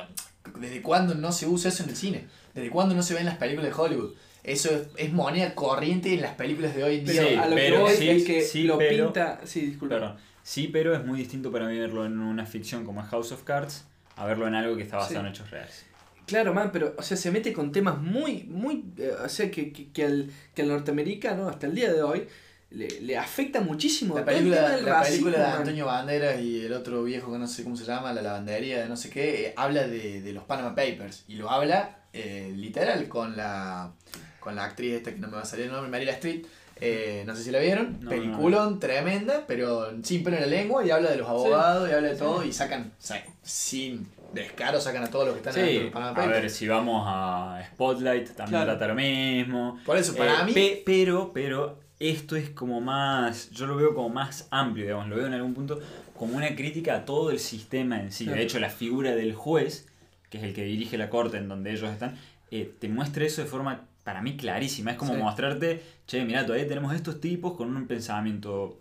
¿desde 0.59 0.81
cuándo 0.83 1.15
no 1.15 1.33
se 1.33 1.47
usa 1.47 1.69
eso 1.71 1.83
en 1.83 1.91
el 1.91 1.97
cine? 1.97 2.27
¿Desde 2.55 2.71
cuándo 2.71 2.95
no 2.95 3.03
se 3.03 3.15
ve 3.15 3.21
en 3.21 3.27
las 3.27 3.37
películas 3.37 3.71
de 3.75 3.81
Hollywood? 3.83 4.15
Eso 4.45 4.71
es, 4.71 4.89
es 4.97 5.13
moneda 5.13 5.55
corriente 5.55 6.15
en 6.15 6.23
las 6.23 6.35
películas 6.35 6.75
de 6.75 6.83
hoy 6.85 6.99
en 7.01 7.05
pero 7.05 7.23
día. 7.23 7.29
Sí, 7.31 7.37
a 7.37 7.47
lo 7.49 7.55
pero 7.57 7.77
que 7.77 7.83
voy 7.83 7.93
sí, 7.97 8.09
es 8.09 8.25
que 8.25 8.43
sí, 8.43 8.63
lo 8.65 8.79
pero- 8.79 9.05
pinta. 9.07 9.41
Sí, 9.45 9.61
disculpa. 9.67 9.97
Perdón. 9.97 10.17
Sí, 10.43 10.69
pero 10.73 10.95
es 10.95 11.05
muy 11.05 11.19
distinto 11.19 11.53
para 11.53 11.67
mí 11.67 11.79
verlo 11.79 12.07
en 12.07 12.19
una 12.21 12.47
ficción 12.47 12.85
como 12.87 13.03
House 13.03 13.33
of 13.33 13.43
Cards 13.43 13.85
a 14.17 14.25
verlo 14.25 14.47
en 14.49 14.55
algo 14.55 14.77
que 14.77 14.83
está 14.85 14.97
basado 14.97 15.21
Sí. 15.21 15.27
en 15.27 15.27
hechos 15.27 15.51
reales. 15.51 15.85
Claro, 16.29 16.53
man, 16.55 16.71
pero, 16.73 16.95
o 16.97 17.03
sea, 17.03 17.17
se 17.17 17.31
mete 17.33 17.53
con 17.53 17.73
temas 17.73 17.99
muy, 17.99 18.45
muy, 18.45 18.85
eh, 18.99 19.13
o 19.25 19.29
sea, 19.29 19.51
que, 19.51 19.73
que, 19.73 19.91
que 19.91 20.05
al, 20.05 20.31
que 20.55 20.63
al 20.63 20.69
norteamericano, 20.69 21.49
hasta 21.49 21.67
el 21.67 21.75
día 21.75 21.91
de 21.93 22.03
hoy, 22.03 22.29
le, 22.71 22.87
le 23.01 23.17
afecta 23.17 23.61
muchísimo. 23.63 24.15
La 24.15 24.21
el 24.21 24.27
película, 24.27 24.57
tema 24.57 24.77
del 24.77 24.85
la 24.85 24.93
racismo, 25.01 25.25
película 25.25 25.47
de. 25.53 25.53
Antonio 25.57 25.87
Banderas 25.87 26.41
y 26.43 26.67
el 26.67 26.73
otro 26.75 27.03
viejo 27.03 27.33
que 27.33 27.39
no 27.39 27.47
sé 27.49 27.65
cómo 27.65 27.77
se 27.77 27.85
llama, 27.87 28.13
la 28.13 28.21
lavandería 28.23 28.83
de 28.83 28.89
no 28.91 28.97
sé 28.97 29.09
qué, 29.09 29.47
eh, 29.47 29.55
habla 29.57 29.89
de, 29.89 30.21
de 30.21 30.33
los 30.35 30.45
Panama 30.45 30.75
Papers. 30.75 31.25
Y 31.29 31.37
lo 31.37 31.51
habla 31.51 31.97
eh, 32.13 32.53
literal 32.55 33.09
con 33.09 33.35
la, 33.37 33.93
con 34.39 34.55
la 34.55 34.65
actriz 34.65 34.93
esta 34.97 35.13
que 35.15 35.19
no 35.19 35.29
me 35.29 35.37
va 35.37 35.43
a 35.43 35.47
salir 35.47 35.65
el 35.67 35.73
nombre, 35.73 35.91
Marila 35.91 36.13
Street. 36.13 36.45
Eh, 36.81 37.25
no 37.27 37.35
sé 37.35 37.43
si 37.43 37.51
la 37.51 37.59
vieron, 37.59 37.99
No, 38.03 38.11
peliculón 38.11 38.79
tremenda, 38.79 39.45
pero 39.49 39.91
sin 40.05 40.23
pelo 40.23 40.37
en 40.37 40.43
la 40.43 40.49
lengua 40.49 40.85
y 40.87 40.91
habla 40.91 41.11
de 41.11 41.17
los 41.17 41.29
abogados 41.29 41.89
y 41.89 41.93
habla 41.93 42.09
de 42.11 42.15
todo 42.17 42.45
y 42.45 42.53
sacan, 42.53 42.93
sa- 43.01 43.21
sin 43.43 44.07
descaro, 44.33 44.81
sacan 44.81 45.05
a 45.05 45.11
todos 45.11 45.27
los 45.27 45.35
que 45.35 45.39
están 45.49 45.55
adentro 45.55 45.79
Sí, 45.79 45.85
los 45.85 45.93
Panama 45.93 46.23
a 46.23 46.27
ver, 46.27 46.51
si 46.51 46.69
vamos 46.69 47.05
a 47.07 47.63
Spotlight, 47.73 48.29
también 48.35 48.63
Claro. 48.63 48.71
trata 48.79 48.89
lo 48.89 48.95
mismo. 48.95 49.79
Por 49.85 49.97
eso, 49.97 50.15
para 50.17 50.43
Eh, 50.43 50.45
mí, 50.45 50.53
pe- 50.53 50.83
pero, 50.85 51.33
pero, 51.33 51.81
esto 51.99 52.37
es 52.37 52.51
como 52.51 52.81
más, 52.81 53.51
yo 53.51 53.67
lo 53.67 53.77
veo 53.77 53.95
como 53.95 54.09
más 54.11 54.47
amplio, 54.51 54.85
digamos, 54.85 55.09
lo 55.09 55.17
veo 55.17 55.27
en 55.27 55.35
algún 55.35 55.55
punto 55.55 55.81
como 56.17 56.37
una 56.37 56.55
crítica 56.55 56.95
a 56.97 57.05
todo 57.05 57.31
el 57.31 57.39
sistema 57.39 58.01
en 58.01 58.13
sí. 58.13 58.25
Claro. 58.25 58.39
De 58.39 58.45
hecho, 58.45 58.59
la 58.61 58.71
figura 58.71 59.15
del 59.15 59.35
juez, 59.35 59.89
que 60.31 60.39
es 60.39 60.45
el 60.45 60.53
que 60.55 60.65
dirige 60.65 60.99
la 60.99 61.09
corte 61.11 61.39
en 61.39 61.49
donde 61.49 61.73
ellos 61.73 61.91
están, 61.91 62.17
eh, 62.51 62.71
te 62.79 62.89
muestra 62.89 63.25
eso 63.25 63.41
de 63.43 63.49
forma, 63.49 63.87
para 64.05 64.21
mí, 64.23 64.37
clarísima. 64.37 64.93
Es 64.93 64.97
como 64.97 65.15
Sí. 65.15 65.19
mostrarte, 65.21 65.83
che, 66.07 66.25
mira, 66.25 66.45
todavía 66.47 66.67
tenemos 66.69 66.95
estos 66.95 67.21
tipos 67.21 67.55
con 67.57 67.75
un 67.75 67.87
pensamiento 67.87 68.79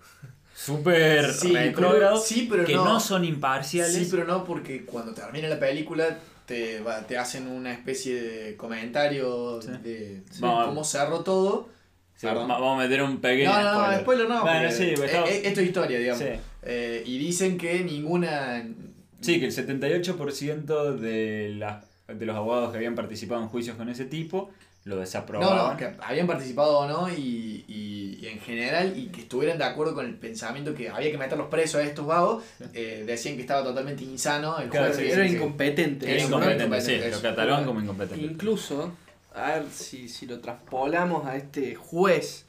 súper 0.57 1.31
Sí, 1.33 1.53
retrógrado, 1.53 2.17
sí, 2.17 2.47
pero 2.49 2.65
que 2.65 2.73
no. 2.73 2.83
no. 2.85 2.99
son 2.99 3.23
imparciales. 3.23 3.93
Sí, 3.95 4.07
pero 4.09 4.25
no, 4.25 4.43
porque 4.43 4.85
cuando 4.85 5.13
termina 5.13 5.47
la 5.47 5.59
película 5.59 6.17
te, 6.47 6.79
va- 6.79 7.01
te 7.05 7.17
hacen 7.17 7.47
una 7.47 7.71
especie 7.73 8.21
de 8.21 8.55
comentario 8.57 9.61
Sí. 9.61 9.67
de 9.83 10.23
Sí. 10.31 10.41
cómo 10.41 10.83
cerró 10.83 11.19
todo. 11.21 11.69
Vamos 12.23 12.79
a 12.79 12.83
meter 12.83 13.03
un 13.03 13.17
pequeño 13.19 13.51
No, 13.53 13.61
no, 13.61 13.91
no, 13.91 13.99
spoiler 13.99 14.27
no. 14.27 14.41
Bueno, 14.41 14.67
eh, 14.67 15.41
esto 15.45 15.61
es 15.61 15.67
historia, 15.67 15.99
digamos. 15.99 16.23
Eh, 16.63 17.03
y 17.05 17.17
dicen 17.19 17.57
que 17.59 17.81
ninguna. 17.83 18.65
Sí, 19.21 19.39
que 19.39 19.45
el 19.45 19.51
78% 19.51 20.95
de, 20.97 21.53
las 21.57 21.85
de 22.07 22.25
los 22.25 22.35
abogados 22.35 22.71
que 22.71 22.77
habían 22.77 22.95
participado 22.95 23.41
en 23.43 23.49
juicios 23.49 23.77
con 23.77 23.89
ese 23.89 24.05
tipo 24.05 24.49
lo 24.87 24.95
No, 24.95 25.01
desaprobaban. 25.01 25.71
no, 25.73 25.77
que 25.77 25.91
habían 26.01 26.27
participado 26.27 26.79
o 26.79 26.87
no 26.87 27.09
y, 27.13 27.65
y, 27.67 28.17
y 28.21 28.27
en 28.27 28.39
general 28.39 28.97
y 28.97 29.07
que 29.07 29.21
estuvieran 29.21 29.57
de 29.57 29.65
acuerdo 29.65 29.93
con 29.93 30.05
el 30.05 30.15
pensamiento 30.15 30.73
que 30.73 30.89
había 30.89 31.11
que 31.11 31.17
meterlos 31.17 31.47
presos 31.49 31.81
a 31.81 31.83
estos 31.83 32.05
vagos, 32.07 32.43
eh, 32.73 33.03
decían 33.05 33.35
que 33.35 33.41
estaba 33.41 33.63
totalmente 33.63 34.03
insano 34.03 34.57
el 34.59 34.69
Claro, 34.69 34.93
juez. 34.93 35.13
Era 35.13 35.27
incompetente. 35.27 36.09
Era 36.11 36.23
incompetente, 36.23 36.81
sí, 36.81 36.97
lo 37.11 37.21
catalogan 37.21 37.65
como 37.65 37.81
incompetente. 37.81 38.25
Incluso, 38.25 38.93
a 39.35 39.51
ver 39.51 39.65
si, 39.71 40.07
si 40.09 40.25
lo 40.25 40.39
traspolamos 40.39 41.25
a 41.25 41.35
este 41.35 41.75
juez, 41.75 42.45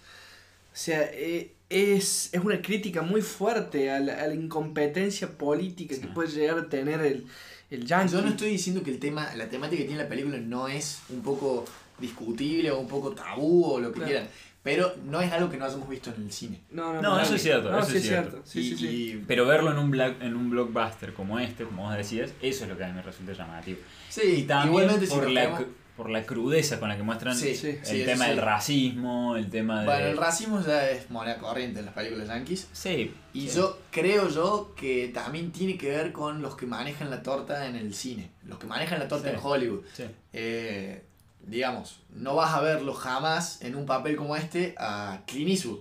o 0.73 0.77
sea, 0.81 1.03
eh, 1.13 1.53
es, 1.69 2.31
es 2.33 2.41
una 2.41 2.63
crítica 2.63 3.03
muy 3.03 3.21
fuerte 3.21 3.91
a 3.91 3.99
la, 4.01 4.23
a 4.23 4.27
la 4.29 4.35
incompetencia 4.35 5.29
política 5.29 5.95
Sí. 5.95 6.01
que 6.03 6.07
puede 6.09 6.31
llegar 6.31 6.59
a 6.59 6.69
tener 6.69 7.01
el, 7.01 7.27
el 7.71 7.85
yankee. 7.85 8.13
Yo 8.13 8.23
no 8.23 8.29
estoy 8.29 8.51
diciendo 8.51 8.83
que 8.83 8.91
el 8.93 8.99
tema, 9.01 9.35
la 9.35 9.49
temática 9.49 9.83
que 9.83 9.89
tiene 9.89 10.03
la 10.05 10.09
película 10.09 10.39
no 10.39 10.69
es 10.69 11.01
un 11.11 11.21
poco 11.23 11.65
discutible 11.99 12.71
o 12.71 12.79
un 12.79 12.89
poco 12.89 13.13
tabú 13.13 13.65
o 13.65 13.81
lo 13.81 13.89
que 13.89 13.95
Claro. 14.01 14.09
quieran, 14.11 14.29
pero 14.63 14.93
no 15.05 15.21
es 15.21 15.33
algo 15.33 15.49
que 15.51 15.57
no 15.57 15.65
hayamos 15.65 15.89
visto 15.89 16.11
en 16.15 16.23
el 16.23 16.33
cine. 16.33 16.61
No, 16.71 16.93
no, 16.93 17.01
No, 17.03 17.15
no, 17.17 17.21
eso 17.21 17.35
es 17.37 17.43
cierto, 17.43 17.71
No, 17.71 17.79
eso 17.81 17.91
sí 17.91 17.97
es 17.99 18.03
cierto. 18.05 18.41
Sí, 18.45 18.61
y, 18.61 18.71
sí, 18.71 18.77
sí. 18.77 18.87
y- 18.87 19.25
Pero 19.27 19.47
verlo 19.47 19.71
en 19.73 19.79
un, 19.79 19.91
black, 19.91 20.21
en 20.23 20.37
un 20.37 20.51
blockbuster 20.51 21.13
como 21.15 21.39
este, 21.39 21.65
como 21.65 21.85
vos 21.85 21.97
decías, 21.97 22.31
eso 22.43 22.65
es 22.65 22.71
lo 22.71 22.77
que 22.77 22.85
a 22.85 22.89
mí 22.89 22.93
me 22.95 23.03
resulta 23.03 23.33
llamativo. 23.33 23.79
sí, 24.09 24.23
Y 24.39 24.43
también 24.45 24.69
igualmente 24.69 25.07
por, 25.07 25.31
la, 25.31 25.41
vemos- 25.45 25.65
por 25.97 26.11
la 26.11 26.25
crudeza 26.25 26.79
con 26.79 26.89
la 26.89 26.97
que 26.97 27.03
muestran 27.03 27.37
Sí, 27.37 27.57
sí, 27.57 27.71
el 27.71 27.85
sí, 27.85 28.05
tema 28.05 28.27
del 28.27 28.37
sí. 28.37 28.41
racismo, 28.41 29.37
el 29.37 29.51
tema 29.51 29.81
de... 29.81 29.87
Bueno, 29.87 30.07
el 30.07 30.17
racismo 30.17 30.61
ya 30.65 30.89
es 30.91 31.11
moneda 31.11 31.39
corriente 31.39 31.81
en 31.81 31.87
las 31.87 31.95
películas 31.95 32.29
yankees. 32.29 32.69
Sí. 32.73 33.13
Y 33.33 33.49
sí. 33.49 33.57
yo 33.57 33.79
creo 33.91 34.29
yo 34.29 34.75
que 34.77 35.09
también 35.13 35.51
tiene 35.51 35.77
que 35.77 35.89
ver 35.91 36.13
con 36.13 36.41
los 36.41 36.55
que 36.57 36.67
manejan 36.67 37.11
la 37.11 37.23
torta 37.23 37.67
en 37.67 37.75
el 37.75 37.95
cine, 37.95 38.31
los 38.47 38.59
que 38.59 38.67
manejan 38.69 39.01
la 39.01 39.09
torta 39.09 39.29
Sí. 39.29 39.35
en 39.35 39.41
Hollywood. 39.43 39.81
Sí. 39.93 40.05
Eh, 40.33 41.03
digamos, 41.49 42.01
no 42.11 42.35
vas 42.35 42.55
a 42.55 42.61
verlo 42.61 42.93
jamás 42.95 43.61
en 43.63 43.75
un 43.77 43.87
papel 43.87 44.17
como 44.17 44.37
este 44.37 44.75
a 44.79 45.21
Clint 45.27 45.51
Eastwood. 45.51 45.81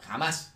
Jamás. 0.00 0.52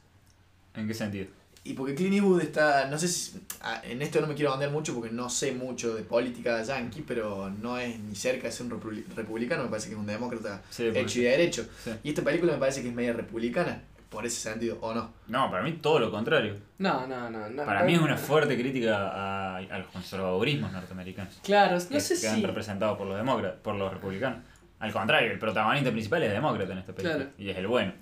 ¿En 0.74 0.86
qué 0.86 0.94
sentido? 0.94 1.26
Y 1.64 1.74
porque 1.74 1.94
Clint 1.94 2.14
Eastwood 2.14 2.40
está, 2.40 2.86
no 2.88 2.98
sé 2.98 3.08
si, 3.08 3.40
ah, 3.60 3.82
en 3.84 4.00
esto 4.00 4.20
no 4.20 4.26
me 4.26 4.34
quiero 4.34 4.54
andar 4.54 4.70
mucho 4.70 4.94
porque 4.94 5.10
no 5.10 5.28
sé 5.28 5.52
mucho 5.52 5.94
de 5.94 6.02
política 6.02 6.62
yankee, 6.62 7.02
pero 7.06 7.50
no 7.50 7.76
es 7.78 7.98
ni 7.98 8.14
cerca 8.14 8.46
de 8.46 8.52
ser 8.52 8.66
un 8.66 8.80
republi- 8.80 9.04
republicano, 9.14 9.64
me 9.64 9.68
parece 9.68 9.88
que 9.88 9.94
es 9.94 10.00
un 10.00 10.06
demócrata 10.06 10.62
Sí, 10.70 10.84
hecho 10.94 11.18
y 11.18 11.22
derecho. 11.24 11.66
sí. 11.84 11.90
Y 12.04 12.08
esta 12.10 12.22
película 12.22 12.52
me 12.52 12.58
parece 12.58 12.80
que 12.82 12.88
es 12.88 12.94
media 12.94 13.12
republicana, 13.12 13.82
por 14.08 14.24
ese 14.24 14.40
sentido, 14.40 14.78
¿o 14.80 14.94
no? 14.94 15.12
No, 15.26 15.50
para 15.50 15.62
mí 15.62 15.72
todo 15.74 15.98
lo 15.98 16.10
contrario. 16.10 16.56
No, 16.78 17.06
no, 17.06 17.28
no. 17.30 17.48
no. 17.48 17.64
Para 17.64 17.82
mí 17.84 17.94
es 17.94 18.00
una 18.00 18.16
fuerte 18.16 18.56
crítica 18.58 19.08
a, 19.08 19.56
a 19.58 19.78
los 19.78 19.88
conservadurismos 19.88 20.72
norteamericanos. 20.72 21.38
Claro, 21.42 21.78
no 21.78 21.88
que 21.88 22.00
sé 22.00 22.18
quedan 22.20 22.36
si. 22.36 22.46
representados 22.46 22.96
por 22.96 23.06
los 23.06 23.16
demócratas, 23.16 23.60
por 23.60 23.74
los 23.74 23.92
republicanos. 23.92 24.38
Al 24.80 24.92
contrario, 24.92 25.32
el 25.32 25.38
protagonista 25.38 25.90
principal 25.90 26.22
es 26.22 26.30
demócrata 26.32 26.72
en 26.72 26.78
esta 26.78 26.92
película. 26.94 27.16
Claro. 27.24 27.30
Y 27.36 27.50
es 27.50 27.56
el 27.58 27.66
bueno. 27.66 27.92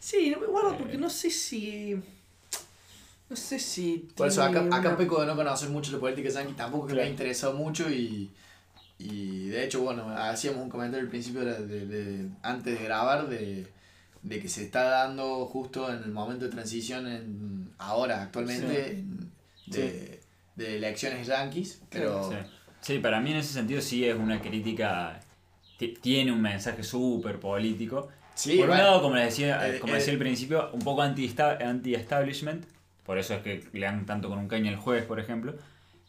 Sí, 0.00 0.30
no 0.30 0.40
me 0.40 0.46
guardo 0.48 0.72
Eh. 0.72 0.76
porque 0.80 0.98
no 0.98 1.08
sé 1.08 1.30
si. 1.30 1.96
No 3.30 3.36
sé 3.36 3.58
si. 3.58 4.08
Por 4.16 4.28
eso 4.28 4.42
acá, 4.42 4.60
tiene 4.60 4.76
acá 4.76 4.88
una- 4.90 4.98
peco 4.98 5.20
de 5.20 5.26
no 5.26 5.36
conocer 5.36 5.68
mucho 5.70 5.92
la 5.92 5.98
política 5.98 6.28
yankee, 6.28 6.52
tampoco 6.54 6.86
que 6.88 6.94
me 6.94 7.00
ha 7.00 7.02
Claro. 7.04 7.10
interesado 7.12 7.54
mucho 7.54 7.88
y, 7.90 8.30
y 8.98 9.48
de 9.48 9.64
hecho, 9.64 9.80
bueno, 9.80 10.08
hacíamos 10.10 10.60
un 10.62 10.68
comentario 10.68 11.04
al 11.04 11.10
principio 11.10 11.42
de, 11.44 11.66
de- 11.66 11.86
de- 11.86 12.28
antes 12.42 12.78
de 12.78 12.84
grabar 12.84 13.28
de, 13.28 13.66
de 14.24 14.40
que 14.40 14.48
se 14.48 14.64
está 14.64 14.82
dando 14.84 15.46
justo 15.46 15.88
en 15.92 16.02
el 16.02 16.10
momento 16.10 16.46
de 16.46 16.50
transición 16.50 17.06
en, 17.06 17.70
ahora, 17.78 18.22
actualmente, 18.22 18.90
en- 18.98 19.30
de, 19.66 20.20
de 20.56 20.76
elecciones 20.78 21.26
yanquis, 21.28 21.80
pero 21.90 22.30
Sí. 22.30 22.36
Sí, 22.80 22.98
para 22.98 23.18
mí 23.20 23.30
en 23.30 23.38
ese 23.38 23.54
sentido 23.54 23.80
sí 23.80 24.04
es 24.04 24.14
una 24.14 24.40
crítica, 24.42 25.18
ti- 25.78 25.94
tiene 26.02 26.32
un 26.32 26.42
mensaje 26.42 26.82
súper 26.82 27.38
político. 27.40 28.08
sí, 28.34 28.58
por 28.58 28.68
un 28.70 28.76
lado, 28.76 29.00
como 29.00 29.14
les 29.14 29.26
decía, 29.26 29.66
eh, 29.68 29.78
como 29.78 29.94
eh, 29.94 29.98
decía 29.98 30.12
al 30.12 30.18
principio, 30.18 30.70
un 30.72 30.80
poco 30.80 31.00
anti-esta- 31.02 31.58
anti-establishment, 31.66 32.64
por 33.06 33.16
eso 33.18 33.32
es 33.34 33.42
que 33.42 33.62
le 33.72 33.86
dan 33.86 34.04
tanto 34.06 34.28
con 34.28 34.38
un 34.38 34.48
caño 34.48 34.68
al 34.70 34.76
juez, 34.76 35.04
por 35.04 35.18
ejemplo. 35.20 35.54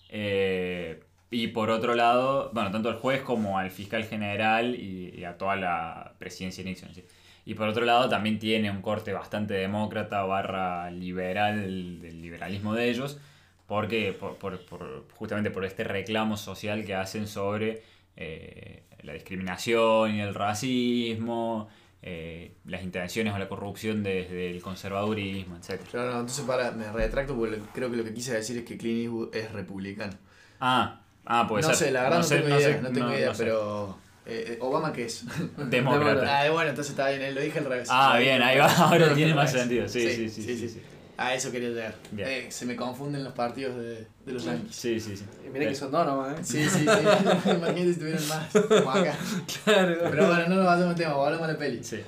Eh, 0.09 1.01
y 1.31 1.47
por 1.47 1.69
otro 1.69 1.95
lado, 1.95 2.51
bueno, 2.53 2.71
tanto 2.71 2.89
al 2.89 2.95
juez 2.95 3.21
como 3.21 3.57
al 3.57 3.71
fiscal 3.71 4.03
general 4.05 4.75
y, 4.75 5.13
y 5.17 5.23
a 5.25 5.37
toda 5.37 5.55
la 5.55 6.13
presidencia 6.19 6.63
de 6.63 6.69
Nixon. 6.69 6.93
¿sí? 6.93 7.03
Y 7.45 7.53
por 7.53 7.67
otro 7.69 7.85
lado 7.85 8.09
también 8.09 8.39
tiene 8.39 8.71
un 8.71 8.81
corte 8.81 9.13
bastante 9.13 9.53
demócrata 9.53 10.23
barra 10.23 10.89
liberal 10.89 11.61
del, 11.61 12.21
liberalismo 12.21 12.73
de 12.73 12.89
ellos, 12.89 13.19
porque 13.67 14.13
por, 14.13 14.37
por- 14.37 14.65
por- 14.65 15.05
justamente 15.13 15.51
por 15.51 15.63
este 15.65 15.83
reclamo 15.83 16.37
social 16.37 16.83
que 16.85 16.95
hacen 16.95 17.27
sobre 17.27 17.83
eh, 18.15 18.83
la 19.03 19.13
discriminación 19.13 20.15
y 20.15 20.21
el 20.21 20.33
racismo, 20.33 21.67
eh, 22.01 22.53
las 22.65 22.83
intenciones 22.83 23.33
o 23.33 23.37
la 23.37 23.47
corrupción 23.47 24.01
desde 24.03 24.49
el 24.51 24.61
conservadurismo, 24.61 25.57
etc. 25.57 25.81
Claro, 25.91 26.11
no, 26.13 26.19
entonces 26.21 26.45
para, 26.45 26.71
me 26.71 26.91
retracto 26.91 27.35
porque 27.35 27.59
creo 27.73 27.89
que 27.91 27.97
lo 27.97 28.03
que 28.03 28.13
quise 28.13 28.33
decir 28.33 28.57
es 28.57 28.63
que 28.65 28.77
Clint 28.77 29.01
Eastwood 29.03 29.35
es 29.35 29.51
republicano. 29.51 30.13
Ah, 30.59 31.01
ah, 31.25 31.45
puede 31.47 31.61
no 31.63 31.67
ser. 31.69 31.87
sé, 31.87 31.91
la 31.91 32.03
verdad 32.03 32.17
no, 32.17 32.23
sé, 32.23 32.35
tengo 32.37 32.49
no 32.49 32.59
idea, 32.59 32.73
sé, 32.75 32.81
no 32.81 32.89
tengo 32.91 33.07
no- 33.07 33.15
idea, 33.15 33.31
no 33.31 33.37
pero 33.37 33.97
eh, 34.25 34.53
eh, 34.53 34.57
Obama 34.61 34.91
qué 34.91 35.05
es? 35.05 35.23
Demócrata. 35.57 36.41
ah, 36.41 36.49
bueno, 36.51 36.69
entonces 36.69 36.91
está 36.91 37.09
bien, 37.09 37.21
eh, 37.21 37.31
lo 37.31 37.41
dije 37.41 37.59
al 37.59 37.65
revés. 37.65 37.87
Ah, 37.91 38.17
bien, 38.17 38.41
ahí 38.41 38.57
va, 38.57 38.67
ahora 38.73 39.13
tiene 39.13 39.33
más 39.33 39.51
sentido. 39.51 39.87
Sí, 39.87 40.09
sí, 40.09 40.29
sí. 40.29 40.43
sí, 40.43 40.69
sí. 40.69 40.81
A 41.17 41.33
eso 41.33 41.49
quería 41.49 41.69
llegar. 41.69 41.95
Eh, 42.17 42.47
se 42.49 42.65
me 42.65 42.75
confunden 42.75 43.23
los 43.23 43.31
partidos 43.33 43.77
de, 43.77 44.05
de 44.25 44.33
los 44.33 44.43
Yankees. 44.43 44.75
Sí, 44.75 44.99
sí, 44.99 45.15
sí. 45.15 45.23
Y 45.45 45.49
mirá 45.49 45.69
que 45.69 45.75
son 45.75 45.89
dos 45.89 46.05
nomás, 46.05 46.37
¿eh? 46.39 46.43
Sí, 46.43 46.63
sí, 46.69 46.79
sí. 46.79 46.85
Imagínate 47.51 47.93
si 47.93 47.99
tuvieran 47.99 48.27
más, 48.27 48.51
como 48.51 48.91
acá. 48.91 49.15
Claro. 49.63 49.95
Pero 50.11 50.27
bueno, 50.27 50.49
no 50.49 50.55
nos 50.55 50.65
vayamos 50.65 50.89
al 50.89 50.95
tema, 50.95 51.13
volvamos 51.13 51.47
a 51.47 51.53
la 51.53 51.57
peli. 51.57 51.81
Sí. 51.83 52.01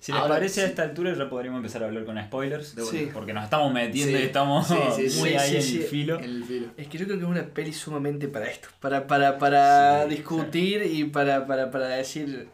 Si 0.00 0.12
les 0.12 0.20
Ahora, 0.20 0.34
parece 0.34 0.62
a 0.62 0.66
esta 0.66 0.82
altura 0.84 1.12
ya 1.12 1.28
podríamos 1.28 1.58
empezar 1.58 1.82
a 1.82 1.86
hablar 1.86 2.04
con 2.04 2.22
spoilers. 2.22 2.76
De 2.76 2.84
Sí. 2.84 3.10
Porque 3.12 3.32
nos 3.32 3.44
estamos 3.44 3.72
metiendo 3.72 4.16
Sí. 4.16 4.22
y 4.22 4.26
estamos 4.26 4.68
Sí, 4.68 4.74
sí, 4.94 5.10
sí. 5.10 5.18
muy 5.20 5.30
Sí, 5.30 5.36
ahí 5.36 5.50
sí, 5.50 5.56
en 5.56 5.62
sí. 5.62 5.76
el 5.78 5.82
filo. 5.84 6.18
En 6.18 6.24
el 6.24 6.44
filo. 6.44 6.66
Es 6.76 6.86
que 6.86 6.98
yo 6.98 7.04
creo 7.06 7.18
que 7.18 7.24
es 7.24 7.30
una 7.30 7.42
peli 7.46 7.72
sumamente 7.72 8.28
para 8.28 8.46
esto, 8.46 8.68
para, 8.80 9.06
para, 9.08 9.38
para 9.38 10.04
Sí, 10.04 10.10
discutir 10.10 10.82
y 10.84 11.04
para, 11.04 11.46
para, 11.46 11.70
para 11.70 11.88
decir... 11.88 12.48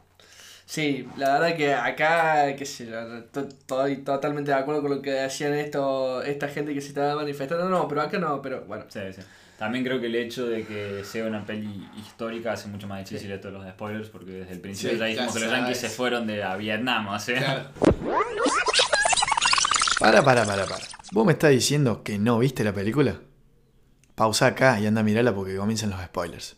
Sí, 0.66 1.06
la 1.18 1.34
verdad 1.38 1.56
que 1.58 1.74
acá, 1.74 2.56
qué 2.56 2.64
sé 2.64 2.86
yo, 2.86 3.22
to- 3.24 3.46
estoy 3.46 3.98
totalmente 3.98 4.50
de 4.50 4.56
acuerdo 4.56 4.80
con 4.80 4.92
lo 4.92 5.02
que 5.02 5.10
decían 5.10 5.52
esto, 5.52 6.22
esta 6.22 6.48
gente 6.48 6.72
que 6.72 6.80
se 6.80 6.88
estaba 6.88 7.14
manifestando, 7.16 7.68
no, 7.68 7.86
pero 7.86 8.00
acá 8.00 8.18
no, 8.18 8.40
pero 8.40 8.64
bueno. 8.64 8.86
Sí, 8.88 9.00
sí. 9.14 9.20
También 9.58 9.84
creo 9.84 10.00
que 10.00 10.06
el 10.06 10.16
hecho 10.16 10.46
de 10.46 10.64
que 10.64 11.04
sea 11.04 11.26
una 11.26 11.46
peli 11.46 11.88
histórica 11.96 12.52
hace 12.52 12.68
mucho 12.68 12.88
más 12.88 13.08
difícil 13.08 13.30
esto 13.30 13.48
de 13.48 13.54
los 13.54 13.68
spoilers 13.68 14.08
porque 14.08 14.32
desde 14.32 14.52
el 14.52 14.60
principio 14.60 14.92
Sí, 14.92 14.98
ya 14.98 15.04
dijimos 15.06 15.32
que 15.32 15.40
los 15.40 15.50
yankees 15.50 15.78
se 15.78 15.88
fueron 15.88 16.26
de 16.26 16.42
a 16.42 16.56
Vietnam, 16.56 17.08
o 17.08 17.18
sea. 17.18 17.38
Claro. 17.38 17.70
Para, 20.00 20.24
para, 20.24 20.44
para, 20.44 20.66
para. 20.66 20.84
¿Vos 21.12 21.24
me 21.24 21.32
estás 21.32 21.50
diciendo 21.50 22.02
que 22.02 22.18
no 22.18 22.40
viste 22.40 22.64
la 22.64 22.72
película? 22.72 23.20
Pausa 24.16 24.46
acá 24.46 24.80
y 24.80 24.86
anda 24.86 25.02
a 25.02 25.04
mirarla 25.04 25.34
porque 25.34 25.56
comienzan 25.56 25.90
los 25.90 26.02
spoilers. 26.02 26.56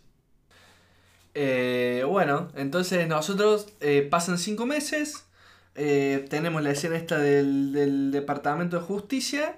Eh, 1.35 2.03
bueno, 2.09 2.49
entonces 2.55 3.07
nosotros 3.07 3.69
eh, 3.81 4.09
pasan 4.11 4.39
cinco 4.39 4.65
meses, 4.65 5.27
eh, 5.75 6.25
tenemos 6.31 6.63
la 6.63 6.71
escena 6.71 6.97
esta 6.97 7.19
del, 7.19 7.73
del 7.73 8.11
Departamento 8.11 8.79
de 8.79 8.83
Justicia 8.83 9.57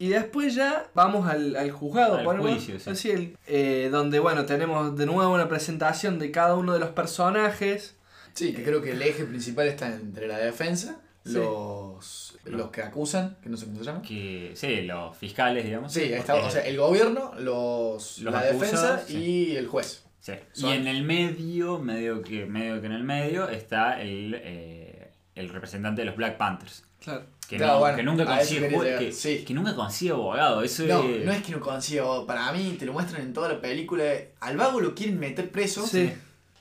y 0.00 0.08
después 0.08 0.54
ya 0.56 0.88
vamos 0.94 1.28
al, 1.28 1.54
al 1.54 1.70
juzgado, 1.70 2.16
Al 2.16 2.24
ponemos, 2.24 2.50
juicio, 2.50 2.80
sí. 2.80 2.90
así, 2.90 3.10
el- 3.10 3.36
eh, 3.46 3.88
donde 3.92 4.18
bueno, 4.18 4.46
tenemos 4.46 4.96
de 4.96 5.06
nuevo 5.06 5.32
una 5.32 5.46
presentación 5.48 6.18
de 6.18 6.32
cada 6.32 6.56
uno 6.56 6.72
de 6.72 6.80
los 6.80 6.88
personajes. 6.90 7.96
Sí, 8.34 8.52
que 8.52 8.64
creo 8.64 8.80
que 8.82 8.92
el 8.92 9.02
eje 9.02 9.24
principal 9.24 9.68
está 9.68 9.86
entre 9.94 10.26
la 10.26 10.38
defensa, 10.38 11.00
Sí. 11.24 11.34
los, 11.34 12.38
los 12.46 12.70
que 12.70 12.82
acusan, 12.82 13.36
que 13.42 13.50
no 13.50 13.56
sé 13.58 13.66
cómo 13.66 13.78
se 13.78 13.84
llama. 13.84 14.00
Que, 14.02 14.52
sí, 14.54 14.80
los 14.82 15.14
fiscales, 15.16 15.64
digamos. 15.66 15.92
Sí, 15.92 16.04
está, 16.04 16.34
o 16.36 16.50
sea, 16.50 16.64
el 16.66 16.78
gobierno, 16.78 17.34
los, 17.38 18.18
Los 18.20 18.32
la 18.32 18.38
acusados, 18.40 18.60
defensa 18.60 19.02
sí. 19.06 19.16
y 19.18 19.56
el 19.56 19.66
juez. 19.68 20.04
sí. 20.20 20.32
Y 20.56 20.68
en 20.70 20.86
el 20.86 21.02
medio, 21.02 21.78
medio 21.78 22.22
que, 22.22 22.46
medio 22.46 22.80
que 22.80 22.86
en 22.86 22.92
el 22.92 23.04
medio, 23.04 23.48
está 23.50 24.00
el, 24.00 24.34
eh, 24.42 25.10
el 25.34 25.50
representante 25.50 26.00
de 26.00 26.06
los 26.06 26.16
Black 26.16 26.38
Panthers. 26.38 26.84
Claro. 27.00 27.24
Que, 27.50 27.56
Claro, 27.56 27.72
no- 27.74 27.78
bueno, 27.80 27.96
que 27.96 28.02
nunca 28.04 28.24
consigue 28.26 28.68
que, 29.00 29.12
sí. 29.12 29.44
que 29.44 29.54
nunca 29.54 29.74
consigue 29.74 30.12
abogado. 30.12 30.62
Eso 30.62 30.84
No, 30.84 31.02
es- 31.02 31.24
no 31.24 31.32
es 31.32 31.42
que 31.42 31.50
no 31.50 31.58
consiga, 31.58 32.04
para 32.24 32.52
mí 32.52 32.76
te 32.78 32.86
lo 32.86 32.92
muestran 32.92 33.22
en 33.22 33.32
toda 33.32 33.48
la 33.48 33.60
película. 33.60 34.04
Al 34.38 34.56
vago 34.56 34.80
lo 34.80 34.94
quieren 34.94 35.18
meter 35.18 35.50
preso 35.50 35.84
Sí, 35.84 36.12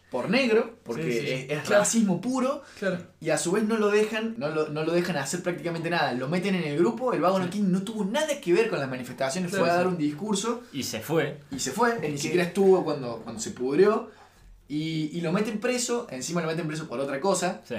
por 0.09 0.31
negro, 0.31 0.79
porque 0.83 1.03
Sí, 1.03 1.11
sí, 1.11 1.19
sí. 1.19 1.31
es, 1.31 1.39
es 1.51 1.59
Claro. 1.67 1.81
racismo 1.83 2.19
puro, 2.19 2.63
claro. 2.79 2.97
y 3.21 3.29
a 3.29 3.37
su 3.37 3.51
vez 3.51 3.65
no 3.65 3.77
lo 3.77 3.89
dejan, 3.89 4.33
no 4.39 4.49
lo, 4.49 4.69
no 4.69 4.83
lo 4.83 4.91
dejan 4.91 5.15
hacer 5.17 5.43
prácticamente 5.43 5.91
nada. 5.91 6.13
Lo 6.13 6.27
meten 6.27 6.55
en 6.55 6.63
el 6.63 6.79
grupo, 6.79 7.13
el 7.13 7.21
vago 7.21 7.37
no, 7.37 7.47
tuvo 7.83 8.03
nada 8.05 8.41
que 8.41 8.51
ver 8.51 8.67
con 8.67 8.79
las 8.79 8.89
manifestaciones, 8.89 9.51
Claro, 9.51 9.65
fue 9.65 9.71
a 9.71 9.75
dar 9.75 9.85
un 9.87 9.95
discurso 9.99 10.63
Y 10.73 10.81
se 10.81 11.01
fue. 11.01 11.37
y 11.51 11.59
se 11.59 11.69
fue, 11.71 11.99
ni 11.99 12.17
siquiera 12.17 12.45
estuvo 12.45 12.83
cuando, 12.83 13.21
cuando 13.23 13.39
se 13.39 13.51
pudrió. 13.51 14.09
Y, 14.67 15.11
y 15.15 15.21
lo 15.21 15.31
meten 15.31 15.59
preso, 15.59 16.07
encima 16.09 16.41
lo 16.41 16.47
meten 16.47 16.67
preso 16.67 16.87
por 16.87 16.99
otra 16.99 17.19
cosa, 17.19 17.61
Sí. 17.67 17.75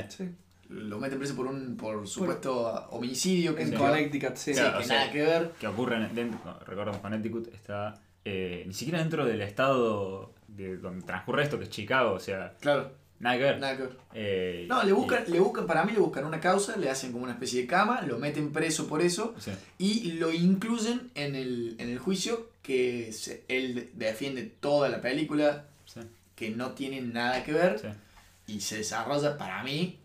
Lo 0.71 0.99
meten 0.99 1.19
preso 1.19 1.35
por 1.37 1.47
un 1.47 1.77
por 1.77 2.07
supuesto 2.07 2.87
homicidio 2.91 3.55
que 3.57 3.63
En 3.65 3.75
Connecticut, 3.75 4.37
sí. 4.37 4.55
sí, 4.55 4.61
Claro, 4.61 4.79
que 4.79 4.85
o 4.85 4.87
sea, 4.87 4.99
nada 5.01 5.13
que 5.13 5.23
ver. 5.23 5.51
Que 5.61 5.67
ocurre 5.67 5.97
en, 5.97 6.15
dentro, 6.15 6.59
recordemos, 6.67 7.01
Connecticut 7.01 7.53
está 7.53 8.01
eh, 8.25 8.63
ni 8.67 8.73
siquiera 8.75 9.01
dentro 9.01 9.25
del 9.25 9.41
estado 9.43 10.33
de 10.49 10.77
donde 10.77 11.05
transcurre 11.05 11.43
esto, 11.43 11.59
que 11.59 11.65
es 11.65 11.71
Chicago, 11.71 12.13
o 12.13 12.21
sea, 12.21 12.55
Claro, 12.61 12.93
nada 13.19 13.37
que 13.37 13.43
ver. 13.43 13.59
nada 13.61 13.77
que 13.77 13.83
ver. 13.85 13.97
Eh, 14.15 14.67
No, 14.69 14.83
le 14.85 14.91
y- 14.91 14.93
buscan, 14.93 15.25
le 15.27 15.41
buscan, 15.41 15.67
para 15.67 15.85
mí 15.85 15.93
le 15.93 15.99
buscan 15.99 16.25
una 16.25 16.39
causa, 16.41 16.77
le 16.77 16.89
hacen 16.91 17.11
como 17.13 17.25
una 17.25 17.33
especie 17.33 17.63
de 17.63 17.67
cama, 17.67 18.03
lo 18.03 18.19
meten 18.19 18.53
preso 18.53 18.87
por 18.87 19.01
eso 19.03 19.35
sí. 19.39 19.53
y 19.79 20.13
lo 20.13 20.33
incluyen 20.33 21.11
en 21.15 21.35
el, 21.35 21.77
en 21.79 21.89
el 21.89 21.99
juicio 21.99 22.49
que 22.63 23.13
se- 23.13 23.43
él 23.49 23.91
defiende 23.95 24.43
toda 24.45 24.89
la 24.89 25.01
película, 25.01 25.65
Sí, 25.87 26.01
que 26.37 26.51
no 26.51 26.73
tiene 26.73 27.01
nada 27.01 27.43
que 27.43 27.53
ver 27.55 27.81
y 28.47 28.61
se 28.61 28.77
desarrolla 28.79 29.37
para 29.39 29.63
mí. 29.65 29.97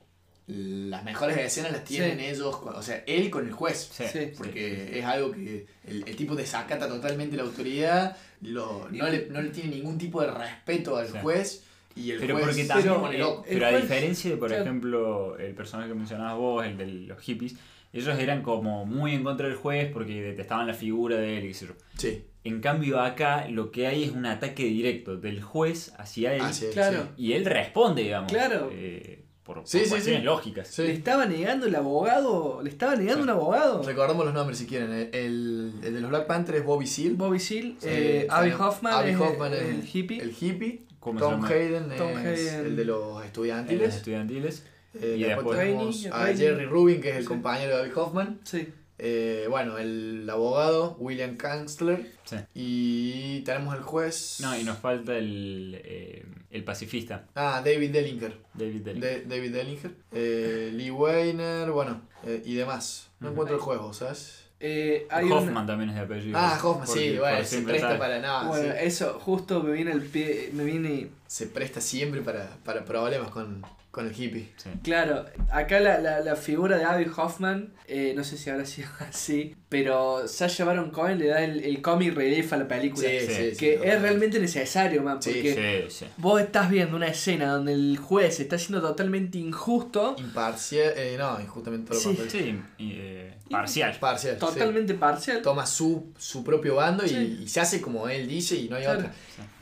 Las 0.48 1.04
mejores 1.04 1.38
escenas 1.38 1.72
las 1.72 1.84
tienen 1.84 2.20
Sí. 2.20 2.26
ellos, 2.26 2.56
o 2.64 2.82
sea, 2.84 3.04
él 3.08 3.30
con 3.32 3.48
el 3.48 3.52
juez. 3.52 3.89
Sí, 3.91 4.04
Sí. 4.12 4.32
Porque 4.38 5.00
es 5.00 5.04
algo 5.06 5.32
que 5.32 5.66
el, 5.88 6.04
el 6.08 6.16
tipo 6.16 6.36
desacata 6.36 6.88
totalmente 6.88 7.36
la 7.36 7.43
autoridad, 7.43 8.16
lo, 8.41 8.88
no, 8.91 9.10
le, 9.10 9.28
no 9.32 9.41
le 9.41 9.50
tiene 9.50 9.76
ningún 9.76 9.98
tipo 9.98 10.22
de 10.22 10.30
respeto 10.32 10.98
al 10.98 11.08
Sí. 11.08 11.18
juez 11.22 11.64
y 11.96 12.12
el 12.12 12.20
Pero 12.20 12.36
juez 12.36 12.46
porque 12.48 12.66
también, 12.66 12.93
pone 12.96 13.16
eh, 13.16 13.20
loco. 13.20 13.43
El 13.48 13.54
pero 13.56 13.66
a 13.66 13.70
juez- 13.72 13.82
diferencia 13.82 14.30
de, 14.32 14.38
por 14.38 14.48
claro. 14.50 14.64
ejemplo, 14.64 15.38
el 15.39 15.56
personaje 15.56 15.89
que 15.89 15.96
mencionabas 15.96 16.38
vos, 16.38 16.66
el 16.66 16.78
de 16.78 16.86
los 16.86 17.20
hippies, 17.22 17.56
ellos 17.91 18.20
eran 18.20 18.43
como 18.43 18.86
muy 18.86 19.14
en 19.16 19.24
contra 19.24 19.48
del 19.48 19.56
juez 19.56 19.89
porque 19.91 20.22
detestaban 20.22 20.68
la 20.68 20.74
figura 20.76 21.16
de 21.18 21.38
él. 21.39 21.56
Sí, 21.98 22.24
En 22.43 22.60
cambio 22.62 23.02
acá 23.02 23.48
lo 23.50 23.72
que 23.72 23.88
hay 23.88 24.04
es 24.04 24.12
un 24.12 24.28
ataque 24.28 24.66
directo 24.66 25.18
del 25.18 25.41
juez 25.41 25.91
hacia 25.98 26.36
él 26.36 26.43
es, 26.48 26.60
Claro. 26.74 27.08
y 27.18 27.34
él 27.34 27.46
responde, 27.46 28.04
digamos. 28.04 28.32
Claro. 28.32 28.70
eh, 28.72 29.24
por, 29.46 29.58
por 29.58 29.68
Sí, 29.68 29.78
cuestiones 29.88 30.22
sí. 30.22 30.26
lógicas. 30.26 30.68
sí. 30.68 30.82
Le 30.84 30.93
estaba 30.93 31.26
negando 31.26 31.68
el 31.68 31.76
abogado, 31.76 32.62
le 32.64 32.70
estaba 32.70 32.96
negando 32.96 33.18
Sí. 33.18 33.24
un 33.24 33.30
abogado. 33.30 33.84
Recordemos 33.84 34.26
los 34.26 34.34
nombres 34.34 34.58
si 34.58 34.66
quieren. 34.66 34.91
El, 34.91 35.10
el- 35.14 35.74
el 35.84 35.93
de 35.93 36.02
los 36.02 36.10
Black 36.10 36.26
Panthers 36.28 36.58
es 36.60 36.66
Bobby 36.66 36.88
Seale. 36.88 37.14
Bobby 37.16 37.39
Seale, 37.39 37.76
Sí, 37.80 37.88
eh, 37.89 38.28
Abby 38.30 38.52
Hoffman, 38.52 38.93
Abby 38.93 39.12
es, 39.12 39.18
Hoffman 39.20 39.54
es 39.54 39.62
es 39.62 39.70
el 39.70 39.89
hippie. 39.93 40.22
El 40.22 40.36
hippie. 40.38 40.82
¿Cómo 41.00 41.20
se 41.20 41.26
Tom 41.26 41.34
llama? 41.36 41.48
Hayden 41.50 41.96
Tom 41.96 42.18
es 42.26 42.54
el 42.54 42.76
de 42.76 42.86
los 42.86 43.02
En 43.08 43.14
los 43.14 43.26
estudiantiles. 43.26 43.96
estudiantiles. 43.96 44.64
Eh, 45.00 45.16
Y 45.20 45.24
después 45.24 45.60
tenemos 45.60 46.06
a. 46.12 46.26
Jerry 46.34 46.66
Rubin, 46.66 47.02
que 47.02 47.10
es 47.12 47.16
el 47.18 47.22
Sí. 47.24 47.28
compañero 47.28 47.76
de 47.78 47.84
Abby 47.84 47.91
Hoffman. 47.96 48.39
Sí. 48.43 48.70
Eh, 48.98 49.46
bueno, 49.50 49.78
el 49.78 50.28
abogado, 50.30 50.96
William 51.00 51.36
Kanzler. 51.36 52.12
Sí. 52.24 52.38
Y 52.56 53.41
tenemos 53.41 53.76
el 53.76 53.82
juez. 53.84 54.38
No, 54.41 54.58
y 54.58 54.64
nos 54.64 54.78
falta 54.80 55.18
el, 55.18 55.80
eh, 55.84 56.26
el 56.56 56.64
pacifista, 56.64 57.26
Ah, 57.36 57.62
David 57.64 57.91
Dellinger. 57.91 58.38
David 58.53 58.82
Delling. 58.82 59.01
De- 59.01 59.22
David 59.26 59.51
Dellinger. 59.53 59.91
Eh, 60.14 60.72
Lee 60.74 60.89
Weiner, 60.91 61.70
bueno, 61.72 62.01
eh, 62.26 62.41
y 62.45 62.56
demás. 62.56 63.10
No 63.20 63.30
encuentro 63.30 63.56
el 63.56 63.62
juego, 63.62 63.93
¿sabes? 63.93 64.43
Eh, 64.60 65.06
hay 65.12 65.30
Hoffman 65.30 65.68
también 65.68 65.89
es 65.89 65.95
de 65.97 66.01
apellido. 66.01 66.38
Ah, 66.39 66.58
Hoffman, 66.64 66.88
Porque- 66.88 67.12
sí, 67.12 67.18
bueno, 67.18 67.43
se 67.43 67.62
presta 67.62 67.99
para 67.99 68.20
nada. 68.20 68.47
bueno, 68.47 68.72
sí. 68.72 68.78
eso 68.82 69.20
justo 69.20 69.62
me 69.62 69.74
viene 69.74 69.91
el 69.91 70.01
pie, 70.01 70.49
me 70.53 70.64
viene 70.64 71.10
Se 71.28 71.47
presta 71.47 71.82
siempre 71.82 72.22
para, 72.22 72.47
para 72.64 72.86
problemas 72.86 73.30
con, 73.32 73.62
Con 73.96 74.08
el 74.08 74.12
hippie. 74.14 74.50
Sí. 74.58 74.70
Claro, 74.84 75.24
acá 75.50 75.80
la, 75.80 76.00
la, 76.00 76.20
la 76.20 76.36
figura 76.36 76.78
de 76.78 76.84
Abby 76.84 77.10
Hoffman, 77.16 77.72
eh, 77.88 78.12
no 78.14 78.26
sé 78.26 78.38
si 78.38 78.50
habrá 78.50 78.66
sido 78.76 78.89
así, 79.10 79.56
pero 79.70 80.28
Sasha 80.28 80.66
Baron 80.66 80.91
Cohen 80.91 81.18
le 81.18 81.28
da 81.28 81.41
el, 81.41 81.64
el 81.64 81.82
comic 81.82 82.14
relief 82.14 82.52
a 82.52 82.58
la 82.58 82.68
película. 82.68 83.08
Sí, 83.08 83.20
Sí, 83.22 83.58
que 83.58 83.76
es 83.76 84.02
realmente 84.02 84.38
necesario, 84.39 85.02
man, 85.02 85.20
porque 85.24 85.88
Sí, 85.89 86.00
sí. 86.00 86.12
vos 86.18 86.41
estás 86.41 86.70
viendo 86.70 86.98
una 86.98 87.08
escena 87.08 87.54
donde 87.54 87.72
el 87.72 87.98
juez 87.98 88.38
está 88.41 88.58
siendo 88.58 88.82
totalmente 88.82 89.38
injusto, 89.38 90.18
Imparcial, 90.20 90.91
eh, 90.98 91.16
no, 91.18 91.39
injustamente 91.39 91.88
todo 91.93 91.96
lo 91.98 92.02
Sí. 92.02 92.16
contrario. 92.18 92.64
Sí, 92.78 92.84
y, 92.84 92.91
eh, 92.98 93.34
parcial. 93.50 93.96
Parcial. 93.98 94.34
sí. 94.34 94.39
totalmente 94.41 94.93
parcial. 94.96 95.41
Toma 95.41 95.66
su, 95.66 96.12
su 96.18 96.43
propio 96.43 96.76
bando 96.76 97.06
y, 97.06 97.10
Sí. 97.10 97.39
y 97.43 97.48
se 97.48 97.62
hace 97.62 97.80
como 97.80 98.10
él 98.10 98.28
dice 98.28 98.58
y 98.58 98.68
no 98.68 98.76
hay 98.76 98.84
Claro. 98.84 99.00
otra. 99.00 99.14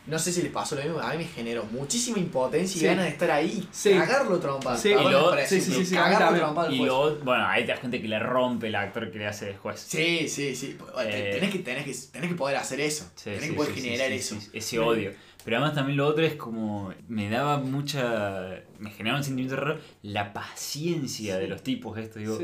No 0.05 0.19
sé 0.19 0.33
si 0.33 0.41
les 0.41 0.51
pasó 0.51 0.75
lo 0.75 0.83
mismo, 0.83 0.99
a 0.99 1.11
mí 1.11 1.19
me 1.19 1.23
generó 1.23 1.63
muchísima 1.71 2.17
impotencia 2.19 2.77
Sí. 2.77 2.85
y 2.85 2.87
ganas 2.89 3.05
de 3.05 3.11
estar 3.11 3.31
ahí 3.31 3.67
Sí. 3.71 3.91
cagarlo 3.93 4.37
trompado. 4.39 4.77
Sí. 4.77 4.89
Y 4.89 4.93
lo- 4.95 5.33
sí, 5.45 5.61
sí, 5.61 5.85
sí, 5.85 5.95
cagarlo 5.95 6.37
trompado 6.37 6.71
Y 6.71 6.79
luego, 6.79 7.15
bueno, 7.23 7.47
ahí 7.47 7.61
te 7.63 7.69
das 7.71 7.79
cuenta 7.79 7.97
que 8.01 8.07
le 8.09 8.19
rompe 8.19 8.67
el 8.67 8.75
actor 8.75 9.09
que 9.11 9.19
le 9.19 9.27
hace 9.27 9.45
de 9.45 9.55
juez. 9.55 9.79
Sí, 9.79 10.27
sí, 10.27 10.55
sí. 10.55 10.77
Eh. 11.05 11.31
tenés, 11.35 11.51
que, 11.51 11.59
tenés, 11.59 11.85
que, 11.85 12.11
tenés 12.11 12.29
que 12.31 12.35
poder 12.35 12.57
hacer 12.57 12.81
eso. 12.81 13.05
Sí, 13.15 13.29
tenés 13.31 13.49
que 13.51 13.55
poder 13.55 13.73
generar 13.73 14.11
eso. 14.11 14.37
ese 14.51 14.79
odio. 14.79 15.11
Pero 15.45 15.57
además 15.57 15.75
también 15.75 15.97
lo 15.97 16.07
otro 16.07 16.25
es 16.25 16.35
como. 16.35 16.93
Me 17.07 17.29
daba 17.29 17.57
mucha. 17.59 18.61
Me 18.79 18.91
generaba 18.91 19.17
un 19.19 19.23
sentimiento 19.23 19.55
raro. 19.57 19.79
La 20.01 20.31
paciencia 20.33 21.37
de 21.37 21.47
los 21.47 21.63
tipos, 21.63 21.97
esto. 21.97 22.19
Digo. 22.19 22.39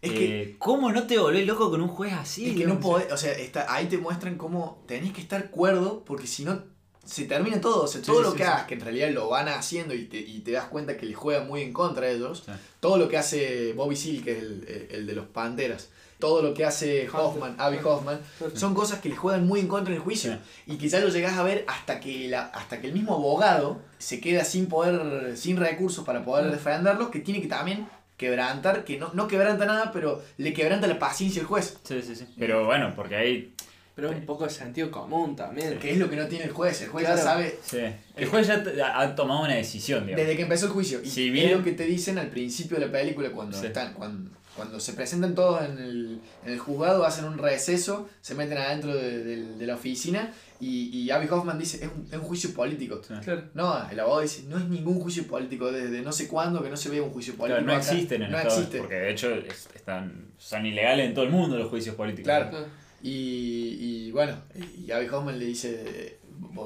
Es 0.00 0.10
eh, 0.12 0.14
que, 0.14 0.56
¿Cómo 0.58 0.92
no 0.92 1.06
te 1.06 1.18
volvés 1.18 1.46
loco 1.46 1.70
con 1.70 1.80
un 1.80 1.88
juez 1.88 2.12
así? 2.12 2.50
es 2.50 2.56
que 2.56 2.66
no 2.66 2.78
podés, 2.78 3.10
o 3.12 3.16
sea, 3.16 3.32
está, 3.32 3.72
ahí 3.72 3.86
te 3.86 3.98
muestran 3.98 4.36
cómo 4.36 4.84
tenés 4.86 5.12
que 5.12 5.20
estar 5.20 5.50
cuerdo 5.50 6.04
porque 6.04 6.28
si 6.28 6.44
no 6.44 6.62
se 7.08 7.24
termina 7.24 7.60
todo. 7.60 7.84
O 7.84 7.86
sea, 7.86 8.00
Sí, 8.00 8.06
todo 8.06 8.22
lo 8.22 8.30
sí, 8.32 8.36
que 8.38 8.42
sí. 8.44 8.48
hagas, 8.48 8.66
que 8.66 8.74
en 8.74 8.80
realidad 8.80 9.10
lo 9.10 9.28
van 9.28 9.48
haciendo 9.48 9.94
y 9.94 10.04
te, 10.04 10.18
y 10.18 10.40
te 10.40 10.52
das 10.52 10.66
cuenta 10.66 10.96
que 10.96 11.06
le 11.06 11.14
juega 11.14 11.42
muy 11.44 11.62
en 11.62 11.72
contra 11.72 12.06
de 12.06 12.14
ellos. 12.16 12.42
Sí. 12.46 12.52
Todo 12.80 12.98
lo 12.98 13.08
que 13.08 13.16
hace 13.16 13.72
Bobby 13.72 13.96
Seale, 13.96 14.22
que 14.22 14.32
es 14.32 14.38
el, 14.42 14.88
el 14.90 15.06
de 15.06 15.12
los 15.14 15.26
Panteras. 15.26 15.88
Todo 16.18 16.42
lo 16.42 16.52
que 16.52 16.64
hace 16.64 17.08
Hoffman, 17.08 17.54
Abby 17.58 17.78
Hoffman, 17.84 18.20
son 18.54 18.74
cosas 18.74 19.00
que 19.00 19.08
le 19.08 19.14
juegan 19.14 19.46
muy 19.46 19.60
en 19.60 19.68
contra 19.68 19.92
en 19.94 19.98
el 19.98 20.02
juicio. 20.04 20.36
Y 20.66 20.76
ya 20.88 20.98
lo 20.98 21.08
llegás 21.10 21.38
a 21.38 21.44
ver 21.44 21.64
hasta 21.68 22.00
que, 22.00 22.26
la, 22.28 22.42
hasta 22.46 22.80
que 22.80 22.88
el 22.88 22.92
mismo 22.92 23.14
abogado 23.14 23.80
se 23.98 24.20
queda 24.20 24.42
sin 24.44 24.66
poder, 24.66 25.36
sin 25.36 25.56
recursos 25.56 26.04
para 26.04 26.24
poder 26.24 26.46
Mm. 26.46 26.50
defenderlo, 26.50 27.10
que 27.12 27.20
tiene 27.20 27.40
que 27.40 27.46
también 27.46 27.86
quebrantar, 28.16 28.84
que 28.84 28.98
no, 28.98 29.10
no 29.14 29.28
quebranta 29.28 29.64
nada, 29.64 29.92
pero 29.92 30.20
le 30.38 30.52
quebranta 30.52 30.88
la 30.88 30.98
paciencia 30.98 31.40
al 31.40 31.46
juez. 31.46 31.78
Sí, 31.84 32.02
sí, 32.02 32.16
sí. 32.16 32.26
Pero 32.36 32.66
bueno, 32.66 32.92
porque 32.96 33.14
ahí. 33.14 33.54
Pero 33.98 34.10
un 34.12 34.24
poco 34.24 34.44
de 34.44 34.50
sentido 34.50 34.92
común 34.92 35.34
también. 35.34 35.76
Que 35.80 35.90
es 35.90 35.98
lo 35.98 36.08
que 36.08 36.14
no 36.14 36.26
tiene 36.28 36.44
el 36.44 36.52
juez. 36.52 36.80
El 36.82 36.88
juez 36.88 37.04
Claro. 37.04 37.18
ya 37.18 37.24
sabe 37.24 37.58
Sí. 37.64 37.78
El 38.14 38.26
juez 38.26 38.46
ya 38.46 38.62
t- 38.62 38.80
ha 38.80 39.16
tomado 39.16 39.40
una 39.42 39.54
decisión, 39.56 40.06
digamos. 40.06 40.24
desde 40.24 40.36
que 40.36 40.42
empezó 40.44 40.66
el 40.66 40.72
juicio. 40.72 41.00
Y 41.02 41.08
Si 41.10 41.26
es 41.26 41.32
bien- 41.32 41.58
lo 41.58 41.64
que 41.64 41.72
te 41.72 41.82
dicen 41.84 42.16
al 42.16 42.28
principio 42.28 42.78
de 42.78 42.86
la 42.86 42.92
película 42.92 43.30
cuando 43.30 43.58
Sí. 43.58 43.66
están, 43.66 43.94
cuando, 43.94 44.30
cuando 44.54 44.78
se 44.78 44.92
presentan 44.92 45.34
todos 45.34 45.64
en 45.64 45.78
el, 45.78 46.20
en 46.46 46.52
el 46.52 46.58
juzgado, 46.60 47.04
hacen 47.04 47.24
un 47.24 47.38
receso, 47.38 48.08
se 48.20 48.36
meten 48.36 48.58
adentro 48.58 48.94
de, 48.94 49.24
de- 49.24 49.56
de 49.56 49.66
la 49.66 49.74
oficina 49.74 50.32
y, 50.60 50.96
y 50.96 51.10
Abby 51.10 51.26
Hoffman 51.28 51.58
dice, 51.58 51.78
es 51.84 51.90
un, 51.92 52.06
es 52.06 52.14
un 52.14 52.20
juicio 52.24 52.54
político. 52.54 53.00
Sí. 53.06 53.14
Claro. 53.24 53.42
No, 53.54 53.88
el 53.90 53.98
abogado 53.98 54.22
dice, 54.22 54.44
no 54.48 54.58
es 54.58 54.64
ningún 54.68 55.00
juicio 55.00 55.26
político, 55.26 55.72
desde 55.72 56.02
no 56.02 56.12
sé 56.12 56.28
cuándo 56.28 56.62
que 56.62 56.70
no 56.70 56.76
se 56.76 56.88
ve 56.88 57.00
un 57.00 57.10
juicio 57.10 57.34
político. 57.34 57.64
Claro, 57.64 57.66
no 57.66 57.72
acá. 57.80 57.92
existen 57.92 58.22
en 58.22 58.30
No 58.30 58.36
Estados 58.36 58.58
existe. 58.58 58.78
Porque 58.78 58.94
de 58.94 59.10
hecho 59.10 59.30
es- 59.34 59.68
están, 59.74 60.26
son 60.38 60.66
ilegales 60.66 61.06
en 61.08 61.14
todo 61.14 61.24
el 61.24 61.30
mundo 61.32 61.56
los 61.58 61.68
juicios 61.68 61.96
políticos. 61.96 62.24
Claro. 62.26 62.66
Y, 63.02 63.76
y 64.08 64.10
bueno, 64.10 64.36
y 64.76 64.90
Abby 64.90 65.06
Hoffman 65.08 65.38
le 65.38 65.44
dice, 65.46 66.18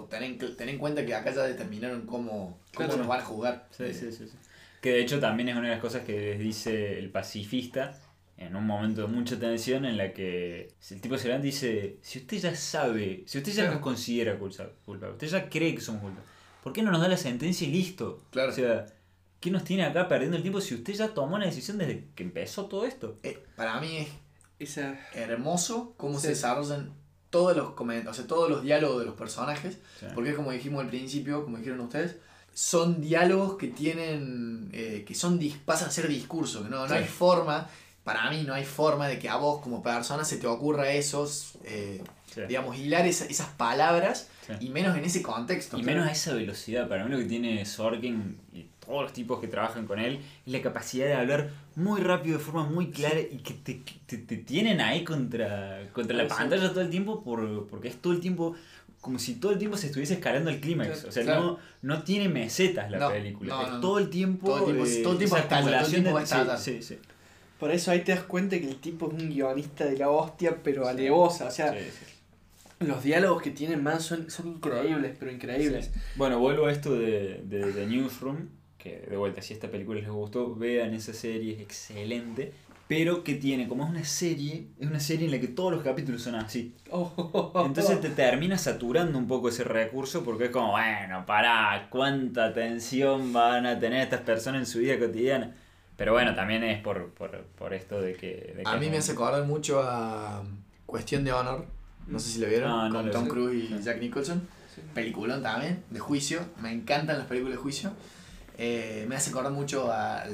ten 0.08 0.22
en, 0.22 0.38
ten 0.56 0.68
en 0.68 0.78
cuenta 0.78 1.04
que 1.04 1.14
acá 1.14 1.32
ya 1.34 1.42
determinaron 1.42 2.06
cómo, 2.06 2.58
cómo 2.74 2.86
Claro. 2.88 2.96
nos 2.96 3.06
van 3.06 3.20
a 3.20 3.24
juzgar. 3.24 3.68
Sí, 3.70 3.84
Eh, 3.84 3.94
sí, 3.94 4.12
sí, 4.12 4.26
sí. 4.26 4.36
Que 4.80 4.90
de 4.94 5.02
hecho 5.02 5.20
también 5.20 5.48
es 5.50 5.54
una 5.56 5.68
de 5.68 5.74
las 5.74 5.80
cosas 5.80 6.02
que 6.04 6.12
les 6.12 6.38
dice 6.40 6.98
el 6.98 7.10
pacifista 7.10 7.98
en 8.36 8.56
un 8.56 8.66
momento 8.66 9.02
de 9.02 9.06
mucha 9.08 9.38
tensión 9.38 9.84
en 9.84 9.96
la 9.96 10.12
que 10.12 10.72
el 10.90 11.00
tipo 11.00 11.16
se 11.16 11.28
levanta 11.28 11.46
y 11.46 11.50
dice, 11.50 11.98
si 12.02 12.18
usted 12.20 12.38
ya 12.38 12.54
sabe, 12.56 13.22
si 13.26 13.38
usted 13.38 13.52
ya 13.52 13.62
Claro. 13.62 13.74
nos 13.74 13.82
considera 13.82 14.38
culpa- 14.38 14.70
culpables, 14.84 15.14
usted 15.22 15.28
ya 15.28 15.48
cree 15.48 15.74
que 15.74 15.80
somos 15.80 16.00
culpables, 16.02 16.28
¿por 16.64 16.72
qué 16.72 16.82
no 16.82 16.90
nos 16.90 17.00
da 17.00 17.06
la 17.08 17.16
sentencia 17.16 17.68
y 17.68 17.70
listo? 17.70 18.24
Claro. 18.30 18.50
O 18.50 18.54
sea, 18.54 18.86
¿qué 19.38 19.50
nos 19.52 19.62
tiene 19.62 19.84
acá 19.84 20.08
perdiendo 20.08 20.36
el 20.36 20.42
tiempo 20.42 20.60
si 20.60 20.74
usted 20.74 20.94
ya 20.94 21.08
tomó 21.14 21.36
una 21.36 21.44
decisión 21.46 21.78
desde 21.78 22.06
que 22.16 22.24
empezó 22.24 22.66
todo 22.66 22.84
esto? 22.84 23.20
eh, 23.22 23.38
para 23.54 23.80
mí 23.80 23.98
es 23.98 24.08
Esa. 24.62 24.98
hermoso 25.14 25.94
cómo 25.96 26.16
Sí. 26.16 26.22
se 26.22 26.28
desarrollan 26.30 26.90
todos 27.30 27.56
los 27.56 27.70
comen- 27.74 28.06
o 28.06 28.14
sea, 28.14 28.26
todos 28.26 28.50
los 28.50 28.62
diálogos 28.62 29.00
de 29.00 29.06
los 29.06 29.14
personajes, 29.14 29.78
Sí. 29.98 30.06
porque 30.14 30.34
como 30.34 30.50
dijimos 30.52 30.82
al 30.82 30.88
principio, 30.90 31.44
como 31.44 31.56
dijeron 31.58 31.80
ustedes, 31.80 32.16
son 32.54 33.00
diálogos 33.00 33.56
que 33.56 33.68
tienen, 33.68 34.68
eh, 34.72 35.04
que 35.06 35.14
son 35.14 35.40
pasan 35.64 35.88
a 35.88 35.90
ser 35.90 36.08
discursos, 36.08 36.68
no, 36.68 36.82
no 36.82 36.88
Sí. 36.88 36.94
hay 36.94 37.04
forma, 37.06 37.68
para 38.04 38.28
mí 38.30 38.42
no 38.46 38.52
hay 38.52 38.64
forma 38.64 39.08
de 39.08 39.18
que 39.18 39.28
a 39.30 39.36
vos 39.36 39.62
como 39.62 39.82
persona 39.82 40.24
se 40.24 40.36
te 40.36 40.46
ocurra 40.46 40.90
esos, 40.92 41.52
eh, 41.64 42.02
Sí. 42.34 42.42
digamos, 42.48 42.76
hilar 42.76 43.06
esa- 43.06 43.24
esas 43.26 43.46
palabras 43.48 44.28
Sí. 44.46 44.52
y 44.66 44.68
menos 44.70 44.96
en 44.98 45.04
ese 45.04 45.22
contexto. 45.22 45.78
Y 45.78 45.82
menos 45.84 46.06
a 46.06 46.12
esa 46.12 46.34
velocidad. 46.34 46.88
Para 46.88 47.04
mí 47.04 47.10
lo 47.10 47.18
que 47.18 47.24
tiene 47.26 47.64
Sorkin 47.64 48.38
y 48.52 48.66
todos 48.92 49.04
los 49.04 49.12
tipos 49.14 49.40
que 49.40 49.48
trabajan 49.48 49.86
con 49.86 49.98
él 49.98 50.20
es 50.46 50.52
la 50.52 50.60
capacidad 50.60 51.06
de 51.06 51.14
hablar 51.14 51.48
muy 51.76 52.02
rápido, 52.02 52.36
de 52.36 52.44
forma 52.44 52.64
muy 52.66 52.90
clara 52.90 53.18
y 53.20 53.38
que 53.38 53.54
te, 53.54 53.80
te, 54.06 54.18
te 54.18 54.36
tienen 54.36 54.82
ahí 54.82 55.02
contra, 55.02 55.88
contra 55.94 56.14
la 56.14 56.24
Ah, 56.24 56.28
pantalla 56.28 56.68
todo 56.68 56.82
el 56.82 56.90
tiempo 56.90 57.24
por, 57.24 57.66
porque 57.68 57.88
es 57.88 57.96
todo 57.96 58.12
el 58.12 58.20
tiempo 58.20 58.54
como 59.00 59.18
si 59.18 59.36
todo 59.36 59.50
el 59.52 59.58
tiempo 59.58 59.78
se 59.78 59.86
estuviese 59.86 60.14
escalando 60.14 60.50
el 60.50 60.60
clímax. 60.60 61.04
O 61.06 61.10
sea, 61.10 61.22
claro. 61.24 61.58
no, 61.82 61.94
no 61.96 62.02
tiene 62.04 62.28
mesetas 62.28 62.90
la 62.90 62.98
No, 62.98 63.08
película. 63.08 63.54
no, 63.54 63.62
es 63.62 63.68
no, 63.72 63.80
todo 63.80 63.98
el 63.98 64.10
tiempo. 64.10 64.46
Todo 64.46 64.58
el 64.58 64.64
tiempo- 64.66 64.84
eh, 64.86 65.02
todo 65.02 65.12
el 65.14 65.18
tiempo 65.18 65.36
esa 65.36 65.42
estalla, 65.44 65.60
todo 65.62 65.70
el 65.70 65.74
acumulación 65.74 66.02
tiempo 66.44 66.52
de- 66.52 66.58
sí, 66.58 66.82
sí, 66.82 66.82
sí. 66.82 66.98
Por 67.58 67.70
eso 67.70 67.90
ahí 67.92 68.00
te 68.02 68.12
das 68.12 68.24
cuenta 68.24 68.58
que 68.60 68.68
el 68.68 68.76
tipo 68.76 69.06
es 69.10 69.14
un 69.22 69.30
guionista 69.30 69.86
de 69.86 69.96
la 69.96 70.10
hostia, 70.10 70.58
pero 70.62 70.86
alevosa. 70.86 71.46
O 71.46 71.50
sea, 71.50 71.74
los 72.80 73.02
diálogos 73.02 73.42
que 73.42 73.50
tienen 73.52 73.82
man 73.82 74.00
son, 74.00 74.28
son 74.30 74.48
increíbles, 74.48 75.16
pero 75.18 75.30
increíbles. 75.32 75.90
Bueno, 76.16 76.38
vuelvo 76.40 76.66
a 76.66 76.72
esto 76.72 76.92
de, 76.98 77.40
de, 77.44 77.72
de 77.72 77.86
Newsroom, 77.86 78.48
que 78.82 79.06
de 79.08 79.16
vuelta, 79.16 79.40
si 79.42 79.54
esta 79.54 79.70
película 79.70 80.00
les 80.00 80.10
gustó, 80.10 80.54
vean 80.54 80.92
esa 80.92 81.12
serie, 81.12 81.54
es 81.54 81.60
excelente. 81.60 82.52
Pero 82.88 83.22
que 83.24 83.36
tiene, 83.36 83.68
como 83.68 83.84
es 83.84 83.90
una 83.90 84.04
serie, 84.04 84.66
es 84.78 84.86
una 84.86 85.00
serie 85.00 85.26
en 85.26 85.30
la 85.30 85.40
que 85.40 85.48
todos 85.48 85.72
los 85.72 85.82
capítulos 85.82 86.20
son 86.20 86.34
así. 86.34 86.74
Oh, 86.90 87.64
Entonces 87.64 88.00
te 88.00 88.10
termina 88.10 88.58
saturando 88.58 89.16
un 89.18 89.26
poco 89.28 89.48
ese 89.48 89.64
recurso 89.64 90.24
porque 90.24 90.46
es 90.46 90.50
como, 90.50 90.72
bueno, 90.72 91.24
pará, 91.24 91.86
cuánta 91.90 92.52
tensión 92.52 93.32
van 93.32 93.66
a 93.66 93.78
tener 93.78 94.02
estas 94.02 94.20
personas 94.22 94.60
en 94.62 94.66
su 94.66 94.80
vida 94.80 94.98
cotidiana. 94.98 95.54
Pero 95.96 96.12
bueno, 96.12 96.34
también 96.34 96.64
es 96.64 96.82
por, 96.82 97.10
por, 97.10 97.44
por 97.56 97.72
esto 97.72 98.00
de 98.00 98.14
que... 98.14 98.52
de 98.56 98.62
que 98.64 98.68
A 98.68 98.76
mí 98.76 98.90
me 98.90 98.98
hace 98.98 99.12
acordar 99.12 99.44
mucho 99.44 99.80
a 99.82 100.42
Cuestión 100.84 101.24
de 101.24 101.32
Honor, 101.32 101.64
no 102.08 102.18
sé 102.18 102.30
si 102.30 102.40
lo 102.40 102.48
vieron, 102.48 102.68
No, 102.68 102.88
no 102.88 102.94
con 102.94 103.06
lo 103.06 103.12
Tom. 103.12 103.28
Cruise 103.28 103.70
y 103.70 103.82
Jack 103.82 104.00
Nicholson. 104.00 104.46
Sí. 104.74 104.82
Peliculón 104.92 105.42
también, 105.42 105.82
de 105.88 106.00
juicio. 106.00 106.40
Me 106.60 106.72
encantan 106.72 107.16
las 107.16 107.26
películas 107.26 107.56
de 107.56 107.62
juicio. 107.62 107.92
Eh, 108.58 109.04
me 109.08 109.16
hace 109.16 109.30
acordar 109.30 109.52
mucho 109.52 109.90
a. 109.92 110.24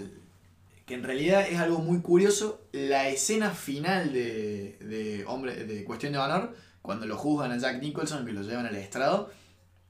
que 0.87 0.95
en 0.95 1.03
realidad 1.03 1.47
es 1.49 1.59
algo 1.59 1.79
muy 1.79 2.01
curioso. 2.01 2.61
La 2.73 3.09
escena 3.09 3.51
final 3.51 4.13
de, 4.13 4.77
de, 4.81 5.25
hombre, 5.27 5.65
de 5.65 5.85
Cuestión 5.85 6.13
de 6.13 6.19
Honor, 6.19 6.55
cuando 6.83 7.07
lo 7.07 7.17
juzgan 7.17 7.53
a 7.53 7.59
Jack 7.59 7.81
Nicholson, 7.83 8.25
que 8.27 8.33
lo 8.33 8.43
llevan 8.43 8.67
al 8.67 8.77
estrado, 8.77 9.31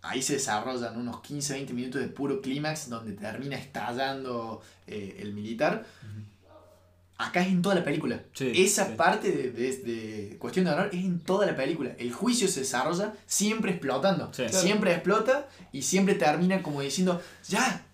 ahí 0.03 0.23
se 0.23 0.35
desarrollan 0.35 0.97
unos 0.99 1.17
15-20 1.17 1.71
minutos 1.73 2.01
de 2.01 2.09
puro 2.09 2.41
clímax 2.41 2.89
donde 2.89 3.13
termina 3.13 3.57
estallando 3.57 4.61
eh, 4.87 5.19
el 5.21 5.33
militar. 5.35 5.85
Acá 7.21 7.41
es 7.43 7.49
en 7.49 7.63
toda 7.63 7.75
la 7.75 7.83
película. 7.83 8.23
Sí, 8.33 8.53
Esa 8.55 8.87
sí. 8.87 8.93
parte 8.97 9.33
de, 9.33 9.51
de- 9.51 9.77
de 9.79 10.37
Cuestión 10.39 10.65
de 10.67 10.71
Honor 10.71 10.87
es 10.93 11.05
en 11.05 11.19
toda 11.19 11.47
la 11.47 11.57
película. 11.57 11.91
El 11.99 12.13
juicio 12.13 12.47
se 12.47 12.61
desarrolla 12.61 13.13
siempre 13.27 13.73
explotando. 13.73 14.33
Sí. 14.33 14.45
Siempre 14.51 14.93
explota 14.95 15.49
y 15.73 15.83
siempre 15.83 16.15
termina 16.15 16.63
como 16.63 16.81
diciendo, 16.81 17.21
ya, 17.49 17.85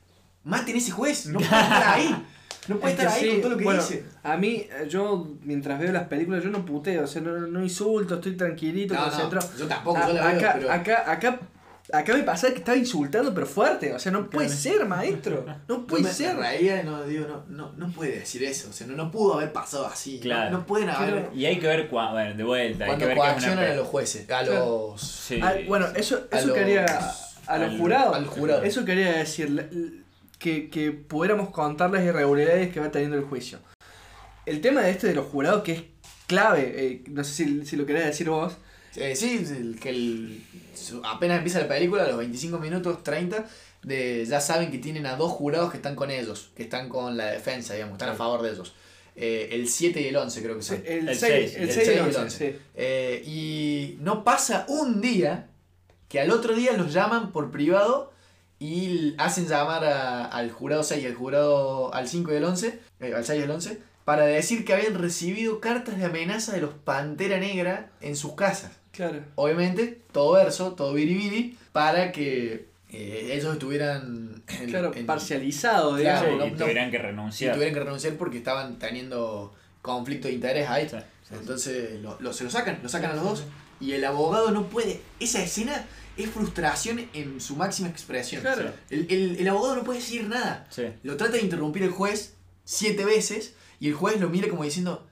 maten 0.44 0.74
a 0.74 0.78
ese 0.78 0.90
juez, 0.92 1.26
no 1.26 1.38
puede 1.38 1.50
estar 1.50 1.82
ahí. 1.94 2.24
No 2.66 2.76
puede 2.78 2.94
Es 2.94 2.98
estar 3.00 3.12
ahí 3.14 3.20
sí, 3.22 3.28
con 3.32 3.40
todo 3.42 3.50
lo 3.50 3.56
que 3.58 3.64
bueno, 3.64 3.82
dice. 3.82 4.06
A 4.22 4.36
mí, 4.38 4.66
eh, 4.70 4.86
yo 4.88 5.28
mientras 5.42 5.78
veo 5.78 5.92
las 5.92 6.04
películas, 6.08 6.42
yo 6.42 6.48
no 6.50 6.64
puteo, 6.64 7.04
o 7.04 7.06
sea, 7.06 7.20
no, 7.20 7.32
no 7.46 7.62
insulto, 7.62 8.14
estoy 8.14 8.36
tranquilito, 8.36 8.94
No, 8.94 9.00
no, 9.04 9.10
concentrado. 9.10 9.50
yo 9.58 9.66
tampoco, 9.66 9.98
A- 9.98 10.06
yo 10.08 10.14
la 10.14 10.26
veo, 10.28 10.38
acá, 10.38 10.52
pero- 10.58 10.72
acá, 10.72 11.12
acá, 11.12 11.40
acá 11.92 12.14
me 12.14 12.22
pasa 12.22 12.48
que 12.52 12.60
estaba 12.60 12.78
insultando, 12.78 13.34
pero 13.34 13.44
fuerte, 13.46 13.92
o 13.92 13.98
sea, 13.98 14.10
no 14.12 14.30
puede 14.30 14.46
Claro. 14.46 14.60
ser, 14.62 14.86
maestro, 14.86 15.44
no 15.68 15.86
puede 15.86 16.04
me, 16.04 16.10
ser. 16.10 16.36
reía 16.38 16.82
no, 16.84 17.04
digo, 17.04 17.26
no, 17.26 17.44
no, 17.50 17.72
no 17.76 17.92
puede 17.92 18.20
decir 18.20 18.42
eso. 18.44 18.70
O 18.70 18.72
sea, 18.72 18.86
no, 18.86 18.94
no 18.96 19.10
pudo 19.10 19.34
haber 19.34 19.52
pasado 19.52 19.86
así. 19.86 20.14
no- 20.16 20.22
Claro. 20.22 20.50
No, 20.52 20.66
pueden 20.66 20.88
haber. 20.88 21.10
Claro. 21.12 21.30
Y 21.34 21.44
hay 21.44 21.58
que 21.58 21.66
ver, 21.66 21.90
cua- 21.90 22.12
bueno, 22.12 22.34
de 22.34 22.44
vuelta, 22.44 22.84
hay 22.84 22.88
Cuando 22.88 23.02
que 23.06 23.14
ver 23.14 23.36
que 23.38 23.50
una... 23.52 23.70
a 23.72 23.74
los 23.74 23.88
jueces, 23.88 24.22
a 24.22 24.26
Claro. 24.26 24.54
los. 24.92 25.02
Sí, 25.02 25.38
Ah, 25.42 25.52
bueno, 25.68 25.86
eso, 25.94 26.22
a 26.32 26.38
eso 26.38 26.46
los- 26.46 26.56
quería. 26.56 26.86
A 27.46 27.58
los 27.58 27.72
al- 27.72 27.78
jurados. 27.78 28.16
al 28.16 28.24
jurado. 28.26 28.62
Eso 28.62 28.86
quería 28.86 29.12
decir. 29.18 30.02
Que, 30.44 30.68
que 30.68 30.92
pudiéramos 30.92 31.48
contar 31.48 31.90
las 31.90 32.04
irregularidades 32.04 32.70
que 32.70 32.78
va 32.78 32.90
teniendo 32.90 33.16
el 33.16 33.24
juicio. 33.24 33.60
El 34.44 34.60
tema 34.60 34.82
de 34.82 34.90
este 34.90 35.06
de 35.06 35.14
los 35.14 35.24
jurados, 35.24 35.62
que 35.62 35.72
es 35.72 35.82
clave, 36.26 36.74
eh, 36.76 37.04
no 37.08 37.24
sé 37.24 37.32
si, 37.32 37.64
si 37.64 37.76
lo 37.76 37.86
querés 37.86 38.04
decir 38.04 38.28
vos. 38.28 38.58
Eh, 38.94 39.16
sí, 39.16 39.42
que 39.80 39.88
el, 39.88 40.42
apenas 41.02 41.38
empieza 41.38 41.60
la 41.60 41.68
película, 41.68 42.02
a 42.02 42.08
los 42.08 42.18
25 42.18 42.58
minutos, 42.58 43.02
30, 43.02 43.46
de 43.84 44.26
ya 44.26 44.38
saben 44.38 44.70
que 44.70 44.76
tienen 44.76 45.06
a 45.06 45.16
dos 45.16 45.32
jurados 45.32 45.70
que 45.70 45.78
están 45.78 45.96
con 45.96 46.10
ellos, 46.10 46.50
que 46.54 46.64
están 46.64 46.90
con 46.90 47.16
la 47.16 47.26
defensa, 47.30 47.72
digamos, 47.72 47.94
están 47.94 48.10
a 48.10 48.14
favor 48.14 48.42
de 48.42 48.50
ellos. 48.50 48.74
Eh, 49.16 49.48
el 49.52 49.66
7 49.66 49.98
y 50.02 50.08
el 50.08 50.16
11 50.16 50.42
creo 50.42 50.56
que 50.56 50.62
son. 50.62 50.82
El 50.84 51.08
El 51.08 51.16
6 51.16 51.20
seis, 51.20 51.54
el 51.56 51.62
el 51.62 51.68
6 51.70 51.70
y 51.70 51.72
seis 51.72 51.88
el 51.88 51.94
y 51.94 51.98
el 51.98 52.04
11, 52.04 52.20
once. 52.20 52.52
sí. 52.52 52.58
Eh, 52.74 53.22
y 53.24 53.96
no 54.00 54.24
pasa 54.24 54.66
un 54.68 55.00
día 55.00 55.48
que 56.10 56.20
al 56.20 56.30
otro 56.30 56.54
día 56.54 56.72
los 56.76 56.92
llaman 56.92 57.32
por 57.32 57.50
privado 57.50 58.12
y 58.68 59.14
hacen 59.18 59.46
llamar 59.46 59.84
a- 59.84 60.24
al 60.24 60.50
jurado 60.50 60.82
6 60.82 61.02
y 61.02 61.06
al 61.06 61.14
jurado 61.14 61.92
al 61.94 62.08
5 62.08 62.32
y 62.32 62.36
el 62.36 62.44
11, 62.44 62.78
eh, 63.00 63.12
al 63.14 63.24
6 63.24 63.40
y 63.40 63.44
el 63.44 63.50
11, 63.50 63.78
para 64.04 64.24
decir 64.24 64.64
que 64.64 64.72
habían 64.74 64.94
recibido 64.94 65.60
cartas 65.60 65.98
de 65.98 66.04
amenaza 66.06 66.52
de 66.52 66.60
los 66.62 66.72
Pantera 66.74 67.38
Negra 67.38 67.90
en 68.00 68.16
sus 68.16 68.34
casas. 68.34 68.72
Claro. 68.92 69.20
Obviamente, 69.34 70.00
todo 70.12 70.32
verso, 70.34 70.72
todo 70.72 70.94
biribiri, 70.94 71.58
para 71.72 72.12
que 72.12 72.72
eh, 72.96 73.30
ellos 73.32 73.52
estuvieran 73.54 74.42
en- 74.46 74.68
Claro, 74.70 74.92
en- 74.94 75.04
parcializado, 75.04 75.96
Claro, 75.96 76.26
digamos. 76.28 76.46
y 76.46 76.50
no- 76.52 76.56
tuvieran 76.64 76.90
que 76.92 76.96
y 76.96 77.00
renunciar. 77.00 77.54
tuvieran 77.54 77.74
que 77.74 77.80
renunciar 77.80 78.14
porque 78.14 78.38
estaban 78.38 78.78
teniendo 78.78 79.52
conflicto 79.82 80.28
de 80.28 80.34
interés 80.34 80.68
ahí. 80.70 80.88
Sí, 80.88 80.96
sí, 80.98 81.02
sí. 81.28 81.34
Entonces 81.40 82.00
lo, 82.00 82.16
lo- 82.20 82.32
se 82.32 82.44
lo 82.44 82.50
sacan, 82.50 82.78
lo 82.82 82.88
sacan 82.88 83.10
a 83.10 83.14
los 83.16 83.24
dos. 83.24 83.44
Y 83.80 83.92
el 83.92 84.04
abogado 84.04 84.52
no 84.52 84.66
puede. 84.68 85.00
Esa 85.18 85.42
escena 85.42 85.84
es 86.16 86.30
frustración 86.30 87.08
en 87.12 87.40
su 87.40 87.56
máxima 87.56 87.88
expresión. 87.88 88.40
Claro. 88.42 88.72
El, 88.90 89.06
el- 89.10 89.36
el 89.40 89.48
abogado 89.48 89.76
no 89.76 89.84
puede 89.84 89.98
decir 90.00 90.28
nada. 90.28 90.66
Sí. 90.70 90.84
Lo 91.02 91.16
trata 91.16 91.34
de 91.34 91.40
interrumpir 91.42 91.82
el 91.82 91.90
juez 91.90 92.34
siete 92.64 93.04
veces 93.04 93.54
y 93.80 93.88
el 93.88 93.94
juez 93.94 94.20
lo 94.20 94.28
mira 94.28 94.48
como 94.48 94.64
diciendo: 94.64 95.06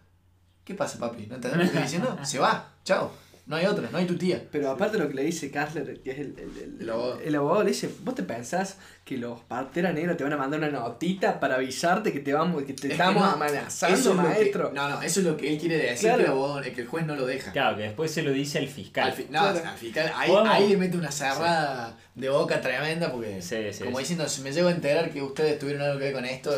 ¿Qué 0.65 0.75
pasa, 0.75 0.99
papi? 0.99 1.27
¿No 1.27 1.35
entendés 1.37 1.53
lo 1.59 1.59
que 1.63 1.67
estoy 1.67 1.83
diciendo? 1.83 2.19
Se 2.25 2.39
va, 2.39 2.73
chao. 2.85 3.13
No 3.45 3.57
hay 3.57 3.67
otra, 3.67 3.89
no 3.91 3.99
hay 3.99 4.07
tu 4.07 4.17
tía. 4.17 4.41
Pero 4.53 4.71
aparte 4.71 4.99
lo 4.99 5.09
que 5.09 5.15
le 5.15 5.25
dice 5.25 5.51
Kassler, 5.51 6.01
que 6.01 6.13
es 6.13 6.19
el, 6.21 6.35
el, 6.39 6.63
el- 6.63 6.77
El 6.83 6.91
abogado. 6.91 7.21
el 7.21 7.35
abogado, 7.35 7.63
le 7.65 7.71
dice, 7.71 7.91
¿vos 8.05 8.15
te 8.15 8.23
pensás 8.23 8.79
que 9.05 9.17
los 9.19 9.41
Pantera 9.41 9.93
Negra 9.93 10.17
te 10.17 10.23
van 10.23 10.33
a 10.33 10.37
mandar 10.37 10.61
una 10.61 10.71
notita 10.71 11.41
para 11.41 11.57
avisarte 11.57 12.13
que 12.13 12.21
te 12.21 12.33
vamos, 12.33 12.63
que 12.63 12.73
te 12.73 12.73
Es 12.75 12.81
que 12.83 12.93
estamos 12.93 13.21
no, 13.21 13.31
amenazando, 13.33 13.97
eso 13.97 14.11
es 14.11 14.17
lo 14.17 14.23
que- 14.23 14.29
maestro? 14.29 14.71
no, 14.73 14.89
no, 14.89 15.03
eso 15.03 15.21
es 15.21 15.27
lo 15.27 15.37
que 15.37 15.53
él 15.53 15.59
quiere 15.59 15.77
decir 15.77 16.03
Claro. 16.11 16.19
que, 16.19 16.25
el 16.25 16.31
abogado, 16.31 16.63
que 16.63 16.81
el 16.83 16.87
juez 16.87 17.05
no 17.07 17.17
lo 17.17 17.27
deja. 17.27 17.51
Claro, 17.51 17.77
que 17.77 17.83
después 17.83 18.13
se 18.13 18.23
lo 18.23 18.31
dice 18.31 18.59
al 18.59 18.69
fiscal. 18.69 19.07
Al, 19.11 19.13
fi- 19.13 19.27
no, 19.29 19.41
Claro. 19.41 19.61
al 19.69 19.77
fiscal, 19.77 20.13
ahí, 20.15 20.31
ahí 20.47 20.69
le 20.69 20.77
mete 20.77 20.97
una 20.97 21.11
cerrada 21.11 21.99
de 22.15 22.29
boca 22.29 22.61
tremenda 22.61 23.11
porque, 23.11 23.43
Sí, 23.43 23.57
sí, 23.73 23.83
como 23.85 23.97
sí. 23.99 24.03
diciendo, 24.05 24.29
si 24.29 24.43
me 24.43 24.53
llego 24.53 24.69
a 24.69 24.73
enterar 24.73 25.11
que 25.11 25.21
ustedes 25.21 25.59
tuvieron 25.59 25.83
algo 25.83 25.99
que 25.99 26.05
ver 26.05 26.15
con 26.15 26.25
esto, 26.25 26.53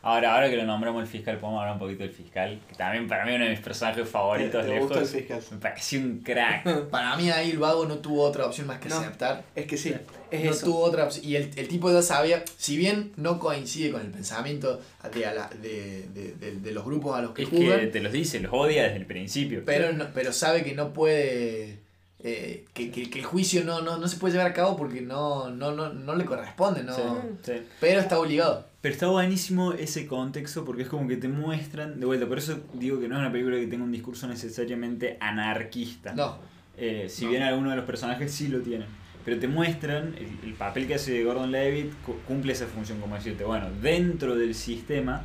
Ahora, 0.00 0.34
ahora 0.34 0.48
que 0.48 0.56
lo 0.56 0.64
nombramos 0.64 1.02
el 1.02 1.08
fiscal, 1.08 1.38
podemos 1.38 1.60
hablar 1.60 1.74
un 1.74 1.80
poquito 1.80 2.04
del 2.04 2.12
fiscal, 2.12 2.60
que 2.68 2.74
también 2.76 3.08
para 3.08 3.24
mí 3.24 3.30
es 3.32 3.36
uno 3.36 3.44
de 3.46 3.50
mis 3.50 3.60
personajes 3.60 4.08
favoritos 4.08 4.64
¿Te 4.64 4.78
gusta 4.78 4.94
lejos. 4.94 5.14
el 5.14 5.20
fiscal? 5.20 5.42
Me 5.50 5.56
pareció 5.58 6.00
un 6.00 6.18
crack. 6.20 6.88
para 6.90 7.16
mí 7.16 7.30
ahí 7.30 7.50
el 7.50 7.58
vago 7.58 7.84
no 7.84 7.96
tuvo 7.98 8.22
otra 8.22 8.46
opción 8.46 8.68
más 8.68 8.78
que 8.78 8.88
No. 8.88 8.96
aceptar. 8.96 9.42
Es 9.56 9.66
que 9.66 9.76
sí, 9.76 9.92
es 10.30 10.44
no 10.44 10.50
eso. 10.52 10.66
tuvo 10.66 10.80
otra 10.84 11.04
opción. 11.04 11.24
Y 11.26 11.34
el, 11.36 11.50
el 11.56 11.66
tipo 11.68 11.90
ya 11.92 12.00
sabía, 12.00 12.44
si 12.56 12.76
bien 12.76 13.12
no 13.16 13.40
coincide 13.40 13.90
con 13.90 14.00
el 14.00 14.08
pensamiento 14.12 14.80
de, 15.12 15.26
a 15.26 15.34
la- 15.34 15.50
de, 15.60 16.06
de- 16.14 16.32
de- 16.34 16.52
de 16.60 16.72
los 16.72 16.84
grupos 16.84 17.18
a 17.18 17.22
los 17.22 17.32
que 17.32 17.42
es 17.42 17.48
jugan, 17.48 17.80
que 17.80 17.86
te 17.88 18.00
los 18.00 18.12
dice, 18.12 18.38
los 18.40 18.52
odia 18.52 18.84
desde 18.84 18.98
el 18.98 19.06
principio. 19.06 19.62
pero, 19.66 19.92
no- 19.92 20.06
pero 20.14 20.32
sabe 20.32 20.62
que 20.62 20.74
no 20.74 20.92
puede. 20.92 21.80
eh, 22.20 22.64
que, 22.72 22.90
que- 22.90 23.10
que 23.10 23.18
el 23.18 23.24
juicio 23.24 23.64
no, 23.64 23.80
no, 23.82 23.96
no 23.98 24.06
se 24.08 24.16
puede 24.16 24.32
llevar 24.34 24.48
a 24.50 24.52
cabo 24.52 24.76
porque 24.76 25.00
no, 25.00 25.50
no, 25.50 25.72
no, 25.72 25.92
no 25.92 26.14
le 26.16 26.24
corresponde, 26.24 26.82
no, 26.82 26.94
Sí, 26.94 27.02
sí. 27.44 27.52
pero 27.80 28.00
está 28.00 28.18
obligado. 28.18 28.67
Pero 28.80 28.92
está 28.92 29.08
buenísimo 29.08 29.72
ese 29.72 30.06
contexto 30.06 30.64
porque 30.64 30.82
es 30.82 30.88
como 30.88 31.08
que 31.08 31.16
te 31.16 31.28
muestran, 31.28 31.98
de 31.98 32.06
vuelta, 32.06 32.26
por 32.26 32.38
eso 32.38 32.60
digo 32.74 33.00
que 33.00 33.08
no 33.08 33.16
es 33.16 33.20
una 33.20 33.32
película 33.32 33.56
que 33.56 33.66
tenga 33.66 33.82
un 33.84 33.90
discurso 33.92 34.28
necesariamente 34.28 35.16
anarquista. 35.20 36.12
No, 36.14 36.36
Eh, 36.80 37.06
si 37.08 37.24
No. 37.24 37.30
bien 37.32 37.42
algunos 37.42 37.72
de 37.72 37.76
los 37.76 37.84
personajes 37.86 38.30
sí 38.32 38.46
lo 38.46 38.60
tienen. 38.60 38.86
Pero 39.24 39.40
te 39.40 39.48
muestran, 39.48 40.14
el, 40.16 40.48
el 40.48 40.54
papel 40.54 40.86
que 40.86 40.94
hace 40.94 41.24
Gordon 41.24 41.50
Levitt 41.50 41.92
cu- 42.06 42.18
cumple 42.26 42.52
esa 42.52 42.66
función, 42.66 43.00
como 43.00 43.16
decirte, 43.16 43.42
bueno, 43.42 43.66
dentro 43.82 44.36
del 44.36 44.54
sistema 44.54 45.24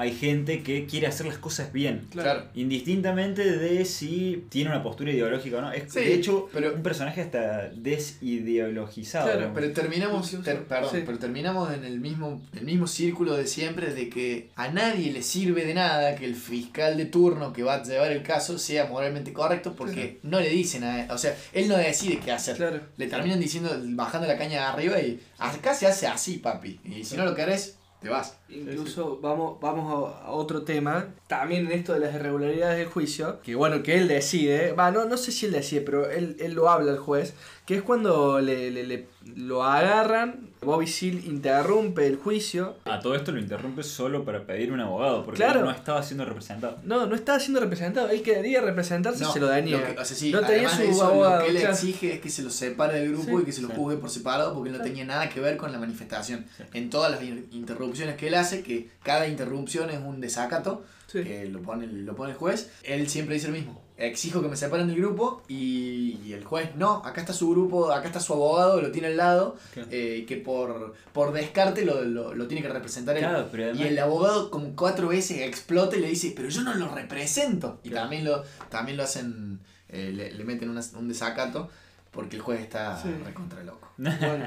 hay 0.00 0.12
gente 0.14 0.62
que 0.62 0.86
quiere 0.86 1.06
hacer 1.06 1.26
las 1.26 1.38
cosas 1.38 1.72
bien. 1.72 2.06
claro. 2.10 2.44
Indistintamente 2.54 3.58
de 3.58 3.84
si 3.84 4.46
tiene 4.48 4.70
una 4.70 4.82
postura 4.82 5.10
ideológica 5.12 5.58
o 5.58 5.60
no. 5.60 5.72
Es, 5.72 5.92
Sí, 5.92 6.00
de 6.00 6.14
hecho, 6.14 6.48
pero- 6.52 6.74
un 6.74 6.82
personaje 6.82 7.20
hasta 7.20 7.68
desideologizado. 7.68 9.30
Claro. 9.30 9.52
Pero 9.54 9.72
terminamos, 9.72 10.30
ter- 10.42 10.64
perdón, 10.64 10.90
sí. 10.92 11.02
pero 11.04 11.18
terminamos 11.18 11.72
en 11.74 11.84
el 11.84 12.00
mismo, 12.00 12.40
el 12.54 12.64
mismo 12.64 12.86
círculo 12.86 13.36
de 13.36 13.46
siempre 13.46 13.92
de 13.92 14.08
que 14.08 14.50
a 14.56 14.68
nadie 14.68 15.12
le 15.12 15.22
sirve 15.22 15.64
de 15.64 15.74
nada 15.74 16.14
que 16.14 16.24
el 16.24 16.34
fiscal 16.34 16.96
de 16.96 17.06
turno 17.06 17.52
que 17.52 17.62
va 17.62 17.74
a 17.74 17.82
llevar 17.82 18.12
el 18.12 18.22
caso 18.22 18.58
sea 18.58 18.86
moralmente 18.86 19.32
correcto 19.32 19.74
porque 19.76 20.18
no 20.22 20.40
le 20.40 20.48
dicen 20.50 20.84
a 20.84 21.06
o 21.10 21.18
sea, 21.18 21.36
él 21.52 21.68
no 21.68 21.76
decide 21.76 22.18
qué 22.24 22.32
hacer. 22.32 22.56
Claro. 22.56 22.80
Le 22.96 23.06
terminan 23.06 23.40
diciendo, 23.40 23.70
bajando 23.90 24.26
la 24.26 24.36
caña 24.38 24.50
de 24.60 24.66
arriba 24.66 25.00
y 25.00 25.20
acá 25.38 25.74
se 25.74 25.86
hace 25.86 26.06
así, 26.06 26.38
papi. 26.38 26.80
Y 26.84 27.04
si 27.04 27.16
no 27.16 27.24
lo 27.24 27.34
querés, 27.34 27.76
te 28.00 28.08
vas. 28.08 28.38
Incluso 28.48 29.18
vamos, 29.20 29.60
vamos 29.60 30.12
a, 30.24 30.30
otro 30.30 30.62
tema, 30.62 31.08
también 31.26 31.66
en 31.66 31.72
esto 31.72 31.92
de 31.92 32.00
las 32.00 32.14
irregularidades 32.14 32.78
del 32.78 32.88
juicio, 32.88 33.40
que 33.42 33.54
bueno, 33.54 33.82
que 33.82 33.98
él 33.98 34.08
decide, 34.08 34.72
va, 34.72 34.90
no, 34.90 35.04
no 35.04 35.16
sé 35.16 35.32
si 35.32 35.46
él 35.46 35.52
decide, 35.52 35.80
pero 35.82 36.10
él, 36.10 36.36
él 36.40 36.52
lo 36.54 36.68
habla 36.70 36.92
al 36.92 36.98
juez, 36.98 37.34
que 37.66 37.76
es 37.76 37.82
cuando 37.82 38.40
le, 38.40 38.70
le- 38.70 38.84
le- 38.86 39.06
lo 39.36 39.62
agarran, 39.64 40.49
Bobby 40.62 40.86
Seale 40.86 41.22
interrumpe 41.26 42.06
el 42.06 42.16
juicio, 42.16 42.76
A 42.84 43.00
todo 43.00 43.14
esto 43.14 43.32
lo 43.32 43.40
interrumpe 43.40 43.82
solo 43.82 44.24
para 44.24 44.44
pedir 44.44 44.72
un 44.72 44.80
abogado, 44.80 45.24
porque 45.24 45.38
Claro. 45.38 45.60
él 45.60 45.64
no 45.64 45.70
estaba 45.70 46.02
siendo 46.02 46.24
representado. 46.26 46.76
no, 46.84 47.06
no 47.06 47.14
estaba 47.14 47.40
siendo 47.40 47.60
representado, 47.60 48.10
él 48.10 48.22
quería 48.22 48.60
representarse, 48.60 49.24
No, 49.24 49.32
se 49.32 49.40
lo 49.40 49.46
daña. 49.46 49.78
lo 49.78 49.84
que- 49.86 49.98
o 50.00 50.04
sea, 50.04 50.16
sí, 50.16 50.30
no 50.30 50.40
tenía 50.40 50.68
además 50.68 50.78
de 50.78 50.84
su 50.86 50.90
eso, 50.92 51.04
abogado. 51.06 51.36
Lo 51.38 51.44
que 51.44 51.50
él 51.52 51.56
claro. 51.58 51.72
exige 51.74 52.12
es 52.14 52.20
que 52.20 52.28
se 52.28 52.42
lo 52.42 52.50
separe 52.50 53.00
del 53.00 53.08
grupo 53.12 53.38
Sí, 53.38 53.42
y 53.42 53.44
que 53.46 53.52
se 53.52 53.62
lo 53.62 53.68
sí. 53.68 53.74
juzgue 53.74 53.96
por 53.96 54.10
separado 54.10 54.52
porque 54.54 54.70
él 54.70 54.76
no 54.76 54.84
tenía 54.84 55.04
nada 55.06 55.28
que 55.30 55.40
ver 55.40 55.56
con 55.56 55.72
la 55.72 55.78
manifestación. 55.78 56.44
Sí. 56.56 56.64
En 56.74 56.90
todas 56.90 57.10
las 57.10 57.22
in- 57.22 57.46
interrupciones 57.52 58.16
que 58.16 58.28
él 58.28 58.34
hace, 58.34 58.62
que 58.62 58.90
cada 59.02 59.26
interrupción 59.28 59.88
es 59.88 59.98
un 59.98 60.20
desacato, 60.20 60.84
Sí. 61.10 61.24
que 61.24 61.46
lo 61.46 61.60
pone, 61.62 61.86
lo 61.86 62.14
pone 62.14 62.32
el 62.32 62.36
juez, 62.36 62.70
él 62.84 63.08
siempre 63.08 63.34
dice 63.34 63.48
lo 63.48 63.54
mismo. 63.54 63.82
Exijo 63.96 64.40
que 64.40 64.48
me 64.48 64.56
separen 64.56 64.86
del 64.86 64.96
grupo 64.96 65.42
y, 65.48 66.18
y 66.24 66.32
el 66.32 66.42
juez, 66.44 66.74
no, 66.76 67.04
acá 67.04 67.20
está 67.20 67.32
su 67.34 67.50
grupo, 67.50 67.92
acá 67.92 68.06
está 68.06 68.20
su 68.20 68.32
abogado, 68.32 68.80
lo 68.80 68.90
tiene 68.92 69.08
al 69.08 69.16
lado, 69.18 69.56
Claro. 69.74 69.88
eh, 69.92 70.24
que 70.26 70.36
por, 70.38 70.94
por 71.12 71.32
descarte 71.32 71.84
lo, 71.84 72.02
lo, 72.04 72.34
lo 72.34 72.46
tiene 72.46 72.62
que 72.62 72.72
representar 72.72 73.16
él. 73.16 73.24
Claro, 73.24 73.48
pero 73.52 73.74
Y 73.74 73.82
el 73.82 73.98
abogado 73.98 74.50
como 74.50 74.74
cuatro 74.76 75.08
veces 75.08 75.40
explota 75.42 75.96
y 75.96 76.00
le 76.00 76.08
dice, 76.08 76.32
pero 76.34 76.48
yo 76.48 76.62
no 76.62 76.72
lo 76.74 76.88
represento. 76.94 77.80
Y 77.82 77.90
Claro. 77.90 78.04
también 78.04 78.24
lo, 78.24 78.42
también 78.70 78.96
lo 78.96 79.02
hacen, 79.02 79.60
eh, 79.88 80.12
le, 80.14 80.32
le 80.32 80.44
meten 80.44 80.70
una- 80.70 80.80
un 80.96 81.08
desacato 81.08 81.68
porque 82.12 82.36
el 82.36 82.42
juez 82.42 82.60
está 82.60 83.02
Sí. 83.02 83.08
recontra 83.24 83.62
loco. 83.64 83.88
Bueno, 83.98 84.46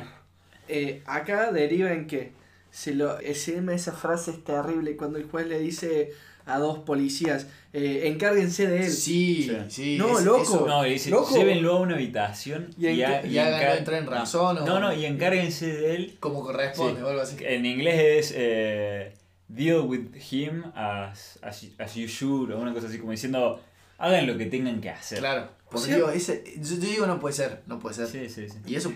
eh, 0.67 1.03
acá 1.05 1.51
deriva 1.51 1.91
en 1.91 2.07
que 2.07 2.31
se 2.71 2.95
lo, 2.95 3.19
ese, 3.19 3.61
esa 3.71 3.91
frase 3.91 4.31
es 4.31 4.43
terrible 4.43 4.95
cuando 4.97 5.19
el 5.19 5.25
juez 5.25 5.45
le 5.45 5.59
dice 5.59 6.11
a 6.45 6.59
dos 6.59 6.79
policías, 6.79 7.47
eh, 7.71 8.03
encárguense 8.05 8.67
de 8.67 8.85
él. 8.85 8.91
Sí, 8.91 9.43
Sí. 9.43 9.57
sí. 9.69 9.97
No, 9.97 10.19
es- 10.19 10.25
loco. 10.25 10.41
eso- 10.43 10.65
No, 10.67 10.83
le 10.83 10.89
dice, 10.91 11.09
Loco. 11.09 11.35
llévenlo 11.35 11.77
a 11.77 11.79
una 11.79 11.95
habitación 11.95 12.69
Y 12.77 12.87
y 12.87 13.03
háganlo 13.03 13.29
encar- 13.31 13.77
entrar 13.77 13.99
en 14.01 14.07
razón 14.07 14.57
o- 14.59 14.65
No, 14.65 14.79
no, 14.79 14.93
y 14.93 15.05
encárguense 15.05 15.67
de 15.67 15.95
él. 15.95 16.17
como 16.19 16.43
corresponde 16.43 16.99
Sí. 16.99 17.03
o 17.05 17.09
algo 17.09 17.21
así. 17.21 17.37
En 17.41 17.65
inglés 17.65 18.01
es 18.29 18.33
eh, 18.35 19.13
deal 19.47 19.81
with 19.81 20.07
him 20.31 20.63
as, 20.75 21.39
as, 21.41 21.65
as 21.79 21.95
you 21.95 22.07
should, 22.07 22.51
o 22.51 22.57
una 22.59 22.73
cosa 22.73 22.87
así, 22.87 22.97
como 22.99 23.11
diciendo, 23.11 23.61
hagan 23.97 24.27
lo 24.27 24.37
que 24.37 24.45
tengan 24.47 24.81
que 24.81 24.89
hacer. 24.89 25.19
Claro. 25.19 25.49
Por 25.69 25.79
O 25.79 25.83
sea- 25.83 25.95
Dios, 25.95 26.13
ese, 26.13 26.43
yo, 26.57 26.75
yo 26.75 26.77
digo 26.77 27.05
no 27.07 27.19
puede 27.19 27.33
ser, 27.35 27.61
no 27.67 27.79
puede 27.79 27.95
ser. 27.95 28.07
Sí, 28.07 28.29
sí, 28.29 28.47
sí. 28.49 28.57
Y 28.67 28.75
eso 28.75 28.91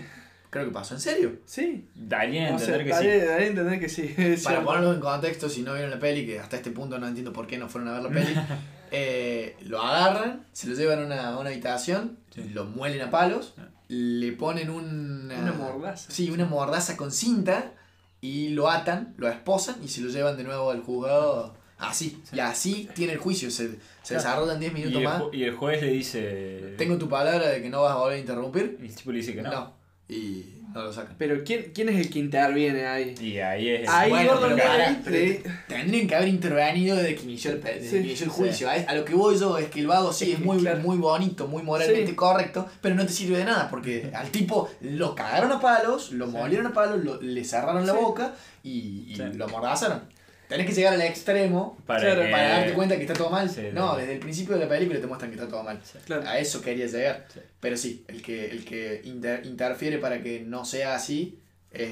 creo 0.50 0.64
que 0.66 0.70
pasó 0.70 0.94
en 0.94 1.00
serio. 1.00 1.36
Sí. 1.46 1.86
Darían 1.94 2.52
a 2.52 2.56
O 2.56 2.58
sea, 2.58 2.76
entender 2.76 2.86
que 2.86 2.92
daré- 2.92 3.20
sí. 3.20 3.26
daré 3.26 3.44
a 3.44 3.46
entender 3.48 3.80
que 3.80 3.88
sí. 4.36 4.42
Para 4.44 4.62
ponerlo 4.64 4.92
en 4.94 5.00
contexto, 5.00 5.48
si 5.48 5.62
no 5.62 5.72
vieron 5.74 5.90
la 5.90 5.98
peli, 5.98 6.26
que 6.26 6.38
hasta 6.40 6.56
este 6.56 6.70
punto 6.70 6.98
no 6.98 7.06
entiendo 7.08 7.32
por 7.32 7.46
qué 7.46 7.58
no 7.58 7.68
fueron 7.68 7.88
a 7.90 7.92
ver 7.94 8.02
la 8.02 8.10
peli, 8.10 8.34
eh, 8.90 9.56
lo 9.62 9.82
agarran, 9.82 10.46
se 10.52 10.66
lo 10.68 10.74
llevan 10.74 11.00
a 11.00 11.06
una, 11.06 11.28
a 11.28 11.38
una 11.38 11.50
habitación, 11.50 12.18
Sí. 12.34 12.50
lo 12.54 12.64
muelen 12.64 13.02
a 13.02 13.10
palos, 13.10 13.54
Ah. 13.58 13.68
le 13.88 14.32
ponen 14.32 14.70
una, 14.70 15.38
Una 15.38 15.52
mordaza. 15.52 16.10
Sí, 16.10 16.30
una 16.30 16.44
mordaza 16.46 16.96
con 16.96 17.10
cinta 17.12 17.72
y 18.20 18.48
lo 18.50 18.68
atan, 18.70 19.14
lo 19.16 19.28
esposan 19.28 19.76
y 19.84 19.88
se 19.88 20.00
lo 20.00 20.10
llevan 20.10 20.36
de 20.36 20.44
nuevo 20.44 20.70
al 20.70 20.80
juzgado 20.82 21.56
así. 21.78 22.20
Y 22.32 22.40
así 22.40 22.88
tiene 22.94 23.12
el 23.12 23.18
juicio, 23.18 23.50
se, 23.50 23.68
se 23.68 23.76
Claro. 24.08 24.22
desarrollan 24.22 24.60
10 24.60 24.72
Y 24.72 24.74
minutos 24.74 25.02
más. 25.02 25.22
y 25.32 25.44
el 25.44 25.54
juez 25.54 25.80
le 25.82 25.90
dice... 25.92 26.74
Tengo 26.76 26.98
tu 26.98 27.08
palabra 27.08 27.48
de 27.48 27.62
que 27.62 27.70
no 27.70 27.82
vas 27.82 27.92
a 27.92 27.96
volver 27.96 28.16
a 28.16 28.20
interrumpir. 28.20 28.78
Y 28.82 28.86
el 28.86 28.94
tipo 28.96 29.12
le 29.12 29.18
dice 29.18 29.34
que 29.34 29.42
no. 29.42 29.50
No. 29.52 29.77
Y 30.08 30.44
no 30.74 30.84
lo 30.84 30.92
sacan. 30.92 31.14
Pero 31.18 31.42
¿quién, 31.44 31.70
¿quién 31.74 31.88
es 31.90 31.96
el 31.96 32.10
que 32.10 32.18
interviene 32.18 32.86
ahí? 32.86 33.14
Y 33.20 33.38
ahí 33.38 33.68
es... 33.68 33.88
Ahí 33.88 34.10
Bueno, 34.10 34.38
Gordon 34.38 34.58
pero 35.04 35.40
Tendrían 35.68 36.06
que 36.06 36.14
haber 36.14 36.28
intervenido 36.28 36.96
desde 36.96 37.14
que 37.14 37.22
inició 37.24 37.50
el, 37.52 37.58
pe- 37.58 37.74
desde 37.74 37.88
Sí, 37.90 37.96
que 37.96 38.06
inició 38.08 38.26
el 38.26 38.32
sí. 38.32 38.36
juicio. 38.38 38.68
A, 38.70 38.72
a 38.72 38.94
lo 38.94 39.04
que 39.04 39.14
voy 39.14 39.38
yo 39.38 39.58
es 39.58 39.68
que 39.68 39.80
el 39.80 39.86
vago 39.86 40.12
sí 40.12 40.32
Es 40.32 40.40
muy, 40.40 40.58
claro. 40.58 40.80
muy 40.80 40.96
bonito, 40.98 41.46
muy 41.46 41.62
moralmente 41.62 42.08
Sí. 42.10 42.14
correcto, 42.16 42.66
pero 42.80 42.94
no 42.94 43.04
te 43.06 43.12
sirve 43.12 43.38
de 43.38 43.44
nada 43.44 43.68
porque 43.70 44.10
al 44.14 44.30
tipo 44.30 44.70
lo 44.80 45.14
cagaron 45.14 45.52
a 45.52 45.60
palos, 45.60 46.12
lo 46.12 46.26
molieron 46.26 46.66
a 46.68 46.72
palos, 46.72 47.04
lo- 47.04 47.20
le 47.20 47.44
cerraron 47.44 47.86
la 47.86 47.92
boca 47.94 48.34
y, 48.62 49.06
y 49.08 49.14
Sí. 49.16 49.22
lo 49.34 49.44
amordazaron. 49.46 50.02
Tenés 50.48 50.66
que 50.66 50.72
llegar 50.72 50.94
al 50.94 51.02
extremo 51.02 51.78
para, 51.86 52.00
Claro, 52.00 52.22
que- 52.22 52.28
para 52.30 52.48
darte 52.48 52.72
cuenta 52.72 52.96
que 52.96 53.02
está 53.02 53.14
todo 53.14 53.28
mal. 53.30 53.50
Sí, 53.50 53.62
no, 53.72 53.96
desde 53.96 54.14
el 54.14 54.18
principio 54.18 54.54
de 54.54 54.60
la 54.64 54.68
película 54.68 54.98
te 55.00 55.06
muestran 55.06 55.30
que 55.30 55.36
está 55.36 55.48
todo 55.48 55.62
mal. 55.62 55.78
Claro. 56.06 56.26
A 56.26 56.38
eso 56.38 56.62
quería 56.62 56.86
llegar. 56.86 57.26
Sí. 57.32 57.40
Pero 57.60 57.76
sí, 57.76 58.04
el 58.08 58.22
que, 58.22 58.46
el 58.50 58.64
que 58.64 59.02
inter- 59.04 59.44
interfiere 59.44 59.98
para 59.98 60.22
que 60.22 60.40
no 60.40 60.64
sea 60.64 60.94
así 60.94 61.38
es 61.70 61.90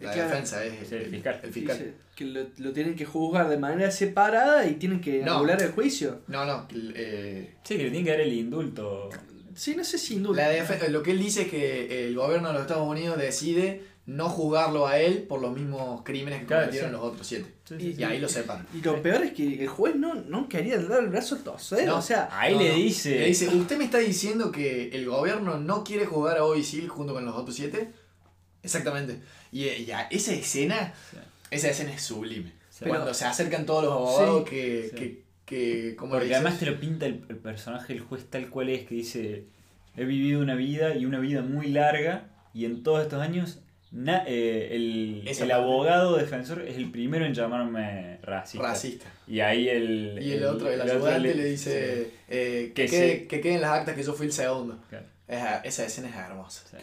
la 0.00 0.12
Claro. 0.12 0.30
defensa, 0.30 0.64
es 0.64 0.90
el 0.92 1.06
fiscal. 1.06 1.40
El 1.42 1.52
fiscal. 1.52 1.94
Que 2.16 2.24
lo, 2.24 2.46
lo 2.58 2.72
tienen 2.72 2.94
que 2.94 3.04
juzgar 3.04 3.48
de 3.48 3.56
manera 3.58 3.90
separada 3.90 4.66
y 4.66 4.74
tienen 4.74 5.00
que 5.00 5.18
No. 5.22 5.34
anular 5.36 5.60
el 5.60 5.72
juicio. 5.72 6.20
No, 6.28 6.44
no, 6.46 6.66
eh, 6.94 7.54
Sí, 7.64 7.76
que 7.76 7.82
le 7.84 7.90
tiene 7.90 8.04
que 8.04 8.10
dar 8.12 8.20
el 8.20 8.32
indulto. 8.32 9.10
Sí, 9.54 9.74
no 9.76 9.84
sé 9.84 9.98
sin 9.98 10.22
duda. 10.22 10.48
la 10.52 10.88
lo 10.88 11.02
que 11.02 11.10
él 11.12 11.18
dice 11.18 11.42
es 11.42 11.48
que 11.48 12.06
el 12.08 12.14
gobierno 12.14 12.48
de 12.48 12.54
los 12.54 12.62
Estados 12.62 12.86
Unidos 12.88 13.18
decide 13.18 13.82
no 14.06 14.28
juzgarlo 14.28 14.86
a 14.86 14.98
él 14.98 15.22
por 15.22 15.40
los 15.40 15.52
mismos 15.56 16.02
crímenes 16.04 16.40
que 16.40 16.46
Claro, 16.46 16.64
cometieron 16.64 16.90
sí. 16.90 16.96
los 16.96 17.04
otros 17.04 17.26
siete. 17.26 17.46
Sí, 17.66 17.74
sí, 17.78 17.94
Y 17.98 18.04
ahí 18.04 18.18
lo 18.18 18.28
separan. 18.28 18.66
Y 18.74 18.82
lo 18.82 19.00
peor 19.00 19.22
es 19.24 19.32
que 19.32 19.62
el 19.62 19.68
juez 19.68 19.96
no, 19.96 20.14
no 20.14 20.46
quería 20.48 20.78
dar 20.78 21.00
el 21.04 21.08
brazo 21.08 21.36
a 21.36 21.38
torcer. 21.38 21.86
No. 21.86 21.96
O 21.98 22.02
sea, 22.02 22.28
Ahí 22.30 22.52
No, 22.54 22.60
le 22.60 22.68
no. 22.70 22.74
dice. 22.74 23.18
Le 23.20 23.26
dice, 23.28 23.48
¿usted 23.48 23.78
me 23.78 23.84
está 23.84 23.98
diciendo 23.98 24.52
que 24.52 24.90
el 24.90 25.06
gobierno 25.06 25.58
no 25.58 25.84
quiere 25.84 26.04
juzgar 26.04 26.36
a 26.36 26.44
Oisil 26.44 26.88
junto 26.90 27.14
con 27.14 27.24
los 27.24 27.34
otros 27.34 27.56
siete? 27.56 27.88
Exactamente. 28.62 29.20
Y, 29.52 29.68
y 29.68 29.90
a 29.90 30.02
esa 30.10 30.32
escena, 30.32 30.92
Sí. 31.10 31.16
esa 31.50 31.68
escena 31.70 31.94
es 31.94 32.02
sublime. 32.02 32.52
Sí. 32.70 32.84
Cuando 32.86 33.14
se 33.14 33.24
acercan 33.24 33.64
todos 33.66 33.84
los 33.84 33.92
abogados 33.92 34.44
Sí. 34.44 34.50
que, 34.50 34.88
Sí. 34.90 34.96
que, 34.96 35.23
que, 35.44 35.94
¿cómo 35.96 36.14
le 36.14 36.20
Porque 36.20 36.34
además 36.34 36.58
te 36.58 36.66
lo 36.66 36.78
pinta 36.80 37.06
el, 37.06 37.22
el 37.28 37.36
personaje, 37.36 37.92
el 37.92 38.00
juez 38.00 38.24
tal 38.30 38.48
cual 38.50 38.68
es, 38.70 38.86
que 38.86 38.94
dice, 38.94 39.44
he 39.96 40.04
vivido 40.04 40.40
una 40.40 40.54
vida 40.54 40.94
y 40.94 41.06
una 41.06 41.18
vida 41.20 41.42
muy 41.42 41.68
larga 41.68 42.24
y 42.54 42.64
en 42.64 42.82
todos 42.82 43.02
estos 43.02 43.20
años 43.20 43.60
na- 43.90 44.24
eh, 44.26 44.68
el, 44.72 45.28
el 45.28 45.50
abogado 45.50 46.16
defensor 46.16 46.62
es 46.62 46.76
el 46.76 46.90
primero 46.90 47.26
en 47.26 47.34
llamarme 47.34 48.18
racista. 48.22 48.66
Racista. 48.66 49.06
Y 49.26 49.40
ahí 49.40 49.68
el... 49.68 50.18
Y 50.20 50.32
el, 50.32 50.44
otro, 50.44 50.70
el 50.70 50.80
ayudante 50.80 51.34
le 51.34 51.44
dice 51.44 52.10
eh, 52.28 52.72
que, 52.74 52.84
Que 52.86 52.88
quede- 52.90 53.18
sí. 53.20 53.26
que 53.28 53.40
queden 53.40 53.60
las 53.60 53.70
actas 53.72 53.94
que 53.96 54.02
yo 54.02 54.12
fui 54.14 54.26
el 54.26 54.32
segundo. 54.32 54.78
Claro. 54.88 55.06
Esa, 55.28 55.58
esa 55.60 55.86
escena 55.86 56.08
es 56.08 56.16
hermosa. 56.16 56.62
Sí. 56.70 56.76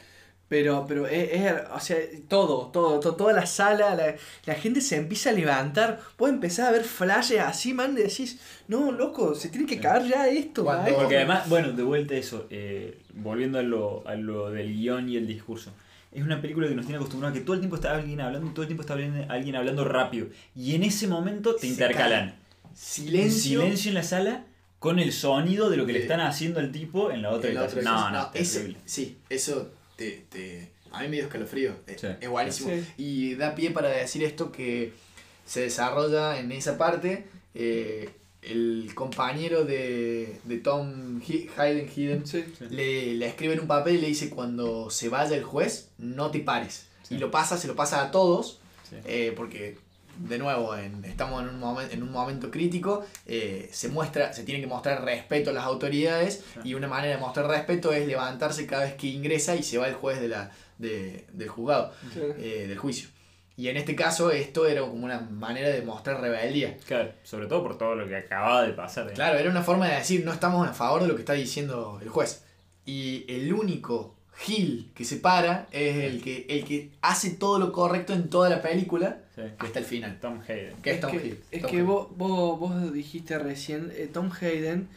Pero, 0.51 0.85
pero 0.85 1.07
es, 1.07 1.29
es- 1.31 1.53
o 1.73 1.79
sea, 1.79 1.95
todo, 2.27 2.67
todo, 2.73 2.99
to- 2.99 3.15
toda 3.15 3.31
la 3.31 3.45
sala, 3.45 3.95
la, 3.95 4.15
la 4.45 4.53
gente 4.55 4.81
se 4.81 4.97
empieza 4.97 5.29
a 5.29 5.33
levantar. 5.33 6.01
Vos 6.17 6.29
empezás 6.29 6.67
a 6.67 6.71
ver 6.73 6.83
flashes 6.83 7.39
así, 7.39 7.73
man, 7.73 7.93
y 7.97 8.01
decís, 8.01 8.37
no, 8.67 8.91
loco, 8.91 9.33
se 9.33 9.47
tiene 9.47 9.65
que 9.65 9.79
caer 9.79 10.05
ya 10.09 10.27
esto. 10.27 10.65
Cuando- 10.65 10.81
maestro". 10.83 11.03
Porque 11.03 11.15
además, 11.15 11.47
bueno, 11.47 11.71
de 11.71 11.83
vuelta 11.83 12.15
eso, 12.15 12.47
eh, 12.49 12.99
volviendo 13.13 13.59
a 13.59 13.61
lo, 13.61 14.05
a 14.05 14.15
lo 14.15 14.49
del 14.51 14.73
guion 14.73 15.07
y 15.07 15.15
el 15.15 15.25
discurso. 15.25 15.71
Es 16.11 16.21
una 16.21 16.41
película 16.41 16.67
que 16.67 16.75
nos 16.75 16.85
tiene 16.85 16.97
acostumbrados 16.97 17.33
a 17.33 17.39
que 17.39 17.45
todo 17.45 17.53
el 17.53 17.61
tiempo 17.61 17.77
está 17.77 17.95
alguien 17.95 18.19
hablando 18.19 18.47
y 18.47 18.53
todo 18.53 18.63
el 18.63 18.67
tiempo 18.67 18.81
está 18.81 18.95
alguien 19.33 19.55
hablando 19.55 19.85
rápido. 19.85 20.27
Y 20.53 20.75
en 20.75 20.83
ese 20.83 21.07
momento 21.07 21.55
te 21.55 21.61
Se 21.61 21.67
intercalan. 21.67 22.35
Silencio. 22.75 23.61
silencio 23.61 23.89
en 23.91 23.95
la 23.95 24.03
sala 24.03 24.43
con 24.79 24.99
el 24.99 25.13
sonido 25.13 25.69
de 25.69 25.77
lo 25.77 25.85
que 25.85 25.93
le 25.93 25.99
están 25.99 26.19
haciendo 26.19 26.59
al 26.59 26.73
tipo 26.73 27.09
en 27.11 27.21
la 27.21 27.29
otra 27.29 27.49
habitación. 27.51 27.85
No, 27.85 27.91
cosa. 27.95 28.11
no, 28.11 28.29
ese- 28.33 28.59
terrible. 28.59 28.79
sí, 28.83 29.17
eso 29.29 29.71
te, 30.01 30.25
te- 30.29 30.71
a 30.91 31.01
mí 31.01 31.07
me 31.09 31.15
dio 31.17 31.25
escalofrío. 31.25 31.73
Es, 31.87 32.01
Sí. 32.01 32.07
es 32.19 32.29
buenísimo. 32.29 32.69
Sí. 32.71 32.85
Y 32.97 33.35
da 33.35 33.55
pie 33.55 33.71
para 33.71 33.89
decir 33.89 34.23
esto 34.23 34.51
que 34.51 34.91
se 35.45 35.61
desarrolla 35.61 36.39
en 36.39 36.51
esa 36.51 36.77
parte. 36.77 37.25
eh, 37.53 38.09
el 38.41 38.89
compañero 38.95 39.65
de, 39.65 40.39
de 40.45 40.57
Tom 40.57 41.21
Hayden 41.57 41.87
Hidden 41.95 42.25
Sí. 42.25 42.43
le, 42.71 43.13
le 43.13 43.27
escribe 43.27 43.53
en 43.53 43.59
un 43.59 43.67
papel 43.67 43.97
y 43.97 44.01
le 44.01 44.07
dice 44.07 44.29
cuando 44.31 44.89
se 44.89 45.09
vaya 45.09 45.35
el 45.37 45.43
juez, 45.43 45.89
no 45.99 46.31
te 46.31 46.39
pares. 46.39 46.87
Sí. 47.03 47.15
Y 47.15 47.17
lo 47.19 47.29
pasa, 47.29 47.57
se 47.57 47.67
lo 47.67 47.75
pasa 47.75 48.01
a 48.03 48.09
todos, 48.09 48.59
Sí. 48.89 48.95
eh, 49.05 49.33
porque 49.37 49.77
de 50.27 50.37
nuevo 50.37 50.75
en- 50.75 51.03
estamos 51.05 51.41
en 51.43 51.49
un, 51.49 51.59
momen- 51.61 51.89
en 51.91 52.03
un 52.03 52.11
momento 52.11 52.49
crítico, 52.51 53.05
eh, 53.25 53.69
se 53.71 53.89
muestra, 53.89 54.33
se 54.33 54.43
tiene 54.43 54.61
que 54.61 54.67
mostrar 54.67 55.03
respeto 55.03 55.49
a 55.49 55.53
las 55.53 55.65
autoridades 55.65 56.43
Sí. 56.53 56.59
y 56.69 56.73
una 56.73 56.87
manera 56.87 57.15
de 57.15 57.19
mostrar 57.21 57.47
respeto 57.47 57.91
es 57.93 58.07
levantarse 58.07 58.65
cada 58.67 58.83
vez 58.83 58.93
que 58.95 59.07
ingresa 59.07 59.55
y 59.55 59.63
se 59.63 59.77
va 59.77 59.87
el 59.87 59.93
juez 59.95 60.19
de 60.21 60.27
la, 60.27 60.51
de- 60.77 61.25
del 61.33 61.47
juzgado, 61.49 61.93
eh, 62.37 62.65
del 62.67 62.77
juicio. 62.77 63.09
Y 63.57 63.67
en 63.67 63.77
este 63.77 63.95
caso 63.95 64.31
esto 64.31 64.65
era 64.65 64.81
como 64.81 64.93
una 65.05 65.19
manera 65.19 65.69
de 65.69 65.81
mostrar 65.83 66.19
rebeldía. 66.21 66.77
Claro, 66.87 67.11
sobre 67.23 67.47
todo 67.47 67.61
por 67.61 67.77
todo 67.77 67.95
lo 67.95 68.07
que 68.07 68.15
acababa 68.15 68.63
de 68.63 68.73
pasar. 68.73 69.09
¿eh? 69.09 69.13
Claro, 69.13 69.37
era 69.37 69.49
una 69.49 69.61
forma 69.61 69.87
de 69.87 69.95
decir 69.97 70.23
no 70.25 70.31
estamos 70.33 70.67
a 70.67 70.73
favor 70.73 71.01
de 71.01 71.07
lo 71.07 71.15
que 71.15 71.21
está 71.21 71.33
diciendo 71.33 71.99
el 72.01 72.09
juez. 72.09 72.43
Y 72.85 73.25
el 73.31 73.53
único 73.53 74.15
Gil 74.41 74.89
que 74.95 75.05
se 75.05 75.17
para 75.17 75.67
es 75.71 75.97
el 75.97 76.21
que, 76.21 76.45
el 76.49 76.65
que 76.65 76.89
hace 77.01 77.31
todo 77.31 77.59
lo 77.59 77.71
correcto 77.71 78.13
en 78.13 78.29
toda 78.29 78.49
la 78.49 78.61
película 78.61 79.19
Sí. 79.35 79.41
hasta 79.59 79.79
el 79.79 79.85
final. 79.85 80.19
Tom 80.19 80.39
Hayden. 80.47 80.73
Que 80.81 80.89
es, 80.91 80.95
Es 80.95 81.01
Tom 81.01 81.11
que, 81.11 81.17
Hill. 81.27 81.39
es 81.51 81.61
Tom 81.61 81.71
que 81.71 81.77
Hill. 81.77 81.83
vos, 81.83 82.07
vos, 82.17 82.59
vos 82.59 82.93
dijiste 82.93 83.37
recién, 83.39 83.91
eh, 83.95 84.09
Tom 84.11 84.29
Hayden 84.41 84.87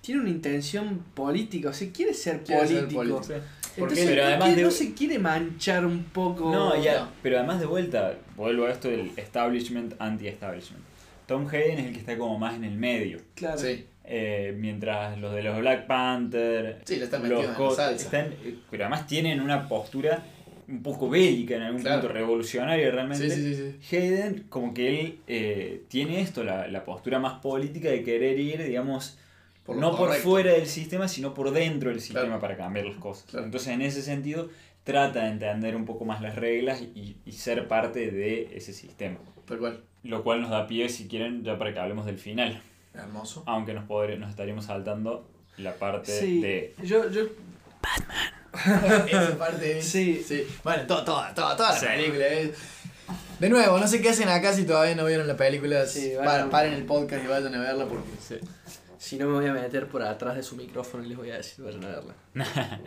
tiene 0.00 0.20
una 0.22 0.30
intención 0.30 1.04
política, 1.14 1.68
o 1.68 1.72
sea, 1.72 1.90
quiere 1.92 2.14
ser 2.14 2.42
Quiere 2.42 2.66
ser 2.66 2.88
político. 2.88 3.20
Porque- 3.20 3.40
Entonces, 3.76 4.06
pero 4.08 4.22
¿por 4.22 4.30
además 4.32 4.48
qué 4.50 4.56
de- 4.56 4.62
no 4.62 4.70
se 4.70 4.94
quiere 4.94 5.18
manchar 5.18 5.86
un 5.86 6.02
poco? 6.04 6.50
No, 6.52 6.82
ya, 6.82 7.00
no. 7.00 7.08
pero 7.22 7.38
además 7.38 7.60
de 7.60 7.66
vuelta, 7.66 8.14
vuelvo 8.36 8.64
a 8.66 8.70
esto 8.72 8.88
del 8.88 9.12
establishment, 9.16 9.94
anti-establishment. 10.00 10.82
Tom 11.30 11.46
Hayden 11.48 11.78
es 11.78 11.86
el 11.86 11.92
que 11.92 12.00
está 12.00 12.18
como 12.18 12.38
más 12.38 12.54
en 12.56 12.64
el 12.64 12.76
medio. 12.76 13.20
Claro. 13.34 13.56
Sí, 13.58 13.86
Eh, 14.12 14.52
mientras 14.58 15.16
los 15.20 15.32
de 15.32 15.42
los 15.44 15.56
Black 15.60 15.86
Panther, 15.86 16.80
Sí, 16.84 16.96
le 16.96 17.04
están 17.04 17.28
los 17.28 17.44
en 17.44 17.50
la 17.52 17.54
Hot- 17.54 17.76
salsa. 17.76 18.04
están, 18.04 18.32
eh, 18.44 18.56
pero 18.68 18.82
además 18.84 19.06
tienen 19.06 19.40
una 19.40 19.68
postura 19.68 20.24
un 20.66 20.82
poco 20.82 21.08
bélica 21.08 21.54
en 21.54 21.62
algún 21.62 21.80
Claro. 21.82 22.00
punto, 22.00 22.14
revolucionaria 22.14 22.90
realmente. 22.90 23.30
sí, 23.30 23.36
sí, 23.36 23.54
sí, 23.54 23.74
sí. 23.80 23.96
Hayden, 23.96 24.46
como 24.48 24.74
que 24.74 25.00
él 25.00 25.18
eh, 25.28 25.84
tiene 25.88 26.20
esto, 26.22 26.42
la, 26.42 26.66
la 26.66 26.84
postura 26.84 27.20
más 27.20 27.34
política 27.40 27.88
de 27.90 28.02
querer 28.02 28.40
ir, 28.40 28.64
digamos, 28.64 29.16
Por 29.64 29.76
no 29.76 29.96
por 29.96 30.12
fuera 30.14 30.54
del 30.54 30.66
sistema, 30.66 31.06
sino 31.06 31.32
por 31.32 31.52
dentro 31.52 31.90
del 31.90 32.00
sistema 32.00 32.24
Claro. 32.26 32.40
para 32.40 32.56
cambiar 32.56 32.86
las 32.86 32.96
cosas. 32.96 33.26
Claro. 33.30 33.44
Entonces, 33.46 33.68
en 33.68 33.82
ese 33.82 34.02
sentido, 34.02 34.48
trata 34.82 35.22
de 35.24 35.30
entender 35.30 35.76
un 35.76 35.84
poco 35.84 36.04
más 36.04 36.20
las 36.20 36.34
reglas 36.34 36.82
y, 36.82 37.16
y 37.24 37.32
ser 37.32 37.68
parte 37.68 38.10
de 38.10 38.48
ese 38.56 38.72
sistema. 38.72 39.18
Tal 39.50 39.58
cual. 39.58 39.84
Lo 40.04 40.22
cual 40.24 40.40
nos 40.40 40.50
da 40.50 40.66
pie, 40.66 40.88
si 40.88 41.06
quieren, 41.08 41.44
ya 41.44 41.58
para 41.58 41.74
que 41.74 41.78
hablemos 41.80 42.06
del 42.06 42.16
final. 42.18 42.62
Hermoso. 42.94 43.42
Aunque 43.46 43.74
nos, 43.74 43.84
podré- 43.86 44.16
nos 44.18 44.30
estaríamos 44.30 44.64
saltando 44.64 45.28
la 45.58 45.74
parte 45.74 46.10
Sí, 46.18 46.40
de... 46.40 46.74
yo, 46.82 47.10
yo, 47.10 47.22
Esa 49.08 49.36
parte. 49.38 49.82
Sí. 49.82 50.22
sí. 50.26 50.46
Bueno, 50.64 50.86
toda, 50.86 51.04
toda, 51.04 51.34
toda, 51.34 51.56
toda 51.56 51.72
la 51.72 51.78
Sí. 51.78 51.86
película. 51.86 52.26
es- 52.26 52.56
De 53.38 53.48
nuevo, 53.48 53.78
no 53.78 53.86
sé 53.86 54.00
qué 54.00 54.10
hacen 54.10 54.28
acá 54.28 54.52
si 54.52 54.64
todavía 54.64 54.94
no 54.94 55.04
vieron 55.06 55.26
la 55.26 55.36
película. 55.36 55.86
Sí, 55.86 56.14
vayan. 56.16 56.50
paren 56.50 56.72
el 56.74 56.84
podcast 56.84 57.24
y 57.24 57.28
vayan 57.28 57.54
a 57.54 57.60
verla 57.60 57.84
porque. 57.86 58.08
Sí. 58.20 58.36
si 58.98 59.16
no 59.18 59.26
me 59.26 59.32
voy 59.40 59.46
a 59.46 59.52
meter 59.52 59.86
por 59.88 60.02
atrás 60.02 60.36
de 60.36 60.42
su 60.42 60.56
micrófono 60.56 61.04
y 61.04 61.08
les 61.08 61.16
voy 61.16 61.30
a 61.30 61.36
decir, 61.36 61.64
vayan 61.64 61.84
a 61.84 61.88
verla. 61.88 62.14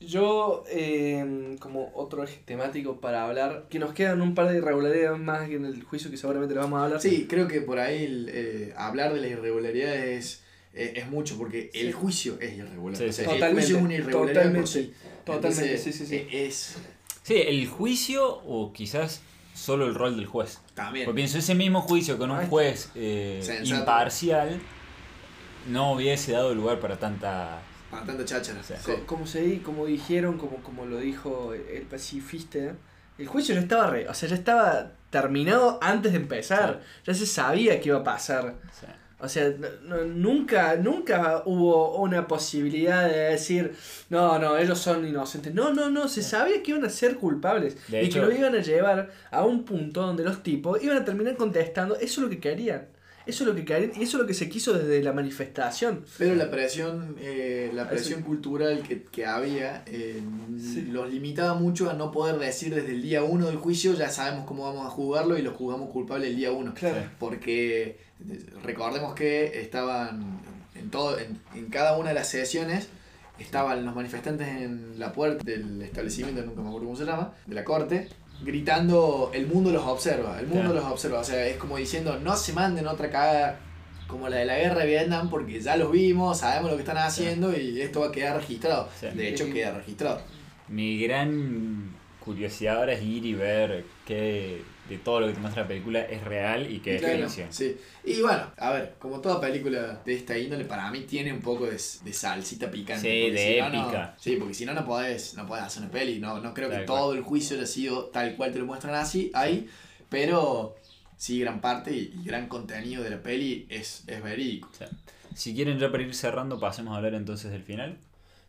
yo, 0.00 0.64
eh, 0.70 1.56
como 1.60 1.90
otro 1.94 2.24
eje 2.24 2.40
temático 2.44 3.00
para 3.00 3.24
hablar, 3.24 3.66
que 3.70 3.78
nos 3.78 3.92
quedan 3.94 4.20
un 4.22 4.34
par 4.34 4.48
de 4.50 4.58
irregularidades 4.58 5.18
más 5.18 5.48
en 5.48 5.64
el 5.64 5.82
juicio 5.82 6.10
que 6.10 6.16
seguramente 6.16 6.54
le 6.54 6.60
vamos 6.60 6.80
a 6.80 6.84
hablar. 6.84 7.00
Sí, 7.00 7.26
creo 7.28 7.48
que 7.48 7.60
por 7.60 7.78
ahí 7.78 8.04
el, 8.04 8.30
eh, 8.32 8.74
hablar 8.76 9.14
de 9.14 9.20
las 9.20 9.30
irregularidades 9.30 10.24
es, 10.24 10.42
eh, 10.74 10.92
es 10.96 11.08
mucho, 11.08 11.36
porque 11.38 11.70
Sí. 11.72 11.80
el 11.80 11.92
juicio 11.92 12.36
es 12.40 12.54
irregular. 12.58 12.96
Sí, 12.98 13.04
O 13.04 13.12
sea, 13.12 13.24
sí. 13.24 13.30
el 13.30 13.36
Totalmente, 13.36 13.60
juicio 13.62 13.76
es 13.78 13.82
una 13.84 13.94
irregularidad 13.94 14.42
por 14.52 14.64
totalmente, 14.64 14.70
sí. 14.70 14.92
totalmente, 15.24 15.62
Entonces, 15.74 15.82
sí, 15.82 15.92
sí, 15.92 16.06
sí. 16.06 16.14
eh, 16.16 16.46
Es 16.46 16.76
Sí, 17.22 17.34
el 17.46 17.66
juicio 17.68 18.26
o 18.28 18.72
quizás 18.72 19.22
solo 19.54 19.86
el 19.86 19.94
rol 19.94 20.16
del 20.16 20.26
juez. 20.26 20.60
también. 20.74 21.04
Porque 21.06 21.16
pienso, 21.16 21.38
ese 21.38 21.54
mismo 21.54 21.80
juicio 21.80 22.18
con 22.18 22.30
un 22.30 22.46
juez 22.48 22.90
eh, 22.96 23.40
imparcial 23.64 24.60
no 25.70 25.92
hubiese 25.92 26.32
dado 26.32 26.54
lugar 26.54 26.80
para 26.80 26.98
tanta... 26.98 27.62
Para 27.94 28.06
tanta 28.06 28.24
cháchara. 28.24 28.62
Sí. 28.62 28.74
Sí. 28.78 28.92
Co- 28.92 29.06
Como, 29.06 29.26
se, 29.26 29.40
di- 29.42 29.58
como 29.58 29.86
dijeron, 29.86 30.38
como, 30.38 30.56
como 30.62 30.84
lo 30.86 30.98
dijo 30.98 31.52
el 31.54 31.82
pacifista, 31.82 32.58
el 33.18 33.26
juicio 33.26 33.54
ya 33.54 33.60
estaba 33.60 33.88
re, 33.90 34.08
o 34.08 34.14
sea, 34.14 34.28
ya 34.28 34.34
estaba 34.34 34.92
terminado 35.10 35.78
antes 35.82 36.12
de 36.12 36.18
empezar. 36.18 36.80
Ya 37.06 37.14
se 37.14 37.26
sabía 37.26 37.80
que 37.80 37.88
iba 37.90 37.98
a 37.98 38.04
pasar. 38.04 38.54
o 38.70 38.74
sea, 38.80 38.96
O 39.20 39.28
sea, 39.28 39.48
no- 39.58 39.96
no- 39.96 40.04
nunca, 40.04 40.76
nunca 40.76 41.42
hubo 41.46 41.96
una 41.96 42.26
posibilidad 42.26 43.08
de 43.08 43.16
decir, 43.30 43.72
no, 44.10 44.38
no, 44.38 44.58
ellos 44.58 44.78
son 44.78 45.06
inocentes. 45.08 45.54
No, 45.54 45.72
no, 45.72 45.88
no, 45.88 46.08
se 46.08 46.22
sabía 46.22 46.62
que 46.62 46.72
iban 46.72 46.84
a 46.84 46.90
ser 46.90 47.16
culpables. 47.16 47.76
De 47.90 48.02
y 48.02 48.06
hecho- 48.06 48.20
que 48.20 48.26
lo 48.26 48.32
iban 48.32 48.54
a 48.54 48.58
llevar 48.60 49.10
a 49.30 49.44
un 49.44 49.64
punto 49.64 50.02
donde 50.02 50.24
los 50.24 50.42
tipos 50.42 50.82
iban 50.82 50.98
a 50.98 51.04
terminar 51.06 51.36
contestando, 51.36 51.94
eso 51.94 52.04
es 52.04 52.18
lo 52.18 52.28
que 52.28 52.40
querían. 52.40 52.88
Eso 53.26 53.44
es 53.44 53.48
lo 53.48 53.54
que 53.64 53.74
eso 53.84 54.02
es 54.02 54.14
lo 54.14 54.26
que 54.26 54.34
se 54.34 54.48
quiso 54.50 54.74
desde 54.74 55.02
la 55.02 55.12
manifestación. 55.12 56.04
Pero 56.18 56.34
la 56.34 56.50
presión, 56.50 57.16
eh, 57.20 57.70
la 57.72 57.88
presión 57.88 58.18
Eso- 58.20 58.26
cultural 58.28 58.82
que, 58.86 59.02
que 59.04 59.24
había 59.24 59.82
eh, 59.86 60.20
Sí. 60.58 60.82
los 60.90 61.10
limitaba 61.10 61.54
mucho 61.54 61.88
a 61.88 61.94
no 61.94 62.12
poder 62.12 62.38
decir 62.38 62.74
desde 62.74 62.92
el 62.92 63.02
día 63.02 63.22
uno 63.22 63.46
del 63.46 63.56
juicio, 63.56 63.94
ya 63.94 64.10
sabemos 64.10 64.44
cómo 64.46 64.64
vamos 64.64 64.86
a 64.86 64.90
jugarlo 64.90 65.38
y 65.38 65.42
lo 65.42 65.52
jugamos 65.52 65.90
culpable 65.90 66.26
el 66.28 66.36
día 66.36 66.52
uno. 66.52 66.74
Claro. 66.74 67.02
Porque 67.18 67.98
recordemos 68.62 69.14
que 69.14 69.60
estaban 69.60 70.40
en, 70.74 70.90
todo, 70.90 71.18
en, 71.18 71.38
en 71.54 71.66
cada 71.66 71.96
una 71.96 72.10
de 72.10 72.14
las 72.14 72.28
sesiones, 72.28 72.88
estaban 73.38 73.84
los 73.84 73.94
manifestantes 73.96 74.46
en 74.48 74.98
la 74.98 75.12
puerta 75.12 75.42
del 75.44 75.82
establecimiento, 75.82 76.42
nunca 76.42 76.60
me 76.60 76.68
acuerdo 76.68 76.86
cómo 76.86 76.96
se 76.98 77.04
llama, 77.04 77.32
de 77.46 77.54
la 77.54 77.64
corte, 77.64 78.08
gritando, 78.42 79.30
el 79.34 79.46
mundo 79.46 79.70
los 79.70 79.84
observa, 79.84 80.38
el 80.40 80.46
mundo 80.46 80.70
Claro. 80.70 80.80
los 80.80 80.92
observa. 80.92 81.20
O 81.20 81.24
sea, 81.24 81.46
es 81.46 81.56
como 81.56 81.76
diciendo, 81.76 82.18
no 82.22 82.36
se 82.36 82.52
manden 82.52 82.86
otra 82.86 83.10
cagada 83.10 83.58
como 84.06 84.28
la 84.28 84.36
de 84.36 84.44
la 84.44 84.58
guerra 84.58 84.80
de 84.80 84.86
Vietnam, 84.86 85.30
porque 85.30 85.60
ya 85.60 85.76
los 85.76 85.90
vimos, 85.90 86.38
sabemos 86.38 86.70
lo 86.70 86.76
que 86.76 86.82
están 86.82 86.98
haciendo 86.98 87.56
y 87.56 87.80
esto 87.80 88.00
va 88.00 88.08
a 88.08 88.12
quedar 88.12 88.36
registrado. 88.36 88.88
Sí. 89.00 89.06
De 89.14 89.28
hecho, 89.28 89.50
queda 89.52 89.72
registrado. 89.72 90.20
mi 90.68 90.98
gran 90.98 91.94
curiosidad 92.20 92.76
ahora 92.78 92.92
es 92.94 93.02
ir 93.02 93.24
y 93.26 93.34
ver 93.34 93.84
qué 94.06 94.62
de 94.88 94.98
todo 94.98 95.20
lo 95.20 95.26
que 95.28 95.32
te 95.34 95.40
muestra 95.40 95.62
la 95.62 95.68
película 95.68 96.00
es 96.02 96.22
real 96.22 96.70
y 96.70 96.80
qué 96.80 96.96
es 96.96 97.00
Claro. 97.02 97.24
ficción. 97.26 97.52
Sí, 97.52 97.76
y 98.04 98.20
bueno, 98.20 98.52
a 98.58 98.70
ver, 98.70 98.94
como 98.98 99.20
toda 99.20 99.40
película 99.40 100.00
de 100.04 100.14
esta 100.14 100.36
índole, 100.36 100.64
para 100.66 100.90
mí 100.90 101.00
tiene 101.00 101.32
un 101.32 101.40
poco 101.40 101.64
de, 101.66 101.72
de 101.72 102.12
salsita 102.12 102.70
picante. 102.70 103.02
Sí, 103.02 103.30
de 103.30 103.38
si 103.38 103.60
no, 103.60 103.68
no- 103.70 103.86
épica. 103.88 104.14
sí, 104.20 104.36
porque 104.36 104.54
si 104.54 104.66
no, 104.66 104.74
no 104.74 104.84
podés, 104.84 105.34
no 105.34 105.46
podés 105.46 105.64
hacer 105.64 105.82
una 105.82 105.90
peli. 105.90 106.18
No, 106.18 106.40
no 106.40 106.52
creo 106.52 106.68
que 106.68 106.78
todo 106.80 107.14
el 107.14 107.22
juicio 107.22 107.56
haya 107.56 107.66
sido 107.66 108.06
tal 108.06 108.36
cual 108.36 108.52
te 108.52 108.58
lo 108.58 108.66
muestran 108.66 108.94
así, 108.94 109.30
ahí, 109.34 109.68
pero 110.10 110.76
sí, 111.16 111.40
gran 111.40 111.60
parte 111.60 111.92
y, 111.92 112.12
y 112.20 112.24
gran 112.24 112.48
contenido 112.48 113.02
de 113.02 113.10
la 113.10 113.22
peli 113.22 113.66
es, 113.70 114.04
es 114.06 114.22
verídico. 114.22 114.68
Si 115.34 115.54
quieren 115.54 115.78
ya 115.78 115.90
para 115.90 116.02
ir 116.02 116.14
cerrando, 116.14 116.60
pasemos 116.60 116.94
a 116.94 116.98
hablar 116.98 117.14
entonces 117.14 117.50
del 117.50 117.62
final. 117.62 117.96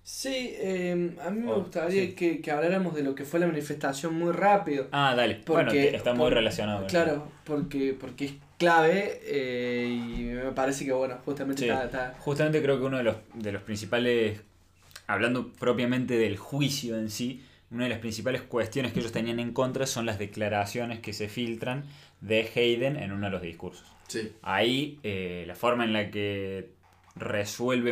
Sí, 0.07 0.53
eh, 0.59 1.15
a 1.25 1.31
mí 1.31 1.41
me 1.41 1.51
Oh, 1.51 1.61
gustaría 1.61 2.03
sí. 2.03 2.11
que, 2.13 2.39
que 2.39 2.51
habláramos 2.51 2.93
de 2.93 3.01
lo 3.01 3.15
que 3.15 3.25
fue 3.25 3.39
la 3.39 3.47
manifestación 3.47 4.13
muy 4.13 4.31
rápido. 4.33 4.87
Ah, 4.91 5.15
dale. 5.17 5.41
Porque, 5.43 5.63
bueno, 5.63 5.97
está 5.97 6.13
muy 6.13 6.25
por- 6.25 6.33
relacionado. 6.35 6.85
Claro, 6.85 7.27
porque, 7.43 7.97
porque 7.99 8.25
es 8.25 8.33
clave 8.59 9.19
eh, 9.23 9.87
y 9.89 10.23
me 10.25 10.51
parece 10.51 10.85
que, 10.85 10.91
bueno, 10.93 11.17
justamente 11.25 11.63
Sí. 11.63 11.69
está, 11.69 11.85
está- 11.85 12.15
Justamente 12.19 12.61
creo 12.61 12.77
que 12.79 12.85
uno 12.85 12.97
de 12.97 13.03
los, 13.03 13.15
de 13.33 13.51
los 13.51 13.63
principales, 13.63 14.41
hablando 15.07 15.51
propiamente 15.53 16.15
del 16.19 16.37
juicio 16.37 16.99
en 16.99 17.09
sí, 17.09 17.43
una 17.71 17.85
de 17.85 17.89
las 17.89 17.99
principales 17.99 18.43
cuestiones 18.43 18.93
que 18.93 18.99
ellos 18.99 19.11
tenían 19.11 19.39
en 19.39 19.53
contra 19.53 19.87
son 19.87 20.05
las 20.05 20.19
declaraciones 20.19 20.99
que 20.99 21.13
se 21.13 21.29
filtran 21.29 21.83
de 22.21 22.47
Hayden 22.55 22.95
en 22.97 23.11
uno 23.11 23.25
de 23.25 23.31
los 23.31 23.41
discursos. 23.41 23.91
Sí, 24.07 24.31
Ahí 24.43 24.99
eh, 25.01 25.45
la 25.47 25.55
forma 25.55 25.83
en 25.83 25.93
la 25.93 26.11
que 26.11 26.69
resuelve, 27.15 27.91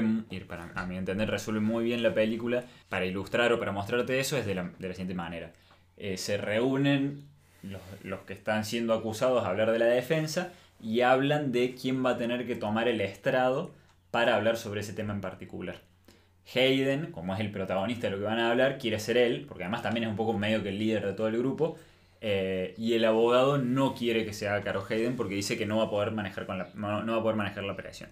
a 0.75 0.85
mi 0.85 0.97
entender, 0.97 1.29
resuelve 1.29 1.61
muy 1.61 1.83
bien 1.83 2.03
la 2.03 2.13
película 2.13 2.63
para 2.89 3.05
ilustrar 3.05 3.53
o 3.53 3.59
para 3.59 3.71
mostrarte 3.71 4.19
eso 4.19 4.37
es 4.37 4.45
de 4.45 4.55
la, 4.55 4.71
siguiente 4.79 5.13
manera. 5.13 5.51
Eh, 5.97 6.17
se 6.17 6.37
reúnen 6.37 7.25
los, 8.03 8.21
que 8.21 8.33
están 8.33 8.65
siendo 8.65 8.93
acusados 8.93 9.45
a 9.45 9.49
hablar 9.49 9.71
de 9.71 9.79
la 9.79 9.85
defensa 9.85 10.51
y 10.81 11.01
hablan 11.01 11.51
de 11.51 11.75
quién 11.75 12.05
va 12.05 12.11
a 12.11 12.17
tener 12.17 12.45
que 12.45 12.55
tomar 12.55 12.87
el 12.87 12.99
estrado 12.99 13.71
para 14.11 14.35
hablar 14.35 14.57
sobre 14.57 14.81
ese 14.81 14.93
tema 14.93 15.13
en 15.13 15.21
particular. 15.21 15.77
Hayden, 16.53 17.11
como 17.11 17.33
es 17.33 17.39
el 17.39 17.51
protagonista 17.51 18.07
de 18.07 18.11
lo 18.11 18.17
que 18.19 18.25
van 18.25 18.39
a 18.39 18.51
hablar, 18.51 18.77
quiere 18.77 18.99
ser 18.99 19.15
él, 19.15 19.45
porque 19.47 19.63
además 19.63 19.81
también 19.81 20.03
es 20.03 20.09
un 20.09 20.17
poco 20.17 20.33
medio 20.33 20.61
que 20.61 20.69
el 20.69 20.79
líder 20.79 21.05
de 21.05 21.13
todo 21.13 21.29
el 21.29 21.37
grupo, 21.37 21.77
eh, 22.19 22.73
y 22.77 22.93
el 22.93 23.05
abogado 23.05 23.57
no 23.57 23.95
quiere 23.95 24.25
que 24.25 24.33
se 24.33 24.47
haga 24.47 24.61
cargo 24.61 24.85
Hayden 24.89 25.15
porque 25.15 25.35
dice 25.35 25.57
que 25.57 25.65
no 25.65 25.77
va 25.77 25.85
a 25.85 25.89
poder 25.89 26.11
manejar, 26.11 26.45
con 26.45 26.57
la, 26.57 26.67
no 26.75 27.13
va 27.13 27.17
a 27.17 27.21
poder 27.21 27.37
manejar 27.37 27.63
la 27.63 27.73
operación. 27.73 28.09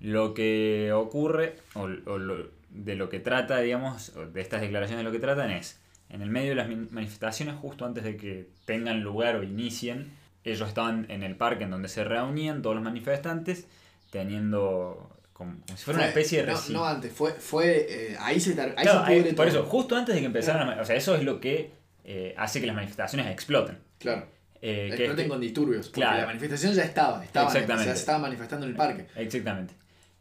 Lo 0.00 0.34
que 0.34 0.92
ocurre, 0.92 1.56
o, 1.74 1.82
o 1.82 2.18
lo- 2.18 2.50
de 2.70 2.94
lo 2.96 3.08
que 3.08 3.18
trata, 3.20 3.58
digamos, 3.60 4.12
de 4.34 4.40
estas 4.40 4.60
declaraciones 4.60 5.00
de 5.04 5.04
lo 5.04 5.12
que 5.12 5.18
tratan 5.20 5.50
es, 5.50 5.78
en 6.10 6.20
el 6.22 6.28
medio 6.30 6.50
de 6.50 6.54
las 6.56 6.68
manifestaciones, 6.68 7.54
justo 7.56 7.84
antes 7.86 8.04
de 8.04 8.16
que 8.16 8.48
tengan 8.66 9.00
lugar 9.02 9.36
o 9.36 9.42
inicien, 9.42 10.10
ellos 10.44 10.68
estaban 10.68 11.06
en 11.08 11.22
el 11.22 11.34
parque 11.36 11.64
en 11.64 11.70
donde 11.70 11.88
se 11.88 12.04
reunían 12.04 12.62
todos 12.62 12.76
los 12.76 12.84
manifestantes, 12.84 13.66
teniendo 14.10 15.10
como, 15.32 15.52
como 15.66 15.76
si 15.76 15.84
fuera 15.84 15.98
una 16.00 16.08
Fue- 16.12 16.20
especie 16.22 16.44
de 16.44 16.52
no, 16.52 16.60
no 16.70 16.86
antes, 16.86 17.12
fue, 17.12 17.32
fue 17.32 17.86
eh, 18.12 18.16
ahí 18.20 18.40
se, 18.40 18.58
ahí 18.60 18.72
Claro, 18.82 19.04
se 19.04 19.12
ahí- 19.12 19.20
pudre 19.20 19.34
por 19.34 19.46
todo. 19.48 19.60
eso, 19.60 19.64
justo 19.68 19.96
antes 19.96 20.14
de 20.14 20.20
que 20.20 20.26
empezaran, 20.26 20.68
a- 20.78 20.80
o 20.80 20.84
sea, 20.84 20.96
eso 20.96 21.14
es 21.14 21.22
lo 21.24 21.40
que 21.40 21.72
eh, 22.04 22.34
hace 22.38 22.60
que 22.60 22.66
las 22.66 22.76
manifestaciones 22.76 23.26
exploten. 23.32 23.78
Claro. 23.98 24.26
Eh, 24.62 24.88
Exploten 24.92 25.24
que- 25.24 25.28
con 25.28 25.40
disturbios. 25.40 25.86
Porque 25.88 26.00
Claro. 26.02 26.20
la 26.20 26.26
manifestación 26.26 26.72
ya 26.72 26.84
estaba, 26.84 27.22
estaba 27.24 27.48
Exactamente. 27.48 27.92
se 27.92 27.98
estaba 27.98 28.18
manifestando 28.20 28.64
en 28.66 28.70
el 28.72 28.76
parque. 28.76 29.06
Exactamente. 29.16 29.74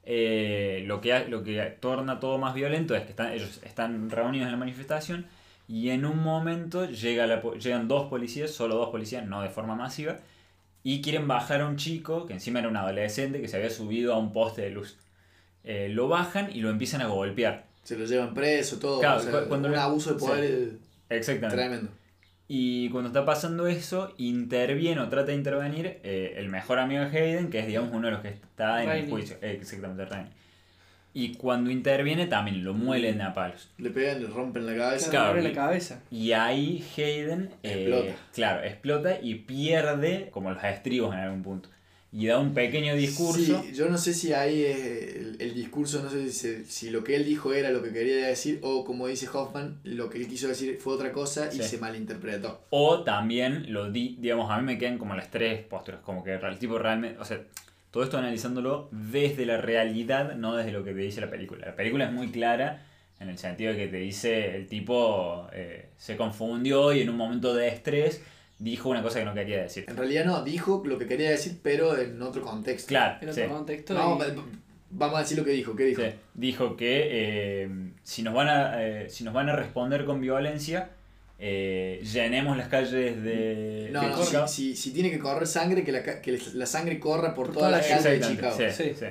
Eh, 0.05 0.83
lo, 0.85 1.01
que, 1.01 1.27
lo 1.27 1.43
que 1.43 1.59
torna 1.79 2.19
todo 2.19 2.37
más 2.37 2.53
violento 2.53 2.95
es 2.95 3.03
que 3.03 3.09
están, 3.09 3.31
ellos 3.33 3.59
están 3.63 4.09
reunidos 4.09 4.45
en 4.45 4.51
la 4.51 4.57
manifestación 4.57 5.25
y 5.67 5.89
en 5.89 6.05
un 6.05 6.21
momento 6.21 6.85
llega 6.87 7.25
la 7.25 7.41
llegan 7.53 7.87
dos 7.87 8.07
policías, 8.07 8.51
solo 8.51 8.75
dos 8.75 8.89
policías, 8.89 9.25
no 9.25 9.41
de 9.41 9.49
forma 9.49 9.73
masiva, 9.75 10.17
y 10.83 11.01
quieren 11.01 11.27
bajar 11.27 11.61
a 11.61 11.67
un 11.67 11.77
chico, 11.77 12.27
que 12.27 12.33
encima 12.33 12.59
era 12.59 12.67
un 12.69 12.77
adolescente, 12.77 13.41
que 13.41 13.47
se 13.47 13.57
había 13.57 13.71
subido 13.71 14.13
a 14.13 14.19
un 14.19 14.31
poste 14.31 14.61
de 14.61 14.69
luz. 14.69 14.97
Eh, 15.63 15.89
lo 15.89 16.07
bajan 16.07 16.49
y 16.55 16.61
lo 16.61 16.69
empiezan 16.69 17.01
a 17.01 17.07
golpear. 17.07 17.65
Se 17.81 17.97
lo 17.97 18.05
llevan 18.05 18.35
preso, 18.35 18.77
todo. 18.77 18.99
Claro, 18.99 19.17
o 19.19 19.23
sea, 19.23 19.31
cu- 19.41 19.47
cuando 19.47 19.67
un 19.69 19.75
abuso 19.75 20.13
de 20.13 20.19
poder 20.19 20.69
Exactamente. 21.09 21.55
tremendo. 21.57 21.89
Y 22.47 22.89
cuando 22.89 23.07
está 23.07 23.25
pasando 23.25 23.65
eso, 23.67 24.13
interviene 24.17 25.01
o 25.01 25.09
trata 25.09 25.27
de 25.31 25.35
intervenir 25.35 25.99
eh, 26.03 26.35
el 26.37 26.47
mejor 26.49 26.77
amigo 26.79 27.03
de 27.03 27.07
Hayden, 27.17 27.49
que 27.49 27.59
es, 27.59 27.67
digamos, 27.67 27.89
uno 27.91 28.07
de 28.07 28.11
los 28.13 28.21
que 28.21 28.29
está 28.29 28.83
en 28.83 28.89
el 28.91 29.09
juicio. 29.09 29.37
Eh, 29.41 29.57
exactamente, 29.59 30.05
Rainey. 30.05 30.31
Y 31.13 31.35
cuando 31.35 31.71
interviene, 31.71 32.27
también 32.27 32.63
lo 32.63 32.73
muelen 32.73 33.21
a 33.21 33.33
palos. 33.33 33.71
Le 33.77 33.89
pegan, 33.89 34.21
le 34.21 34.27
rompen 34.27 34.65
la 34.65 34.75
cabeza. 34.75 35.09
Claro, 35.09 35.39
y- 35.39 35.43
la 35.43 35.53
cabeza. 35.53 36.01
Y 36.11 36.33
ahí 36.33 36.85
Hayden 36.97 37.49
eh, 37.63 37.71
Explota. 37.73 38.15
Claro, 38.33 38.63
explota 38.63 39.19
y 39.21 39.35
pierde 39.35 40.29
como 40.31 40.51
los 40.51 40.63
estribos 40.63 41.13
en 41.15 41.21
algún 41.21 41.41
punto. 41.41 41.69
Y 42.17 42.27
da 42.27 42.39
un 42.39 42.53
pequeño 42.53 42.95
discurso. 42.95 43.61
Sí, 43.63 43.73
yo 43.73 43.89
no 43.89 43.97
sé 43.97 44.13
si 44.13 44.31
ahí 44.31 44.61
eh, 44.61 45.17
el, 45.19 45.35
el 45.41 45.53
discurso, 45.53 46.01
no 46.01 46.09
sé 46.09 46.23
si, 46.29 46.31
se- 46.31 46.65
si 46.65 46.89
lo 46.89 47.03
que 47.03 47.15
él 47.17 47.25
dijo 47.25 47.51
era 47.51 47.71
lo 47.71 47.83
que 47.83 47.91
quería 47.91 48.27
decir 48.27 48.59
o 48.61 48.85
como 48.85 49.07
dice 49.07 49.27
Hoffman, 49.33 49.79
lo 49.83 50.09
que 50.09 50.19
él 50.19 50.27
quiso 50.29 50.47
decir 50.47 50.77
fue 50.79 50.93
otra 50.93 51.11
cosa 51.11 51.49
y 51.53 51.57
Sí. 51.57 51.63
se 51.63 51.77
malinterpretó. 51.77 52.61
O 52.69 53.03
también 53.03 53.73
lo 53.73 53.91
di, 53.91 54.15
digamos, 54.19 54.49
a 54.49 54.57
mí 54.59 54.63
me 54.63 54.77
quedan 54.77 54.97
como 54.97 55.13
las 55.13 55.29
tres 55.29 55.61
posturas, 55.63 55.99
como 56.03 56.23
que 56.23 56.33
el 56.35 56.57
tipo 56.57 56.77
realmente, 56.79 57.19
o 57.19 57.25
sea, 57.25 57.41
todo 57.91 58.03
esto 58.03 58.17
analizándolo 58.17 58.87
desde 58.91 59.45
la 59.45 59.57
realidad, 59.57 60.35
no 60.35 60.55
desde 60.55 60.71
lo 60.71 60.83
que 60.85 60.91
te 60.93 60.99
dice 60.99 61.19
la 61.21 61.29
película. 61.29 61.65
La 61.65 61.75
película 61.75 62.05
es 62.05 62.11
muy 62.13 62.29
clara 62.29 62.85
en 63.19 63.27
el 63.29 63.37
sentido 63.37 63.71
de 63.73 63.77
que 63.77 63.87
te 63.87 63.97
dice 63.97 64.55
el 64.55 64.67
tipo 64.67 65.47
eh, 65.53 65.87
se 65.97 66.15
confundió 66.15 66.93
y 66.93 67.01
en 67.01 67.09
un 67.09 67.17
momento 67.17 67.53
de 67.53 67.67
estrés 67.69 68.21
dijo 68.59 68.89
una 68.89 69.01
cosa 69.01 69.19
que 69.19 69.25
no 69.25 69.33
quería 69.33 69.61
decir. 69.61 69.85
En 69.87 69.97
realidad 69.97 70.25
no, 70.25 70.43
dijo 70.43 70.81
lo 70.85 70.97
que 70.97 71.07
quería 71.07 71.29
decir, 71.29 71.57
pero 71.61 71.97
en 71.97 72.21
otro 72.21 72.41
contexto. 72.41 72.87
Claro, 72.89 73.17
En 73.27 73.33
sí. 73.33 73.41
otro 73.41 73.55
contexto. 73.55 73.93
No, 73.93 74.15
y- 74.15 74.19
va- 74.19 74.43
vamos 74.91 75.17
a 75.17 75.19
decir 75.21 75.37
lo 75.37 75.43
que 75.43 75.51
dijo. 75.51 75.75
¿Qué 75.75 75.83
dijo? 75.85 76.01
Sí, 76.01 76.07
dijo 76.33 76.77
que 76.77 77.07
eh, 77.63 77.69
si, 78.03 78.23
nos 78.23 78.33
van 78.33 78.47
a, 78.47 78.83
eh, 78.85 79.09
si 79.09 79.23
nos 79.23 79.33
van 79.33 79.49
a 79.49 79.55
responder 79.55 80.05
con 80.05 80.21
violencia, 80.21 80.89
eh, 81.37 82.01
llenemos 82.13 82.55
las 82.55 82.69
calles 82.69 83.21
de, 83.21 83.89
No, 83.91 84.01
de 84.01 84.07
no, 84.09 84.23
Chicago. 84.25 84.47
si, 84.47 84.73
si, 84.73 84.75
si 84.75 84.91
tiene 84.93 85.11
que 85.11 85.19
correr 85.19 85.45
sangre, 85.47 85.83
que 85.83 85.91
la, 85.91 86.01
ca- 86.01 86.21
que 86.21 86.39
la 86.53 86.65
sangre 86.65 86.97
corra 86.99 87.33
por, 87.33 87.47
Por 87.47 87.55
toda 87.55 87.67
toda 87.67 87.71
la 87.71 87.87
la 87.89 88.01
calle 88.03 88.19
de 88.19 88.21
Chicago. 88.21 88.55
sí, 88.57 88.93
Sí. 88.97 89.05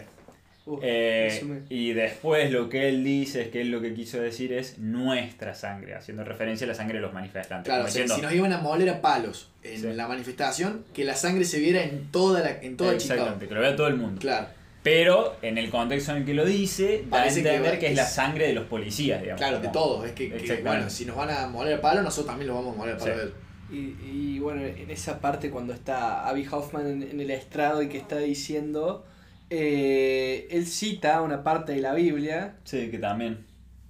Uh, 0.67 0.79
Eh, 0.83 1.63
y 1.69 1.93
después 1.93 2.51
lo 2.51 2.71
que 2.71 2.89
él 2.89 3.05
dice 3.05 3.43
es 3.43 3.49
que 3.49 3.61
él 3.61 3.71
lo 3.71 3.83
que 3.83 3.93
quiso 3.93 4.19
decir 4.21 4.53
es 4.55 4.79
nuestra 4.79 5.55
sangre, 5.55 5.95
haciendo 5.95 6.25
referencia 6.25 6.65
a 6.65 6.69
la 6.69 6.75
sangre 6.75 6.95
de 6.97 7.03
los 7.03 7.13
manifestantes. 7.13 7.65
Claro, 7.67 7.83
como 7.83 7.89
o 7.89 7.93
sea, 7.93 8.03
diciendo- 8.05 8.15
si 8.15 8.23
nos 8.23 8.33
iban 8.35 8.53
a 8.55 8.63
moler 8.63 8.89
a 8.89 9.03
palos 9.03 9.51
en 9.63 9.81
Sí. 9.83 9.87
la 9.93 10.09
manifestación, 10.09 10.85
que 10.95 11.05
la 11.05 11.17
sangre 11.17 11.45
se 11.45 11.59
viera 11.61 11.83
en 11.85 12.11
toda 12.11 12.41
la, 12.41 12.63
en 12.63 12.79
toda 12.79 12.97
Chicago. 12.97 13.21
Exactamente, 13.21 13.49
que 13.49 13.55
lo 13.55 13.61
vea 13.61 13.77
todo 13.77 13.89
el 13.89 13.97
mundo. 13.97 14.21
Claro, 14.21 14.47
Pero 14.83 15.37
en 15.43 15.57
el 15.59 15.71
contexto 15.71 16.13
en 16.13 16.19
el 16.19 16.25
que 16.27 16.35
lo 16.35 16.45
dice, 16.45 17.05
da 17.11 17.17
a 17.19 17.21
Parece 17.21 17.43
que 17.43 17.49
entender 17.49 17.79
que, 17.79 17.87
es 17.87 17.93
es- 17.93 17.97
la 17.99 18.05
sangre 18.07 18.47
de 18.49 18.53
los 18.55 18.65
policías, 18.65 19.21
digamos. 19.21 19.41
claro, 19.41 19.61
de 19.61 19.69
todos. 19.69 20.05
Es 20.07 20.13
que, 20.13 20.29
bueno, 20.63 20.89
si 20.91 21.05
nos 21.07 21.17
van 21.17 21.31
a 21.31 21.47
moler 21.47 21.75
a 21.75 21.81
palos, 21.81 22.05
nosotros 22.05 22.27
también 22.27 22.49
los 22.49 22.57
vamos 22.57 22.75
a 22.75 22.79
moler 22.79 22.95
a 22.95 22.99
palos. 22.99 23.31
Sí. 23.71 23.97
Y, 24.03 24.35
y 24.37 24.39
bueno, 24.41 24.63
en 24.63 24.91
esa 24.91 25.21
parte 25.21 25.49
cuando 25.51 25.73
está 25.73 26.29
Abby 26.29 26.47
Hoffman 26.51 26.87
en, 26.87 27.03
en 27.03 27.21
el 27.21 27.31
estrado 27.31 27.83
y 27.83 27.89
que 27.89 27.97
está 27.99 28.19
diciendo, 28.19 29.07
eh, 29.51 30.49
él 30.51 30.67
cita 30.67 31.23
una 31.23 31.43
parte 31.45 31.73
de 31.73 31.81
la 31.81 31.95
Biblia 31.95 32.57
Sí, 32.65 32.91
que 32.91 32.99
también. 32.99 33.45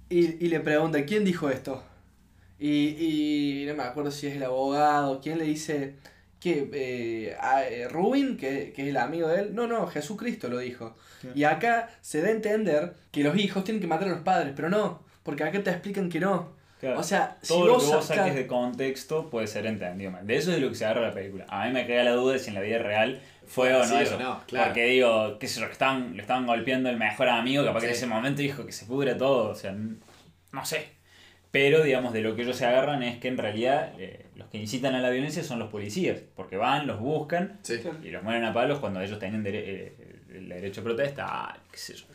y, 0.09 0.43
y 0.45 0.49
le 0.49 0.59
pregunta, 0.59 1.03
¿quién 1.05 1.23
dijo 1.25 1.49
esto? 1.49 1.83
Y, 2.59 3.63
y 3.63 3.65
no 3.67 3.75
me 3.75 3.83
acuerdo 3.83 4.11
si 4.11 4.27
es 4.27 4.35
el 4.35 4.43
abogado, 4.43 5.19
¿quién 5.21 5.37
le 5.37 5.45
dice 5.45 5.95
que 6.39 6.69
eh, 6.73 7.35
a- 7.39 7.63
eh, 7.67 7.87
Rubin, 7.89 8.37
que, 8.37 8.71
que 8.75 8.83
es 8.83 8.87
el 8.89 8.97
amigo 8.97 9.27
de 9.27 9.41
él? 9.41 9.55
No, 9.55 9.67
no, 9.67 9.87
Jesucristo 9.87 10.47
lo 10.47 10.59
dijo. 10.59 10.95
Sí. 11.21 11.29
Y 11.35 11.43
acá 11.43 11.89
se 12.01 12.21
da 12.21 12.27
a 12.27 12.31
entender 12.31 12.93
que 13.11 13.23
los 13.23 13.37
hijos 13.37 13.63
tienen 13.63 13.81
que 13.81 13.87
matar 13.87 14.07
a 14.07 14.11
los 14.11 14.21
padres, 14.21 14.53
pero 14.55 14.69
no, 14.69 15.03
porque 15.23 15.43
acá 15.43 15.61
te 15.63 15.69
explican 15.71 16.09
que 16.09 16.19
no. 16.19 16.53
Claro. 16.79 16.99
O 16.99 17.03
sea, 17.03 17.37
si 17.41 17.53
lo 17.57 17.73
vos 17.73 17.83
que 17.89 17.95
vos 17.95 18.05
sacás- 18.05 18.17
saques 18.17 18.35
de 18.35 18.47
contexto 18.47 19.29
puede 19.29 19.47
ser 19.47 19.65
entendido 19.65 20.11
mal. 20.11 20.27
De 20.27 20.35
eso 20.35 20.51
es 20.51 20.57
de 20.57 20.61
lo 20.61 20.69
que 20.69 20.75
se 20.75 20.85
agarra 20.85 21.07
la 21.07 21.13
película. 21.13 21.45
A 21.49 21.65
mí 21.65 21.73
me 21.73 21.87
queda 21.87 22.03
la 22.03 22.11
duda 22.11 22.33
de 22.33 22.39
si 22.39 22.49
en 22.49 22.55
la 22.55 22.61
vida 22.61 22.77
real 22.79 23.21
fue 23.47 23.73
o 23.73 23.79
no 23.79 23.85
Sí 23.85 23.93
o 23.93 23.99
eso. 23.99 24.19
no, 24.19 24.41
claro. 24.47 24.65
Porque 24.67 24.85
digo, 24.85 25.37
qué 25.39 25.47
sé 25.47 25.59
yo, 25.59 25.67
que 25.67 25.71
estaban, 25.73 26.15
le 26.15 26.21
estaban 26.21 26.45
golpeando 26.45 26.89
el 26.89 26.97
mejor 26.97 27.29
amigo, 27.29 27.63
capaz 27.65 27.81
que 27.81 27.87
en 27.87 27.93
Sí. 27.93 27.97
ese 27.99 28.07
momento 28.07 28.41
dijo 28.41 28.65
que 28.65 28.71
se 28.71 28.85
pudre 28.85 29.15
todo. 29.15 29.49
O 29.49 29.55
sea, 29.55 29.73
no 30.51 30.65
sé. 30.65 30.95
Pero, 31.51 31.83
digamos, 31.83 32.11
de 32.11 32.21
lo 32.21 32.35
que 32.35 32.41
ellos 32.41 32.57
se 32.57 32.65
agarran 32.65 33.01
es 33.01 33.17
que 33.17 33.29
en 33.29 33.37
realidad 33.37 33.93
eh, 33.97 34.25
los 34.35 34.49
que 34.49 34.57
incitan 34.57 34.93
a 34.93 34.99
la 35.01 35.09
violencia 35.09 35.41
son 35.43 35.57
los 35.59 35.69
policías. 35.69 36.19
Porque 36.35 36.57
van, 36.57 36.85
los 36.87 36.99
buscan 36.99 37.59
Sí. 37.61 37.79
Y 38.03 38.09
los 38.09 38.23
mueren 38.23 38.43
a 38.43 38.53
palos 38.53 38.79
cuando 38.79 38.99
ellos 39.01 39.19
tenían 39.19 39.43
dere- 39.43 39.63
eh, 39.65 39.95
el 40.33 40.49
derecho 40.49 40.81
a 40.81 40.83
protesta. 40.83 41.57
qué 41.71 41.77
sé 41.77 41.93
yo. 41.95 42.05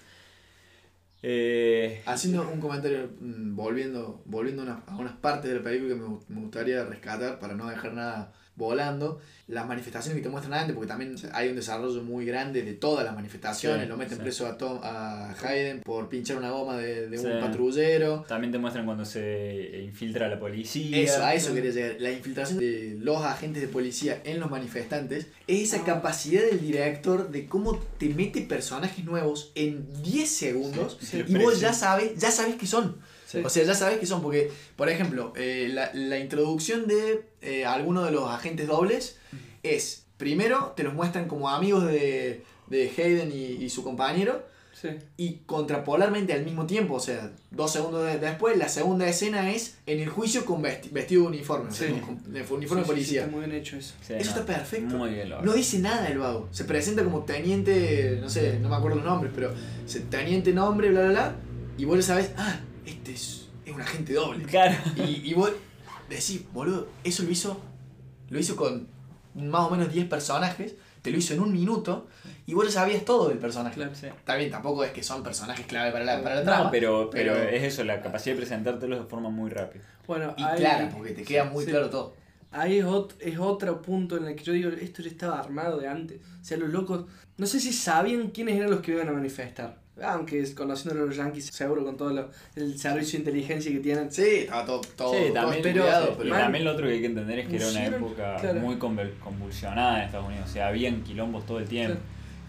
Eh, 1.22 2.02
Haciendo 2.06 2.48
un 2.50 2.60
comentario, 2.60 3.10
mm, 3.20 3.54
volviendo, 3.54 4.22
volviendo 4.24 4.62
a 4.62 4.96
unas, 4.96 5.12
partes 5.16 5.50
de 5.50 5.58
la 5.58 5.62
película 5.62 5.94
que 5.94 6.00
me 6.32 6.40
gustaría 6.40 6.84
rescatar 6.84 7.38
para 7.38 7.54
no 7.54 7.68
dejar 7.68 7.92
nada 7.92 8.32
volando. 8.56 9.20
Las 9.48 9.66
manifestaciones 9.66 10.16
que 10.16 10.22
te 10.22 10.28
muestran 10.28 10.54
antes, 10.60 10.74
porque 10.76 10.86
también 10.86 11.16
hay 11.32 11.48
un 11.48 11.56
desarrollo 11.56 12.02
muy 12.04 12.24
grande 12.24 12.62
de 12.62 12.72
todas 12.74 13.04
las 13.04 13.16
manifestaciones. 13.16 13.82
Sí, 13.82 13.88
lo 13.88 13.96
meten 13.96 14.18
sí. 14.18 14.22
preso 14.22 14.46
a, 14.46 14.56
Tom, 14.56 14.78
a 14.82 15.34
Hayden 15.42 15.80
por 15.80 16.08
pinchar 16.08 16.36
una 16.36 16.50
goma 16.50 16.76
de, 16.76 17.08
de 17.08 17.18
Sí. 17.18 17.26
un 17.26 17.40
patrullero. 17.40 18.24
También 18.28 18.52
te 18.52 18.58
muestran 18.58 18.84
cuando 18.84 19.04
se 19.04 19.82
infiltra 19.84 20.28
la 20.28 20.38
policía. 20.38 20.96
Eso, 20.98 21.24
a 21.24 21.34
eso 21.34 21.52
quería 21.52 21.72
llegar. 21.72 21.96
La 21.98 22.12
infiltración 22.12 22.60
de 22.60 22.96
los 23.00 23.24
agentes 23.24 23.60
de 23.60 23.66
policía 23.68 24.20
en 24.24 24.38
los 24.38 24.50
manifestantes 24.50 25.26
es 25.48 25.62
esa 25.74 25.78
Ah. 25.82 25.84
capacidad 25.86 26.42
del 26.42 26.60
director 26.60 27.30
de 27.30 27.46
cómo 27.46 27.76
te 27.98 28.08
mete 28.10 28.42
personajes 28.42 29.04
nuevos 29.04 29.50
en 29.56 29.84
10 30.04 30.28
segundos 30.30 30.96
y 31.26 31.34
vos 31.38 31.58
ya 31.58 31.72
sabes, 31.72 32.12
ya 32.18 32.30
sabes 32.30 32.54
que 32.54 32.66
son. 32.68 32.96
Sí. 33.30 33.42
O 33.44 33.48
sea, 33.48 33.64
ya 33.64 33.74
sabes 33.74 33.98
que 33.98 34.06
son, 34.06 34.22
porque, 34.22 34.50
por 34.76 34.88
ejemplo, 34.88 35.32
eh, 35.36 35.68
la, 35.72 35.90
la 35.94 36.18
introducción 36.18 36.86
de 36.88 37.22
eh, 37.42 37.64
alguno 37.64 38.02
de 38.04 38.10
los 38.10 38.28
agentes 38.28 38.66
dobles 38.66 39.18
es, 39.62 40.06
primero, 40.16 40.72
te 40.76 40.82
los 40.82 40.94
muestran 40.94 41.28
como 41.28 41.48
amigos 41.48 41.86
de, 41.86 42.42
de 42.66 42.90
Hayden 42.96 43.30
y, 43.32 43.62
y 43.64 43.70
su 43.70 43.84
compañero, 43.84 44.48
Sí. 44.72 44.88
y 45.18 45.34
contrapolarmente 45.44 46.32
al 46.32 46.42
mismo 46.42 46.64
tiempo, 46.66 46.94
o 46.94 47.00
sea, 47.00 47.30
dos 47.50 47.70
segundos 47.70 48.02
de- 48.06 48.18
después, 48.18 48.56
la 48.56 48.66
segunda 48.70 49.06
escena 49.06 49.50
es 49.50 49.76
en 49.84 50.00
el 50.00 50.08
juicio 50.08 50.46
con 50.46 50.62
vesti- 50.62 50.90
vestido 50.90 51.22
de 51.22 51.28
uniforme, 51.28 51.68
o 51.68 51.72
sea, 51.72 51.88
Sí. 51.88 52.00
con- 52.00 52.32
de 52.32 52.40
uniforme 52.40 52.66
Sí, 52.66 52.74
de 52.76 52.84
policía. 52.94 53.20
está 53.24 53.30
muy 53.36 53.44
bien 53.44 53.56
hecho 53.60 53.76
eso. 53.76 53.92
Sí, 54.00 54.14
Eso 54.14 54.30
está 54.30 54.46
perfecto. 54.46 54.96
Muy 54.96 55.10
bien. 55.10 55.28
No 55.42 55.52
dice 55.52 55.80
nada 55.80 56.08
el 56.08 56.16
vago. 56.18 56.48
Se 56.50 56.64
presenta 56.64 57.04
como 57.04 57.24
teniente, 57.24 58.18
no 58.22 58.30
sé, 58.30 58.58
no 58.58 58.70
me 58.70 58.76
acuerdo 58.76 58.96
los 58.96 59.04
nombres, 59.06 59.32
pero 59.34 59.52
teniente 60.08 60.52
nombre, 60.54 60.88
bla, 60.90 61.00
bla, 61.02 61.10
bla. 61.10 61.34
Y 61.76 61.84
vos 61.84 61.96
ya 61.98 62.02
sabes, 62.02 62.30
ah, 62.38 62.60
este 62.86 63.12
es, 63.12 63.48
es 63.64 63.72
un 63.74 63.80
agente 63.80 64.12
doble. 64.14 64.44
Claro. 64.44 64.76
Y, 64.96 65.30
y 65.30 65.34
vos 65.34 65.50
decís, 66.08 66.42
boludo, 66.52 66.88
eso 67.04 67.22
lo 67.22 67.30
hizo, 67.30 67.60
lo 68.28 68.38
hizo 68.38 68.56
con 68.56 68.88
más 69.34 69.66
o 69.66 69.70
menos 69.70 69.92
10 69.92 70.08
personajes, 70.08 70.74
te 71.02 71.10
lo 71.10 71.16
hizo 71.18 71.32
en 71.34 71.40
un 71.40 71.52
minuto, 71.52 72.08
y 72.46 72.52
vos 72.54 72.66
ya 72.66 72.72
sabías 72.80 73.04
todo 73.04 73.28
del 73.28 73.38
personaje. 73.38 73.76
Claro. 73.76 73.94
Sí. 73.94 74.06
Está 74.06 74.34
bien, 74.36 74.50
tampoco 74.50 74.84
es 74.84 74.90
que 74.90 75.02
son 75.02 75.22
personajes 75.22 75.64
clave 75.66 75.92
para 75.92 76.04
la, 76.04 76.22
para 76.22 76.34
la 76.36 76.42
trama. 76.44 76.64
No, 76.64 76.70
pero, 76.70 77.08
pero, 77.10 77.34
pero- 77.34 77.48
es 77.48 77.62
eso, 77.62 77.84
la 77.84 78.02
capacidad 78.02 78.34
de 78.34 78.40
presentártelos 78.42 78.98
de 79.00 79.06
forma 79.06 79.30
muy 79.30 79.50
rápida. 79.50 79.82
Bueno, 80.06 80.34
Y 80.36 80.42
ahí, 80.42 80.58
clara, 80.58 80.90
porque 80.94 81.12
te 81.12 81.22
queda 81.22 81.44
muy 81.44 81.64
sí. 81.64 81.70
claro 81.70 81.88
todo. 81.88 82.14
ahí 82.50 82.78
es, 82.80 82.84
ot- 82.84 83.14
es 83.20 83.38
otro 83.38 83.80
punto 83.80 84.16
en 84.16 84.26
el 84.26 84.34
que 84.34 84.42
yo 84.44 84.52
digo, 84.52 84.70
esto 84.70 85.02
ya 85.02 85.08
estaba 85.10 85.38
armado 85.38 85.78
de 85.78 85.86
antes. 85.88 86.18
O 86.40 86.44
sea, 86.44 86.56
los 86.58 86.68
locos, 86.70 87.04
no 87.36 87.46
sé 87.46 87.60
si 87.60 87.72
sabían 87.72 88.28
quiénes 88.30 88.56
eran 88.56 88.70
los 88.70 88.80
que 88.80 88.90
iban 88.92 89.08
a 89.08 89.12
manifestar. 89.12 89.78
Aunque 90.02 90.54
conociendo 90.54 91.02
a 91.02 91.06
los 91.06 91.16
yankees, 91.16 91.46
seguro 91.46 91.84
con 91.84 91.96
todo 91.96 92.10
lo- 92.10 92.30
el 92.56 92.78
servicio 92.78 93.12
de 93.12 93.18
inteligencia 93.18 93.70
que 93.72 93.78
tienen. 93.80 94.10
Sí, 94.10 94.22
estaba 94.40 94.64
todo, 94.64 94.80
todo, 94.96 95.12
sí, 95.14 95.20
todo 95.24 95.34
también, 95.34 95.62
sí, 95.62 95.70
pero 95.72 96.24
y 96.24 96.30
Man, 96.30 96.40
también 96.42 96.64
lo 96.64 96.72
otro 96.72 96.86
que 96.86 96.92
hay 96.94 97.00
que 97.00 97.06
entender 97.06 97.38
es 97.40 97.48
que 97.48 97.56
era 97.56 97.68
una 97.68 97.86
época 97.86 98.36
claro. 98.40 98.60
muy 98.60 98.76
convul- 98.76 99.18
convulsionada 99.18 99.98
en 99.98 100.04
Estados 100.06 100.26
Unidos. 100.28 100.48
O 100.48 100.52
sea, 100.52 100.68
habían 100.68 101.02
quilombos 101.02 101.44
todo 101.46 101.58
el 101.58 101.66
tiempo. 101.68 101.98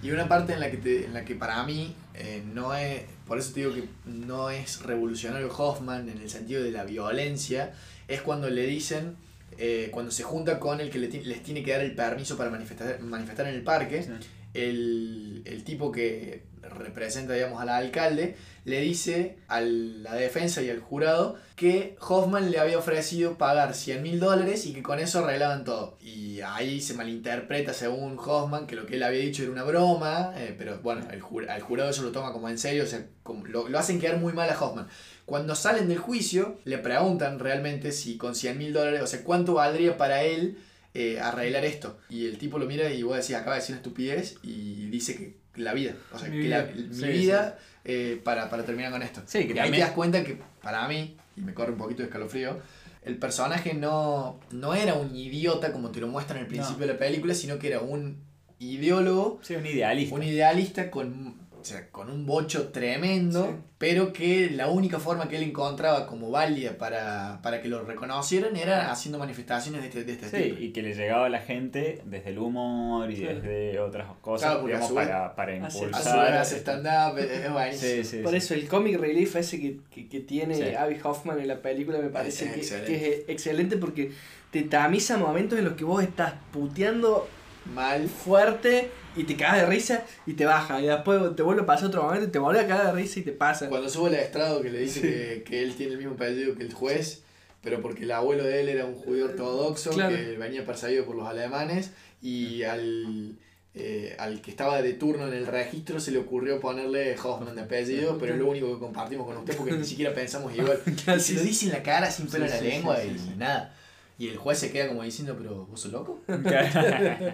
Y 0.04 0.10
una 0.12 0.28
parte 0.28 0.54
en 0.54 0.60
la 0.60 0.72
que, 0.72 0.78
te- 0.78 1.06
en 1.06 1.14
la 1.14 1.24
que 1.26 1.36
para 1.36 1.64
mí 1.64 1.95
eh, 2.16 2.41
no 2.54 2.74
es, 2.74 3.02
por 3.28 3.38
eso 3.38 3.54
te 3.54 3.62
digo 3.62 3.74
que 3.74 3.84
no 4.06 4.49
es 4.49 4.82
revolucionario 4.84 5.47
Hoffman 5.56 6.10
en 6.10 6.18
el 6.18 6.30
sentido 6.30 6.64
de 6.64 6.72
la 6.72 6.84
violencia, 6.84 7.72
es 8.08 8.22
cuando 8.22 8.49
le 8.49 8.66
dicen, 8.66 9.16
eh, 9.58 9.89
cuando 9.91 10.12
se 10.12 10.24
junta 10.24 10.60
con 10.60 10.82
el 10.82 10.89
que 10.89 10.97
les 10.99 11.43
tiene 11.43 11.64
que 11.64 11.72
dar 11.72 11.82
el 11.82 11.93
permiso 11.95 12.36
para 12.38 12.49
manifestar, 12.49 12.99
manifestar 13.02 13.47
en 13.47 13.56
el 13.56 13.62
parque, 13.64 14.02
Sí. 14.04 14.10
El, 14.54 15.43
el 15.45 15.64
tipo 15.64 15.91
que 15.91 16.43
representa, 16.62 17.34
digamos, 17.34 17.62
al 17.62 17.70
alcalde, 17.70 18.36
le 18.66 18.80
dice 18.82 19.38
a 19.47 19.62
la 19.62 20.14
defensa 20.14 20.62
y 20.62 20.70
al 20.70 20.80
jurado 20.80 21.36
que 21.56 21.95
Hoffman 21.99 22.52
le 22.52 22.60
había 22.60 22.78
ofrecido 22.78 23.38
pagar 23.38 23.74
100 23.74 24.04
mil 24.04 24.20
dólares 24.20 24.66
y 24.66 24.74
que 24.74 24.84
con 24.84 24.99
eso 24.99 25.20
arreglaban 25.20 25.64
todo. 25.64 25.97
Y 25.99 26.41
ahí 26.41 26.82
se 26.82 26.93
malinterpreta 26.93 27.74
según 27.74 28.18
Hoffman 28.20 28.68
que 28.68 28.76
lo 28.76 28.86
que 28.86 28.95
él 28.95 29.04
había 29.04 29.20
dicho 29.20 29.43
era 29.43 29.52
una 29.52 29.64
broma, 29.64 30.34
eh, 30.38 30.56
pero 30.58 30.80
bueno, 30.80 31.08
el, 31.12 31.49
al 31.49 31.62
jurado 31.62 31.89
eso 31.89 32.04
lo 32.04 32.12
toma 32.12 32.32
como 32.32 32.49
en 32.49 32.58
serio, 32.58 32.84
o 32.84 32.88
sea, 32.88 33.06
lo, 33.45 33.68
lo 33.68 33.80
hacen 33.80 33.99
quedar 33.99 34.18
muy 34.18 34.34
mal 34.34 34.49
a 34.49 34.60
Hoffman. 34.60 34.88
Cuando 35.26 35.56
salen 35.56 35.88
del 35.88 35.99
juicio, 35.99 36.60
le 36.66 36.78
preguntan 36.78 37.39
realmente 37.39 37.91
si 37.91 38.18
con 38.18 38.36
100 38.36 38.58
mil 38.58 38.74
dólares, 38.74 39.02
o 39.02 39.08
sea, 39.08 39.24
cuánto 39.24 39.56
valdría 39.56 39.97
para 39.97 40.24
él 40.24 40.58
eh, 40.94 41.20
arreglar 41.20 41.64
esto. 41.66 41.98
Y 42.10 42.26
el 42.28 42.38
tipo 42.38 42.58
lo 42.60 42.66
mira 42.66 42.92
y 42.92 43.04
vos 43.04 43.16
decís, 43.18 43.36
acaba 43.36 43.56
de 43.56 43.62
decir 43.62 43.74
una 43.74 43.80
estupidez 43.82 44.38
y 44.44 44.88
dice 44.88 45.16
que 45.16 45.38
la 45.62 45.74
vida, 45.74 45.94
o 46.14 46.20
sea, 46.20 46.30
Mi 46.30 46.42
que 46.44 46.50
la- 46.50 46.64
vida. 46.64 46.88
mi 46.89 46.94
Sí, 46.96 47.08
vida 47.08 47.58
eh, 47.86 48.20
para, 48.24 48.50
para 48.50 48.64
terminar 48.66 48.92
con 48.92 49.02
esto. 49.04 49.22
Sí, 49.26 49.48
que 49.48 49.54
y 49.54 49.60
ahí 49.60 49.72
te 49.72 49.80
das 49.80 49.92
cuenta 49.92 50.24
que 50.24 50.38
para 50.62 50.88
mí, 50.88 51.16
y 51.38 51.42
me 51.42 51.54
corre 51.54 51.72
un 51.72 51.78
poquito 51.78 52.00
de 52.04 52.08
escalofrío, 52.10 52.60
el 53.04 53.18
personaje 53.18 53.74
no, 53.74 54.39
no 54.52 54.74
era 54.76 54.94
un 54.94 55.16
idiota 55.16 55.72
como 55.74 55.89
te 55.92 56.00
lo 56.00 56.08
muestran 56.08 56.39
al 56.42 56.48
principio 56.48 56.86
de 56.86 56.94
la 56.94 57.00
película, 57.00 57.34
sino 57.34 57.58
que 57.58 57.68
era 57.68 57.80
un 57.80 58.18
ideólogo, 58.60 59.39
Sí, 59.44 59.56
un 59.56 59.66
idealista. 59.66 60.16
un 60.16 60.24
idealista 60.24 60.92
con, 60.92 61.41
o 61.62 61.64
sea, 61.66 61.89
con 61.89 62.09
un 62.09 62.26
bocho 62.26 62.70
tremendo, 62.70 63.45
Sí. 63.45 63.55
pero 63.78 64.12
que 64.12 64.49
la 64.49 64.68
única 64.70 64.99
forma 64.99 65.30
que 65.30 65.38
él 65.38 65.43
encontraba 65.43 66.07
como 66.07 66.32
válida 66.32 66.78
para, 66.78 67.39
para 67.43 67.62
que 67.62 67.68
lo 67.68 67.84
reconocieran 67.84 68.55
era 68.55 68.91
haciendo 68.91 69.20
manifestaciones 69.20 69.82
de 69.82 69.88
este, 69.88 70.03
de 70.03 70.12
este 70.14 70.30
Sí, 70.30 70.43
tipo. 70.49 70.59
y 70.62 70.72
que 70.72 70.82
le 70.82 70.93
llegaba 70.95 71.28
a 71.28 71.30
la 71.30 71.39
gente 71.39 72.01
desde 72.05 72.32
el 72.32 72.39
humor 72.39 73.09
y 73.12 73.16
desde 73.18 73.80
otras 73.80 74.07
cosas, 74.22 74.51
Claro, 74.53 74.66
digamos, 74.66 74.88
su 74.89 74.95
para, 74.95 75.36
para 75.36 75.53
hace- 75.53 75.66
A 75.66 75.70
su 75.70 75.80
vez 75.80 75.88
impulsar. 75.97 76.34
hace 76.34 76.57
stand-up, 76.57 77.18
es 77.20 77.32
es 77.32 77.51
buenísimo. 77.51 77.91
Sí, 77.91 78.03
sí, 78.03 78.18
Por 78.24 78.32
sí. 78.32 78.38
eso 78.38 78.53
el 78.55 78.68
comic 78.68 78.99
relief 78.99 79.36
ese 79.36 79.59
que, 79.59 79.78
que, 79.89 80.09
que 80.09 80.20
tiene 80.22 80.55
Sí. 80.55 80.76
Abby 80.76 80.97
Hoffman 81.03 81.39
en 81.39 81.47
la 81.47 81.62
película 81.62 81.99
me 81.99 82.09
parece 82.09 82.45
Es 82.59 82.72
que, 82.72 82.86
que 82.86 83.07
es 83.14 83.30
excelente 83.30 83.78
porque 83.78 84.12
te 84.51 84.64
tamiza 84.64 85.18
momentos 85.18 85.57
en 85.59 85.66
los 85.66 85.74
que 85.76 85.84
vos 85.86 86.03
estás 86.03 86.34
puteando 86.51 87.28
Mal. 87.66 88.07
fuerte 88.07 88.91
y 89.16 89.24
te 89.26 89.36
cagas 89.36 89.57
de 89.62 89.66
risa 89.68 90.05
y 90.26 90.34
te 90.34 90.45
baja. 90.45 90.82
Y 90.82 90.88
después 90.88 91.36
te 91.36 91.43
vuelve 91.43 91.62
a 91.64 91.66
pasar 91.66 91.88
otro 91.88 92.03
momento 92.03 92.26
y 92.28 92.32
te 92.32 92.39
vuelve 92.39 92.59
a 92.62 92.68
cagar 92.68 92.88
de 92.95 93.01
risa 93.01 93.20
y 93.20 93.24
te 93.24 93.32
pasa. 93.34 93.70
Cuando 93.70 93.89
sube 93.89 94.09
al 94.09 94.16
estrado 94.16 94.62
que 94.62 94.70
le 94.70 94.80
dice 94.80 95.01
que, 95.01 95.43
que 95.43 95.64
él 95.64 95.76
tiene 95.76 95.93
el 95.93 95.97
mismo 95.99 96.14
apellido 96.14 96.55
que 96.55 96.64
el 96.64 96.74
juez, 96.74 97.24
pero 97.62 97.82
porque 97.82 98.03
el 98.03 98.12
abuelo 98.12 98.43
de 98.43 98.62
él 98.62 98.70
era 98.70 98.86
un 98.86 98.95
judío 98.95 99.26
ortodoxo 99.26 99.91
Claro. 99.91 100.16
que 100.16 100.38
venía 100.38 100.66
perseguido 100.66 101.05
por 101.05 101.16
los 101.16 101.28
alemanes 101.28 101.91
y 102.22 102.64
al, 102.64 103.36
eh, 103.76 104.16
al 104.18 104.41
que 104.41 104.49
estaba 104.51 104.82
de 104.82 104.93
turno 104.93 105.28
en 105.28 105.34
el 105.34 105.45
registro 105.45 105.99
se 105.99 106.12
le 106.12 106.18
ocurrió 106.20 106.59
ponerle 106.59 107.16
Hoffman 107.22 107.55
de 107.55 107.62
apellido, 107.62 108.18
pero 108.18 108.34
es 108.34 108.39
lo 108.39 108.47
único 108.49 108.74
que 108.74 108.80
compartimos 108.80 109.28
con 109.28 109.38
usted 109.38 109.55
porque 109.55 109.74
ni 109.74 109.84
siquiera 109.86 110.14
pensamos 110.14 110.55
igual. 110.55 110.80
Claro, 111.03 111.20
Y 111.20 111.24
se 111.24 111.28
sí, 111.28 111.36
lo 111.36 111.41
dice 111.43 111.66
en 111.68 111.72
la 111.74 111.84
cara 111.84 112.09
sin 112.09 112.28
pelo 112.28 112.47
Sí, 112.47 112.53
en 112.53 112.57
la 112.57 112.70
lengua 112.70 112.97
y 113.03 113.38
nada. 113.38 113.76
Y 114.22 114.30
el 114.30 114.38
juez 114.38 114.60
se 114.60 114.72
queda 114.72 114.88
como 114.88 115.04
diciendo, 115.04 115.36
pero 115.38 115.66
¿vos 115.66 115.82
sos 115.82 115.92
loco? 115.92 116.22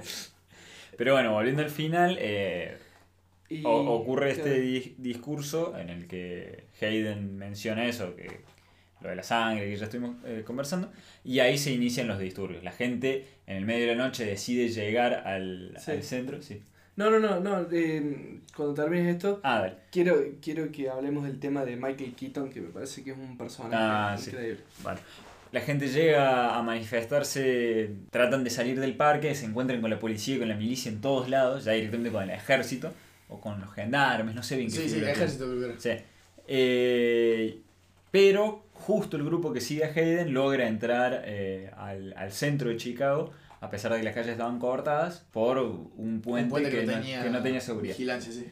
Pero 0.98 1.14
bueno, 1.14 1.34
volviendo 1.34 1.62
al 1.62 1.70
final, 1.70 2.18
eh, 2.20 2.78
Y- 3.50 3.64
o- 3.66 3.92
ocurre 3.94 4.32
este 4.32 4.44
claro. 4.44 4.62
di- 4.62 4.96
discurso 4.98 5.78
en 5.78 5.90
el 5.90 6.08
que 6.08 6.66
Hayden 6.82 7.38
menciona 7.38 7.86
eso, 7.86 8.16
que 8.16 8.42
lo 9.02 9.10
de 9.10 9.16
la 9.16 9.24
sangre 9.24 9.70
que 9.70 9.76
ya 9.76 9.86
estuvimos 9.86 10.16
eh, 10.26 10.44
conversando, 10.46 10.92
y 11.24 11.40
ahí 11.40 11.58
se 11.58 11.72
inician 11.72 12.08
los 12.08 12.20
disturbios. 12.20 12.64
La 12.64 12.72
gente 12.72 13.26
en 13.46 13.58
el 13.58 13.66
medio 13.66 13.88
de 13.88 13.96
la 13.96 14.06
noche 14.06 14.26
decide 14.26 14.70
llegar 14.70 15.14
al, 15.28 15.76
Sí. 15.80 15.92
al 15.92 16.04
centro. 16.04 16.42
Sí. 16.42 16.62
No, 16.96 17.12
no, 17.12 17.20
no, 17.20 17.40
no. 17.40 17.68
eh, 17.72 18.40
cuando 18.56 18.74
termines 18.74 19.16
esto, 19.16 19.40
Ah, 19.44 19.70
quiero, 19.92 20.16
quiero 20.42 20.72
que 20.72 20.90
hablemos 20.90 21.26
del 21.26 21.40
tema 21.40 21.64
de 21.64 21.76
Michael 21.76 22.16
Keaton, 22.16 22.50
que 22.50 22.60
me 22.62 22.70
parece 22.70 23.04
que 23.04 23.12
es 23.12 23.18
un 23.18 23.38
personaje 23.38 23.76
Ah, 23.78 24.16
sí. 24.18 24.32
increíble. 24.32 24.62
Bueno, 24.82 25.00
la 25.52 25.62
gente 25.62 25.88
llega 25.88 26.58
a 26.58 26.62
manifestarse, 26.62 27.92
tratan 28.12 28.44
de 28.44 28.50
salir 28.50 28.80
del 28.80 28.96
parque, 28.96 29.34
se 29.36 29.46
encuentran 29.46 29.82
con 29.82 29.90
la 29.90 30.00
policía 30.00 30.36
y 30.36 30.40
con 30.40 30.50
la 30.50 30.56
milicia 30.56 30.92
en 30.92 31.02
todos 31.02 31.30
lados, 31.30 31.66
ya 31.66 31.72
directamente 31.74 32.12
con 32.12 32.24
el 32.24 32.32
ejército 32.32 32.94
o 33.30 33.40
con 33.40 33.60
los 33.60 33.74
gendarmes, 33.74 34.36
no 34.36 34.44
sé 34.44 34.58
bien 34.58 34.70
qué 34.70 34.78
Sí, 34.78 34.90
sí, 34.90 34.98
el 35.00 35.08
ejército 35.08 35.66
era. 35.66 35.80
Sí. 35.80 35.92
Eh, 36.48 37.62
pero 38.12 38.66
justo 38.74 39.18
el 39.18 39.24
grupo 39.24 39.52
que 39.52 39.62
sigue 39.62 39.84
a 39.84 39.88
Hayden 39.88 40.34
logra 40.34 40.68
entrar 40.68 41.24
eh, 41.26 41.72
al, 41.76 42.14
al 42.18 42.32
centro 42.32 42.70
de 42.70 42.78
Chicago, 42.78 43.32
a 43.60 43.70
pesar 43.70 43.92
de 43.92 44.00
que 44.00 44.04
las 44.04 44.14
calles 44.14 44.32
estaban 44.32 44.60
cortadas, 44.60 45.26
por 45.32 45.58
un 45.58 46.22
puente, 46.22 46.44
Un 46.46 46.50
puente 46.50 46.70
que, 46.70 46.86
no, 46.86 47.02
que 47.02 47.30
no 47.30 47.42
tenía 47.42 47.60
seguridad. 47.60 47.94
Vigilancia, 47.94 48.32
sí. 48.32 48.46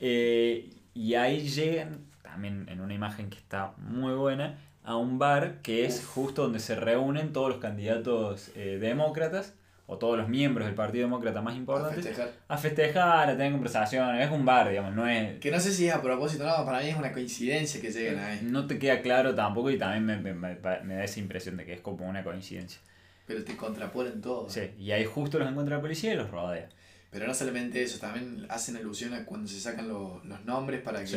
Eh, 0.00 0.70
y 0.94 1.14
ahí 1.14 1.46
llegan, 1.48 2.00
también 2.22 2.66
en 2.68 2.80
una 2.80 2.94
imagen 2.94 3.30
que 3.30 3.38
está 3.38 3.74
muy 3.76 4.14
buena, 4.14 4.58
a 4.84 4.96
un 4.96 5.18
bar 5.18 5.56
que 5.62 5.84
es 5.84 6.04
justo 6.04 6.42
donde 6.42 6.58
se 6.60 6.74
reúnen 6.74 7.32
todos 7.32 7.48
los 7.50 7.58
candidatos 7.58 8.50
eh, 8.56 8.78
demócratas 8.80 9.54
o 9.86 9.98
todos 9.98 10.16
los 10.16 10.28
miembros 10.28 10.66
del 10.66 10.74
Partido 10.76 11.04
Demócrata 11.06 11.42
más 11.42 11.54
A 11.54 11.56
importantes 11.58 12.04
festejar. 12.04 12.30
a 12.46 12.56
festejar, 12.56 13.28
a 13.30 13.32
tener 13.36 13.50
conversaciones. 13.52 14.24
Es 14.24 14.30
un 14.32 14.44
bar, 14.44 14.68
digamos, 14.68 14.94
no 14.94 15.06
es. 15.08 15.38
Que 15.40 15.50
no 15.50 15.58
sé 15.58 15.72
si 15.72 15.88
es 15.88 15.94
a 15.94 16.00
propósito, 16.00 16.44
no, 16.44 16.64
para 16.64 16.80
mí 16.80 16.88
es 16.90 16.96
una 16.96 17.12
coincidencia 17.12 17.80
que 17.80 17.90
lleguen 17.90 18.18
ahí. 18.20 18.38
No 18.42 18.66
te 18.68 18.78
queda 18.78 19.02
claro 19.02 19.34
tampoco 19.34 19.68
y 19.70 19.78
también 19.78 20.06
me, 20.06 20.16
me- 20.16 20.32
me- 20.34 20.80
me 20.84 20.94
da 20.94 21.04
esa 21.04 21.18
impresión 21.18 21.56
de 21.56 21.64
que 21.66 21.72
es 21.74 21.80
como 21.80 22.08
una 22.08 22.22
coincidencia. 22.22 22.80
Pero 23.26 23.44
te 23.44 23.56
contraponen 23.56 24.20
todo. 24.20 24.48
Sí, 24.48 24.70
y 24.78 24.92
ahí 24.92 25.04
justo 25.04 25.38
los 25.40 25.48
encuentra 25.48 25.76
la 25.76 25.82
policía 25.82 26.14
y 26.14 26.16
los 26.16 26.30
rodea. 26.30 26.68
Pero 27.10 27.26
no 27.26 27.34
solamente 27.34 27.82
eso, 27.82 27.98
también 27.98 28.46
hacen 28.48 28.76
alusión 28.76 29.12
a 29.14 29.24
cuando 29.24 29.48
se 29.48 29.60
sacan 29.60 29.88
los, 29.88 30.24
los 30.24 30.44
nombres 30.44 30.80
para 30.80 31.00
que... 31.00 31.06
Sí. 31.08 31.16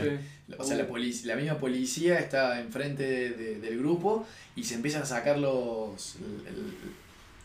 O 0.58 0.64
sea, 0.64 0.76
la, 0.78 0.86
la 0.86 1.36
misma 1.36 1.58
policía 1.60 2.18
está 2.20 2.60
enfrente 2.60 3.04
de- 3.04 3.30
de- 3.32 3.60
del 3.60 3.78
grupo 3.78 4.26
y 4.56 4.64
se 4.64 4.74
empiezan 4.76 5.04
a 5.04 5.06
sacar 5.06 5.38
los... 5.38 6.16
el- 6.16 6.48
el- 6.48 6.64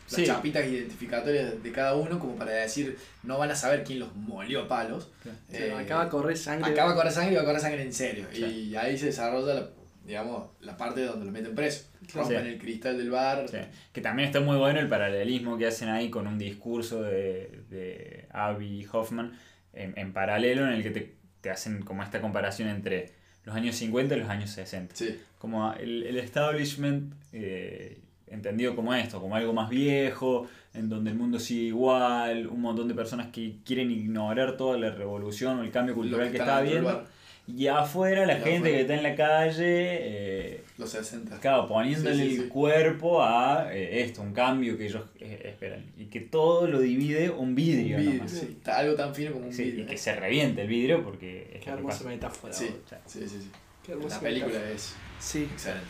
las 0.09 0.15
Sí. 0.15 0.25
chapitas 0.25 0.65
identificatorias 0.65 1.61
de 1.61 1.71
cada 1.71 1.93
uno, 1.93 2.17
como 2.17 2.35
para 2.35 2.49
decir, 2.51 2.97
no 3.21 3.37
van 3.37 3.51
a 3.51 3.55
saber 3.55 3.83
quién 3.83 3.99
los 3.99 4.15
molió 4.15 4.61
a 4.63 4.67
palos. 4.67 5.09
Se 5.51 5.67
Eh, 5.67 5.71
acaba 5.75 6.05
de 6.05 6.09
correr 6.09 6.35
sangre. 6.35 6.71
acaba 6.71 6.93
a 6.93 6.95
correr 6.95 7.11
sangre 7.13 7.33
y 7.33 7.35
va 7.35 7.43
a 7.43 7.45
correr 7.45 7.61
sangre 7.61 7.83
en 7.83 7.93
serio. 7.93 8.25
Sí. 8.33 8.43
Y 8.43 8.75
ahí 8.75 8.97
se 8.97 9.05
desarrolla, 9.05 9.53
la, 9.53 9.69
digamos, 10.07 10.47
la 10.61 10.75
parte 10.75 11.03
donde 11.03 11.27
lo 11.27 11.31
meten 11.31 11.53
preso. 11.53 11.83
Rompen 12.11 12.41
Sí. 12.41 12.47
el 12.49 12.57
cristal 12.57 12.97
del 12.97 13.11
bar. 13.11 13.45
Sí, 13.47 13.57
Que 13.93 14.01
también 14.01 14.29
está 14.29 14.39
muy 14.39 14.57
bueno 14.57 14.79
el 14.79 14.89
paralelismo 14.89 15.59
que 15.59 15.67
hacen 15.67 15.89
ahí 15.89 16.09
con 16.09 16.25
un 16.25 16.39
discurso 16.39 17.03
de, 17.03 17.58
de 17.69 18.25
Abby 18.31 18.85
Hoffman 18.91 19.33
en, 19.73 19.93
en 19.97 20.13
paralelo 20.13 20.63
en 20.67 20.73
el 20.73 20.83
que 20.83 20.91
te, 20.91 21.13
te 21.41 21.49
hacen 21.49 21.81
como 21.83 22.03
esta 22.03 22.21
comparación 22.21 22.69
entre 22.69 23.11
los 23.45 23.55
años 23.55 23.75
50 23.75 24.15
y 24.15 24.19
los 24.19 24.29
años 24.29 24.49
60. 24.51 24.95
Sí, 24.95 25.19
Como 25.37 25.73
el, 25.73 26.03
el 26.03 26.17
establishment 26.17 27.13
eh, 27.33 27.97
entendido 28.27 28.75
como 28.75 28.93
esto, 28.93 29.19
como 29.21 29.35
algo 29.35 29.53
más 29.53 29.69
viejo, 29.69 30.47
en 30.73 30.89
donde 30.89 31.11
el 31.11 31.17
mundo 31.17 31.39
sigue 31.39 31.67
igual, 31.67 32.47
un 32.47 32.61
montón 32.61 32.87
de 32.87 32.93
personas 32.93 33.27
que 33.27 33.55
quieren 33.65 33.89
ignorar 33.91 34.57
toda 34.57 34.77
la 34.77 34.91
revolución 34.91 35.59
o 35.59 35.63
el 35.63 35.71
cambio 35.71 35.95
Lo 35.95 36.01
cultural 36.01 36.31
que, 36.31 36.37
está 36.37 36.57
habiendo. 36.57 37.05
Y 37.47 37.67
afuera 37.67 38.25
la 38.27 38.37
Y 38.37 38.41
gente 38.41 38.57
afuera. 38.57 38.75
que 38.75 38.81
está 38.81 38.93
en 38.95 39.03
la 39.03 39.15
calle... 39.15 39.63
eh, 40.01 40.63
los 40.79 40.89
60. 40.89 41.39
Claro, 41.39 41.67
poniéndole 41.67 42.15
Sí, 42.15 42.29
sí, 42.29 42.35
el 42.37 42.41
sí. 42.43 42.47
cuerpo 42.47 43.21
a 43.21 43.67
eh, 43.71 44.01
esto, 44.03 44.21
un 44.23 44.33
cambio 44.33 44.77
que 44.77 44.85
ellos 44.87 45.03
eh, 45.19 45.41
esperan. 45.45 45.85
Y 45.97 46.05
que 46.05 46.21
todo 46.21 46.65
lo 46.67 46.79
divide 46.79 47.29
un 47.29 47.53
vidrio. 47.53 47.97
Un 47.97 48.01
vidrio, 48.03 48.17
nomás. 48.23 48.31
sí. 48.31 48.47
Está 48.57 48.77
algo 48.79 48.95
tan 48.95 49.13
fino 49.13 49.33
como 49.33 49.45
un 49.47 49.53
Sí, 49.53 49.63
vidrio. 49.65 49.83
y 49.83 49.87
que 49.87 49.97
se 49.97 50.15
reviente 50.15 50.61
el 50.63 50.67
vidrio 50.67 51.03
porque 51.03 51.51
es 51.53 51.63
Qué 51.63 51.69
hermosa 51.69 52.05
metáfora. 52.05 52.53
Sí, 52.53 52.69
sí, 53.05 53.19
sí, 53.21 53.27
sí. 53.41 53.51
Qué 53.85 53.91
hermosa 53.91 54.15
La 54.15 54.21
película 54.21 54.53
metáfora. 54.53 54.71
es 54.73 54.95
Sí. 55.19 55.43
excelente. 55.51 55.85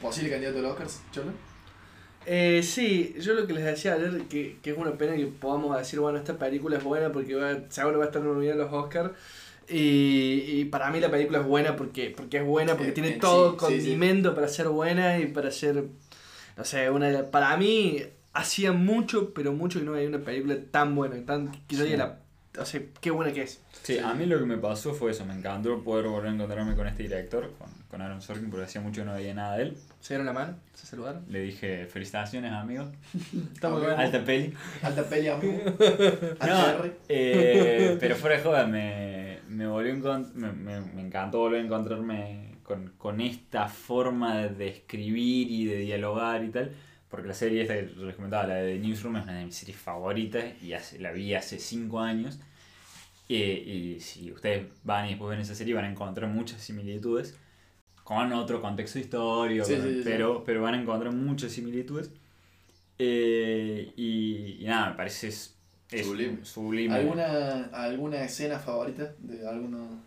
¿Posible 0.00 0.30
candidato 0.30 0.58
al 0.60 0.64
Oscar, 0.66 0.86
Cholo? 1.10 1.32
Eh, 2.26 2.62
sí, 2.62 3.14
yo 3.18 3.32
lo 3.34 3.46
que 3.46 3.54
les 3.54 3.64
decía 3.64 3.94
ayer, 3.94 4.22
que, 4.28 4.58
que 4.62 4.70
es 4.72 4.76
una 4.76 4.92
pena 4.98 5.16
que 5.16 5.26
podamos 5.26 5.76
decir, 5.78 5.98
bueno, 6.00 6.18
esta 6.18 6.36
película 6.38 6.76
es 6.76 6.84
buena 6.84 7.10
porque 7.10 7.34
va, 7.34 7.58
seguro 7.70 7.98
va 7.98 8.04
a 8.04 8.08
estar 8.08 8.20
nominada 8.22 8.54
a 8.54 8.66
los 8.66 8.72
Oscars. 8.72 9.12
Y, 9.70 10.44
y 10.60 10.64
para 10.66 10.90
mí 10.90 10.98
la 11.00 11.10
película 11.10 11.40
es 11.40 11.46
buena 11.46 11.76
porque, 11.76 12.12
porque 12.16 12.38
es 12.38 12.44
buena, 12.46 12.74
porque 12.74 12.90
Eh, 12.90 12.94
tiene 12.94 13.08
eh, 13.10 13.18
todo 13.20 13.52
sí, 13.52 13.58
sí, 13.58 13.66
sí. 13.66 13.66
condimento 13.80 14.34
para 14.34 14.48
ser 14.48 14.68
buena 14.68 15.18
y 15.18 15.26
para 15.26 15.50
ser, 15.50 15.84
no 16.56 16.64
sé, 16.64 16.90
una 16.90 17.06
de 17.08 17.12
la- 17.12 17.30
para 17.30 17.56
mí 17.56 18.02
hacía 18.32 18.72
mucho, 18.72 19.32
pero 19.34 19.52
mucho 19.52 19.78
que 19.78 19.84
no 19.84 19.94
había 19.94 20.08
una 20.08 20.20
película 20.20 20.56
tan 20.70 20.94
buena, 20.94 21.24
tan, 21.26 21.52
que 21.66 21.76
yo 21.76 21.84
diga, 21.84 21.96
la, 22.54 22.62
o 22.62 22.64
sea, 22.64 22.80
qué 23.00 23.10
buena 23.10 23.32
que 23.32 23.42
es. 23.42 23.60
Sí, 23.82 23.98
a 23.98 24.14
mí 24.14 24.26
lo 24.26 24.38
que 24.38 24.46
me 24.46 24.56
pasó 24.58 24.94
fue 24.94 25.10
eso, 25.10 25.24
me 25.26 25.34
encantó 25.34 25.82
poder 25.82 26.06
volver 26.08 26.30
a 26.30 26.34
encontrarme 26.34 26.74
con 26.74 26.86
este 26.86 27.02
director, 27.04 27.52
con, 27.58 27.68
con 27.90 28.02
Aaron 28.02 28.20
Sorkin, 28.20 28.50
porque 28.50 28.64
hacía 28.66 28.80
mucho 28.80 29.00
que 29.00 29.06
no 29.06 29.14
veía 29.14 29.32
nada 29.34 29.56
de 29.56 29.62
él. 29.64 29.76
Se 30.00 30.14
dieron 30.14 30.26
la 30.26 30.32
mano, 30.32 30.56
se 30.74 30.86
saludaron. 30.86 31.24
Le 31.28 31.40
dije, 31.40 31.86
felicitaciones 31.86 32.52
amigos, 32.52 32.90
Está 33.54 33.68
muy 33.70 33.78
Amigo. 33.78 33.92
bueno. 33.94 33.96
alta 34.02 34.24
peli. 34.24 34.54
Alta 34.82 35.04
peli, 35.04 35.28
amigo. 35.28 35.58
No, 36.46 36.84
eh, 37.08 37.96
pero 37.98 38.14
fuera 38.16 38.36
de 38.36 38.42
joda, 38.42 38.66
me, 38.66 39.38
me, 39.48 39.66
volvió 39.66 39.94
me, 40.34 40.52
me- 40.52 40.80
me 40.80 41.02
encantó 41.02 41.38
volver 41.38 41.60
a 41.60 41.64
encontrarme 41.64 42.56
con, 42.62 42.92
con 42.98 43.20
esta 43.20 43.68
forma 43.68 44.36
de 44.48 44.68
escribir 44.68 45.50
y 45.50 45.64
de 45.66 45.76
dialogar 45.78 46.44
y 46.44 46.50
tal. 46.50 46.70
Porque 47.08 47.26
la 47.28 47.32
serie 47.34 47.62
esta 47.62 47.74
que 47.74 47.86
les 48.04 48.14
comentaba, 48.16 48.46
la 48.46 48.56
de 48.56 48.78
Newsroom, 48.78 49.16
es 49.16 49.22
una 49.24 49.38
de 49.38 49.46
mis 49.46 49.56
series 49.56 49.78
favoritas 49.78 50.44
y 50.62 50.74
hace- 50.74 50.98
la 50.98 51.10
vi 51.10 51.32
hace 51.34 51.58
5 51.58 52.00
años. 52.00 52.38
Eh, 53.30 53.94
y 53.96 54.00
si 54.00 54.30
ustedes 54.32 54.66
van 54.84 55.06
y 55.06 55.10
después 55.10 55.30
ven 55.30 55.40
esa 55.40 55.54
serie 55.54 55.74
van 55.74 55.84
a 55.84 55.90
encontrar 55.90 56.30
muchas 56.30 56.60
similitudes 56.62 57.34
con 58.08 58.32
otro 58.32 58.62
contexto 58.62 58.98
histórico, 58.98 59.66
Sí, 59.66 59.76
pero, 60.02 60.42
pero 60.42 60.62
van 60.62 60.72
a 60.72 60.80
encontrar 60.80 61.12
muchas 61.12 61.52
similitudes. 61.52 62.10
Eh, 62.98 63.92
y, 63.96 64.56
y 64.60 64.64
nada, 64.64 64.92
me 64.92 64.96
parece 64.96 65.28
es, 65.28 65.54
es 65.90 66.06
Sublime. 66.06 66.38
sublime. 66.42 66.94
¿Alguna, 66.94 67.64
¿Alguna 67.66 68.24
escena 68.24 68.58
favorita 68.58 69.14
de 69.18 69.46
alguno? 69.46 70.00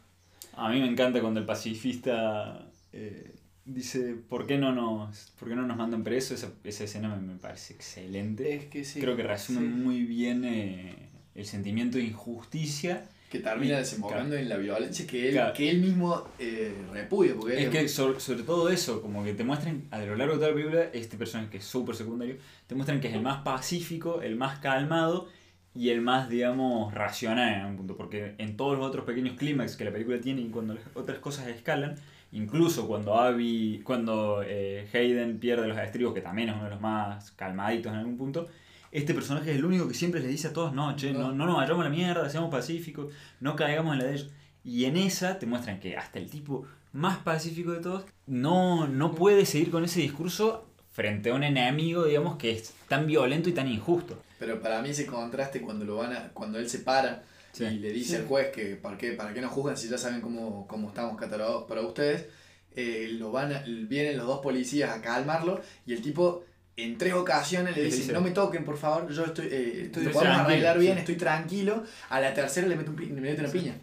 A 0.54 0.70
mí 0.72 0.80
me 0.80 0.88
encanta 0.88 1.22
cuando 1.22 1.42
el 1.42 1.46
pacifista 1.46 2.68
eh, 2.92 3.36
dice, 3.66 4.16
¿por 4.28 4.48
qué 4.48 4.58
no 4.58 4.72
nos, 4.72 5.32
por 5.40 5.48
qué 5.50 5.56
no 5.56 5.68
nos 5.68 5.78
mandan 5.78 6.04
presos? 6.04 6.40
Esa, 6.40 6.52
esa 6.64 6.86
escena 6.86 7.16
me, 7.16 7.22
me 7.22 7.36
parece 7.38 7.76
excelente. 7.76 8.56
Es 8.56 8.66
que 8.66 8.84
sí. 8.84 9.00
Creo 9.00 9.16
que 9.16 9.22
resume 9.22 9.60
sí. 9.60 9.66
muy 9.68 10.02
bien 10.06 10.44
eh, 10.44 10.96
el 11.36 11.46
sentimiento 11.46 12.00
de 12.00 12.06
injusticia. 12.06 13.06
Que 13.32 13.40
termina 13.40 13.78
desembocando 13.78 14.36
en 14.36 14.50
la 14.50 14.58
violencia 14.58 15.08
que 15.08 15.28
él, 15.30 15.34
Claro. 15.36 15.54
que 15.54 15.70
él 15.70 15.80
mismo 15.80 16.28
eh, 16.38 16.74
repudia. 16.92 17.34
Porque 17.34 17.58
Es 17.58 17.66
él- 17.66 17.72
que 17.72 17.88
sobre, 17.88 18.20
sobre 18.20 18.44
todo 18.44 18.70
eso, 18.70 19.02
como 19.02 19.24
que 19.24 19.34
te 19.34 19.44
muestran 19.46 19.84
a 19.90 20.00
lo 20.00 20.16
largo 20.18 20.34
de 20.34 20.40
toda 20.40 20.50
la 20.50 20.56
película, 20.56 20.84
este 20.92 21.18
personaje 21.18 21.50
que 21.50 21.58
es 21.60 21.64
súper 21.64 21.96
secundario, 21.96 22.36
te 22.68 22.76
muestran 22.76 23.00
que 23.00 23.08
es 23.08 23.14
el 23.14 23.22
más 23.22 23.42
pacífico, 23.44 24.22
el 24.22 24.36
más 24.36 24.60
calmado 24.60 25.30
y 25.74 25.90
el 25.92 26.02
más, 26.02 26.28
digamos, 26.30 26.94
racional 26.94 27.62
en 27.62 27.66
un 27.68 27.78
punto. 27.78 27.96
Porque 27.96 28.36
en 28.38 28.58
todos 28.58 28.78
los 28.78 28.86
otros 28.86 29.06
pequeños 29.06 29.38
clímax 29.38 29.78
que 29.78 29.86
la 29.86 29.92
película 29.92 30.20
tiene 30.20 30.42
y 30.42 30.50
cuando 30.50 30.74
las 30.74 30.84
otras 30.94 31.20
cosas 31.20 31.48
escalan, 31.48 31.96
incluso 32.34 32.86
cuando 32.86 33.16
Abby, 33.18 33.80
cuando 33.86 34.44
eh, 34.46 34.86
Hayden 34.94 35.40
pierde 35.40 35.68
los 35.70 35.78
estribos, 35.78 36.14
que 36.14 36.20
también 36.22 36.50
es 36.50 36.56
uno 36.56 36.66
de 36.66 36.72
los 36.72 36.82
más 36.82 37.32
calmaditos 37.32 37.94
en 37.94 38.00
algún 38.00 38.18
punto, 38.18 38.50
este 38.92 39.14
personaje 39.14 39.52
es 39.52 39.58
el 39.58 39.66
único 39.66 39.88
que 39.88 39.94
siempre 39.94 40.20
les 40.22 40.30
dice 40.30 40.48
a 40.50 40.54
todos, 40.54 40.74
no, 40.74 40.96
che, 40.96 41.14
no, 41.14 41.30
No. 41.30 41.34
no 41.34 41.46
nos 41.48 41.56
vayamos 41.58 41.82
a 41.86 41.90
la 41.90 41.96
mierda, 41.96 42.30
seamos 42.30 42.52
pacíficos, 42.52 43.14
no 43.40 43.56
caigamos 43.56 43.94
en 43.94 44.00
la 44.00 44.06
de 44.06 44.14
ellos. 44.16 44.30
Y 44.64 44.86
en 44.86 44.98
esa 44.98 45.40
te 45.40 45.46
muestran 45.46 45.80
que 45.80 45.98
hasta 45.98 46.20
el 46.20 46.30
tipo 46.30 46.66
más 46.94 47.18
pacífico 47.20 47.72
de 47.72 47.80
todos 47.80 48.06
no, 48.28 48.88
no 48.88 49.16
puede 49.16 49.46
seguir 49.46 49.72
con 49.72 49.84
ese 49.86 50.02
discurso 50.02 50.68
frente 50.92 51.30
a 51.32 51.34
un 51.36 51.44
enemigo, 51.44 52.04
digamos, 52.06 52.36
que 52.38 52.52
es 52.52 52.74
tan 52.90 53.08
violento 53.08 53.50
y 53.50 53.54
tan 53.54 53.68
injusto. 53.68 54.22
Pero 54.40 54.62
para 54.62 54.82
mí 54.82 54.90
ese 54.90 55.06
contraste 55.06 55.62
cuando 55.62 55.86
lo 55.86 55.96
van 55.98 56.14
a, 56.14 56.30
cuando 56.34 56.60
él 56.60 56.70
se 56.70 56.80
para 56.80 57.24
Sí. 57.54 57.64
y 57.66 57.80
le 57.80 57.92
dice 57.92 58.10
Sí. 58.12 58.16
al 58.18 58.28
juez 58.28 58.50
que 58.52 58.76
para 58.76 58.98
qué, 58.98 59.12
para 59.14 59.34
qué 59.34 59.42
nos 59.42 59.52
juzgan 59.52 59.78
si 59.78 59.88
ya 59.90 59.98
saben 59.98 60.22
cómo, 60.22 60.68
cómo 60.68 60.90
estamos 60.90 61.18
catalogados 61.18 61.64
para 61.66 61.82
ustedes, 61.82 62.28
eh, 62.76 63.10
lo 63.14 63.32
van 63.32 63.52
a- 63.54 63.64
vienen 63.66 64.18
los 64.18 64.28
dos 64.28 64.40
policías 64.42 64.90
a 64.96 65.02
calmarlo 65.02 65.60
y 65.86 65.94
el 65.94 66.02
tipo 66.02 66.44
en 66.84 66.98
tres 66.98 67.14
ocasiones 67.14 67.76
le 67.76 67.82
Le 67.84 67.86
dice, 67.88 67.98
dice- 68.00 68.14
no 68.14 68.22
me 68.22 68.32
toquen 68.32 68.64
por 68.66 68.78
favor, 68.78 69.10
yo 69.12 69.26
estoy, 69.26 69.48
eh, 69.52 69.82
Estoy 69.86 70.04
lo 70.06 70.12
podemos 70.12 70.34
tranquilo, 70.36 70.46
arreglar 70.48 70.80
bien, 70.80 70.94
sí. 70.94 71.00
estoy 71.00 71.16
tranquilo, 71.16 71.84
a 72.10 72.20
la 72.22 72.34
tercera 72.34 72.68
le 72.68 72.76
mete, 72.76 72.90
un 72.90 72.96
le 73.24 73.34
una 73.36 73.50
piña. 73.50 73.76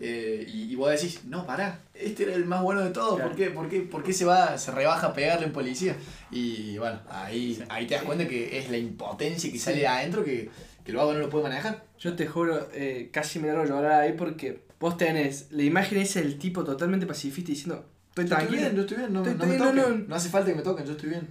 Eh, 0.00 0.44
y, 0.52 0.72
y 0.72 0.74
vos 0.76 0.90
decís, 0.90 1.20
no, 1.26 1.46
pará, 1.46 1.80
este 1.94 2.24
era 2.24 2.34
el 2.34 2.44
más 2.44 2.62
bueno 2.62 2.82
de 2.82 2.90
todos, 2.90 3.16
Claro. 3.16 3.30
¿por, 3.30 3.38
qué, 3.38 3.50
por, 3.50 3.68
qué, 3.68 3.80
por 3.80 4.02
qué 4.02 4.12
se 4.12 4.24
va, 4.24 4.56
se 4.58 4.70
rebaja 4.70 5.08
a 5.08 5.12
pegarle 5.14 5.46
un 5.46 5.52
policía? 5.52 5.96
Y 6.30 6.76
bueno, 6.78 7.00
ahí, 7.10 7.54
Sí. 7.56 7.62
ahí 7.68 7.86
te 7.86 7.94
das 7.94 8.04
cuenta 8.04 8.26
que 8.28 8.58
es 8.58 8.70
la 8.70 8.76
impotencia 8.78 9.50
que 9.52 9.58
sale 9.58 9.78
de 9.78 9.86
adentro 9.86 10.24
que, 10.24 10.50
que 10.84 10.90
el 10.90 10.96
vago 10.96 11.12
no 11.12 11.18
lo 11.20 11.28
puede 11.30 11.44
manejar. 11.44 11.84
Yo 11.98 12.14
te 12.14 12.26
juro, 12.26 12.68
eh, 12.74 13.08
casi 13.12 13.38
me 13.38 13.48
largo 13.48 13.62
a 13.62 13.66
llorar 13.66 14.00
ahí 14.02 14.12
porque 14.12 14.64
vos 14.80 14.96
tenés 14.96 15.46
la 15.50 15.62
imagen 15.62 15.98
esa 15.98 16.20
del 16.20 16.38
tipo 16.38 16.64
totalmente 16.64 17.06
pacifista 17.06 17.50
diciendo, 17.50 17.86
estoy 18.10 18.26
Yo 18.26 18.36
estoy 18.36 18.36
tranquilo. 18.36 18.60
bien, 18.62 18.76
yo 18.76 18.80
estoy 18.82 18.96
bien, 18.98 19.12
no, 19.12 19.20
Estoy- 19.22 19.38
no 19.38 19.46
me 19.46 19.54
estoy- 19.56 19.72
no, 19.74 19.82
toquen. 19.82 20.00
no. 20.02 20.08
No 20.08 20.14
hace 20.14 20.28
falta 20.28 20.50
que 20.50 20.56
me 20.56 20.62
toquen, 20.62 20.86
yo 20.86 20.92
estoy 20.92 21.08
bien. 21.10 21.28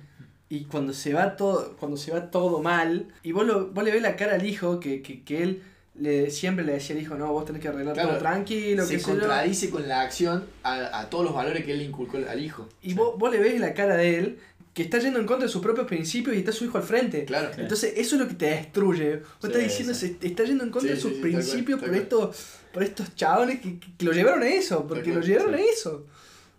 Y 0.53 0.65
cuando 0.65 0.93
se 0.93 1.13
va 1.13 1.35
todo, 1.35 1.75
cuando 1.79 1.97
se 1.97 2.11
va 2.11 2.29
todo 2.29 2.61
mal, 2.61 3.07
y 3.23 3.31
vos, 3.31 3.45
lo, 3.45 3.67
vos 3.71 3.83
le 3.83 3.91
ves 3.91 4.01
la 4.01 4.15
cara 4.15 4.35
al 4.35 4.45
hijo, 4.45 4.79
que, 4.79 5.01
que, 5.01 5.23
que 5.23 5.41
él 5.43 5.63
le, 5.99 6.29
siempre 6.29 6.63
le 6.65 6.73
decía 6.73 6.95
al 6.95 7.01
hijo, 7.01 7.15
no, 7.15 7.31
vos 7.31 7.45
tenés 7.45 7.61
que 7.61 7.69
arreglar 7.69 7.93
Claro, 7.93 8.09
todo 8.09 8.19
tranquilo, 8.19 8.85
se 8.85 8.93
que 8.95 8.99
sé 8.99 9.05
yo. 9.13 9.19
contradice 9.19 9.69
con 9.69 9.87
la 9.87 10.01
acción 10.01 10.45
a, 10.63 10.99
a 10.99 11.09
todos 11.09 11.23
los 11.25 11.33
valores 11.33 11.63
que 11.65 11.71
él 11.71 11.79
le 11.79 11.85
inculcó 11.85 12.17
al 12.29 12.43
hijo. 12.43 12.69
Y 12.81 12.93
vos, 12.93 13.17
vos 13.17 13.31
le 13.31 13.39
ves 13.39 13.59
la 13.59 13.73
cara 13.73 13.95
de 13.95 14.19
él, 14.19 14.39
que 14.75 14.81
está 14.83 14.97
yendo 14.99 15.19
en 15.19 15.25
contra 15.27 15.45
de 15.47 15.51
sus 15.51 15.61
propios 15.61 15.85
principios 15.87 16.35
y 16.35 16.39
está 16.39 16.51
su 16.51 16.65
hijo 16.65 16.77
al 16.77 16.83
frente. 16.83 17.25
Claro. 17.25 17.49
Entonces 17.57 17.93
eso 17.95 18.15
es 18.15 18.21
lo 18.21 18.27
que 18.27 18.33
te 18.35 18.45
destruye. 18.47 19.17
Vos 19.17 19.27
Sí, 19.41 19.47
estás 19.47 19.63
diciendo, 19.63 19.93
sí. 19.93 20.17
se 20.19 20.27
está 20.27 20.43
yendo 20.45 20.63
en 20.63 20.71
contra 20.71 20.89
Sí, 20.89 20.95
de 20.95 21.01
sus 21.01 21.13
principios 21.13 21.79
por, 21.79 21.93
estos, 21.95 22.37
por 22.73 22.81
estos 22.83 23.15
chabones 23.15 23.59
que, 23.59 23.79
que- 23.79 24.05
lo 24.05 24.11
llevaron 24.13 24.41
a 24.43 24.47
eso, 24.49 24.87
porque 24.87 25.13
lo 25.13 25.21
llevaron 25.21 25.55
sí. 25.55 25.61
a 25.61 25.65
eso. 25.71 26.05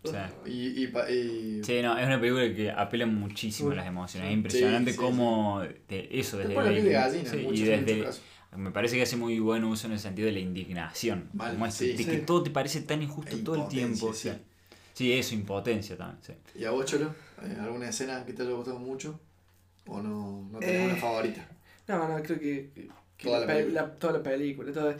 O 0.05 0.11
sea, 0.11 0.30
Y, 0.46 0.82
y, 0.84 0.86
pa- 0.88 1.11
y- 1.11 1.62
Sí, 1.64 1.80
no, 1.82 1.96
es 1.98 2.07
una 2.07 2.20
película 2.20 2.55
que 2.55 2.70
apela 2.70 3.07
muchísimo 3.07 3.70
a 3.70 3.74
las 3.74 3.86
emociones. 3.86 4.28
Es 4.28 4.34
impresionante 4.34 4.92
sí, 4.92 4.96
cómo 4.98 5.61
de 5.88 6.09
eso, 6.12 6.36
te 6.38 6.48
desde 6.48 6.62
piel 6.62 6.84
de 6.84 6.92
gallina, 6.92 7.30
sí, 7.30 7.48
y 7.52 7.62
desde, 7.62 8.02
casos. 8.05 8.22
me 8.57 8.70
parece 8.70 8.96
que 8.96 9.02
hace 9.02 9.16
muy 9.16 9.38
buen 9.40 9.64
uso 9.64 9.86
en 9.86 9.94
el 9.94 9.98
sentido 9.98 10.26
de 10.26 10.32
la 10.32 10.40
indignación. 10.40 11.30
Mal, 11.32 11.52
como 11.52 11.66
eso, 11.66 11.78
sí, 11.78 11.92
de 11.92 11.96
sí. 11.98 12.05
que 12.05 12.18
todo 12.18 12.42
te 12.42 12.50
parece 12.50 12.82
tan 12.82 13.02
injusto 13.02 13.34
E 13.34 13.38
todo 13.40 13.62
el 13.62 13.68
tiempo. 13.68 14.12
sí. 14.12 14.31
sí. 14.31 14.36
Sí, 14.93 15.12
eso, 15.12 15.35
impotencia 15.35 15.97
también. 15.97 16.18
Sí. 16.22 16.32
¿Y 16.60 16.64
a 16.64 16.70
vos, 16.70 16.85
Cholo? 16.85 17.12
Eh, 17.43 17.56
¿Alguna 17.60 17.89
escena 17.89 18.24
que 18.24 18.32
te 18.32 18.43
haya 18.43 18.52
gustado 18.52 18.78
mucho? 18.78 19.18
¿O 19.86 20.01
no, 20.01 20.48
no 20.52 20.59
tenés 20.60 20.82
Eh, 20.82 20.85
una 20.85 20.97
favorita? 20.97 21.48
No, 21.89 22.09
no, 22.09 22.22
creo 22.22 22.39
que, 22.39 22.70
que 23.16 23.24
Toda 23.24 23.40
la 23.40 23.47
la 23.47 23.52
pe- 23.52 23.59
película. 23.60 23.82
la- 23.82 23.94
toda 23.97 24.12
la 24.12 24.22
película. 24.22 24.72
toda- 24.72 24.97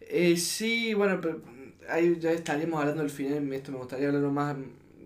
Eh, 0.00 0.36
sí, 0.36 0.94
bueno, 0.94 1.20
pero 1.20 1.42
ahí 1.88 2.16
ya 2.20 2.32
estaríamos 2.32 2.80
hablando 2.80 3.02
del 3.02 3.10
final. 3.10 3.52
Esto 3.52 3.72
me 3.72 3.78
gustaría 3.78 4.06
hablarlo 4.08 4.30
más 4.32 4.56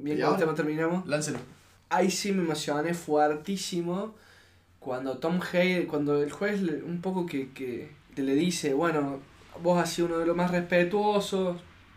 bien 0.01 0.19
¿Y 0.19 0.21
cuando 0.21 0.39
tema 0.39 0.55
terminamos. 0.55 1.07
Láncelo. 1.07 1.39
Ahí 1.89 2.11
sí 2.11 2.33
me 2.33 2.43
emocioné 2.43 2.95
fuertísimo 2.95 4.15
cuando 4.79 5.19
Tom 5.19 5.41
Hay, 5.53 5.85
cuando 5.85 6.23
el 6.23 6.31
juez 6.33 6.63
le- 6.63 6.83
un 6.83 7.01
poco 7.01 7.27
que, 7.27 7.51
que 7.53 7.91
te 8.15 8.23
le 8.23 8.35
dice, 8.35 8.73
bueno, 8.75 9.21
vos 9.63 9.79
has 9.83 9.93
sido 9.93 10.09
uno 10.09 10.19
de 10.19 10.27
los 10.27 10.37
más 10.37 10.51
respetuosos, 10.51 11.57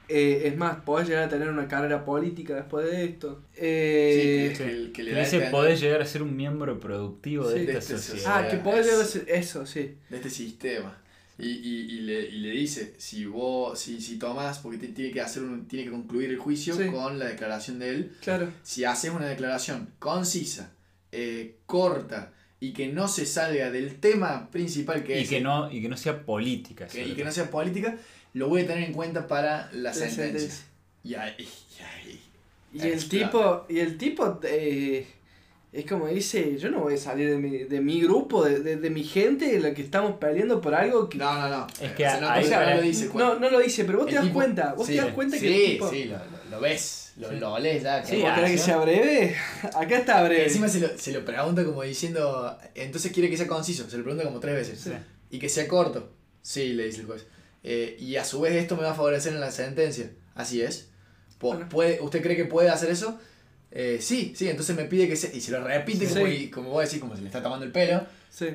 Eh, 0.10 0.50
es 0.50 0.58
más, 0.58 0.76
podés 0.82 1.08
llegar 1.08 1.24
a 1.24 1.30
tener 1.30 1.48
una 1.50 1.66
carrera 1.70 2.04
política 2.04 2.56
después 2.56 2.86
de 2.86 3.06
esto. 3.06 3.42
Eh, 3.56 4.52
Sí, 4.52 4.58
que, 4.58 4.70
que- 4.88 4.92
que 4.92 5.04
le 5.04 5.18
dice 5.18 5.38
este- 5.38 5.50
podés 5.50 5.80
llegar 5.80 6.02
a 6.02 6.06
ser 6.06 6.22
un 6.22 6.36
miembro 6.36 6.78
productivo 6.78 7.48
de 7.48 7.62
esta 7.62 7.72
de 7.72 7.78
esta 7.80 7.98
sociedad. 7.98 8.44
ah, 8.46 8.48
que 8.50 8.58
podés 8.58 8.86
llegar 8.86 9.02
a 9.02 9.06
ser 9.06 9.24
eso, 9.30 9.66
sí. 9.66 9.96
de 10.10 10.18
este 10.18 10.30
sistema. 10.30 10.98
Y, 11.40 11.48
y, 11.48 11.80
y, 11.96 12.00
le, 12.02 12.22
y 12.30 12.40
le 12.40 12.52
dice, 12.52 12.94
si 13.00 13.26
vos, 13.26 13.80
si, 13.80 14.00
si 14.00 14.18
tomás, 14.20 14.60
porque 14.60 14.78
te- 14.78 14.90
tiene 14.90 15.12
que 15.12 15.20
hacer 15.22 15.42
un, 15.44 15.68
tiene 15.68 15.86
que 15.86 15.92
concluir 15.92 16.30
el 16.30 16.38
juicio 16.38 16.76
Sí. 16.76 16.88
con 16.92 17.18
la 17.18 17.26
declaración 17.26 17.80
de 17.80 17.90
él, 17.90 18.12
Claro. 18.22 18.52
si 18.62 18.84
haces 18.86 19.10
una 19.12 19.26
declaración 19.26 19.90
concisa, 20.00 20.72
eh, 21.12 21.56
corta 21.66 22.32
y 22.60 22.72
que 22.74 22.88
no 22.88 23.08
se 23.08 23.26
salga 23.26 23.72
del 23.72 23.96
tema 24.00 24.50
principal 24.52 25.04
que 25.04 25.20
y 25.20 25.24
es 25.24 25.30
que 25.30 25.42
no 25.42 25.72
y 25.72 25.82
que 25.82 25.90
no 25.90 25.98
sea 25.98 26.24
política. 26.26 26.88
que- 26.88 27.08
y 27.08 27.14
que 27.14 27.24
no 27.24 27.32
sea 27.32 27.50
política, 27.50 27.98
lo 28.34 28.48
voy 28.50 28.62
a 28.62 28.68
tener 28.68 28.84
en 28.84 28.94
cuenta 28.94 29.28
para 29.28 29.72
la, 29.74 29.82
La 29.90 29.94
sentencia. 29.94 30.26
sentencia. 30.40 30.66
Y 31.04 31.16
ahí, 31.16 31.36
y 31.80 31.82
ahí. 31.84 32.20
Y 32.76 32.88
el 32.92 33.10
tipo, 33.10 33.66
y 33.70 33.80
el 33.80 33.98
tipo 33.98 34.40
eh, 34.44 35.08
es 35.74 35.86
como 35.86 36.08
dice, 36.08 36.58
yo 36.58 36.70
no 36.70 36.80
voy 36.82 36.94
a 36.94 36.98
salir 36.98 37.30
de 37.32 37.38
mi, 37.38 37.58
de 37.64 37.82
mi 37.82 38.02
grupo, 38.02 38.46
de, 38.46 38.60
de, 38.60 38.78
de 38.78 38.90
mi 38.92 39.04
gente, 39.04 39.56
en 39.56 39.64
la 39.64 39.74
que 39.74 39.82
estamos 39.82 40.18
peleando 40.20 40.62
por 40.62 40.76
algo 40.76 41.10
que... 41.10 41.18
No, 41.18 41.34
no, 41.34 41.50
no. 41.50 41.68
Es 41.82 41.92
O 41.92 41.96
que 41.96 42.04
sea, 42.04 42.20
no, 42.22 42.30
ahí- 42.30 42.44
o 42.46 42.48
sea, 42.48 42.70
no 42.70 42.76
lo 42.76 42.82
dice. 42.84 43.10
no, 43.14 43.40
no 43.40 43.50
lo 43.50 43.60
dice, 43.60 43.84
pero 43.86 43.98
vos 44.00 44.08
te 44.08 44.14
das 44.16 44.24
tipo- 44.26 44.36
cuenta, 44.36 44.74
vos 44.76 44.86
sí, 44.88 44.94
te 44.96 45.02
das 45.02 45.14
cuenta 45.14 45.36
sí, 45.38 45.42
que 45.42 45.66
el 45.66 45.72
tipo... 45.74 45.90
Sí, 45.90 46.04
lo, 46.06 46.18
lo- 46.18 46.50
lo 46.52 46.60
ves, 46.62 47.14
lo, 47.18 47.30
Sí. 47.30 47.36
lo 47.38 47.54
olés 47.54 47.82
ya. 47.84 48.06
Sí, 48.06 48.22
¿Vos 48.22 48.32
querés 48.36 48.52
que 48.52 48.58
sea 48.60 48.78
breve? 48.78 49.36
Acá 49.76 49.98
está 49.98 50.18
Que 50.22 50.28
breve. 50.30 50.44
encima 50.46 50.68
se 50.68 50.80
lo, 50.80 50.90
se 50.98 51.12
lo 51.12 51.26
pregunta 51.26 51.66
como 51.66 51.82
diciendo, 51.84 52.56
entonces 52.76 53.12
quiere 53.12 53.30
que 53.30 53.38
sea 53.38 53.48
conciso, 53.48 53.90
se 53.90 53.98
lo 53.98 54.04
pregunta 54.04 54.26
como 54.26 54.40
tres 54.40 54.56
veces. 54.56 54.80
Sí. 54.80 54.92
Y 55.32 55.40
que 55.40 55.50
sea 55.50 55.68
corto. 55.68 56.12
Sí, 56.44 56.74
le 56.74 56.86
dice 56.86 57.02
el 57.02 57.08
juez. 57.08 57.26
Eh, 57.64 57.98
y 58.00 58.18
a 58.18 58.26
su 58.26 58.42
vez 58.42 58.54
esto 58.54 58.76
me 58.76 58.84
va 58.84 58.92
a 58.92 58.96
favorecer 58.96 59.34
en 59.34 59.40
la 59.40 59.50
sentencia. 59.50 60.12
Así 60.36 60.62
es. 60.62 60.90
Bueno. 61.40 61.68
¿puede, 61.70 62.00
¿Usted 62.02 62.22
cree 62.22 62.36
que 62.36 62.46
puede 62.46 62.70
hacer 62.70 62.92
eso? 62.92 63.20
Eh, 63.76 63.98
sí, 64.02 64.34
sí, 64.36 64.48
entonces 64.48 64.76
me 64.76 64.84
pide 64.86 65.08
que 65.08 65.16
sea... 65.16 65.32
Y 65.34 65.42
se 65.42 65.52
lo 65.52 65.64
repite 65.64 66.06
Sí. 66.08 66.14
como, 66.14 66.28
y- 66.28 66.50
como 66.52 66.70
vos 66.70 66.84
decís, 66.86 67.00
como 67.00 67.16
se 67.16 67.22
le 67.24 67.28
está 67.28 67.42
tomando 67.42 67.66
el 67.66 67.72
pelo. 67.72 68.06
Sí. 68.30 68.48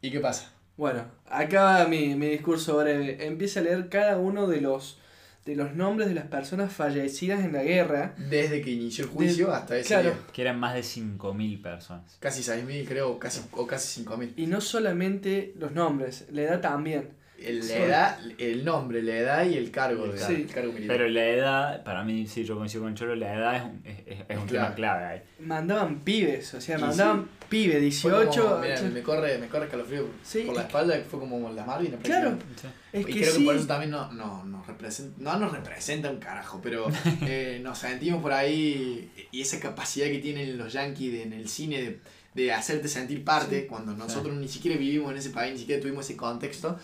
¿Y 0.00 0.10
qué 0.12 0.20
pasa? 0.20 0.52
Bueno, 0.76 1.04
acá 1.28 1.62
va 1.64 1.88
mi, 1.88 2.14
mi 2.14 2.28
discurso 2.28 2.76
breve. 2.76 3.26
Empieza 3.26 3.60
a 3.60 3.64
leer 3.64 3.88
cada 3.88 4.16
uno 4.18 4.46
de 4.46 4.60
los, 4.60 4.98
de 5.44 5.56
los 5.56 5.74
nombres 5.74 6.08
de 6.08 6.14
las 6.14 6.26
personas 6.28 6.72
fallecidas 6.72 7.44
en 7.44 7.52
la 7.52 7.64
guerra. 7.64 8.14
Desde 8.30 8.62
que 8.62 8.70
inició 8.70 9.04
el 9.06 9.10
juicio 9.10 9.48
De- 9.48 9.54
hasta 9.54 9.76
ese 9.76 9.88
claro. 9.88 10.10
día. 10.10 10.18
Que 10.32 10.42
eran 10.42 10.60
más 10.60 10.74
de 10.74 10.82
5.000 10.82 11.60
personas. 11.60 12.16
Casi 12.20 12.42
6.000 12.42 12.86
creo, 12.86 13.18
casi, 13.18 13.40
o 13.50 13.66
casi 13.66 14.04
5.000. 14.04 14.34
Y 14.36 14.46
no 14.46 14.60
solamente 14.60 15.52
los 15.58 15.72
nombres, 15.72 16.26
la 16.30 16.42
edad 16.42 16.60
también. 16.60 17.10
El, 17.42 17.62
Sí. 17.62 17.72
la 17.72 17.78
edad, 17.86 18.18
el 18.38 18.64
nombre, 18.64 19.02
la 19.02 19.16
edad 19.16 19.46
y 19.46 19.54
el 19.56 19.70
cargo, 19.70 20.06
de, 20.08 20.18
Sí. 20.18 20.32
el 20.34 20.46
cargo 20.46 20.72
militar. 20.72 20.96
Pero 20.96 21.08
la 21.08 21.26
edad, 21.28 21.84
para 21.84 22.04
mí, 22.04 22.26
sí, 22.26 22.44
yo 22.44 22.56
coincido 22.56 22.82
con 22.84 22.94
Cholo, 22.94 23.16
la 23.16 23.34
edad 23.34 23.56
es 23.56 23.62
un, 23.62 23.80
es, 23.84 23.98
es- 24.06 24.38
un 24.38 24.46
Claro. 24.46 24.46
tema 24.46 24.74
clave 24.74 25.04
ahí. 25.06 25.22
Mandaban 25.40 26.00
pibes, 26.00 26.52
o 26.54 26.60
sea, 26.60 26.78
mandaban 26.78 27.28
pibes, 27.48 28.00
Fue 28.00 28.10
como, 28.10 28.22
18. 28.22 28.58
mira, 28.62 28.80
me 28.82 29.02
corre, 29.02 29.38
me 29.38 29.48
corre 29.48 29.64
escalofrío 29.64 30.06
Sí, 30.22 30.40
por 30.42 30.54
la 30.54 30.60
es- 30.62 30.66
espalda, 30.66 31.00
fue 31.10 31.18
como 31.20 31.50
las 31.50 31.66
Malvinas. 31.66 32.00
Claro. 32.02 32.36
Es 32.92 33.00
y 33.02 33.04
que 33.04 33.12
creo 33.20 33.32
sí. 33.32 33.38
que 33.40 33.44
por 33.46 33.56
eso 33.56 33.66
también 33.66 33.90
no, 33.90 34.12
no, 34.12 34.44
nos 34.44 34.66
representa, 34.66 35.16
no 35.18 35.38
nos 35.38 35.52
representa 35.52 36.10
un 36.10 36.18
carajo, 36.18 36.60
pero 36.62 36.86
eh, 37.22 37.58
nos 37.62 37.78
sentimos 37.78 38.20
por 38.22 38.32
ahí 38.32 39.10
y 39.32 39.40
esa 39.40 39.58
capacidad 39.60 40.06
que 40.08 40.18
tienen 40.18 40.58
los 40.58 40.72
yankees 40.72 41.12
de- 41.12 41.22
en 41.22 41.32
el 41.32 41.48
cine 41.48 41.80
de, 41.80 42.00
de 42.34 42.52
hacerte 42.52 42.86
sentir 42.88 43.24
parte, 43.24 43.66
cuando 43.66 43.92
nosotros 43.94 44.36
ni 44.36 44.46
siquiera 44.46 44.76
vivimos 44.78 45.10
en 45.10 45.18
ese 45.18 45.30
país, 45.30 45.52
ni 45.54 45.58
siquiera 45.58 45.80
tuvimos 45.82 46.04
ese 46.04 46.16
contexto, 46.16 46.78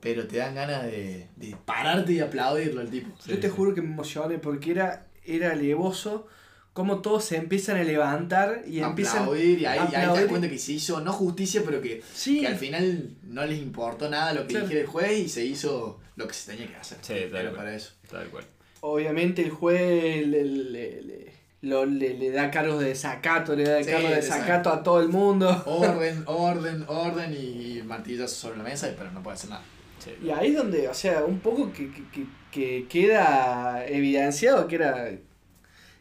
pero 0.00 0.26
te 0.26 0.36
dan 0.38 0.54
ganas 0.54 0.84
de, 0.84 1.28
de 1.36 1.56
pararte 1.64 2.12
y 2.12 2.20
aplaudirlo 2.20 2.80
al 2.80 2.88
tipo. 2.90 3.08
Yo 3.26 3.38
te 3.38 3.48
juro 3.48 3.74
que 3.74 3.82
me 3.82 3.88
emocioné 3.92 4.38
porque 4.38 4.70
era, 4.72 5.06
era 5.24 5.52
alevoso 5.52 6.26
cómo 6.72 7.00
todos 7.00 7.24
se 7.24 7.36
empiezan 7.36 7.78
a 7.78 7.84
levantar 7.84 8.62
y 8.66 8.80
empiezan 8.80 9.22
aplaudir 9.22 9.60
y 9.60 9.64
ahí, 9.66 9.78
y 9.78 9.80
ahí 9.80 9.86
te 9.88 9.92
das 9.96 10.04
aplaudir. 10.08 10.26
cuenta 10.28 10.48
que 10.50 10.58
se 10.58 10.72
hizo 10.72 11.00
no 11.00 11.12
justicia 11.12 11.62
pero 11.64 11.80
que, 11.80 12.02
Sí, 12.12 12.40
que 12.40 12.48
al 12.48 12.56
final 12.56 13.16
no 13.22 13.46
les 13.46 13.58
importó 13.58 14.10
nada 14.10 14.34
lo 14.34 14.42
que 14.42 14.48
Claro. 14.48 14.66
dijera 14.66 14.82
el 14.82 14.86
juez 14.86 15.18
y 15.18 15.28
se 15.30 15.44
hizo 15.44 15.98
lo 16.16 16.28
que 16.28 16.34
se 16.34 16.52
tenía 16.52 16.66
que 16.68 16.76
hacer 16.76 16.98
Sí, 17.00 17.14
Era 17.14 17.30
tal 17.30 17.42
cual. 17.44 17.54
para 17.56 17.74
eso 17.74 17.92
Tal 18.10 18.26
cual. 18.28 18.44
obviamente 18.80 19.40
el 19.42 19.50
juez 19.50 20.26
le, 20.26 20.44
le- 20.44 21.02
le- 21.02 21.32
lo- 21.62 21.86
le- 21.86 22.12
le 22.18 22.30
da 22.30 22.50
cargos 22.50 22.78
de 22.80 22.88
desacato, 22.88 23.56
le 23.56 23.64
da 23.64 23.82
Sí, 23.82 23.90
cargos 23.90 24.10
de 24.10 24.16
desacato. 24.16 24.42
desacato 24.44 24.70
a 24.72 24.82
todo 24.82 25.00
el 25.00 25.08
mundo. 25.08 25.62
orden 25.66 26.24
orden 26.26 26.84
orden 26.88 27.32
y 27.34 27.80
martillazo 27.82 28.34
sobre 28.34 28.58
la 28.58 28.64
mesa 28.64 28.92
pero 28.98 29.10
no 29.12 29.22
puede 29.22 29.36
hacer 29.36 29.48
nada 29.48 29.62
Sí. 30.06 30.26
Y 30.26 30.30
ahí 30.30 30.48
es 30.52 30.56
donde, 30.56 30.88
o 30.88 30.94
sea, 30.94 31.24
un 31.24 31.40
poco 31.40 31.70
que, 31.72 31.90
que, 31.92 32.02
que- 32.10 32.26
que 32.50 32.86
queda 32.88 33.84
evidenciado 33.86 34.66
que 34.66 34.76
era 34.76 35.10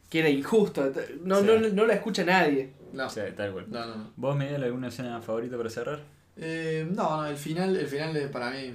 que 0.09 0.19
era 0.19 0.29
injusto. 0.29 0.89
No, 1.23 1.39
Sí. 1.41 1.45
no, 1.47 1.59
no 1.59 1.85
la 1.85 1.95
escucha 1.95 2.23
nadie. 2.23 2.71
no 2.93 3.09
Sí, 3.09 3.19
tal 3.35 3.51
cual. 3.51 3.65
no 3.69 3.85
no 3.85 3.95
no 3.95 4.11
¿Vos, 4.15 4.37
Miguel, 4.37 4.63
alguna 4.63 4.87
escena 4.87 5.21
favorita 5.21 5.57
para 5.57 5.69
cerrar? 5.69 5.99
Eh, 6.37 6.87
no, 6.93 7.17
no, 7.23 7.25
el 7.27 7.35
final, 7.37 7.75
el 7.75 7.87
final 7.87 8.29
para 8.31 8.51
mí 8.51 8.73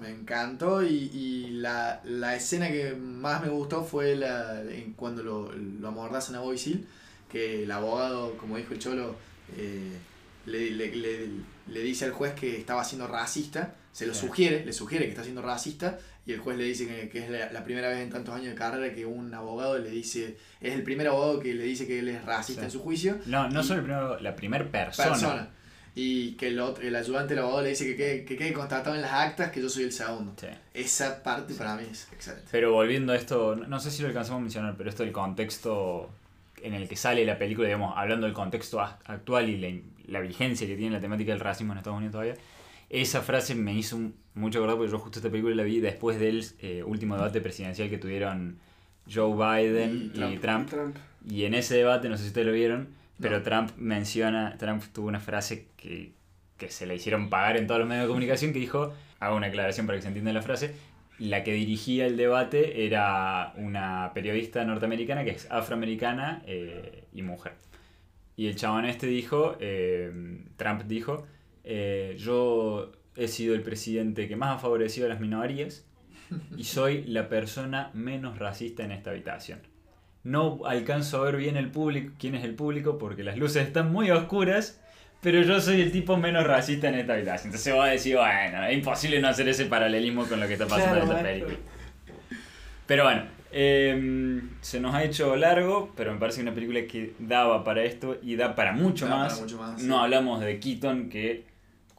me 0.00 0.08
encantó 0.10 0.82
y, 0.82 1.10
y 1.12 1.50
la, 1.50 2.00
la 2.04 2.36
escena 2.36 2.68
que 2.70 2.94
más 2.94 3.42
me 3.42 3.48
gustó 3.50 3.84
fue 3.84 4.16
la 4.16 4.62
en 4.62 4.94
cuando 4.94 5.22
lo, 5.22 5.52
lo 5.52 5.88
amordazan 5.88 6.36
a 6.36 6.56
Seale, 6.56 6.84
que 7.30 7.64
el 7.64 7.70
abogado, 7.70 8.36
como 8.38 8.56
dijo 8.56 8.72
el 8.72 8.78
Cholo, 8.78 9.16
eh, 9.58 9.92
le, 10.46 10.70
le, 10.70 10.96
le, 10.96 11.28
le 11.68 11.80
dice 11.82 12.06
al 12.06 12.12
juez 12.12 12.32
que 12.34 12.56
estaba 12.56 12.82
siendo 12.84 13.06
racista, 13.08 13.74
se 13.92 14.06
lo 14.06 14.14
sugiere, 14.14 14.64
le 14.64 14.72
sugiere 14.72 15.04
que 15.06 15.10
está 15.10 15.22
siendo 15.24 15.42
racista 15.42 15.98
y 16.26 16.32
el 16.32 16.38
juez 16.40 16.56
le 16.58 16.64
dice 16.64 16.86
que, 16.86 17.08
que 17.08 17.18
es 17.24 17.30
la, 17.30 17.50
la 17.52 17.64
primera 17.64 17.88
vez 17.88 17.98
en 17.98 18.10
tantos 18.10 18.34
años 18.34 18.48
de 18.48 18.54
carrera 18.54 18.94
que 18.94 19.04
un 19.06 19.32
abogado 19.34 19.78
le 19.78 19.90
dice, 19.90 20.36
es 20.60 20.74
el 20.74 20.82
primer 20.82 21.08
abogado 21.08 21.40
que 21.40 21.54
le 21.54 21.64
dice 21.64 21.86
que 21.86 21.98
él 21.98 22.08
es 22.08 22.24
racista 22.24 22.64
en 22.64 22.70
su 22.70 22.80
juicio 22.80 23.18
No, 23.26 23.48
no 23.48 23.62
solo 23.62 23.80
el 23.80 23.84
primero, 23.86 24.20
la 24.20 24.36
primera 24.36 24.64
persona. 24.64 25.08
persona. 25.10 25.48
Y 25.92 26.32
que 26.34 26.46
el, 26.48 26.60
otro, 26.60 26.84
el 26.86 26.94
ayudante 26.94 27.34
del 27.34 27.40
abogado 27.42 27.62
le 27.64 27.70
dice 27.70 27.84
que 27.84 27.96
quede, 27.96 28.24
que 28.24 28.36
quede 28.36 28.52
constatado 28.52 28.94
en 28.94 29.02
las 29.02 29.12
actas 29.12 29.50
que 29.50 29.60
yo 29.60 29.68
soy 29.68 29.82
el 29.84 29.92
segundo. 29.92 30.34
Esa 30.72 31.20
parte 31.22 31.52
para 31.54 31.74
mí 31.74 31.82
es 31.90 32.06
excelente. 32.12 32.46
Pero 32.52 32.72
volviendo 32.72 33.12
a 33.12 33.16
esto, 33.16 33.56
no- 33.56 33.80
sé 33.80 33.90
si 33.90 34.02
lo 34.02 34.08
alcanzamos 34.08 34.38
a 34.38 34.42
mencionar, 34.42 34.74
pero 34.78 34.88
esto 34.88 35.02
del 35.02 35.10
contexto 35.12 36.08
en 36.62 36.74
el 36.74 36.88
que 36.88 36.94
sale 36.94 37.24
la 37.24 37.38
película, 37.38 37.66
digamos, 37.66 37.94
hablando 37.96 38.26
del 38.26 38.34
contexto 38.34 38.80
actual 38.80 39.48
y 39.48 39.56
la, 39.58 39.80
la 40.06 40.20
vigencia 40.20 40.66
que 40.66 40.76
tiene 40.76 40.94
la 40.94 41.00
temática 41.00 41.32
del 41.32 41.40
racismo 41.40 41.72
en 41.72 41.78
Estados 41.78 41.96
Unidos 41.96 42.12
todavía, 42.12 42.34
esa 42.90 43.22
frase 43.22 43.54
me 43.54 43.72
hizo 43.72 43.98
mucho 44.34 44.58
acordar 44.58 44.76
porque 44.76 44.92
yo 44.92 44.98
justo 44.98 45.20
esta 45.20 45.30
película 45.30 45.54
la 45.54 45.62
vi 45.62 45.80
después 45.80 46.18
del 46.18 46.44
eh, 46.58 46.82
último 46.82 47.14
debate 47.14 47.40
presidencial 47.40 47.88
que 47.88 47.98
tuvieron 47.98 48.58
Joe 49.12 49.34
Biden 49.34 50.12
Y 50.14 50.22
y 50.34 50.38
Trump. 50.38 50.68
Trump. 50.68 50.96
Y 51.28 51.44
en 51.44 51.54
ese 51.54 51.76
debate, 51.76 52.08
no 52.08 52.16
sé 52.16 52.24
si 52.24 52.28
ustedes 52.28 52.46
lo 52.46 52.52
vieron, 52.52 52.88
pero 53.20 53.38
No. 53.38 53.42
Trump 53.44 53.70
menciona, 53.76 54.56
Trump 54.58 54.82
tuvo 54.92 55.08
una 55.08 55.20
frase 55.20 55.68
que, 55.76 56.12
que 56.56 56.68
se 56.68 56.86
le 56.86 56.96
hicieron 56.96 57.30
pagar 57.30 57.56
en 57.56 57.66
todos 57.66 57.80
los 57.80 57.88
medios 57.88 58.04
de 58.04 58.08
comunicación 58.08 58.52
que 58.52 58.58
dijo, 58.58 58.92
hago 59.20 59.36
una 59.36 59.48
aclaración 59.48 59.86
para 59.86 59.98
que 59.98 60.02
se 60.02 60.08
entienda 60.08 60.32
la 60.32 60.42
frase, 60.42 60.74
la 61.18 61.44
que 61.44 61.52
dirigía 61.52 62.06
el 62.06 62.16
debate 62.16 62.86
era 62.86 63.52
una 63.56 64.10
periodista 64.14 64.64
norteamericana 64.64 65.22
que 65.22 65.30
es 65.30 65.50
afroamericana 65.50 66.42
eh, 66.46 67.04
y 67.12 67.22
mujer. 67.22 67.52
Y 68.36 68.46
el 68.46 68.56
chabón 68.56 68.86
este 68.86 69.06
dijo, 69.06 69.56
eh, 69.60 70.10
Trump 70.56 70.84
dijo, 70.84 71.26
eh, 71.72 72.16
yo 72.18 72.90
he 73.16 73.28
sido 73.28 73.54
el 73.54 73.62
presidente 73.62 74.26
que 74.26 74.34
más 74.34 74.56
ha 74.56 74.58
favorecido 74.58 75.06
a 75.06 75.08
las 75.10 75.20
minorías 75.20 75.84
y 76.56 76.64
soy 76.64 77.04
la 77.04 77.28
persona 77.28 77.90
menos 77.94 78.38
racista 78.40 78.82
en 78.84 78.90
esta 78.90 79.10
habitación. 79.10 79.60
No 80.24 80.60
alcanzo 80.66 81.18
a 81.18 81.24
ver 81.26 81.36
bien 81.36 81.56
el 81.56 81.70
público, 81.70 82.12
quién 82.18 82.34
es 82.34 82.44
el 82.44 82.54
público, 82.54 82.98
porque 82.98 83.22
las 83.22 83.36
luces 83.38 83.66
están 83.66 83.92
muy 83.92 84.10
oscuras, 84.10 84.80
pero 85.22 85.42
yo 85.42 85.60
soy 85.60 85.80
el 85.80 85.92
tipo 85.92 86.16
menos 86.16 86.44
racista 86.44 86.88
en 86.88 86.96
esta 86.96 87.14
habitación. 87.14 87.48
Entonces 87.48 87.74
va 87.74 87.84
a 87.86 87.90
decir, 87.90 88.16
bueno, 88.16 88.64
es 88.66 88.74
imposible 88.74 89.20
no 89.20 89.28
hacer 89.28 89.48
ese 89.48 89.66
paralelismo 89.66 90.26
con 90.26 90.40
lo 90.40 90.46
que 90.48 90.54
está 90.54 90.66
pasando 90.66 90.94
Claro, 91.06 91.10
en 91.12 91.16
esta 91.18 91.28
película. 91.30 91.56
Pero 92.86 93.04
bueno, 93.04 93.22
eh, 93.52 94.40
se 94.60 94.80
nos 94.80 94.94
ha 94.94 95.04
hecho 95.04 95.36
largo, 95.36 95.92
pero 95.96 96.12
me 96.12 96.18
parece 96.18 96.42
una 96.42 96.52
película 96.54 96.80
que 96.86 97.14
daba 97.18 97.62
para 97.64 97.82
esto 97.84 98.18
y 98.22 98.36
da 98.36 98.54
para 98.54 98.72
mucho, 98.72 99.06
Da 99.06 99.12
para 99.12 99.24
más. 99.24 99.40
mucho 99.40 99.58
más, 99.58 99.82
No 99.82 99.96
sí. 99.98 100.02
hablamos 100.04 100.40
de 100.40 100.58
Keaton, 100.60 101.08
que 101.08 101.44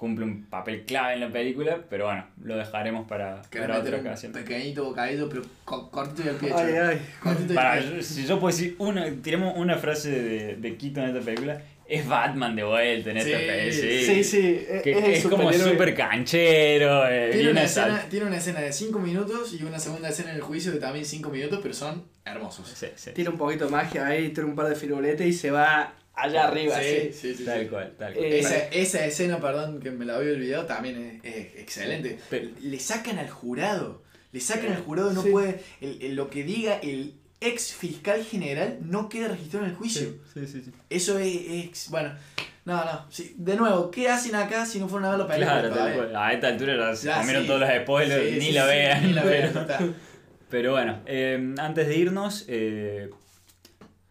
cumple 0.01 0.25
un 0.25 0.45
papel 0.45 0.83
clave 0.83 1.13
en 1.13 1.19
la 1.19 1.29
película, 1.29 1.77
pero 1.87 2.05
bueno, 2.05 2.25
lo 2.43 2.57
dejaremos 2.57 3.07
para, 3.07 3.43
para 3.43 3.77
otra 3.77 3.99
un 3.99 4.07
ocasión. 4.07 4.31
pequeñito 4.31 4.83
bocadito, 4.83 5.29
pero 5.29 5.43
co- 5.63 5.91
cortito 5.91 6.23
y 6.25 6.29
al 6.29 6.35
pie. 6.37 6.51
Ay, 6.55 6.73
ay. 6.73 7.01
Cortito 7.21 7.53
y 7.53 7.55
Para, 7.55 7.73
al 7.73 7.83
pie. 7.83 7.97
yo- 7.97 8.01
si 8.01 8.25
yo 8.25 8.39
puedo 8.39 8.51
decir 8.55 8.75
una, 8.79 9.05
tiremos 9.21 9.55
una 9.55 9.77
frase 9.77 10.09
de, 10.09 10.55
de 10.55 10.75
Keaton 10.75 11.03
en 11.03 11.09
esta 11.15 11.21
película, 11.23 11.61
es 11.87 12.07
Batman 12.07 12.55
de 12.55 12.63
vuelta 12.63 13.11
en 13.11 13.17
esta 13.17 13.37
Sí, 13.37 13.45
película. 13.45 13.71
Sí, 14.15 14.23
sí, 14.23 14.65
es, 14.67 14.81
Que 14.81 14.91
es 14.91 14.97
el 15.05 15.11
es 15.11 15.27
como 15.27 15.53
súper 15.53 15.93
canchero, 15.93 17.07
eh, 17.07 17.29
Tiene 17.33 17.51
una, 17.51 17.63
escena, 17.63 18.05
tiene 18.09 18.25
una 18.25 18.37
escena 18.37 18.61
de 18.61 18.73
5 18.73 18.97
minutos 18.97 19.53
y 19.53 19.63
una 19.63 19.77
segunda 19.77 20.09
escena 20.09 20.31
en 20.31 20.37
el 20.37 20.41
juicio 20.41 20.71
de 20.71 20.79
también 20.79 21.05
5 21.05 21.29
minutos, 21.29 21.59
pero 21.61 21.75
son 21.75 22.05
hermosos. 22.25 22.67
Sí, 22.75 22.87
sí. 22.95 23.11
Tira 23.11 23.29
un 23.29 23.37
poquito 23.37 23.65
de 23.65 23.71
magia 23.71 24.07
ahí, 24.07 24.29
tira 24.29 24.47
un 24.47 24.55
par 24.55 24.67
de 24.67 24.75
firuletes 24.75 25.27
y 25.27 25.33
se 25.33 25.51
va 25.51 25.93
allá 26.13 26.47
arriba. 26.47 26.79
sí, 26.81 27.09
sí. 27.11 27.13
sí, 27.13 27.35
sí, 27.35 27.45
Tal 27.45 27.61
sí. 27.61 27.67
cual, 27.67 27.93
tal 27.97 28.13
cual. 28.13 28.25
Eh, 28.25 28.39
Esa, 28.39 28.57
esa 28.69 29.05
escena, 29.05 29.39
perdón, 29.39 29.79
que 29.79 29.91
me 29.91 30.05
la 30.05 30.15
había 30.17 30.33
olvidado, 30.33 30.65
también 30.65 31.21
es, 31.23 31.35
es 31.35 31.59
excelente. 31.59 32.19
Pero- 32.29 32.49
Le 32.61 32.79
sacan 32.79 33.17
al 33.19 33.29
jurado. 33.29 34.03
Le 34.31 34.39
sacan 34.39 34.71
al 34.73 34.81
jurado, 34.83 35.11
no 35.13 35.23
Sí. 35.23 35.29
puede. 35.29 35.59
el- 35.81 36.01
el- 36.01 36.15
lo 36.15 36.29
que 36.29 36.43
diga 36.43 36.79
el 36.81 37.15
ex 37.41 37.73
fiscal 37.73 38.23
general 38.23 38.77
no 38.81 39.09
queda 39.09 39.27
registrado 39.29 39.65
en 39.65 39.71
el 39.71 39.77
juicio. 39.77 40.13
Sí, 40.33 40.45
sí, 40.47 40.61
sí. 40.63 40.71
Eso 40.89 41.17
es, 41.19 41.35
es- 41.35 41.89
Bueno, 41.89 42.13
no, 42.65 42.85
no. 42.85 43.05
sí. 43.11 43.33
De 43.37 43.55
nuevo, 43.55 43.89
¿qué 43.89 44.07
hacen 44.09 44.35
acá 44.35 44.65
si 44.65 44.79
no 44.79 44.87
fueron 44.87 45.07
a 45.07 45.11
ver 45.11 45.19
la 45.19 45.27
película? 45.27 45.51
Claro, 45.53 45.69
tal 45.69 45.77
todavía? 45.77 45.95
cual. 45.97 46.15
a 46.15 46.33
esta 46.33 46.47
altura 46.49 46.77
ya 46.77 46.95
se 46.95 47.07
Ya, 47.07 47.17
comieron 47.17 47.41
sí. 47.43 47.47
todos 47.47 47.59
los 47.61 47.69
spoilers, 47.81 48.29
Sí, 48.29 48.35
ni 48.39 48.45
sí, 48.45 48.51
la 48.51 48.61
sí, 48.63 48.67
vean. 48.69 49.07
Ni 49.07 49.13
la 49.13 49.23
vean, 49.23 49.53
pero-. 49.67 49.93
Pero 50.51 50.71
bueno, 50.73 51.01
eh, 51.07 51.53
antes 51.57 51.87
de 51.87 51.95
irnos, 51.97 52.45
eh, 52.47 53.09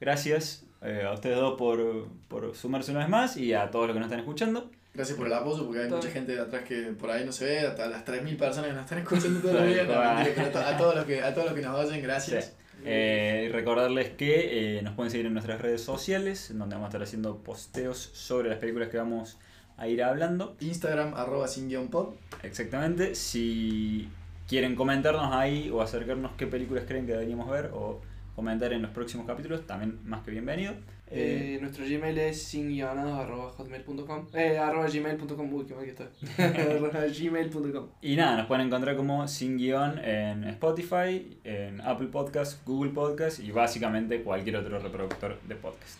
gracias 0.00 0.64
eh, 0.82 1.04
a 1.06 1.12
ustedes 1.12 1.36
dos 1.36 1.56
por, 1.58 2.06
por 2.28 2.54
sumarse 2.56 2.90
una 2.90 3.00
vez 3.00 3.08
más 3.08 3.36
y 3.36 3.52
a 3.54 3.70
todos 3.70 3.86
los 3.86 3.94
que 3.94 4.00
nos 4.00 4.06
están 4.06 4.20
escuchando. 4.20 4.70
Gracias 4.92 5.16
por 5.16 5.28
el 5.28 5.32
apoyo, 5.32 5.64
porque 5.66 5.82
hay 5.82 5.88
Todo. 5.88 5.98
mucha 5.98 6.10
gente 6.10 6.32
de 6.34 6.40
atrás 6.40 6.64
que 6.64 6.82
por 6.98 7.10
ahí 7.10 7.24
no 7.24 7.30
se 7.32 7.44
ve, 7.44 7.60
hasta 7.60 7.86
las 7.88 8.04
3.000 8.04 8.36
personas 8.36 8.68
que 8.70 8.74
nos 8.74 8.82
están 8.84 8.98
escuchando 8.98 9.64
días. 9.64 9.86
No, 9.86 9.94
a, 9.94 10.24
to- 10.52 10.58
a 10.58 10.76
todos 10.76 10.94
los 10.96 11.04
que, 11.04 11.22
a 11.22 11.32
todos 11.32 11.46
los 11.46 11.54
que 11.54 11.62
nos 11.62 11.78
oyen, 11.86 12.02
gracias. 12.02 12.46
Sí. 12.46 12.52
Eh, 12.86 13.44
y 13.48 13.52
recordarles 13.52 14.08
que 14.10 14.78
eh, 14.78 14.82
nos 14.82 14.94
pueden 14.94 15.10
seguir 15.12 15.26
en 15.26 15.34
nuestras 15.34 15.60
redes 15.60 15.82
sociales, 15.82 16.50
donde 16.56 16.74
vamos 16.74 16.86
a 16.86 16.88
estar 16.88 17.02
haciendo 17.02 17.36
posteos 17.36 17.98
sobre 17.98 18.48
las 18.48 18.58
películas 18.58 18.88
que 18.88 18.96
vamos 18.96 19.38
a 19.76 19.86
ir 19.86 20.02
hablando. 20.02 20.56
Instagram, 20.60 21.14
arroba 21.14 21.46
sin 21.46 21.68
guion 21.68 21.88
pod. 21.88 22.14
Exactamente. 22.42 23.14
Si 23.14 24.08
quieren 24.48 24.74
comentarnos 24.74 25.32
ahí 25.32 25.70
o 25.70 25.82
acercarnos 25.82 26.32
qué 26.36 26.46
películas 26.48 26.84
creen 26.88 27.06
que 27.06 27.12
deberíamos 27.12 27.48
ver 27.48 27.70
o 27.72 28.00
comentar 28.40 28.72
en 28.72 28.80
los 28.82 28.90
próximos 28.92 29.26
capítulos, 29.26 29.66
también 29.66 29.98
más 30.04 30.22
que 30.24 30.30
bienvenido. 30.30 30.72
Eh, 31.12 31.56
Eh, 31.56 31.58
nuestro 31.60 31.84
Gmail 31.84 32.16
es 32.18 32.42
sin-hotmail.com 32.44 34.26
eh, 34.32 34.56
arroba 34.58 34.86
gmail.com 34.88 35.52
uy 35.52 35.66
qué 35.66 35.74
mal 35.74 35.84
que 35.84 35.90
está 35.90 36.08
arroba 36.38 37.04
gmail.com 37.06 37.88
Y 38.00 38.16
nada, 38.16 38.36
nos 38.38 38.46
pueden 38.46 38.66
encontrar 38.68 38.96
como 38.96 39.26
Sin 39.28 39.56
Guión 39.58 39.98
en 39.98 40.44
Spotify, 40.44 41.38
en 41.44 41.80
Apple 41.80 42.08
Podcast, 42.08 42.64
Google 42.66 42.92
Podcast 42.92 43.40
y 43.40 43.50
básicamente 43.50 44.22
cualquier 44.22 44.56
otro 44.56 44.78
reproductor 44.78 45.38
de 45.42 45.54
podcast. 45.56 45.98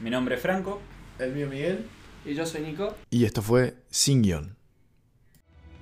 Mi 0.00 0.10
nombre 0.10 0.34
es 0.34 0.42
Franco. 0.42 0.80
El 1.18 1.32
mío 1.32 1.48
Miguel. 1.48 1.86
y 2.24 2.34
yo 2.34 2.44
soy 2.44 2.62
Nico 2.62 2.94
Y 3.10 3.24
esto 3.24 3.42
fue 3.42 3.74
Sin 3.88 4.22
Guión. 4.22 4.59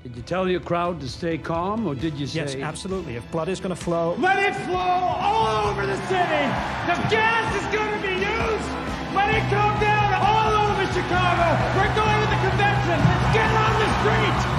Did 0.09 0.16
you 0.16 0.22
tell 0.22 0.48
your 0.48 0.60
crowd 0.60 1.02
to 1.02 1.09
stay 1.09 1.36
calm, 1.36 1.86
or 1.86 1.94
did 1.94 2.14
you 2.14 2.26
say? 2.26 2.40
Yes, 2.40 2.55
absolutely. 2.55 3.16
If 3.16 3.30
blood 3.30 3.51
is 3.51 3.60
going 3.60 3.76
to 3.76 3.76
flow, 3.76 4.14
let 4.14 4.39
it 4.39 4.56
flow 4.64 4.74
all 4.74 5.68
over 5.68 5.85
the 5.85 5.97
city. 6.09 6.44
The 6.89 6.97
gas 7.12 7.44
is 7.60 7.66
going 7.76 7.93
to 7.93 8.01
be 8.01 8.14
used, 8.14 8.68
let 9.12 9.28
it 9.28 9.44
come 9.52 9.78
down 9.85 10.14
all 10.24 10.64
over 10.64 10.86
Chicago. 10.97 11.48
We're 11.76 11.93
going 11.93 12.20
to 12.24 12.28
the 12.32 12.40
convention. 12.40 12.98
Get 13.36 13.52
on 13.52 13.72
the 13.76 13.89
street. 14.01 14.57